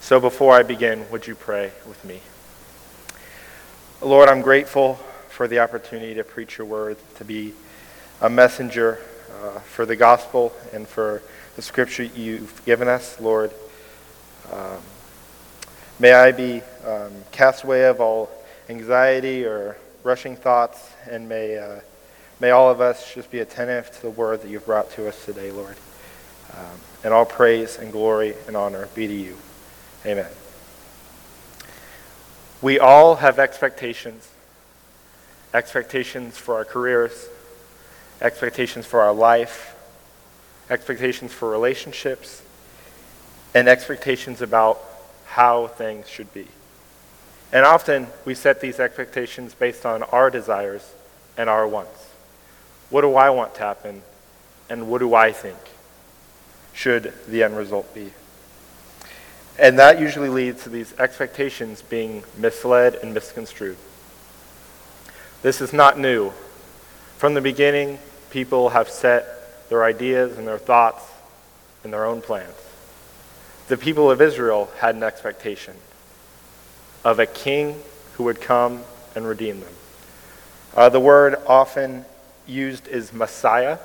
So 0.00 0.20
before 0.20 0.54
I 0.54 0.62
begin, 0.62 1.04
would 1.10 1.26
you 1.26 1.34
pray 1.34 1.72
with 1.86 2.04
me? 2.04 2.20
Lord, 4.00 4.28
I'm 4.28 4.40
grateful 4.40 5.00
for 5.28 5.48
the 5.48 5.58
opportunity 5.58 6.14
to 6.14 6.22
preach 6.22 6.58
your 6.58 6.66
word, 6.66 6.96
to 7.16 7.24
be 7.24 7.54
a 8.20 8.30
messenger 8.30 9.00
uh, 9.42 9.58
for 9.58 9.84
the 9.84 9.96
gospel 9.96 10.52
and 10.72 10.86
for 10.86 11.22
the 11.56 11.62
scripture 11.62 12.04
you've 12.04 12.64
given 12.64 12.86
us, 12.86 13.20
Lord. 13.20 13.50
Um, 14.52 14.78
may 15.98 16.12
I 16.12 16.30
be 16.30 16.62
um, 16.86 17.12
cast 17.32 17.64
away 17.64 17.86
of 17.86 18.00
all 18.00 18.30
anxiety 18.68 19.44
or 19.44 19.76
rushing 20.04 20.36
thoughts, 20.36 20.92
and 21.10 21.28
may, 21.28 21.58
uh, 21.58 21.80
may 22.38 22.50
all 22.50 22.70
of 22.70 22.80
us 22.80 23.12
just 23.12 23.30
be 23.30 23.40
attentive 23.40 23.90
to 23.90 24.02
the 24.02 24.10
word 24.10 24.42
that 24.42 24.48
you've 24.48 24.66
brought 24.66 24.90
to 24.92 25.08
us 25.08 25.24
today, 25.24 25.50
Lord. 25.50 25.76
Um, 26.52 26.80
and 27.04 27.14
all 27.14 27.24
praise 27.24 27.78
and 27.78 27.92
glory 27.92 28.34
and 28.46 28.56
honor 28.56 28.88
be 28.94 29.06
to 29.06 29.14
you. 29.14 29.36
Amen. 30.04 30.30
We 32.62 32.78
all 32.78 33.16
have 33.16 33.38
expectations 33.38 34.28
expectations 35.54 36.36
for 36.36 36.56
our 36.56 36.64
careers, 36.66 37.28
expectations 38.20 38.84
for 38.84 39.00
our 39.00 39.14
life, 39.14 39.74
expectations 40.68 41.32
for 41.32 41.48
relationships, 41.48 42.42
and 43.54 43.66
expectations 43.66 44.42
about 44.42 44.78
how 45.24 45.68
things 45.68 46.08
should 46.08 46.32
be. 46.34 46.46
And 47.52 47.64
often 47.64 48.08
we 48.26 48.34
set 48.34 48.60
these 48.60 48.78
expectations 48.78 49.54
based 49.54 49.86
on 49.86 50.02
our 50.02 50.28
desires 50.28 50.92
and 51.38 51.48
our 51.48 51.66
wants. 51.66 52.10
What 52.90 53.00
do 53.00 53.14
I 53.14 53.30
want 53.30 53.54
to 53.54 53.60
happen? 53.60 54.02
And 54.68 54.88
what 54.88 54.98
do 54.98 55.14
I 55.14 55.32
think 55.32 55.56
should 56.76 57.12
the 57.26 57.42
end 57.42 57.56
result 57.56 57.92
be? 57.94 58.12
And 59.58 59.78
that 59.78 59.98
usually 59.98 60.28
leads 60.28 60.62
to 60.64 60.68
these 60.68 60.94
expectations 60.98 61.80
being 61.80 62.22
misled 62.36 62.94
and 62.96 63.14
misconstrued. 63.14 63.78
This 65.42 65.62
is 65.62 65.72
not 65.72 65.98
new. 65.98 66.32
From 67.16 67.32
the 67.32 67.40
beginning, 67.40 67.98
people 68.30 68.68
have 68.68 68.90
set 68.90 69.68
their 69.70 69.82
ideas 69.82 70.36
and 70.36 70.46
their 70.46 70.58
thoughts 70.58 71.02
and 71.82 71.92
their 71.92 72.04
own 72.04 72.20
plans. 72.20 72.54
The 73.68 73.78
people 73.78 74.10
of 74.10 74.20
Israel 74.20 74.70
had 74.78 74.94
an 74.94 75.02
expectation 75.02 75.74
of 77.04 77.18
a 77.18 77.26
king 77.26 77.80
who 78.14 78.24
would 78.24 78.40
come 78.40 78.82
and 79.14 79.26
redeem 79.26 79.60
them. 79.60 79.72
Uh, 80.74 80.90
the 80.90 81.00
word 81.00 81.36
often 81.46 82.04
used 82.46 82.86
is 82.88 83.12
Messiah, 83.14 83.78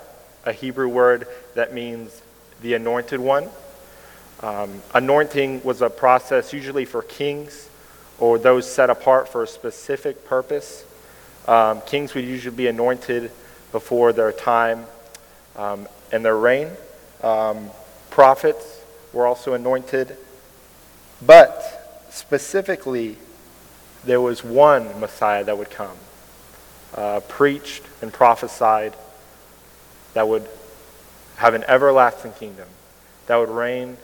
a 0.45 0.51
Hebrew 0.51 0.89
word 0.89 1.25
that 1.55 1.73
means 1.73 2.20
the 2.61 2.73
anointed 2.73 3.19
one. 3.19 3.49
Um, 4.41 4.81
anointing 4.93 5.63
was 5.63 5.81
a 5.81 5.89
process 5.89 6.53
usually 6.53 6.85
for 6.85 7.01
kings 7.01 7.69
or 8.19 8.37
those 8.37 8.71
set 8.71 8.89
apart 8.89 9.27
for 9.27 9.43
a 9.43 9.47
specific 9.47 10.25
purpose. 10.25 10.85
Um, 11.47 11.81
kings 11.81 12.13
would 12.13 12.25
usually 12.25 12.55
be 12.55 12.67
anointed 12.67 13.31
before 13.71 14.13
their 14.13 14.31
time 14.31 14.85
um, 15.55 15.87
and 16.11 16.23
their 16.23 16.37
reign. 16.37 16.69
Um, 17.23 17.69
prophets 18.09 18.81
were 19.13 19.25
also 19.25 19.53
anointed. 19.53 20.15
But 21.23 22.07
specifically, 22.09 23.17
there 24.05 24.21
was 24.21 24.43
one 24.43 24.99
Messiah 24.99 25.43
that 25.43 25.57
would 25.57 25.69
come, 25.69 25.97
uh, 26.95 27.19
preached 27.21 27.83
and 28.01 28.11
prophesied, 28.11 28.95
that 30.13 30.27
would 30.27 30.47
have 31.41 31.55
an 31.55 31.63
everlasting 31.67 32.31
kingdom, 32.33 32.67
that 33.25 33.35
would 33.35 33.49
reign, 33.49 33.97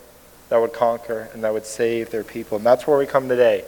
that 0.50 0.58
would 0.58 0.74
conquer, 0.74 1.30
and 1.34 1.44
that 1.44 1.54
would 1.54 1.68
save 1.68 2.10
their 2.10 2.24
people. 2.24 2.58
And 2.58 2.66
that's 2.66 2.88
where 2.88 2.98
we 2.98 3.06
come 3.06 3.30
today 3.30 3.64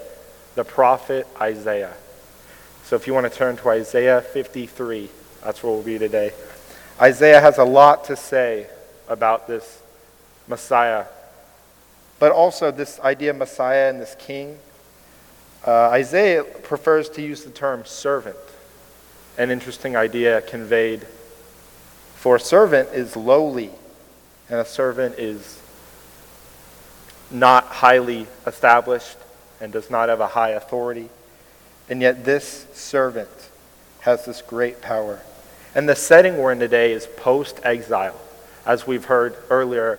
the 0.55 0.63
prophet 0.63 1.27
Isaiah. 1.39 1.93
So 2.83 2.95
if 2.95 3.05
you 3.05 3.13
want 3.13 3.31
to 3.31 3.37
turn 3.37 3.57
to 3.57 3.69
Isaiah 3.69 4.21
53, 4.21 5.09
that's 5.43 5.61
where 5.61 5.71
we'll 5.71 5.83
be 5.83 5.99
today. 5.99 6.33
Isaiah 6.99 7.39
has 7.39 7.59
a 7.59 7.63
lot 7.63 8.05
to 8.05 8.15
say 8.15 8.65
about 9.07 9.47
this 9.47 9.83
Messiah, 10.47 11.05
but 12.17 12.31
also 12.31 12.71
this 12.71 12.99
idea 13.01 13.29
of 13.29 13.37
Messiah 13.37 13.91
and 13.91 14.01
this 14.01 14.15
king. 14.17 14.57
Uh, 15.65 15.89
Isaiah 15.89 16.43
prefers 16.43 17.07
to 17.09 17.21
use 17.21 17.43
the 17.43 17.51
term 17.51 17.85
servant, 17.85 18.35
an 19.37 19.51
interesting 19.51 19.95
idea 19.95 20.41
conveyed. 20.41 21.05
For 22.19 22.35
a 22.35 22.39
servant 22.39 22.89
is 22.89 23.15
lowly, 23.15 23.69
and 24.49 24.59
a 24.59 24.65
servant 24.65 25.17
is 25.17 25.57
not 27.31 27.63
highly 27.67 28.27
established 28.45 29.15
and 29.61 29.71
does 29.71 29.89
not 29.89 30.09
have 30.09 30.19
a 30.19 30.27
high 30.27 30.49
authority. 30.49 31.07
And 31.89 32.01
yet, 32.01 32.25
this 32.25 32.67
servant 32.73 33.29
has 34.01 34.25
this 34.25 34.41
great 34.41 34.81
power. 34.81 35.21
And 35.73 35.87
the 35.87 35.95
setting 35.95 36.37
we're 36.37 36.51
in 36.51 36.59
today 36.59 36.91
is 36.91 37.07
post 37.15 37.61
exile. 37.63 38.19
As 38.65 38.85
we've 38.85 39.05
heard 39.05 39.37
earlier, 39.49 39.97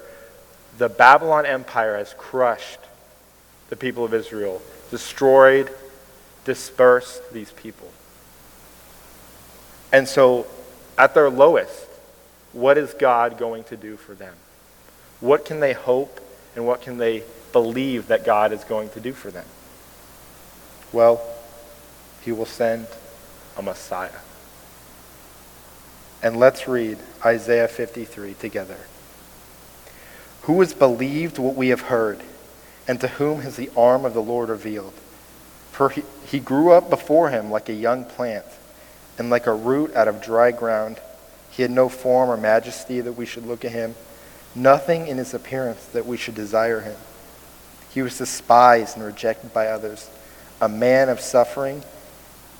the 0.76 0.90
Babylon 0.90 1.46
Empire 1.46 1.96
has 1.96 2.14
crushed 2.18 2.80
the 3.70 3.76
people 3.76 4.04
of 4.04 4.12
Israel, 4.12 4.60
destroyed, 4.90 5.70
dispersed 6.44 7.32
these 7.32 7.52
people. 7.52 7.90
And 9.90 10.06
so, 10.06 10.46
at 10.98 11.14
their 11.14 11.30
lowest, 11.30 11.86
what 12.52 12.78
is 12.78 12.94
God 12.94 13.38
going 13.38 13.64
to 13.64 13.76
do 13.76 13.96
for 13.96 14.14
them? 14.14 14.34
What 15.20 15.44
can 15.44 15.60
they 15.60 15.72
hope 15.72 16.20
and 16.56 16.66
what 16.66 16.82
can 16.82 16.98
they 16.98 17.22
believe 17.52 18.08
that 18.08 18.24
God 18.24 18.52
is 18.52 18.64
going 18.64 18.90
to 18.90 19.00
do 19.00 19.12
for 19.12 19.30
them? 19.30 19.46
Well, 20.92 21.22
he 22.22 22.32
will 22.32 22.46
send 22.46 22.86
a 23.56 23.62
Messiah. 23.62 24.10
And 26.22 26.38
let's 26.38 26.68
read 26.68 26.98
Isaiah 27.24 27.68
53 27.68 28.34
together. 28.34 28.76
Who 30.42 30.60
has 30.60 30.74
believed 30.74 31.38
what 31.38 31.54
we 31.54 31.68
have 31.68 31.82
heard, 31.82 32.22
and 32.88 33.00
to 33.00 33.08
whom 33.08 33.40
has 33.40 33.56
the 33.56 33.70
arm 33.76 34.04
of 34.04 34.14
the 34.14 34.22
Lord 34.22 34.48
revealed? 34.48 34.92
For 35.70 35.90
he, 35.90 36.02
he 36.26 36.40
grew 36.40 36.72
up 36.72 36.90
before 36.90 37.30
him 37.30 37.50
like 37.50 37.68
a 37.68 37.74
young 37.74 38.04
plant, 38.04 38.44
and 39.18 39.30
like 39.30 39.46
a 39.46 39.54
root 39.54 39.94
out 39.94 40.08
of 40.08 40.22
dry 40.22 40.50
ground. 40.50 40.98
He 41.50 41.62
had 41.62 41.70
no 41.70 41.88
form 41.88 42.30
or 42.30 42.36
majesty 42.36 43.00
that 43.00 43.12
we 43.12 43.26
should 43.26 43.46
look 43.46 43.64
at 43.64 43.72
him, 43.72 43.94
nothing 44.54 45.06
in 45.06 45.18
his 45.18 45.34
appearance 45.34 45.84
that 45.86 46.06
we 46.06 46.16
should 46.16 46.34
desire 46.34 46.80
him. 46.80 46.96
He 47.92 48.02
was 48.02 48.18
despised 48.18 48.96
and 48.96 49.04
rejected 49.04 49.52
by 49.52 49.66
others, 49.66 50.08
a 50.60 50.68
man 50.68 51.08
of 51.08 51.20
suffering 51.20 51.82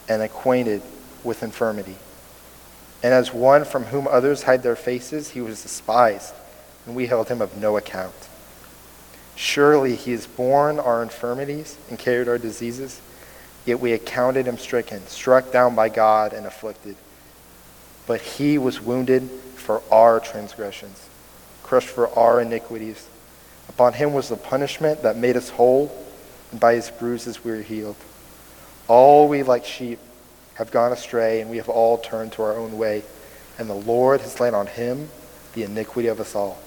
and 0.08 0.22
acquainted 0.22 0.82
with 1.22 1.42
infirmity. 1.42 1.96
And 3.02 3.14
as 3.14 3.32
one 3.32 3.64
from 3.64 3.84
whom 3.84 4.08
others 4.08 4.42
hide 4.42 4.62
their 4.62 4.76
faces, 4.76 5.30
he 5.30 5.40
was 5.40 5.62
despised, 5.62 6.34
and 6.84 6.94
we 6.94 7.06
held 7.06 7.28
him 7.28 7.40
of 7.40 7.56
no 7.56 7.76
account. 7.76 8.14
Surely 9.36 9.96
he 9.96 10.12
has 10.12 10.26
borne 10.26 10.78
our 10.78 11.02
infirmities 11.02 11.78
and 11.88 11.98
carried 11.98 12.28
our 12.28 12.36
diseases, 12.38 13.00
yet 13.64 13.80
we 13.80 13.92
accounted 13.92 14.46
him 14.46 14.58
stricken, 14.58 15.06
struck 15.06 15.50
down 15.52 15.74
by 15.74 15.88
God, 15.88 16.32
and 16.32 16.46
afflicted. 16.46 16.96
But 18.10 18.22
he 18.22 18.58
was 18.58 18.80
wounded 18.80 19.30
for 19.54 19.84
our 19.88 20.18
transgressions, 20.18 21.08
crushed 21.62 21.90
for 21.90 22.08
our 22.18 22.40
iniquities. 22.40 23.06
Upon 23.68 23.92
him 23.92 24.12
was 24.12 24.28
the 24.28 24.36
punishment 24.36 25.04
that 25.04 25.16
made 25.16 25.36
us 25.36 25.50
whole, 25.50 25.96
and 26.50 26.58
by 26.58 26.74
his 26.74 26.90
bruises 26.90 27.44
we 27.44 27.52
are 27.52 27.62
healed. 27.62 27.94
All 28.88 29.28
we 29.28 29.44
like 29.44 29.64
sheep 29.64 30.00
have 30.54 30.72
gone 30.72 30.90
astray, 30.90 31.40
and 31.40 31.52
we 31.52 31.58
have 31.58 31.68
all 31.68 31.98
turned 31.98 32.32
to 32.32 32.42
our 32.42 32.56
own 32.56 32.78
way, 32.78 33.04
and 33.60 33.70
the 33.70 33.74
Lord 33.74 34.22
has 34.22 34.40
laid 34.40 34.54
on 34.54 34.66
him 34.66 35.08
the 35.52 35.62
iniquity 35.62 36.08
of 36.08 36.18
us 36.18 36.34
all. 36.34 36.60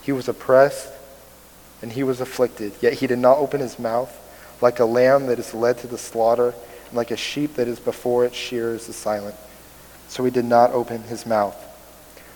He 0.00 0.12
was 0.12 0.26
oppressed 0.26 0.90
and 1.82 1.92
he 1.92 2.02
was 2.02 2.22
afflicted, 2.22 2.72
yet 2.80 2.94
he 2.94 3.06
did 3.06 3.18
not 3.18 3.36
open 3.36 3.60
his 3.60 3.78
mouth, 3.78 4.10
like 4.62 4.80
a 4.80 4.86
lamb 4.86 5.26
that 5.26 5.38
is 5.38 5.52
led 5.52 5.76
to 5.80 5.86
the 5.86 5.98
slaughter, 5.98 6.54
and 6.86 6.94
like 6.94 7.10
a 7.10 7.16
sheep 7.18 7.56
that 7.56 7.68
is 7.68 7.78
before 7.78 8.24
its 8.24 8.36
shearers 8.36 8.88
is 8.88 8.96
silent. 8.96 9.34
So 10.08 10.24
he 10.24 10.30
did 10.30 10.44
not 10.44 10.72
open 10.72 11.02
his 11.04 11.26
mouth. 11.26 11.56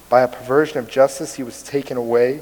By 0.09 0.23
a 0.23 0.29
perversion 0.29 0.79
of 0.79 0.89
justice 0.89 1.35
he 1.35 1.43
was 1.43 1.63
taken 1.63 1.97
away. 1.97 2.41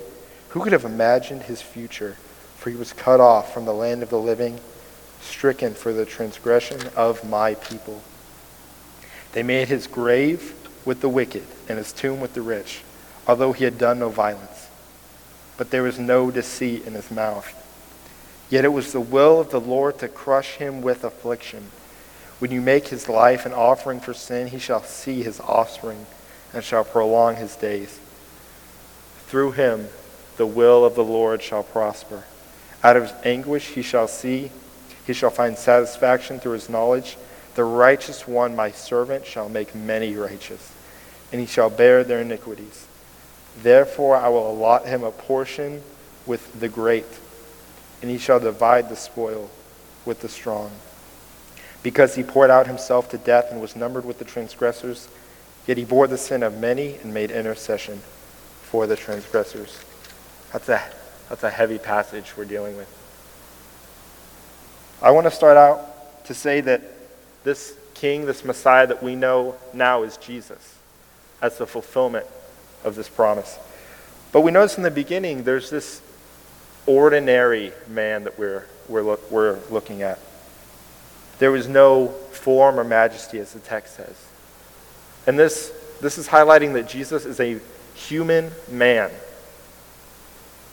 Who 0.51 0.61
could 0.61 0.73
have 0.73 0.85
imagined 0.85 1.43
his 1.43 1.61
future? 1.61 2.17
For 2.57 2.71
he 2.71 2.77
was 2.77 2.93
cut 2.93 3.21
off 3.21 3.53
from 3.53 3.65
the 3.65 3.75
land 3.75 4.03
of 4.03 4.11
the 4.11 4.19
living, 4.19 4.59
stricken 5.21 5.75
for 5.75 5.93
the 5.93 6.05
transgression 6.05 6.81
of 6.97 7.29
my 7.29 7.55
people. 7.55 8.03
They 9.33 9.43
made 9.43 9.69
his 9.69 9.87
grave 9.87 10.55
with 10.85 11.01
the 11.01 11.09
wicked 11.09 11.45
and 11.69 11.79
his 11.79 11.93
tomb 11.93 12.21
with 12.21 12.35
the 12.35 12.43
rich, 12.43 12.83
although 13.27 13.53
he 13.53 13.65
had 13.65 13.79
done 13.79 13.99
no 13.99 14.09
violence 14.09 14.69
but 15.59 15.71
there 15.71 15.83
was 15.83 15.99
no 15.99 16.31
deceit 16.31 16.87
in 16.87 16.95
his 16.95 17.11
mouth. 17.11 17.53
Yet 18.49 18.65
it 18.65 18.69
was 18.69 18.93
the 18.93 19.01
will 19.01 19.41
of 19.41 19.51
the 19.51 19.61
Lord 19.61 19.99
to 19.99 20.09
crush 20.09 20.53
him 20.53 20.81
with 20.81 21.05
affliction. 21.05 21.65
When 22.39 22.52
you 22.52 22.60
make 22.60 22.89
his 22.89 23.09
life 23.09 23.47
an 23.47 23.52
offering 23.52 24.01
for 24.01 24.15
sin, 24.15 24.48
he 24.48 24.59
shall 24.59 24.82
see 24.82 25.23
his 25.23 25.40
offspring 25.40 26.06
and 26.52 26.62
shall 26.62 26.85
prolong 26.85 27.36
his 27.36 27.56
days. 27.56 27.98
Through 29.27 29.52
him 29.52 29.89
the 30.36 30.47
will 30.47 30.85
of 30.85 30.94
the 30.94 31.05
Lord 31.05 31.43
shall 31.43 31.65
prosper. 31.65 32.24
Out 32.82 32.97
of 32.97 33.02
his 33.05 33.12
anguish 33.24 33.69
he 33.69 33.82
shall 33.82 34.06
see, 34.06 34.52
he 35.05 35.12
shall 35.12 35.31
find 35.31 35.59
satisfaction 35.59 36.39
through 36.39 36.52
his 36.52 36.69
knowledge. 36.69 37.16
The 37.56 37.65
righteous 37.65 38.28
one, 38.28 38.55
my 38.55 38.70
servant, 38.70 39.27
shall 39.27 39.48
make 39.48 39.74
many 39.74 40.15
righteous, 40.15 40.73
and 41.32 41.40
he 41.40 41.47
shall 41.47 41.70
bear 41.70 42.05
their 42.05 42.20
iniquities. 42.20 42.86
Therefore 43.62 44.16
I 44.16 44.28
will 44.28 44.48
allot 44.48 44.86
him 44.86 45.02
a 45.02 45.10
portion 45.10 45.82
with 46.24 46.60
the 46.60 46.69
great, 46.69 47.06
and 48.01 48.10
he 48.10 48.19
shall 48.19 48.39
divide 48.39 48.89
the 48.89 48.97
spoil 48.97 49.51
with 50.05 50.20
the 50.20 50.28
strong. 50.28 50.70
Because 51.83 52.15
he 52.15 52.23
poured 52.23 52.51
out 52.51 52.67
himself 52.67 53.09
to 53.11 53.19
death 53.19 53.51
and 53.51 53.61
was 53.61 53.77
numbered 53.77 54.05
with 54.05 54.19
the 54.19 54.25
transgressors, 54.25 55.09
yet 55.67 55.77
he 55.77 55.85
bore 55.85 56.07
the 56.07 56.19
sin 56.19 56.43
of 56.43 56.59
many 56.59 56.97
and 56.97 57.15
made 57.15 57.31
intercession 57.31 58.01
for 58.63 58.87
the 58.87 58.97
transgressors. 58.97 59.81
That's 60.53 60.69
a, 60.69 60.83
that's 61.29 61.45
a 61.45 61.51
heavy 61.51 61.79
passage 61.79 62.37
we're 62.37 62.45
dealing 62.45 62.77
with. 62.77 62.95
I 65.01 65.13
want 65.13 65.27
to 65.27 65.31
start 65.31 65.57
out 65.57 66.25
to 66.25 66.35
say 66.35 66.61
that 66.63 66.83
this 67.45 67.77
king, 67.95 68.27
this 68.27 68.45
Messiah 68.45 68.87
that 68.87 69.03
we 69.03 69.15
know 69.15 69.55
now 69.73 70.03
is 70.03 70.17
Jesus, 70.17 70.77
as 71.41 71.59
the 71.59 71.67
fulfillment 71.67 72.27
of 72.85 72.95
this 72.95 73.09
promise. 73.09 73.59
But 74.33 74.43
we 74.43 74.51
notice 74.51 74.77
in 74.77 74.83
the 74.83 74.91
beginning 74.91 75.45
there's 75.45 75.71
this 75.71 76.03
ordinary 76.87 77.73
man 77.89 78.25
that 78.25 78.39
we're, 78.39 78.67
we're, 78.89 79.03
look, 79.03 79.31
we're 79.31 79.59
looking 79.71 80.03
at. 80.03 80.19
There 81.39 81.51
was 81.51 81.69
no 81.69 82.09
form 82.32 82.78
or 82.78 82.85
majesty, 82.85 83.39
as 83.39 83.52
the 83.52 83.60
text 83.60 83.97
says. 83.97 84.27
And 85.27 85.39
this, 85.39 85.73
this 86.01 86.19
is 86.19 86.28
highlighting 86.28 86.73
that 86.74 86.89
Jesus 86.89 87.24
is 87.24 87.40
a 87.40 87.60
human 87.94 88.51
man. 88.70 89.10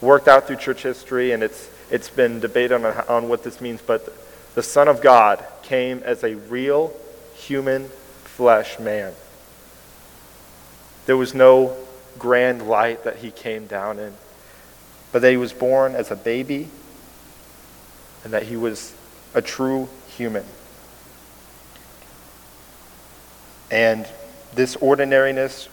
Worked 0.02 0.28
out 0.28 0.48
through 0.48 0.58
church 0.58 0.84
history, 0.84 1.32
and 1.32 1.44
it's, 1.44 1.70
it's 1.92 2.10
been 2.10 2.40
debated 2.40 2.84
on, 2.84 2.86
on 3.08 3.30
what 3.30 3.44
this 3.44 3.62
means, 3.62 3.82
but 3.82 4.12
the 4.56 4.64
Son 4.64 4.88
of 4.88 5.02
God 5.02 5.44
came 5.64 6.00
as 6.04 6.24
a 6.24 6.36
real 6.36 6.94
human 7.36 7.90
flesh 8.24 8.80
man. 8.80 9.14
There 11.06 11.18
was 11.18 11.34
no 11.34 11.76
grand 12.18 12.68
light 12.68 13.04
that 13.04 13.18
he 13.18 13.32
came 13.32 13.68
down 13.68 14.00
in, 14.00 14.14
but 15.12 15.22
that 15.22 15.32
he 15.32 15.38
was 15.38 15.54
born 15.54 15.96
as 15.96 16.12
a 16.12 16.16
baby 16.16 16.70
and 18.24 18.34
that 18.34 18.44
he 18.44 18.56
was 18.56 18.94
a 19.34 19.42
true 19.42 19.88
human. 20.18 20.46
And 23.72 24.08
this 24.54 24.76
ordinariness 24.78 25.70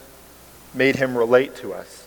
made 0.74 0.97
him 0.97 1.16
relate 1.16 1.56
to 1.56 1.73
us. 1.73 2.06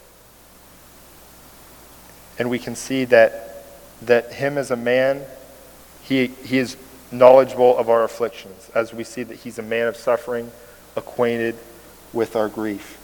And 2.37 2.49
we 2.49 2.59
can 2.59 2.75
see 2.75 3.05
that, 3.05 3.65
that 4.01 4.33
him 4.33 4.57
as 4.57 4.71
a 4.71 4.75
man, 4.75 5.21
he, 6.03 6.27
he 6.27 6.57
is 6.57 6.75
knowledgeable 7.11 7.77
of 7.77 7.89
our 7.89 8.03
afflictions, 8.03 8.69
as 8.75 8.93
we 8.93 9.03
see 9.03 9.23
that 9.23 9.37
he's 9.37 9.57
a 9.57 9.63
man 9.63 9.87
of 9.87 9.95
suffering, 9.95 10.51
acquainted 10.95 11.55
with 12.11 12.35
our 12.35 12.49
grief. 12.49 12.99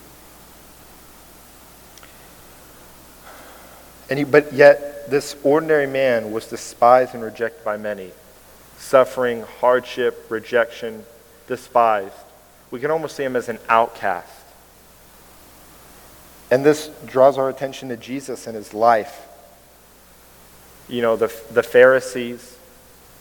And 4.10 4.20
he, 4.20 4.26
but 4.26 4.52
yet, 4.52 5.10
this 5.10 5.38
ordinary 5.44 5.88
man 5.88 6.32
was 6.32 6.48
despised 6.48 7.14
and 7.14 7.24
rejected 7.24 7.64
by 7.64 7.78
many, 7.78 8.12
suffering, 8.82 9.44
hardship, 9.60 10.26
rejection, 10.30 11.06
despised. 11.48 12.16
We 12.72 12.80
can 12.80 12.92
almost 12.92 13.16
see 13.16 13.24
him 13.24 13.36
as 13.36 13.48
an 13.48 13.60
outcast. 13.70 14.30
And 16.50 16.66
this 16.66 16.90
draws 17.06 17.38
our 17.38 17.50
attention 17.50 17.90
to 17.90 17.98
Jesus 17.98 18.48
and 18.48 18.56
his 18.56 18.74
life. 18.74 19.28
You 20.90 21.02
know, 21.02 21.16
the, 21.16 21.34
the 21.52 21.64
Pharisees 21.64 22.58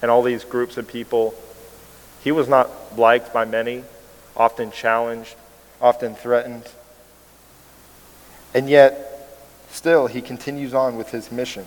and 0.03 0.11
all 0.11 0.23
these 0.23 0.45
groups 0.45 0.77
of 0.77 0.89
people, 0.89 1.35
he 2.25 2.33
was 2.33 2.49
not 2.49 2.99
liked 2.99 3.33
by 3.33 3.45
many, 3.45 3.85
often 4.37 4.73
challenged, 4.73 5.37
often 5.81 6.15
threatened. 6.15 6.69
And 8.55 8.69
yet, 8.69 9.11
Still, 9.73 10.09
he 10.09 10.21
continues 10.21 10.75
on 10.75 10.97
with 10.97 11.11
his 11.11 11.31
mission. 11.31 11.65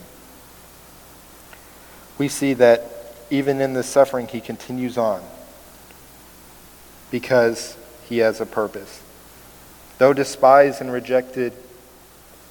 We 2.18 2.28
see 2.28 2.53
that 2.56 2.93
even 3.34 3.62
in 3.62 3.74
the 3.74 3.82
suffering, 3.82 4.28
he 4.28 4.40
continues 4.40 4.96
on 4.96 5.20
because 7.10 7.76
he 8.08 8.20
has 8.20 8.40
a 8.40 8.46
purpose. 8.46 9.02
Though 9.98 10.14
despised 10.14 10.82
and 10.82 10.94
rejected, 10.94 11.52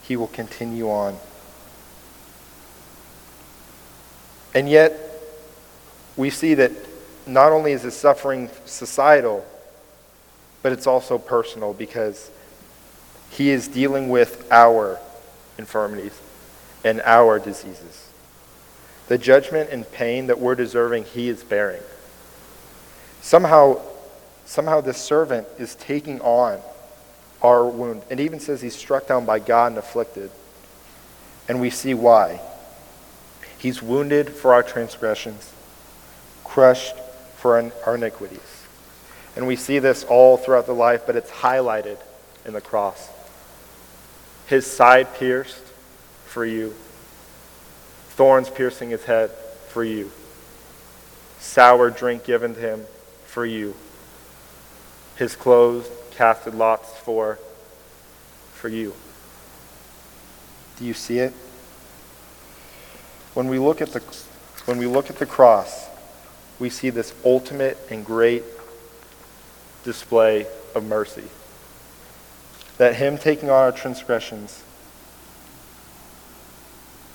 he 0.03 0.17
will 0.17 0.27
continue 0.27 0.91
on. 0.91 1.17
And 4.57 4.69
yet, 4.69 4.99
we 6.17 6.31
see 6.31 6.55
that 6.55 6.73
not 7.29 7.53
only 7.53 7.71
is 7.71 7.83
his 7.83 7.95
suffering 7.95 8.51
societal, 8.65 9.47
but 10.63 10.73
it's 10.73 10.89
also 10.89 11.17
personal 11.17 11.75
because 11.75 12.29
he 13.31 13.51
is 13.51 13.69
dealing 13.69 14.09
with 14.09 14.51
our 14.51 14.99
infirmities 15.59 16.21
and 16.85 17.01
our 17.03 17.39
diseases. 17.39 18.09
The 19.13 19.19
judgment 19.19 19.69
and 19.69 19.93
pain 19.93 20.29
that 20.29 20.39
we're 20.39 20.55
deserving, 20.55 21.05
he 21.05 21.29
is 21.29 21.45
bearing. 21.45 21.83
Somehow, 23.21 23.83
somehow 24.47 24.81
this 24.81 24.97
servant 24.97 25.47
is 25.59 25.75
taking 25.75 26.19
on 26.23 26.63
our 27.43 27.67
wound. 27.67 28.05
It 28.09 28.21
even 28.21 28.41
says 28.41 28.63
he's 28.63 28.75
struck 28.75 29.07
down 29.07 29.27
by 29.27 29.39
God 29.39 29.73
and 29.73 29.77
afflicted. 29.77 30.31
And 31.47 31.61
we 31.61 31.69
see 31.69 31.93
why. 31.93 32.41
He's 33.59 33.83
wounded 33.83 34.31
for 34.31 34.55
our 34.55 34.63
transgressions, 34.63 35.53
crushed 36.43 36.97
for 37.37 37.71
our 37.85 37.97
iniquities. 37.97 38.65
And 39.37 39.47
we 39.47 39.57
see 39.57 39.79
this 39.79 40.05
all 40.05 40.39
throughout 40.39 40.65
the 40.65 40.73
life, 40.73 41.03
but 41.05 41.17
it's 41.17 41.31
highlighted 41.31 41.99
in 42.47 42.55
the 42.55 42.63
cross 42.63 43.11
his 44.47 44.67
side 44.67 45.15
pierced 45.15 45.63
for 46.27 46.47
you, 46.47 46.75
thorns 48.13 48.51
piercing 48.51 48.91
his 48.91 49.05
head 49.05 49.31
for 49.69 49.83
you, 49.83 50.11
sour 51.41 51.91
drink 51.91 52.25
given 52.25 52.55
to 52.55 52.61
him 52.61 52.85
for 53.25 53.47
you. 53.47 53.75
His 55.17 55.35
clothes 55.35 55.89
casted 56.11 56.55
lots 56.55 56.93
for 56.99 57.39
for 58.53 58.69
you. 58.69 58.95
Do 60.79 60.85
you 60.85 60.95
see 60.95 61.19
it? 61.19 61.33
When 63.35 63.49
we 63.49 63.59
look 63.59 63.81
at 63.81 63.89
the 63.89 64.01
when 64.67 64.79
we 64.79 64.87
look 64.87 65.11
at 65.11 65.17
the 65.17 65.27
cross, 65.27 65.89
we 66.59 66.71
see 66.71 66.91
this 66.91 67.15
ultimate 67.25 67.79
and 67.91 68.05
great 68.05 68.45
display 69.85 70.47
of 70.75 70.85
mercy. 70.85 71.25
That 72.79 72.97
him 72.97 73.17
taking 73.19 73.49
on 73.49 73.57
our 73.57 73.73
transgressions 73.73 74.63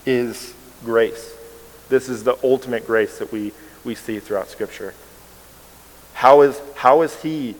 is 0.05 0.53
grace. 0.83 1.33
This 1.89 2.09
is 2.09 2.23
the 2.23 2.37
ultimate 2.43 2.85
grace 2.85 3.19
that 3.19 3.31
we, 3.31 3.53
we 3.83 3.95
see 3.95 4.19
throughout 4.19 4.49
Scripture. 4.49 4.93
How 6.13 6.41
is, 6.41 6.59
how 6.75 7.01
is 7.01 7.21
he, 7.21 7.55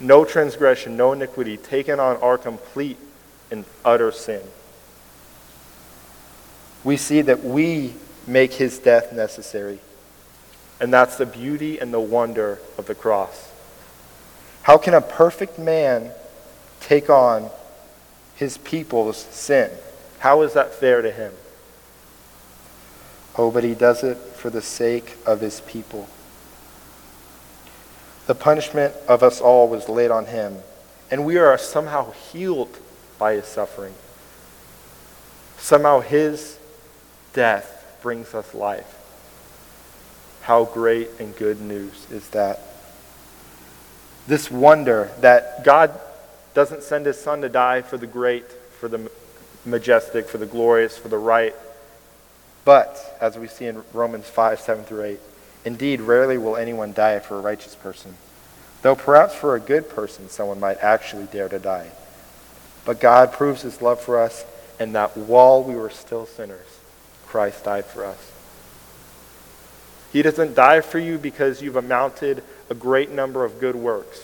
no 0.00 0.24
transgression, 0.24 0.96
no 0.96 1.12
iniquity, 1.12 1.56
taken 1.56 2.00
on 2.00 2.16
our 2.18 2.38
complete 2.38 2.96
and 3.50 3.64
utter 3.84 4.12
sin? 4.12 4.42
We 6.82 6.96
see 6.96 7.22
that 7.22 7.42
we 7.42 7.94
make 8.26 8.54
his 8.54 8.78
death 8.78 9.12
necessary. 9.12 9.80
And 10.80 10.92
that's 10.92 11.16
the 11.16 11.26
beauty 11.26 11.78
and 11.78 11.92
the 11.92 12.00
wonder 12.00 12.58
of 12.76 12.86
the 12.86 12.94
cross. 12.94 13.50
How 14.62 14.78
can 14.78 14.94
a 14.94 15.00
perfect 15.00 15.58
man 15.58 16.10
take 16.80 17.10
on 17.10 17.50
his 18.36 18.58
people's 18.58 19.18
sin? 19.18 19.70
How 20.18 20.42
is 20.42 20.54
that 20.54 20.74
fair 20.74 21.02
to 21.02 21.10
him? 21.10 21.32
Oh, 23.36 23.50
but 23.50 23.64
he 23.64 23.74
does 23.74 24.04
it 24.04 24.16
for 24.16 24.50
the 24.50 24.62
sake 24.62 25.16
of 25.26 25.40
his 25.40 25.60
people. 25.62 26.08
The 28.26 28.34
punishment 28.34 28.94
of 29.08 29.22
us 29.22 29.40
all 29.40 29.68
was 29.68 29.88
laid 29.88 30.10
on 30.10 30.26
him, 30.26 30.58
and 31.10 31.24
we 31.24 31.36
are 31.36 31.58
somehow 31.58 32.12
healed 32.12 32.78
by 33.18 33.34
his 33.34 33.46
suffering. 33.46 33.94
Somehow 35.58 36.00
his 36.00 36.58
death 37.32 37.98
brings 38.02 38.34
us 38.34 38.54
life. 38.54 39.00
How 40.42 40.64
great 40.64 41.08
and 41.18 41.34
good 41.36 41.60
news 41.60 42.06
is 42.10 42.28
that? 42.28 42.60
This 44.26 44.50
wonder 44.50 45.10
that 45.20 45.64
God 45.64 45.98
doesn't 46.54 46.82
send 46.82 47.06
his 47.06 47.20
son 47.20 47.42
to 47.42 47.48
die 47.48 47.82
for 47.82 47.98
the 47.98 48.06
great, 48.06 48.50
for 48.78 48.88
the 48.88 49.10
majestic, 49.64 50.28
for 50.28 50.38
the 50.38 50.46
glorious, 50.46 50.96
for 50.96 51.08
the 51.08 51.18
right, 51.18 51.54
but, 52.64 53.16
as 53.20 53.38
we 53.38 53.46
see 53.46 53.66
in 53.66 53.82
Romans 53.92 54.28
5 54.28 54.60
7 54.60 54.84
through 54.84 55.02
8, 55.04 55.20
indeed, 55.64 56.00
rarely 56.00 56.38
will 56.38 56.56
anyone 56.56 56.92
die 56.92 57.18
for 57.18 57.38
a 57.38 57.40
righteous 57.40 57.74
person, 57.74 58.14
though 58.82 58.94
perhaps 58.94 59.34
for 59.34 59.54
a 59.54 59.60
good 59.60 59.88
person 59.88 60.28
someone 60.28 60.60
might 60.60 60.78
actually 60.78 61.26
dare 61.26 61.48
to 61.48 61.58
die. 61.58 61.90
But 62.84 63.00
God 63.00 63.32
proves 63.32 63.62
his 63.62 63.80
love 63.80 64.00
for 64.00 64.20
us 64.20 64.44
and 64.78 64.94
that 64.94 65.16
while 65.16 65.62
we 65.62 65.74
were 65.74 65.90
still 65.90 66.26
sinners, 66.26 66.66
Christ 67.26 67.64
died 67.64 67.84
for 67.84 68.04
us. 68.04 68.32
He 70.12 70.22
doesn't 70.22 70.54
die 70.54 70.80
for 70.80 70.98
you 70.98 71.18
because 71.18 71.60
you've 71.62 71.76
amounted 71.76 72.42
a 72.70 72.74
great 72.74 73.10
number 73.10 73.44
of 73.44 73.60
good 73.60 73.76
works, 73.76 74.20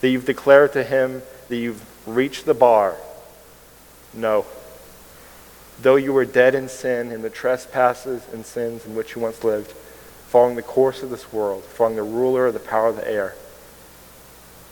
that 0.00 0.08
you've 0.08 0.26
declared 0.26 0.72
to 0.74 0.84
him 0.84 1.22
that 1.48 1.56
you've 1.56 1.82
reached 2.06 2.44
the 2.44 2.54
bar. 2.54 2.96
No. 4.12 4.44
Though 5.80 5.96
you 5.96 6.12
were 6.12 6.24
dead 6.24 6.54
in 6.54 6.68
sin, 6.68 7.10
in 7.10 7.22
the 7.22 7.30
trespasses 7.30 8.22
and 8.32 8.44
sins 8.44 8.84
in 8.84 8.94
which 8.94 9.16
you 9.16 9.22
once 9.22 9.42
lived, 9.42 9.72
following 10.28 10.56
the 10.56 10.62
course 10.62 11.02
of 11.02 11.10
this 11.10 11.32
world, 11.32 11.64
following 11.64 11.96
the 11.96 12.02
ruler 12.02 12.46
of 12.46 12.54
the 12.54 12.60
power 12.60 12.88
of 12.88 12.96
the 12.96 13.08
air, 13.08 13.34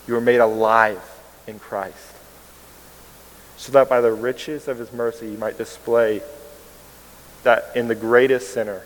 you 0.06 0.14
were 0.14 0.20
made 0.20 0.38
alive 0.38 1.02
in 1.46 1.58
Christ. 1.58 2.14
So 3.56 3.72
that 3.72 3.88
by 3.88 4.00
the 4.00 4.12
riches 4.12 4.68
of 4.68 4.78
his 4.78 4.92
mercy 4.92 5.30
you 5.30 5.38
might 5.38 5.58
display 5.58 6.22
that 7.42 7.70
in 7.74 7.88
the 7.88 7.94
greatest 7.94 8.52
sinner 8.52 8.82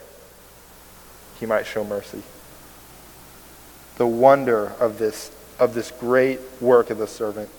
he 1.38 1.46
might 1.46 1.66
show 1.66 1.84
mercy. 1.84 2.22
The 3.96 4.06
wonder 4.06 4.72
of 4.80 4.98
this, 4.98 5.30
of 5.58 5.74
this 5.74 5.90
great 5.92 6.40
work 6.60 6.90
of 6.90 6.98
the 6.98 7.06
servant, 7.06 7.50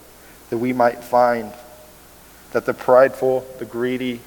that 0.49 0.57
we 0.57 0.73
might 0.73 1.03
find 1.03 1.53
that 2.52 2.65
the 2.65 2.73
prideful, 2.73 3.45
the 3.60 3.65
greedy, 3.65 4.22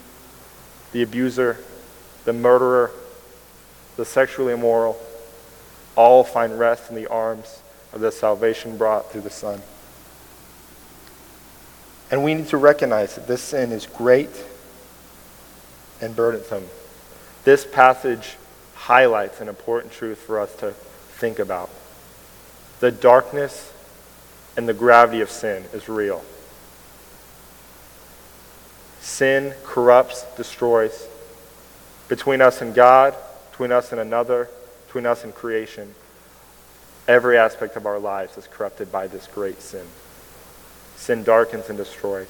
the 0.92 1.02
abuser, 1.02 1.58
the 2.24 2.32
murderer, 2.32 2.90
the 3.96 4.04
sexually 4.04 4.52
immoral, 4.52 4.98
all 5.96 6.22
find 6.24 6.58
rest 6.58 6.90
in 6.90 6.96
the 6.96 7.06
arms 7.08 7.62
of 7.92 8.00
the 8.00 8.12
salvation 8.12 8.76
brought 8.76 9.10
through 9.10 9.22
the 9.22 9.30
Son. 9.30 9.60
And 12.10 12.24
we 12.24 12.34
need 12.34 12.48
to 12.48 12.56
recognize 12.56 13.16
that 13.16 13.26
this 13.26 13.42
sin 13.42 13.72
is 13.72 13.86
great 13.86 14.30
and 16.00 16.14
burdensome. 16.14 16.64
This 17.44 17.66
passage 17.66 18.36
highlights 18.74 19.40
an 19.40 19.48
important 19.48 19.92
truth 19.92 20.18
for 20.18 20.40
us 20.40 20.54
to 20.56 20.70
think 20.70 21.38
about. 21.38 21.70
The 22.80 22.92
darkness 22.92 23.72
and 24.56 24.68
the 24.68 24.74
gravity 24.74 25.20
of 25.20 25.30
sin 25.30 25.64
is 25.72 25.88
real. 25.88 26.24
Sin 29.08 29.54
corrupts, 29.64 30.22
destroys. 30.36 31.08
Between 32.08 32.42
us 32.42 32.60
and 32.60 32.74
God, 32.74 33.16
between 33.50 33.72
us 33.72 33.90
and 33.90 34.00
another, 34.00 34.50
between 34.86 35.06
us 35.06 35.24
and 35.24 35.34
creation, 35.34 35.94
every 37.08 37.38
aspect 37.38 37.74
of 37.76 37.86
our 37.86 37.98
lives 37.98 38.36
is 38.36 38.46
corrupted 38.46 38.92
by 38.92 39.06
this 39.06 39.26
great 39.26 39.62
sin. 39.62 39.86
Sin 40.96 41.24
darkens 41.24 41.70
and 41.70 41.78
destroys. 41.78 42.28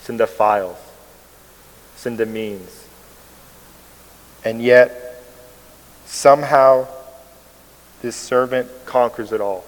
Sin 0.00 0.16
defiles. 0.16 0.78
Sin 1.96 2.16
demeans. 2.16 2.86
And 4.44 4.62
yet, 4.62 5.22
somehow, 6.06 6.86
this 8.00 8.16
servant 8.16 8.70
conquers 8.86 9.32
it 9.32 9.40
all. 9.40 9.64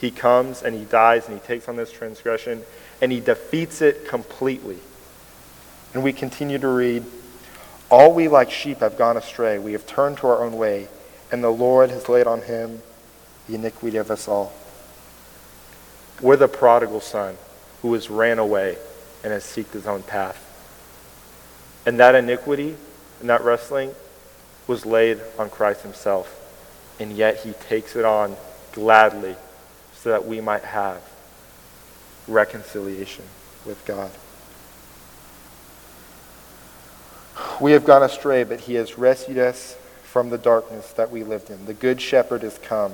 He 0.00 0.10
comes 0.10 0.62
and 0.62 0.74
he 0.74 0.86
dies 0.86 1.28
and 1.28 1.38
he 1.38 1.46
takes 1.46 1.68
on 1.68 1.76
this 1.76 1.92
transgression 1.92 2.62
and 3.02 3.12
he 3.12 3.20
defeats 3.20 3.82
it 3.82 4.08
completely. 4.08 4.78
And 5.94 6.02
we 6.02 6.12
continue 6.12 6.58
to 6.58 6.68
read, 6.68 7.04
All 7.90 8.14
we 8.14 8.28
like 8.28 8.50
sheep 8.50 8.78
have 8.80 8.96
gone 8.96 9.16
astray. 9.16 9.58
We 9.58 9.72
have 9.72 9.86
turned 9.86 10.18
to 10.18 10.26
our 10.28 10.42
own 10.44 10.54
way, 10.54 10.88
and 11.30 11.42
the 11.42 11.50
Lord 11.50 11.90
has 11.90 12.08
laid 12.08 12.26
on 12.26 12.42
him 12.42 12.82
the 13.48 13.54
iniquity 13.54 13.96
of 13.96 14.10
us 14.10 14.28
all. 14.28 14.52
We're 16.20 16.36
the 16.36 16.48
prodigal 16.48 17.00
son 17.00 17.36
who 17.82 17.92
has 17.94 18.08
ran 18.08 18.38
away 18.38 18.78
and 19.24 19.32
has 19.32 19.44
seeked 19.44 19.72
his 19.72 19.86
own 19.86 20.02
path. 20.02 20.48
And 21.84 21.98
that 21.98 22.14
iniquity 22.14 22.76
and 23.20 23.28
that 23.28 23.42
wrestling 23.42 23.94
was 24.66 24.86
laid 24.86 25.20
on 25.38 25.50
Christ 25.50 25.82
himself. 25.82 26.38
And 27.00 27.12
yet 27.12 27.38
he 27.38 27.52
takes 27.52 27.96
it 27.96 28.04
on 28.04 28.36
gladly 28.72 29.34
so 29.94 30.10
that 30.10 30.26
we 30.26 30.40
might 30.40 30.62
have 30.64 31.02
reconciliation 32.28 33.24
with 33.66 33.84
God. 33.84 34.10
We 37.60 37.72
have 37.72 37.84
gone 37.84 38.02
astray, 38.02 38.44
but 38.44 38.60
he 38.60 38.74
has 38.74 38.98
rescued 38.98 39.38
us 39.38 39.76
from 40.02 40.30
the 40.30 40.38
darkness 40.38 40.92
that 40.92 41.10
we 41.10 41.24
lived 41.24 41.50
in. 41.50 41.64
The 41.64 41.74
good 41.74 42.00
shepherd 42.00 42.42
has 42.42 42.58
come, 42.58 42.92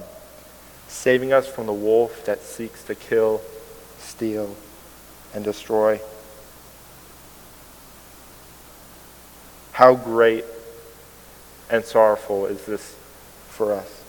saving 0.86 1.32
us 1.32 1.48
from 1.48 1.66
the 1.66 1.72
wolf 1.72 2.24
that 2.26 2.42
seeks 2.42 2.84
to 2.84 2.94
kill, 2.94 3.40
steal, 3.98 4.54
and 5.34 5.44
destroy. 5.44 6.00
How 9.72 9.94
great 9.94 10.44
and 11.70 11.84
sorrowful 11.84 12.46
is 12.46 12.64
this 12.66 12.96
for 13.48 13.72
us? 13.72 14.02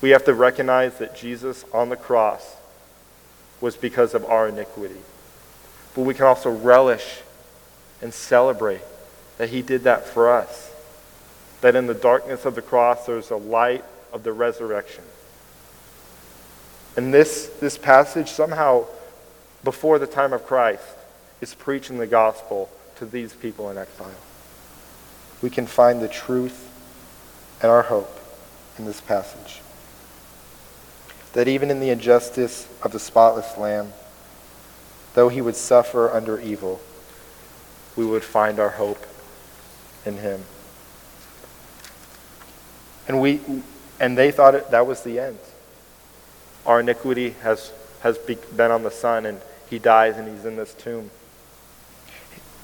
We 0.00 0.10
have 0.10 0.24
to 0.24 0.34
recognize 0.34 0.98
that 0.98 1.16
Jesus 1.16 1.64
on 1.72 1.88
the 1.88 1.96
cross 1.96 2.56
was 3.60 3.76
because 3.76 4.14
of 4.14 4.24
our 4.24 4.48
iniquity. 4.48 5.00
But 5.94 6.02
we 6.02 6.14
can 6.14 6.26
also 6.26 6.50
relish 6.50 7.22
and 8.00 8.12
celebrate 8.12 8.82
that 9.38 9.50
he 9.50 9.62
did 9.62 9.84
that 9.84 10.06
for 10.06 10.30
us. 10.30 10.72
That 11.60 11.74
in 11.74 11.86
the 11.86 11.94
darkness 11.94 12.44
of 12.44 12.54
the 12.54 12.62
cross, 12.62 13.06
there's 13.06 13.30
a 13.30 13.36
light 13.36 13.84
of 14.12 14.22
the 14.22 14.32
resurrection. 14.32 15.04
And 16.96 17.12
this, 17.14 17.46
this 17.60 17.78
passage, 17.78 18.30
somehow, 18.30 18.86
before 19.64 19.98
the 19.98 20.06
time 20.06 20.32
of 20.32 20.44
Christ, 20.44 20.82
is 21.40 21.54
preaching 21.54 21.98
the 21.98 22.06
gospel 22.06 22.68
to 22.96 23.06
these 23.06 23.32
people 23.32 23.70
in 23.70 23.78
exile. 23.78 24.10
We 25.40 25.50
can 25.50 25.66
find 25.66 26.00
the 26.00 26.08
truth 26.08 26.68
and 27.62 27.70
our 27.70 27.82
hope 27.82 28.18
in 28.78 28.84
this 28.84 29.00
passage. 29.00 29.60
That 31.34 31.46
even 31.46 31.70
in 31.70 31.78
the 31.80 31.90
injustice 31.90 32.68
of 32.82 32.92
the 32.92 32.98
spotless 32.98 33.56
Lamb, 33.56 33.92
though 35.14 35.28
he 35.28 35.40
would 35.40 35.56
suffer 35.56 36.10
under 36.10 36.40
evil, 36.40 36.80
we 37.98 38.06
would 38.06 38.22
find 38.22 38.60
our 38.60 38.70
hope 38.70 39.04
in 40.06 40.18
him. 40.18 40.44
And, 43.08 43.20
we, 43.20 43.40
and 43.98 44.16
they 44.16 44.30
thought 44.30 44.54
it, 44.54 44.70
that 44.70 44.86
was 44.86 45.02
the 45.02 45.18
end. 45.18 45.40
Our 46.64 46.78
iniquity 46.78 47.30
has, 47.42 47.72
has 48.02 48.16
been 48.16 48.70
on 48.70 48.84
the 48.84 48.92
Son, 48.92 49.26
and 49.26 49.40
he 49.68 49.80
dies 49.80 50.16
and 50.16 50.28
he's 50.28 50.44
in 50.44 50.54
this 50.54 50.74
tomb. 50.74 51.10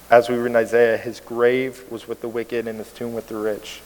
As 0.09 0.29
we 0.29 0.37
read 0.37 0.51
in 0.51 0.57
Isaiah, 0.57 0.97
his 0.97 1.19
grave 1.19 1.85
was 1.91 2.07
with 2.07 2.21
the 2.21 2.29
wicked 2.29 2.69
and 2.69 2.79
his 2.79 2.93
tomb 2.93 3.13
with 3.13 3.27
the 3.27 3.37
rich, 3.37 3.81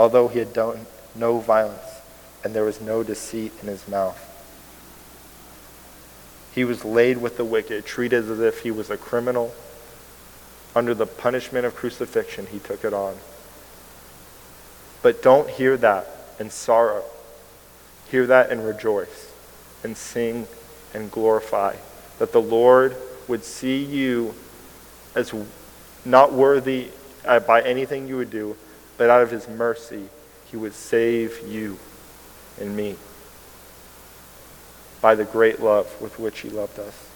although 0.00 0.26
he 0.26 0.40
had 0.40 0.52
done 0.52 0.86
no 1.14 1.38
violence 1.38 2.00
and 2.42 2.54
there 2.54 2.64
was 2.64 2.80
no 2.80 3.04
deceit 3.04 3.52
in 3.62 3.68
his 3.68 3.86
mouth. 3.86 4.18
He 6.52 6.64
was 6.64 6.84
laid 6.84 7.18
with 7.18 7.36
the 7.36 7.44
wicked, 7.44 7.86
treated 7.86 8.28
as 8.28 8.40
if 8.40 8.60
he 8.60 8.72
was 8.72 8.90
a 8.90 8.96
criminal. 8.96 9.54
Under 10.74 10.94
the 10.94 11.06
punishment 11.06 11.66
of 11.66 11.74
crucifixion, 11.74 12.46
he 12.46 12.58
took 12.58 12.84
it 12.84 12.94
on. 12.94 13.16
But 15.02 15.22
don't 15.22 15.50
hear 15.50 15.76
that 15.78 16.06
in 16.38 16.50
sorrow. 16.50 17.04
Hear 18.10 18.26
that 18.26 18.50
and 18.50 18.64
rejoice 18.64 19.32
and 19.82 19.96
sing 19.96 20.46
and 20.94 21.10
glorify 21.10 21.76
that 22.18 22.32
the 22.32 22.40
Lord 22.40 22.96
would 23.28 23.44
see 23.44 23.82
you 23.82 24.34
as 25.14 25.34
not 26.04 26.32
worthy 26.32 26.88
uh, 27.24 27.40
by 27.40 27.62
anything 27.62 28.08
you 28.08 28.16
would 28.16 28.30
do, 28.30 28.56
but 28.96 29.10
out 29.10 29.22
of 29.22 29.30
his 29.30 29.48
mercy, 29.48 30.08
he 30.50 30.56
would 30.56 30.74
save 30.74 31.40
you 31.46 31.78
and 32.60 32.76
me 32.76 32.96
by 35.00 35.14
the 35.14 35.24
great 35.24 35.60
love 35.60 36.00
with 36.00 36.18
which 36.18 36.40
he 36.40 36.50
loved 36.50 36.78
us. 36.78 37.11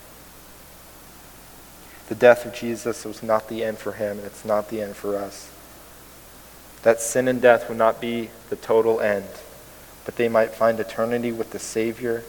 The 2.08 2.14
death 2.14 2.46
of 2.46 2.54
Jesus 2.54 3.04
was 3.04 3.22
not 3.22 3.48
the 3.48 3.64
end 3.64 3.78
for 3.78 3.92
him, 3.92 4.18
and 4.18 4.26
it's 4.26 4.44
not 4.44 4.70
the 4.70 4.80
end 4.80 4.94
for 4.94 5.16
us. 5.16 5.50
That 6.82 7.00
sin 7.00 7.26
and 7.26 7.42
death 7.42 7.68
would 7.68 7.78
not 7.78 8.00
be 8.00 8.30
the 8.48 8.56
total 8.56 9.00
end, 9.00 9.26
but 10.04 10.16
they 10.16 10.28
might 10.28 10.52
find 10.52 10.78
eternity 10.78 11.32
with 11.32 11.50
the 11.50 11.58
Savior. 11.58 12.22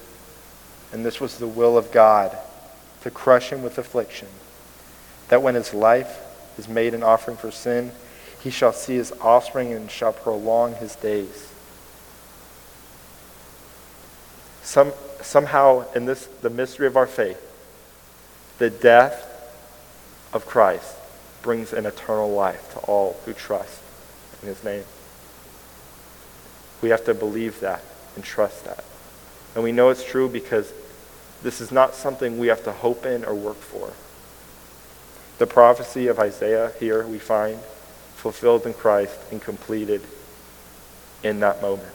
And 0.92 1.06
this 1.06 1.22
was 1.22 1.38
the 1.38 1.48
will 1.48 1.78
of 1.78 1.92
God 1.92 2.36
to 3.02 3.12
crush 3.12 3.52
him 3.52 3.62
with 3.62 3.78
affliction, 3.78 4.28
that 5.30 5.44
when 5.44 5.54
his 5.56 5.74
life 5.74 6.22
is 6.58 6.68
made 6.68 6.96
an 6.96 7.04
offering 7.04 7.38
for 7.38 7.52
sin, 7.52 7.92
he 8.42 8.50
shall 8.50 8.74
see 8.74 8.96
his 8.96 9.12
offspring 9.22 9.74
and 9.74 9.92
shall 9.92 10.14
prolong 10.14 10.74
his 10.76 10.96
days. 10.96 11.52
Some, 14.64 14.92
somehow, 15.22 15.86
in 15.94 16.06
this, 16.06 16.26
the 16.42 16.50
mystery 16.50 16.88
of 16.88 16.98
our 16.98 17.08
faith, 17.08 17.44
the 18.58 18.70
death 18.70 19.27
of 20.34 20.46
Christ 20.46 20.96
brings 21.42 21.74
an 21.74 21.86
eternal 21.86 22.32
life 22.32 22.74
to 22.74 22.80
all 22.80 23.20
who 23.26 23.34
trust 23.34 23.82
in 24.42 24.48
his 24.48 24.64
name. 24.64 24.84
We 26.82 26.90
have 26.90 27.06
to 27.06 27.14
believe 27.14 27.60
that 27.62 27.82
and 28.16 28.24
trust 28.24 28.66
that. 28.66 28.84
And 29.56 29.64
we 29.64 29.72
know 29.72 29.90
it's 29.90 30.04
true 30.04 30.30
because 30.30 30.74
this 31.44 31.62
is 31.62 31.72
not 31.72 31.96
something 31.96 32.38
we 32.38 32.48
have 32.48 32.64
to 32.66 32.72
hope 32.72 33.06
in 33.06 33.24
or 33.26 33.34
work 33.34 33.58
for. 33.58 33.94
The 35.38 35.48
prophecy 35.48 36.08
of 36.08 36.20
Isaiah 36.20 36.72
here 36.80 37.06
we 37.06 37.20
find 37.20 37.60
fulfilled 38.16 38.66
in 38.66 38.74
Christ 38.74 39.18
and 39.32 39.42
completed 39.42 40.02
in 41.24 41.40
that 41.40 41.62
moment. 41.62 41.94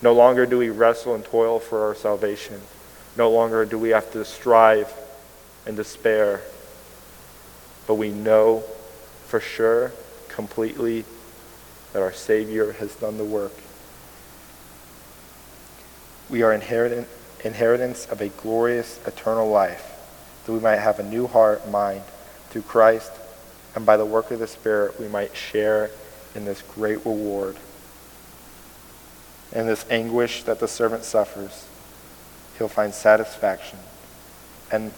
No 0.00 0.12
longer 0.12 0.46
do 0.46 0.58
we 0.58 0.70
wrestle 0.70 1.14
and 1.14 1.24
toil 1.24 1.58
for 1.58 1.86
our 1.86 1.94
salvation. 1.94 2.60
No 3.16 3.30
longer 3.30 3.64
do 3.64 3.78
we 3.78 3.90
have 3.90 4.10
to 4.12 4.24
strive 4.24 4.92
and 5.66 5.76
despair. 5.76 6.40
But 7.86 7.94
we 7.94 8.10
know 8.10 8.64
for 9.26 9.40
sure, 9.40 9.92
completely, 10.28 11.04
that 11.92 12.02
our 12.02 12.12
Savior 12.12 12.72
has 12.72 12.94
done 12.96 13.18
the 13.18 13.24
work. 13.24 13.52
We 16.28 16.42
are 16.42 16.52
inherit- 16.52 17.08
inheritance 17.44 18.06
of 18.06 18.20
a 18.20 18.28
glorious 18.28 19.00
eternal 19.06 19.48
life, 19.48 19.92
that 20.44 20.52
we 20.52 20.60
might 20.60 20.78
have 20.78 20.98
a 20.98 21.02
new 21.02 21.26
heart 21.26 21.68
mind 21.68 22.02
through 22.50 22.62
Christ, 22.62 23.12
and 23.74 23.84
by 23.84 23.96
the 23.96 24.06
work 24.06 24.30
of 24.30 24.38
the 24.38 24.46
Spirit 24.46 25.00
we 25.00 25.08
might 25.08 25.36
share 25.36 25.90
in 26.34 26.44
this 26.44 26.62
great 26.62 27.04
reward 27.04 27.56
in 29.54 29.66
this 29.66 29.84
anguish 29.90 30.42
that 30.44 30.60
the 30.60 30.68
servant 30.68 31.04
suffers, 31.04 31.66
he'll 32.56 32.68
find 32.68 32.94
satisfaction. 32.94 33.78
And 34.70 34.92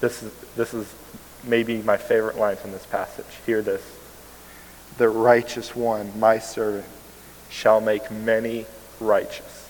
this 0.00 0.22
is, 0.22 0.32
this 0.56 0.74
is 0.74 0.92
maybe 1.44 1.82
my 1.82 1.96
favorite 1.96 2.36
line 2.36 2.56
from 2.56 2.72
this 2.72 2.86
passage. 2.86 3.26
Hear 3.44 3.62
this. 3.62 3.82
The 4.98 5.08
righteous 5.08 5.76
one, 5.76 6.18
my 6.18 6.38
servant, 6.38 6.86
shall 7.50 7.80
make 7.80 8.10
many 8.10 8.66
righteous. 8.98 9.68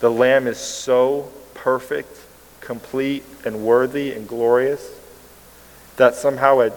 The 0.00 0.10
Lamb 0.10 0.46
is 0.46 0.58
so 0.58 1.30
perfect, 1.54 2.18
complete, 2.60 3.22
and 3.44 3.64
worthy 3.64 4.12
and 4.12 4.26
glorious 4.26 4.98
that 5.96 6.14
somehow 6.14 6.60
a 6.60 6.72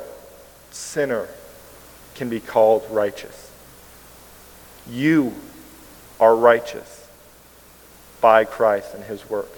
sinner 0.72 1.28
can 2.16 2.28
be 2.28 2.42
called 2.42 2.86
righteous. 2.90 3.52
You 4.90 5.34
are 6.20 6.36
righteous 6.36 7.08
by 8.20 8.44
Christ 8.44 8.94
and 8.94 9.06
his 9.06 9.30
work. 9.30 9.52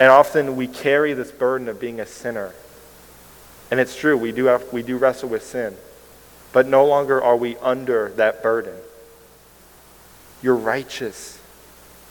And 0.00 0.10
often 0.10 0.56
we 0.56 0.68
carry 0.68 1.12
this 1.12 1.32
burden 1.32 1.68
of 1.68 1.80
being 1.80 2.00
a 2.00 2.06
sinner. 2.06 2.54
And 3.70 3.80
it's 3.80 3.96
true, 3.96 4.16
we 4.16 4.32
do, 4.32 4.46
have, 4.46 4.72
we 4.72 4.82
do 4.82 4.96
wrestle 4.96 5.28
with 5.28 5.44
sin. 5.44 5.76
But 6.52 6.66
no 6.66 6.86
longer 6.86 7.22
are 7.22 7.36
we 7.36 7.56
under 7.58 8.10
that 8.10 8.42
burden. 8.42 8.74
You're 10.42 10.56
righteous, 10.56 11.38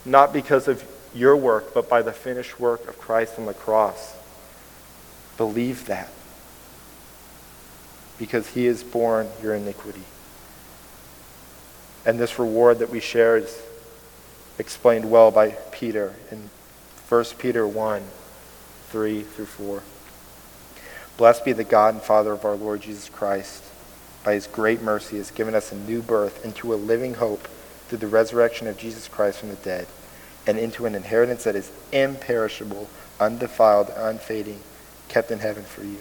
not 0.06 0.34
because 0.34 0.68
of 0.68 0.84
your 1.16 1.36
work, 1.36 1.74
but 1.74 1.90
by 1.90 2.02
the 2.02 2.12
finished 2.12 2.60
work 2.60 2.88
of 2.88 3.00
Christ 3.00 3.40
on 3.40 3.46
the 3.46 3.54
cross. 3.54 4.16
Believe 5.38 5.86
that. 5.88 6.10
Because 8.20 8.48
he 8.50 8.66
has 8.66 8.84
borne 8.84 9.30
your 9.42 9.56
iniquity. 9.56 10.04
And 12.06 12.20
this 12.20 12.38
reward 12.38 12.80
that 12.80 12.90
we 12.90 13.00
share 13.00 13.38
is 13.38 13.62
explained 14.60 15.10
well 15.10 15.32
by 15.32 15.52
Peter 15.72 16.14
in 16.32 16.50
1 17.10 17.26
Peter 17.38 17.66
1 17.66 18.04
3 18.90 19.22
through 19.22 19.46
4. 19.46 19.84
Blessed 21.18 21.46
be 21.46 21.54
the 21.54 21.64
God 21.64 21.94
and 21.94 22.04
Father 22.04 22.34
of 22.34 22.44
our 22.44 22.56
Lord 22.56 22.82
Jesus 22.82 23.10
Christ. 23.10 23.64
By 24.24 24.34
his 24.34 24.48
great 24.48 24.82
mercy, 24.82 25.18
has 25.18 25.32
given 25.32 25.56
us 25.56 25.72
a 25.72 25.76
new 25.76 26.02
birth 26.02 26.44
into 26.44 26.74
a 26.74 26.76
living 26.76 27.16
hope 27.16 27.48
through 27.88 28.00
the 28.00 28.08
resurrection 28.08 28.68
of 28.68 28.78
Jesus 28.78 29.08
Christ 29.08 29.40
from 29.40 29.50
the 29.50 29.56
dead, 29.56 29.88
and 30.46 30.60
into 30.60 30.86
an 30.86 30.96
inheritance 30.96 31.46
that 31.46 31.56
is 31.56 31.72
imperishable, 31.94 32.90
undefiled, 33.20 33.90
unfading, 33.96 34.62
kept 35.08 35.32
in 35.32 35.40
heaven 35.40 35.64
for 35.64 35.84
you. 35.84 36.00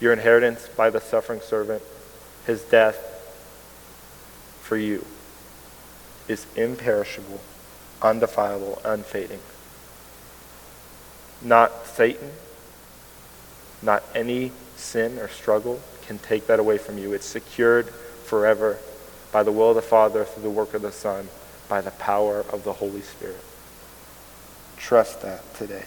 Your 0.00 0.12
inheritance 0.12 0.68
by 0.76 0.90
the 0.90 1.00
suffering 1.00 1.40
servant, 1.40 1.82
his 2.46 2.62
death, 2.62 2.96
for 4.60 4.76
you 4.76 5.06
is 6.28 6.46
imperishable, 6.56 7.40
undefilable, 8.02 8.80
unfading. 8.84 9.40
Not 11.42 11.86
Satan, 11.86 12.30
not 13.82 14.02
any 14.14 14.52
sin 14.76 15.18
or 15.18 15.28
struggle 15.28 15.80
can 16.06 16.18
take 16.18 16.46
that 16.46 16.58
away 16.58 16.78
from 16.78 16.98
you. 16.98 17.12
It's 17.12 17.26
secured 17.26 17.88
forever 17.88 18.78
by 19.32 19.42
the 19.42 19.52
will 19.52 19.70
of 19.70 19.76
the 19.76 19.82
Father 19.82 20.24
through 20.24 20.42
the 20.42 20.50
work 20.50 20.74
of 20.74 20.82
the 20.82 20.92
Son, 20.92 21.28
by 21.68 21.80
the 21.80 21.90
power 21.92 22.44
of 22.52 22.64
the 22.64 22.74
Holy 22.74 23.02
Spirit. 23.02 23.42
Trust 24.76 25.22
that 25.22 25.54
today. 25.54 25.86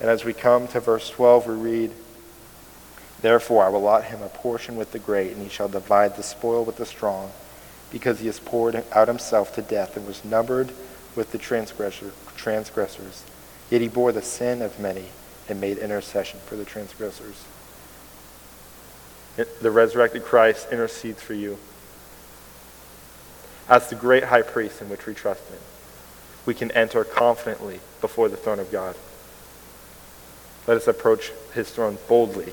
And 0.00 0.10
as 0.10 0.24
we 0.24 0.32
come 0.32 0.68
to 0.68 0.80
verse 0.80 1.08
12, 1.10 1.46
we 1.46 1.54
read, 1.54 1.92
Therefore 3.22 3.64
I 3.64 3.68
will 3.68 3.78
allot 3.78 4.04
him 4.04 4.22
a 4.22 4.28
portion 4.28 4.76
with 4.76 4.92
the 4.92 4.98
great, 4.98 5.32
and 5.32 5.42
he 5.42 5.48
shall 5.48 5.68
divide 5.68 6.16
the 6.16 6.22
spoil 6.22 6.64
with 6.64 6.76
the 6.76 6.86
strong, 6.86 7.30
because 7.94 8.18
he 8.18 8.26
has 8.26 8.40
poured 8.40 8.82
out 8.90 9.06
himself 9.06 9.54
to 9.54 9.62
death 9.62 9.96
and 9.96 10.04
was 10.04 10.24
numbered 10.24 10.72
with 11.14 11.30
the 11.30 11.38
transgressor, 11.38 12.10
transgressors. 12.34 13.22
Yet 13.70 13.82
he 13.82 13.86
bore 13.86 14.10
the 14.10 14.20
sin 14.20 14.62
of 14.62 14.80
many 14.80 15.04
and 15.48 15.60
made 15.60 15.78
intercession 15.78 16.40
for 16.44 16.56
the 16.56 16.64
transgressors. 16.64 17.44
The 19.36 19.70
resurrected 19.70 20.24
Christ 20.24 20.66
intercedes 20.72 21.22
for 21.22 21.34
you 21.34 21.56
as 23.68 23.88
the 23.88 23.94
great 23.94 24.24
high 24.24 24.42
priest 24.42 24.82
in 24.82 24.88
which 24.88 25.06
we 25.06 25.14
trust 25.14 25.48
in. 25.48 25.58
We 26.46 26.54
can 26.54 26.72
enter 26.72 27.04
confidently 27.04 27.78
before 28.00 28.28
the 28.28 28.36
throne 28.36 28.58
of 28.58 28.72
God. 28.72 28.96
Let 30.66 30.78
us 30.78 30.88
approach 30.88 31.30
his 31.54 31.70
throne 31.70 31.98
boldly 32.08 32.52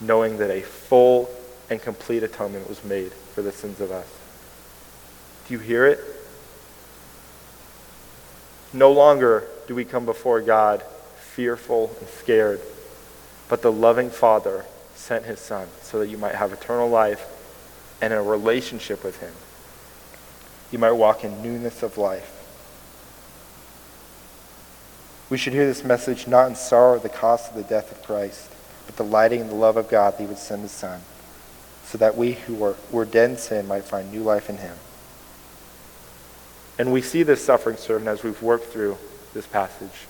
knowing 0.00 0.38
that 0.38 0.50
a 0.50 0.62
full 0.62 1.30
and 1.70 1.80
complete 1.80 2.24
atonement 2.24 2.68
was 2.68 2.82
made 2.82 3.12
for 3.12 3.42
the 3.42 3.52
sins 3.52 3.80
of 3.80 3.92
us. 3.92 4.17
Do 5.48 5.54
you 5.54 5.60
hear 5.60 5.86
it? 5.86 5.98
No 8.74 8.92
longer 8.92 9.44
do 9.66 9.74
we 9.74 9.86
come 9.86 10.04
before 10.04 10.42
God 10.42 10.82
fearful 11.34 11.90
and 12.00 12.08
scared, 12.08 12.60
But 13.48 13.62
the 13.62 13.72
loving 13.72 14.10
Father 14.10 14.66
sent 14.94 15.24
his 15.24 15.40
Son 15.40 15.68
so 15.80 16.00
that 16.00 16.08
you 16.08 16.18
might 16.18 16.34
have 16.34 16.52
eternal 16.52 16.90
life 16.90 17.24
and 18.02 18.12
a 18.12 18.20
relationship 18.20 19.02
with 19.02 19.20
him. 19.20 19.32
You 20.70 20.78
might 20.78 20.92
walk 20.92 21.24
in 21.24 21.42
newness 21.42 21.82
of 21.82 21.96
life. 21.96 22.34
We 25.30 25.38
should 25.38 25.54
hear 25.54 25.66
this 25.66 25.84
message 25.84 26.26
not 26.26 26.48
in 26.48 26.56
sorrow 26.56 26.96
at 26.96 27.02
the 27.02 27.08
cost 27.08 27.50
of 27.50 27.56
the 27.56 27.62
death 27.62 27.90
of 27.90 28.02
Christ, 28.02 28.50
but 28.86 28.96
delighting 28.96 29.40
in 29.40 29.48
the 29.48 29.54
love 29.54 29.78
of 29.78 29.88
God 29.88 30.14
that 30.14 30.20
he 30.20 30.26
would 30.26 30.38
send 30.38 30.62
his 30.62 30.72
Son, 30.72 31.00
so 31.84 31.96
that 31.96 32.16
we 32.16 32.32
who 32.32 32.54
were, 32.54 32.76
were 32.90 33.06
dead 33.06 33.30
in 33.30 33.36
sin 33.38 33.66
might 33.66 33.84
find 33.84 34.12
new 34.12 34.22
life 34.22 34.50
in 34.50 34.58
him. 34.58 34.76
And 36.78 36.92
we 36.92 37.02
see 37.02 37.24
this 37.24 37.44
suffering 37.44 37.76
servant 37.76 38.08
as 38.08 38.22
we've 38.22 38.40
worked 38.40 38.66
through 38.66 38.96
this 39.34 39.46
passage. 39.46 40.06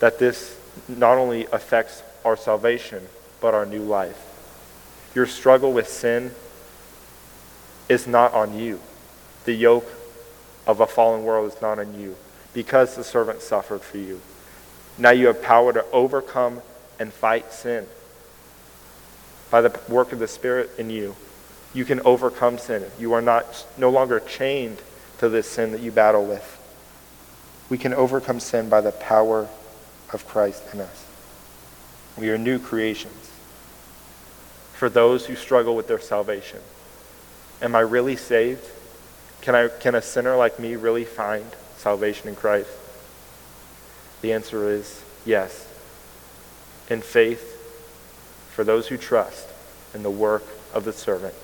That 0.00 0.18
this 0.18 0.58
not 0.88 1.18
only 1.18 1.46
affects 1.46 2.02
our 2.24 2.36
salvation, 2.36 3.06
but 3.40 3.54
our 3.54 3.66
new 3.66 3.82
life. 3.82 4.24
Your 5.14 5.26
struggle 5.26 5.72
with 5.72 5.88
sin 5.88 6.32
is 7.88 8.06
not 8.06 8.32
on 8.34 8.58
you. 8.58 8.80
The 9.44 9.52
yoke 9.54 9.88
of 10.66 10.80
a 10.80 10.86
fallen 10.86 11.24
world 11.24 11.52
is 11.52 11.60
not 11.60 11.78
on 11.78 11.98
you 11.98 12.16
because 12.52 12.96
the 12.96 13.04
servant 13.04 13.40
suffered 13.40 13.82
for 13.82 13.98
you. 13.98 14.20
Now 14.96 15.10
you 15.10 15.28
have 15.28 15.42
power 15.42 15.72
to 15.72 15.84
overcome 15.92 16.60
and 16.98 17.12
fight 17.12 17.52
sin. 17.52 17.86
By 19.50 19.60
the 19.62 19.80
work 19.88 20.12
of 20.12 20.18
the 20.18 20.28
Spirit 20.28 20.70
in 20.78 20.90
you, 20.90 21.16
you 21.78 21.84
can 21.84 22.00
overcome 22.00 22.58
sin. 22.58 22.84
You 22.98 23.12
are 23.12 23.22
not 23.22 23.64
no 23.78 23.88
longer 23.88 24.18
chained 24.18 24.78
to 25.18 25.28
this 25.28 25.48
sin 25.48 25.70
that 25.70 25.80
you 25.80 25.92
battle 25.92 26.26
with. 26.26 26.56
We 27.70 27.78
can 27.78 27.94
overcome 27.94 28.40
sin 28.40 28.68
by 28.68 28.80
the 28.80 28.90
power 28.90 29.48
of 30.12 30.26
Christ 30.26 30.64
in 30.74 30.80
us. 30.80 31.06
We 32.16 32.30
are 32.30 32.36
new 32.36 32.58
creations. 32.58 33.30
For 34.72 34.88
those 34.88 35.26
who 35.26 35.36
struggle 35.36 35.76
with 35.76 35.86
their 35.86 36.00
salvation, 36.00 36.58
am 37.62 37.76
I 37.76 37.80
really 37.80 38.16
saved? 38.16 38.64
Can, 39.40 39.54
I, 39.54 39.68
can 39.68 39.94
a 39.94 40.02
sinner 40.02 40.34
like 40.34 40.58
me 40.58 40.74
really 40.74 41.04
find 41.04 41.46
salvation 41.76 42.28
in 42.28 42.34
Christ? 42.34 42.70
The 44.20 44.32
answer 44.32 44.68
is 44.68 45.00
yes. 45.24 45.68
In 46.90 47.02
faith, 47.02 47.54
for 48.50 48.64
those 48.64 48.88
who 48.88 48.96
trust 48.96 49.46
in 49.94 50.02
the 50.02 50.10
work 50.10 50.42
of 50.74 50.84
the 50.84 50.92
servant, 50.92 51.34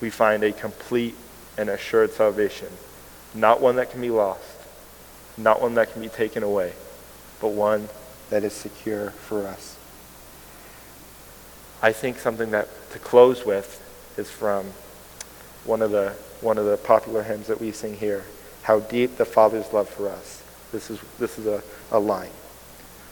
we 0.00 0.10
find 0.10 0.42
a 0.42 0.52
complete 0.52 1.14
and 1.56 1.68
assured 1.68 2.12
salvation, 2.12 2.68
not 3.34 3.60
one 3.60 3.76
that 3.76 3.90
can 3.90 4.00
be 4.00 4.10
lost, 4.10 4.42
not 5.36 5.60
one 5.60 5.74
that 5.74 5.92
can 5.92 6.02
be 6.02 6.08
taken 6.08 6.42
away, 6.42 6.72
but 7.40 7.48
one 7.48 7.88
that 8.30 8.44
is 8.44 8.52
secure 8.52 9.10
for 9.10 9.46
us. 9.46 9.76
I 11.82 11.92
think 11.92 12.18
something 12.18 12.50
that 12.50 12.68
to 12.92 12.98
close 12.98 13.44
with 13.44 13.80
is 14.18 14.30
from 14.30 14.66
one 15.64 15.82
of 15.82 15.90
the 15.90 16.14
one 16.40 16.58
of 16.58 16.64
the 16.64 16.76
popular 16.76 17.22
hymns 17.22 17.46
that 17.48 17.60
we 17.60 17.72
sing 17.72 17.96
here. 17.96 18.24
How 18.62 18.80
deep 18.80 19.16
the 19.16 19.24
Father's 19.24 19.72
love 19.72 19.88
for 19.88 20.08
us. 20.08 20.42
This 20.72 20.90
is 20.90 21.00
this 21.18 21.38
is 21.38 21.46
a, 21.46 21.62
a 21.90 21.98
line. 21.98 22.30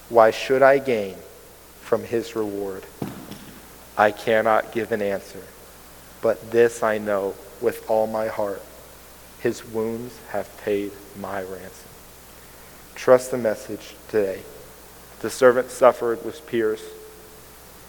Why 0.09 0.31
should 0.31 0.61
I 0.61 0.79
gain 0.79 1.15
from 1.81 2.03
his 2.03 2.35
reward? 2.35 2.85
I 3.97 4.11
cannot 4.11 4.71
give 4.71 4.91
an 4.91 5.01
answer, 5.01 5.43
but 6.21 6.51
this 6.51 6.83
I 6.83 6.97
know 6.97 7.35
with 7.61 7.89
all 7.89 8.07
my 8.07 8.27
heart. 8.27 8.61
His 9.39 9.65
wounds 9.65 10.19
have 10.29 10.49
paid 10.61 10.91
my 11.19 11.41
ransom. 11.41 11.89
Trust 12.95 13.31
the 13.31 13.37
message 13.37 13.95
today. 14.09 14.41
The 15.21 15.29
servant 15.29 15.69
suffered, 15.69 16.23
was 16.25 16.39
pierced, 16.41 16.85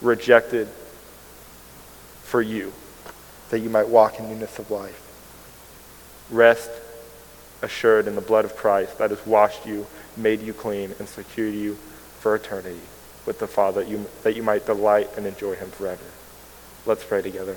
rejected 0.01 0.69
for 2.23 2.43
you, 2.43 2.73
that 3.51 3.59
you 3.61 3.71
might 3.71 3.89
walk 3.89 4.19
in 4.19 4.29
newness 4.29 4.59
of 4.59 4.71
life. 4.71 5.07
Rest 6.31 6.71
assured 7.63 8.07
in 8.07 8.15
the 8.15 8.21
blood 8.21 8.45
of 8.45 8.57
Christ 8.57 8.99
that 8.99 9.11
has 9.11 9.27
washed 9.27 9.67
you, 9.67 9.87
made 10.17 10.41
you 10.41 10.53
clean, 10.53 10.95
and 10.99 11.09
secured 11.09 11.55
you 11.55 11.75
for 12.21 12.35
eternity 12.35 12.81
with 13.27 13.39
the 13.39 13.47
Father, 13.47 13.83
that 13.83 13.91
you, 13.91 14.07
that 14.23 14.37
you 14.37 14.43
might 14.43 14.67
delight 14.67 15.09
and 15.17 15.27
enjoy 15.27 15.55
him 15.55 15.71
forever. 15.71 16.05
Let's 16.87 17.05
pray 17.05 17.23
together. 17.23 17.57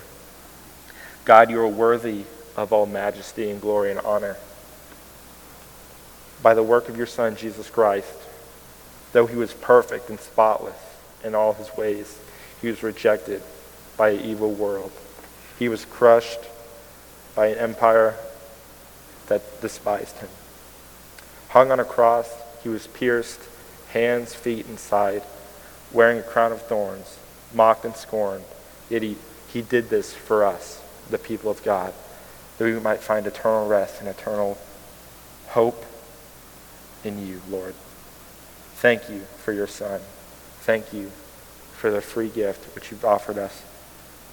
God, 1.26 1.50
you 1.50 1.60
are 1.60 1.68
worthy 1.68 2.26
of 2.58 2.74
all 2.74 2.86
majesty 2.86 3.50
and 3.50 3.62
glory 3.62 3.91
and 3.91 4.00
honor 4.02 4.36
by 6.41 6.54
the 6.54 6.64
work 6.64 6.90
of 6.90 6.98
your 6.98 7.08
Son, 7.08 7.36
Jesus 7.38 7.70
Christ. 7.70 8.14
Though 9.14 9.26
he 9.28 9.38
was 9.38 9.54
perfect 9.54 10.10
and 10.10 10.20
spotless 10.20 10.76
in 11.24 11.34
all 11.34 11.54
his 11.54 11.76
ways, 11.78 12.20
he 12.62 12.68
was 12.68 12.84
rejected 12.84 13.41
by 13.95 14.10
an 14.10 14.22
evil 14.22 14.52
world. 14.52 14.91
He 15.58 15.70
was 15.70 15.86
crushed 15.86 16.40
by 17.36 17.48
an 17.48 17.58
empire 17.58 18.16
that 19.28 19.62
despised 19.62 20.18
him. 20.18 20.30
Hung 21.50 21.72
on 21.72 21.80
a 21.80 21.86
cross, 21.86 22.30
he 22.64 22.70
was 22.70 22.88
pierced, 22.88 23.40
hands, 23.90 24.36
feet, 24.36 24.66
and 24.66 24.78
side, 24.78 25.24
wearing 25.94 26.20
a 26.20 26.24
crown 26.24 26.52
of 26.52 26.62
thorns, 26.64 27.18
mocked 27.54 27.86
and 27.86 27.95
scorned. 27.95 28.44
Yet 28.90 29.04
he, 29.04 29.16
he 29.48 29.62
did 29.62 29.90
this 29.90 30.14
for 30.14 30.44
us, 30.44 30.83
the 31.10 31.18
people 31.18 31.52
of 31.52 31.64
God, 31.64 31.94
that 32.58 32.66
we 32.66 32.80
might 32.80 33.00
find 33.00 33.26
eternal 33.26 33.68
rest 33.68 34.00
and 34.00 34.08
eternal 34.08 34.58
hope 35.50 35.86
in 37.04 37.26
you, 37.26 37.42
Lord. 37.50 37.76
Thank 38.76 39.10
you 39.10 39.22
for 39.44 39.54
your 39.54 39.68
Son. 39.68 40.02
Thank 40.62 40.94
you 40.94 41.12
for 41.74 41.92
the 41.92 42.02
free 42.02 42.30
gift 42.30 42.74
which 42.76 42.92
you've 42.92 43.06
offered 43.06 43.38
us 43.38 43.64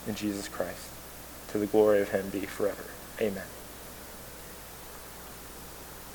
in 0.06 0.14
Jesus 0.14 0.48
Christ. 0.48 0.88
To 1.52 1.58
the 1.58 1.66
glory 1.66 2.00
of 2.00 2.10
him 2.10 2.28
be 2.30 2.40
forever. 2.40 2.84
Amen. 3.20 3.59